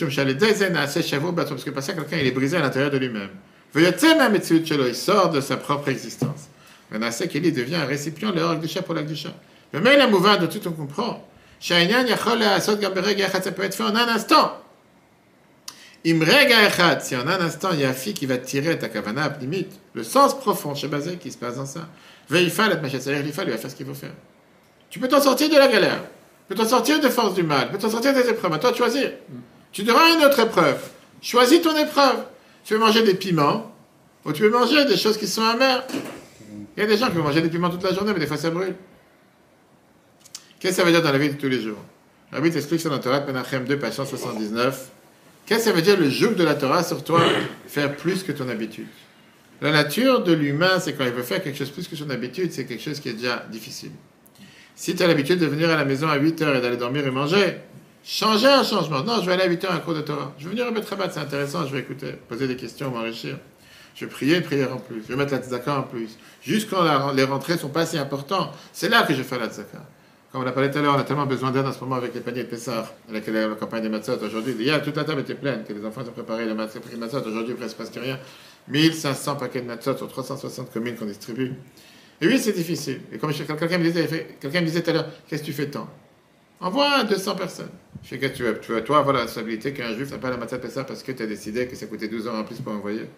que 1.65 1.71
passer 1.71 1.95
quelqu'un, 1.95 2.19
il 2.19 2.27
est 2.27 2.33
brisé 2.33 2.59
à 2.59 2.61
l'intérieur 2.61 2.91
de 2.91 2.99
lui-même. 2.99 3.31
Il 3.77 4.95
sort 4.95 5.31
de 5.31 5.41
sa 5.41 5.57
propre 5.57 5.89
existence? 5.89 6.49
Menasek 6.91 7.35
Eli 7.35 7.53
devient 7.53 7.77
un 7.77 7.87
récipient, 7.87 8.31
le 8.31 8.43
Hor 8.43 8.57
pour 8.85 8.95
l'Akdusha. 8.95 9.31
Le 9.73 9.81
mail 9.81 10.01
amouvant 10.01 10.37
de 10.37 10.47
tout 10.47 10.61
on 10.69 10.73
comprend. 10.73 11.27
Ça 11.61 11.77
peut 11.77 13.63
être 13.63 13.75
fait 13.75 13.83
en 13.83 13.97
un 13.97 14.09
instant. 14.09 14.61
Si 16.05 17.17
en 17.17 17.27
un 17.27 17.41
instant 17.41 17.71
il 17.73 17.81
y 17.81 17.85
a 17.85 17.89
un 17.89 17.95
fille 17.95 18.15
qui 18.15 18.27
va 18.27 18.37
tirer 18.37 18.79
ta 18.79 18.89
kavana 18.89 19.37
limite, 19.41 19.73
le 19.95 20.05
sens 20.05 20.39
profond 20.39 20.75
chez 20.75 20.87
Bazé 20.87 21.17
qui 21.17 21.33
se 21.33 21.39
passe 21.39 21.57
dans 21.57 21.67
ça. 21.67 21.89
Veifal 22.29 22.81
lui 22.81 22.91
va 22.91 23.59
faire 23.59 23.71
ce 23.71 23.75
qu'il 23.75 23.87
faut 23.87 23.95
faire. 23.95 24.13
Tu 24.91 24.99
peux 24.99 25.09
t'en 25.09 25.21
sortir 25.21 25.49
de 25.49 25.57
la 25.57 25.67
galère, 25.67 26.03
tu 26.47 26.55
peux 26.55 26.55
t'en 26.55 26.69
sortir 26.69 27.01
des 27.01 27.11
forces 27.11 27.35
du 27.35 27.43
mal, 27.43 27.67
tu 27.67 27.73
peux 27.73 27.79
t'en 27.79 27.91
sortir 27.91 28.13
des 28.13 28.29
épreuves. 28.29 28.53
À 28.53 28.59
toi 28.59 28.71
de 28.71 28.77
choisir. 28.77 29.11
Tu 29.73 29.83
devras 29.83 30.15
une 30.15 30.25
autre 30.25 30.39
épreuve. 30.39 30.79
Choisis 31.23 31.63
ton 31.63 31.75
épreuve. 31.77 32.25
Tu 32.65 32.75
veux 32.75 32.81
manger 32.81 33.03
des 33.03 33.15
piments 33.15 33.71
ou 34.25 34.33
tu 34.33 34.43
veux 34.43 34.51
manger 34.51 34.85
des 34.87 34.97
choses 34.97 35.19
qui 35.19 35.27
sont 35.27 35.43
amères? 35.43 35.85
Il 36.77 36.81
y 36.81 36.83
a 36.83 36.87
des 36.87 36.97
gens 36.97 37.09
qui 37.09 37.17
vont 37.17 37.25
manger 37.25 37.43
des 37.43 37.51
piments 37.51 37.71
toute 37.71 37.83
la 37.83 37.93
journée, 37.93 38.13
mais 38.13 38.21
des 38.21 38.27
fois 38.27 38.39
ça 38.39 38.51
brûle. 38.51 38.75
Qu'est-ce 40.59 40.77
que 40.77 40.83
ça 40.83 40.85
veut 40.85 40.93
dire 40.93 41.03
dans 41.03 41.13
la 41.13 41.19
vie 41.19 41.29
de 41.29 41.35
tous 41.35 41.49
les 41.49 41.61
jours? 41.61 41.79
Rabbi 42.33 42.51
t'explique 42.51 42.81
sur 42.81 42.91
la 42.91 42.99
Torah 42.99 43.21
Menachem 43.21 43.65
2, 43.65 43.79
page 43.79 43.93
179. 43.93 44.91
Qu'est-ce 45.47 45.59
que 45.59 45.65
ça 45.67 45.73
veut 45.73 45.83
dire 45.83 45.99
le 45.99 46.09
joug 46.09 46.35
de 46.35 46.43
la 46.43 46.55
Torah 46.55 46.83
sur 46.83 47.05
toi 47.05 47.21
Faire 47.67 47.95
plus 47.97 48.23
que 48.23 48.33
ton 48.33 48.49
habitude? 48.49 48.87
La 49.61 49.71
nature 49.71 50.25
de 50.25 50.33
l'humain, 50.33 50.81
c'est 50.81 50.95
quand 50.95 51.05
il 51.05 51.13
veut 51.13 51.23
faire 51.23 51.43
quelque 51.43 51.59
chose 51.59 51.71
plus 51.71 51.87
que 51.87 51.97
son 51.97 52.09
habitude, 52.11 52.51
c'est 52.51 52.65
quelque 52.65 52.83
chose 52.83 52.99
qui 52.99 53.11
est 53.11 53.15
déjà 53.15 53.45
difficile. 53.51 53.93
Si 54.75 54.97
tu 54.97 55.03
as 55.03 55.07
l'habitude 55.07 55.39
de 55.39 55.47
venir 55.47 55.71
à 55.71 55.77
la 55.77 55.85
maison 55.85 56.09
à 56.09 56.17
8 56.17 56.43
heures 56.43 56.57
et 56.57 56.61
d'aller 56.61 56.77
dormir 56.77 57.07
et 57.07 57.11
manger, 57.11 57.59
changer 58.05 58.49
un 58.49 58.63
changement. 58.63 59.03
Non, 59.03 59.21
je 59.21 59.27
vais 59.27 59.33
aller 59.33 59.45
à 59.45 59.49
8 59.49 59.65
heures 59.65 59.73
à 59.73 59.77
un 59.77 59.81
cours 59.81 59.95
de 59.95 60.03
Torah. 60.03 60.33
Je 60.39 60.45
vais 60.45 60.51
venir 60.51 60.67
remettre 60.67 60.89
Rabat, 60.89 61.11
c'est 61.11 61.21
intéressant, 61.21 61.67
je 61.67 61.73
vais 61.73 61.81
écouter, 61.81 62.13
poser 62.29 62.47
des 62.47 62.57
questions, 62.57 62.91
m'enrichir. 62.91 63.39
Je 63.95 64.05
vais 64.05 64.11
prier 64.11 64.37
une 64.37 64.43
prière 64.43 64.75
en 64.75 64.79
plus. 64.79 65.03
Je 65.03 65.09
vais 65.09 65.17
mettre 65.17 65.33
la 65.33 65.39
tzaka 65.39 65.79
en 65.79 65.83
plus. 65.85 66.19
Juste 66.43 66.69
quand 66.69 67.13
les 67.13 67.25
rentrées 67.25 67.57
sont 67.57 67.69
pas 67.69 67.87
si 67.87 67.97
importantes, 67.97 68.53
c'est 68.73 68.89
là 68.89 69.05
que 69.05 69.15
je 69.15 69.23
fais 69.23 69.39
la 69.39 69.49
tzaka. 69.49 69.79
Comme 70.35 70.43
on 70.43 70.45
l'a 70.45 70.51
parlé 70.51 70.69
tout 70.69 70.79
à 70.79 70.83
l'heure, 70.83 70.97
on 70.97 70.99
a 70.99 71.05
tellement 71.05 71.27
besoin 71.27 71.53
d'aide 71.53 71.65
en 71.65 71.73
ce 71.73 71.79
moment 71.79 71.95
avec 71.95 72.13
les 72.13 72.21
paniers 72.21 72.43
de 72.43 72.49
Pessar, 72.49 72.93
avec 73.09 73.25
la, 73.29 73.51
campagne 73.55 73.85
des 73.85 73.89
matzot. 73.89 74.19
Aujourd'hui, 74.21 74.55
hier, 74.59 74.83
toute 74.83 74.97
la 74.97 75.05
table 75.05 75.21
était 75.21 75.37
pleine, 75.37 75.63
que 75.63 75.73
les 75.73 75.85
enfants 75.87 76.01
ont 76.01 76.11
préparé 76.11 76.45
les 76.45 76.55
matzot. 76.55 76.81
Aujourd'hui, 77.25 77.55
presque 77.55 77.77
presque 77.77 77.95
rien. 77.95 78.19
1500 78.67 79.37
paquets 79.37 79.61
de 79.61 79.67
matzot 79.67 79.97
sur 79.97 80.09
360 80.09 80.73
communes 80.73 80.97
qu'on 80.97 81.05
distribue. 81.05 81.53
Et 82.21 82.27
oui, 82.27 82.41
c'est 82.41 82.53
difficile. 82.53 83.03
Et 83.13 83.19
comme 83.19 83.33
quelqu'un 83.33 83.79
me 83.79 83.85
disait 83.85 84.83
tout 84.83 84.91
à 84.91 84.93
l'heure, 84.93 85.07
qu'est-ce 85.29 85.43
que 85.43 85.47
tu 85.47 85.53
fais 85.53 85.69
tant 85.69 85.89
Envoie 86.61 87.05
200 87.05 87.37
personnes. 87.37 87.71
Je 88.05 88.17
que 88.17 88.27
tu 88.27 88.43
veux, 88.43 88.59
tu 88.61 88.73
veux 88.73 88.85
toi 88.85 88.99
avoir 88.99 89.15
la 89.15 89.23
responsabilité 89.23 89.73
qu'un 89.73 89.95
juif 89.95 90.11
n'a 90.11 90.19
pas 90.19 90.31
la 90.31 90.37
matzot 90.37 90.59
Pessar 90.59 90.85
parce 90.85 91.03
que 91.03 91.13
tu 91.13 91.23
as 91.23 91.27
décidé 91.27 91.67
que 91.67 91.75
ça 91.75 91.87
coûtait 91.87 92.09
12 92.09 92.29
ans 92.29 92.39
en 92.39 92.45
plus 92.45 92.57
pour 92.57 92.75
envoyer. 92.75 93.09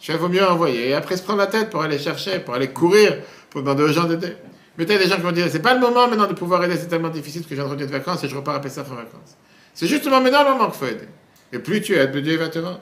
Fais, 0.00 0.16
vaut 0.16 0.28
mieux 0.28 0.44
envoyer. 0.44 0.88
Et 0.88 0.94
après, 0.94 1.16
se 1.16 1.22
prendre 1.22 1.38
la 1.38 1.46
tête 1.46 1.70
pour 1.70 1.80
aller 1.80 1.98
chercher, 1.98 2.40
pour 2.40 2.54
aller 2.54 2.68
courir, 2.68 3.16
pour 3.50 3.62
demander 3.62 3.84
aux 3.84 3.92
gens 3.92 4.04
d'aider. 4.04 4.34
Mais 4.76 4.84
tu 4.84 4.98
des 4.98 5.06
gens 5.06 5.16
qui 5.16 5.22
vont 5.22 5.32
dire, 5.32 5.46
c'est 5.48 5.62
pas 5.62 5.74
le 5.74 5.80
moment 5.80 6.08
maintenant 6.08 6.26
de 6.26 6.34
pouvoir 6.34 6.64
aider, 6.64 6.76
c'est 6.76 6.88
tellement 6.88 7.08
difficile 7.08 7.46
que 7.46 7.54
de 7.54 7.60
revenir 7.60 7.86
de 7.86 7.92
vacances 7.92 8.24
et 8.24 8.28
je 8.28 8.34
repars 8.34 8.56
à 8.56 8.60
Pessah 8.60 8.82
en 8.82 8.94
vacances. 8.96 9.36
C'est 9.72 9.86
justement 9.86 10.20
maintenant 10.20 10.42
le 10.42 10.50
moment 10.50 10.70
qu'il 10.70 10.78
faut 10.80 10.86
aider. 10.86 11.08
Et 11.52 11.60
plus 11.60 11.80
tu 11.80 11.94
aides, 11.94 12.10
plus 12.10 12.22
Dieu 12.22 12.36
va 12.36 12.48
te 12.48 12.58
rendre. 12.58 12.80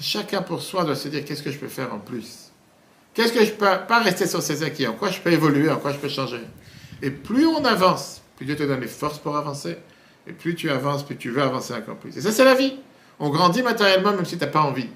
Chacun 0.00 0.42
pour 0.42 0.62
soi 0.62 0.84
doit 0.84 0.94
se 0.94 1.08
dire, 1.08 1.24
qu'est-ce 1.24 1.42
que 1.42 1.50
je 1.50 1.58
peux 1.58 1.66
faire 1.66 1.92
en 1.92 1.98
plus? 1.98 2.52
Qu'est-ce 3.12 3.32
que 3.32 3.44
je 3.44 3.50
peux 3.50 3.66
pas 3.88 3.98
rester 3.98 4.28
sur 4.28 4.40
ses 4.40 4.62
acquis? 4.62 4.86
En 4.86 4.92
quoi 4.92 5.10
je 5.10 5.20
peux 5.20 5.32
évoluer? 5.32 5.68
En 5.68 5.78
quoi 5.78 5.92
je 5.92 5.98
peux 5.98 6.08
changer? 6.08 6.40
Et 7.02 7.10
plus 7.10 7.46
on 7.46 7.64
avance, 7.64 8.22
plus 8.36 8.46
Dieu 8.46 8.54
te 8.54 8.62
donne 8.62 8.80
les 8.80 8.86
forces 8.86 9.18
pour 9.18 9.36
avancer. 9.36 9.76
Et 10.28 10.32
plus 10.32 10.54
tu 10.54 10.70
avances, 10.70 11.04
plus 11.04 11.16
tu 11.16 11.30
veux 11.30 11.42
avancer 11.42 11.74
encore 11.74 11.96
plus. 11.96 12.16
Et 12.16 12.20
ça, 12.20 12.30
c'est 12.30 12.44
la 12.44 12.54
vie. 12.54 12.74
On 13.18 13.30
grandit 13.30 13.62
matériellement 13.62 14.12
même 14.12 14.24
si 14.24 14.36
tu 14.36 14.44
n'as 14.44 14.50
pas 14.50 14.60
envie. 14.60 14.88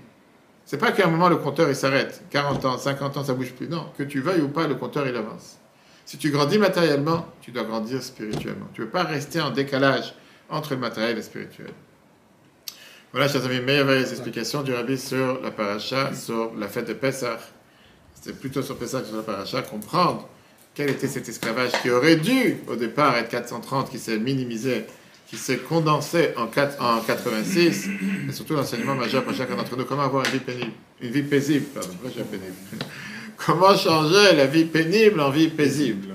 C'est 0.64 0.78
pas 0.78 0.92
qu'à 0.92 1.06
un 1.06 1.10
moment 1.10 1.28
le 1.28 1.36
compteur 1.36 1.68
il 1.68 1.74
s'arrête. 1.74 2.22
40 2.30 2.64
ans, 2.64 2.78
50 2.78 3.16
ans, 3.16 3.24
ça 3.24 3.34
bouge 3.34 3.52
plus. 3.52 3.68
Non, 3.68 3.86
que 3.98 4.02
tu 4.04 4.20
veuilles 4.20 4.42
ou 4.42 4.48
pas, 4.48 4.68
le 4.68 4.76
compteur 4.76 5.06
il 5.08 5.16
avance. 5.16 5.58
Si 6.04 6.18
tu 6.18 6.30
grandis 6.30 6.58
matériellement, 6.58 7.26
tu 7.40 7.50
dois 7.50 7.64
grandir 7.64 8.02
spirituellement. 8.02 8.68
Tu 8.74 8.80
ne 8.80 8.86
veux 8.86 8.92
pas 8.92 9.02
rester 9.02 9.40
en 9.40 9.50
décalage 9.50 10.14
entre 10.50 10.74
le 10.74 10.80
matériel 10.80 11.12
et 11.12 11.16
le 11.16 11.22
spirituel. 11.22 11.70
Voilà, 13.12 13.28
chers 13.28 13.44
amis, 13.44 13.60
meilleures 13.60 13.90
explications 13.90 14.62
du 14.62 14.72
rabbi 14.72 14.96
sur 14.98 15.40
la 15.42 15.50
paracha, 15.50 16.14
sur 16.14 16.54
la 16.56 16.68
fête 16.68 16.88
de 16.88 16.94
Pessah. 16.94 17.38
C'était 18.14 18.32
plutôt 18.32 18.62
sur 18.62 18.76
Pessah 18.76 19.00
que 19.00 19.06
sur 19.08 19.16
la 19.16 19.22
paracha, 19.22 19.62
comprendre 19.62 20.28
quel 20.74 20.90
était 20.90 21.08
cet 21.08 21.28
esclavage 21.28 21.72
qui 21.82 21.90
aurait 21.90 22.16
dû, 22.16 22.56
au 22.68 22.76
départ, 22.76 23.16
être 23.16 23.28
430, 23.28 23.90
qui 23.90 23.98
s'est 23.98 24.18
minimisé, 24.18 24.86
qui 25.32 25.38
s'est 25.38 25.56
condensé 25.56 26.34
en, 26.36 26.46
4, 26.46 26.82
en 26.82 27.00
86, 27.00 27.88
et 28.28 28.32
surtout 28.32 28.52
l'enseignement 28.52 28.94
majeur 28.94 29.24
pour 29.24 29.34
chacun 29.34 29.56
d'entre 29.56 29.78
nous, 29.78 29.86
comment 29.86 30.02
avoir 30.02 30.26
une 30.26 30.32
vie 30.32 30.40
pénible, 30.40 30.72
une 31.00 31.10
vie 31.10 31.22
paisible, 31.22 31.64
pardon, 31.72 31.88
pénible? 32.30 32.52
Comment 33.46 33.74
changer 33.74 34.36
la 34.36 34.46
vie 34.46 34.66
pénible 34.66 35.18
en 35.20 35.30
vie 35.30 35.48
paisible? 35.48 36.08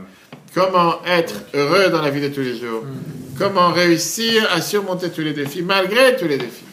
Comment 0.54 1.04
être 1.04 1.34
heureux 1.56 1.90
dans 1.90 2.04
la 2.04 2.12
vie 2.12 2.22
de 2.22 2.28
tous 2.28 2.42
les 2.42 2.58
jours? 2.58 2.86
Comment 3.40 3.72
réussir 3.74 4.48
à 4.52 4.62
surmonter 4.62 5.10
tous 5.10 5.22
les 5.22 5.34
défis 5.34 5.64
malgré 5.64 6.16
tous 6.16 6.28
les 6.28 6.38
défis? 6.38 6.66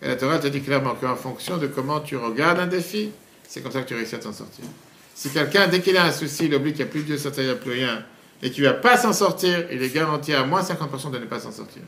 Et 0.00 0.06
la 0.06 0.14
Torah 0.14 0.38
te 0.38 0.46
dit 0.46 0.60
clairement 0.60 0.94
qu'en 0.94 1.16
fonction 1.16 1.58
de 1.58 1.66
comment 1.66 1.98
tu 1.98 2.16
regardes 2.16 2.60
un 2.60 2.68
défi, 2.68 3.10
c'est 3.48 3.62
comme 3.62 3.72
ça 3.72 3.82
que 3.82 3.88
tu 3.88 3.94
réussis 3.94 4.14
à 4.14 4.18
t'en 4.18 4.32
sortir. 4.32 4.64
Si 5.12 5.28
quelqu'un, 5.28 5.66
dès 5.66 5.80
qu'il 5.80 5.96
a 5.96 6.04
un 6.04 6.12
souci, 6.12 6.44
il 6.46 6.54
oublie 6.54 6.70
qu'il 6.72 6.84
n'y 6.84 6.88
a 6.88 6.92
plus 6.92 7.02
Dieu 7.02 7.16
il 7.16 7.44
n'y 7.44 7.50
a 7.50 7.54
plus 7.56 7.72
rien, 7.72 8.04
et 8.42 8.50
qu'il 8.50 8.64
ne 8.64 8.68
va 8.68 8.74
pas 8.74 8.96
s'en 8.96 9.12
sortir, 9.12 9.66
il 9.70 9.82
est 9.82 9.94
garanti 9.94 10.32
à 10.32 10.44
moins 10.44 10.62
50% 10.62 11.10
de 11.10 11.18
ne 11.18 11.26
pas 11.26 11.40
s'en 11.40 11.52
sortir. 11.52 11.82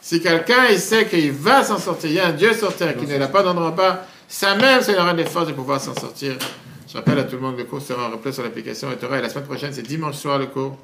Si 0.00 0.20
quelqu'un 0.20 0.66
il 0.70 0.78
sait 0.78 1.06
qu'il 1.06 1.32
va 1.32 1.62
s'en 1.62 1.78
sortir, 1.78 2.10
il 2.10 2.16
y 2.16 2.20
a 2.20 2.28
un 2.28 2.32
Dieu 2.32 2.54
sur 2.54 2.74
terre 2.74 2.96
qui 2.96 3.06
ne 3.06 3.18
l'a 3.18 3.28
pas 3.28 3.42
dans 3.42 3.54
le 3.54 3.60
repas, 3.60 4.06
ça 4.28 4.54
même, 4.54 4.80
ça 4.80 4.92
aura 4.92 5.12
des 5.14 5.24
forces 5.24 5.48
de 5.48 5.52
pouvoir 5.52 5.80
s'en 5.80 5.94
sortir. 5.94 6.36
Je 6.88 6.96
rappelle 6.96 7.18
à 7.18 7.24
tout 7.24 7.36
le 7.36 7.42
monde, 7.42 7.58
le 7.58 7.64
cours 7.64 7.82
sera 7.82 8.08
en 8.08 8.10
replay 8.10 8.32
sur 8.32 8.42
l'application 8.42 8.90
et 8.90 8.96
Torah. 8.96 9.18
Et 9.18 9.22
la 9.22 9.28
semaine 9.28 9.44
prochaine, 9.44 9.72
c'est 9.72 9.82
dimanche 9.82 10.16
soir 10.16 10.38
le 10.38 10.46
cours 10.46 10.76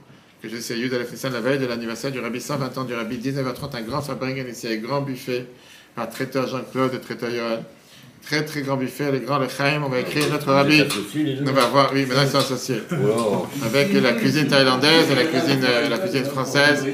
que 0.43 0.49
je 0.49 0.57
sais 0.59 0.79
Yud 0.79 0.93
à 0.93 1.29
la 1.31 1.41
veille 1.41 1.59
de 1.59 1.67
l'anniversaire 1.67 2.13
du 2.13 2.21
Rabbi 2.21 2.41
120 2.41 2.79
ans 2.79 2.85
du 2.85 2.95
Rabbi 2.95 3.17
19h30, 3.17 3.77
un 3.77 3.83
grand 3.83 4.03
fabrique 4.03 4.37
ici, 4.49 4.69
un 4.69 4.77
grand 4.77 5.01
buffet 5.01 5.47
par 5.95 6.11
traiteur 6.11 6.47
Jean-Claude 6.47 6.95
et 6.95 7.01
traiteur 7.01 7.31
Johan. 7.31 7.65
Très 8.27 8.45
très 8.45 8.63
grand 8.63 8.77
buffet, 8.77 9.13
les 9.13 9.21
grands 9.21 9.39
Lechaim, 9.39 9.85
on 9.85 9.89
va 9.89 10.01
écrire 10.01 10.29
notre 10.33 10.53
Rabbi. 10.53 10.83
On 11.47 11.53
va 11.53 11.67
voir, 11.67 11.91
oui, 11.95 12.07
maintenant 12.07 12.23
ils 12.23 12.29
sont 12.29 12.39
associés. 12.39 12.83
Avec 13.65 13.93
la 13.93 14.15
cuisine 14.15 14.49
thaïlandaise 14.49 15.09
et 15.13 15.15
la 15.15 15.25
cuisine, 15.27 15.65
euh, 15.65 15.89
la 15.89 15.99
cuisine 15.99 16.25
française. 16.25 16.85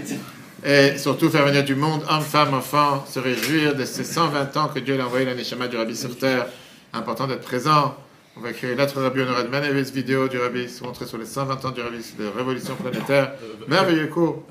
Et 0.62 0.98
surtout 0.98 1.30
faire 1.30 1.46
venir 1.46 1.64
du 1.64 1.74
monde, 1.74 2.02
hommes, 2.10 2.20
femmes, 2.20 2.52
enfants, 2.52 3.06
se 3.08 3.18
réjouir 3.18 3.74
de 3.74 3.86
ces 3.86 4.04
120 4.04 4.56
ans 4.58 4.68
que 4.68 4.78
Dieu 4.78 5.00
a 5.00 5.06
envoyé 5.06 5.24
l'année 5.24 5.42
du 5.42 5.76
Rabbi 5.76 5.96
sur 5.96 6.18
terre. 6.18 6.46
Important 6.92 7.26
d'être 7.26 7.40
présent. 7.40 7.96
On 8.36 8.40
va 8.40 8.50
lettre 8.50 8.98
au 8.98 9.02
Rabbi 9.02 9.20
Honoré 9.22 9.44
de 9.44 9.90
vidéo 9.90 10.28
du 10.28 10.38
Rabbi, 10.38 10.68
se 10.68 10.84
montrer 10.84 11.06
sur 11.06 11.16
les 11.16 11.26
120 11.26 11.64
ans 11.64 11.70
du 11.70 11.80
Rabbi 11.80 12.04
de 12.18 12.26
Révolution 12.26 12.74
planétaire. 12.76 13.32
Merveilleux 13.68 14.08
cours. 14.08 14.44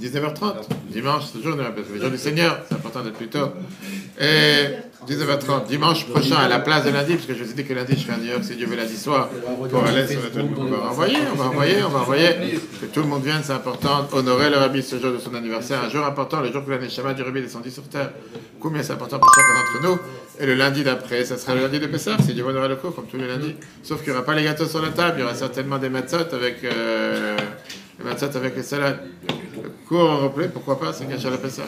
19h30, 0.00 0.54
dimanche, 0.90 1.24
c'est 1.32 1.38
le 1.38 1.44
jour, 1.44 1.56
le 1.56 2.00
jour 2.00 2.10
du 2.10 2.18
Seigneur, 2.18 2.60
c'est 2.68 2.74
important 2.74 3.02
d'être 3.02 3.16
plus 3.16 3.28
tôt. 3.28 3.48
Et 4.20 4.66
19h30, 5.06 5.66
dimanche 5.68 6.06
prochain, 6.06 6.36
à 6.36 6.48
la 6.48 6.58
place 6.58 6.84
de 6.84 6.90
lundi, 6.90 7.14
parce 7.14 7.26
que 7.26 7.34
je 7.34 7.44
vous 7.44 7.50
ai 7.50 7.54
dit 7.54 7.64
que 7.64 7.72
lundi, 7.72 7.94
je 7.96 8.04
fais 8.04 8.12
un 8.12 8.18
New 8.18 8.30
York, 8.30 8.42
si 8.42 8.56
Dieu 8.56 8.66
veut, 8.66 8.76
lundi 8.76 8.96
soir, 8.96 9.28
pour 9.70 9.84
aller 9.84 10.06
sur 10.06 10.20
le 10.20 10.42
On 10.58 10.64
va 10.64 10.90
envoyer, 10.90 11.18
on 11.32 11.36
va 11.36 11.44
envoyer, 11.46 11.76
on 11.84 11.88
va 11.90 12.00
envoyer, 12.00 12.28
que 12.80 12.86
tout 12.86 13.00
le 13.00 13.06
monde 13.06 13.22
vienne, 13.22 13.40
c'est 13.42 13.52
important. 13.52 14.08
Honorer 14.12 14.50
le 14.50 14.56
Rabbi 14.56 14.82
ce 14.82 14.98
jour 14.98 15.12
de 15.12 15.18
son 15.18 15.34
anniversaire, 15.34 15.82
un 15.84 15.90
jour 15.90 16.04
important, 16.04 16.40
le 16.40 16.50
jour 16.50 16.64
que 16.64 16.70
l'année 16.70 16.88
Shabbat 16.88 17.16
du 17.16 17.22
Rabbi 17.22 17.40
descendit 17.40 17.70
sur 17.70 17.84
terre. 17.84 18.10
Combien 18.58 18.82
c'est 18.82 18.92
important 18.92 19.18
pour 19.18 19.32
chacun 19.34 19.54
d'entre 19.54 19.88
nous. 19.88 20.00
Et 20.40 20.46
le 20.46 20.54
lundi 20.54 20.82
d'après, 20.82 21.24
ça 21.24 21.38
sera 21.38 21.54
le 21.54 21.62
lundi 21.62 21.78
de 21.78 21.86
Pessah, 21.86 22.16
si 22.24 22.34
Dieu 22.34 22.44
honorer 22.44 22.68
le 22.68 22.76
cours, 22.76 22.94
comme 22.94 23.06
tous 23.06 23.16
les 23.16 23.28
lundis. 23.28 23.54
Sauf 23.82 24.02
qu'il 24.02 24.12
n'y 24.12 24.18
aura 24.18 24.26
pas 24.26 24.34
les 24.34 24.44
gâteaux 24.44 24.66
sur 24.66 24.82
la 24.82 24.90
table, 24.90 25.14
il 25.18 25.20
y 25.20 25.24
aura 25.24 25.34
certainement 25.34 25.78
des 25.78 25.88
matzot 25.88 26.32
avec, 26.32 26.64
euh, 26.64 27.36
les 27.98 28.04
matzot 28.04 28.36
avec 28.36 28.56
les 28.56 28.62
salades. 28.62 29.00
Cours 29.88 30.10
en 30.10 30.18
replay, 30.18 30.48
pourquoi 30.48 30.78
pas, 30.78 30.92
c'est 30.92 31.06
caché 31.06 31.28
à 31.28 31.30
la 31.30 31.38
Pessah. 31.38 31.62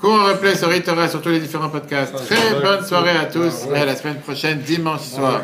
Cours 0.00 0.14
en 0.14 0.24
replay 0.26 0.54
sur 0.54 0.68
Ritora 0.68 1.08
sur 1.08 1.22
tous 1.22 1.30
les 1.30 1.40
différents 1.40 1.70
podcasts. 1.70 2.14
Très 2.26 2.60
bonne 2.60 2.84
soirée 2.84 3.16
à 3.16 3.24
tous 3.24 3.66
et 3.74 3.78
à 3.78 3.84
la 3.84 3.96
semaine 3.96 4.20
prochaine, 4.20 4.60
dimanche 4.60 5.02
soir. 5.02 5.42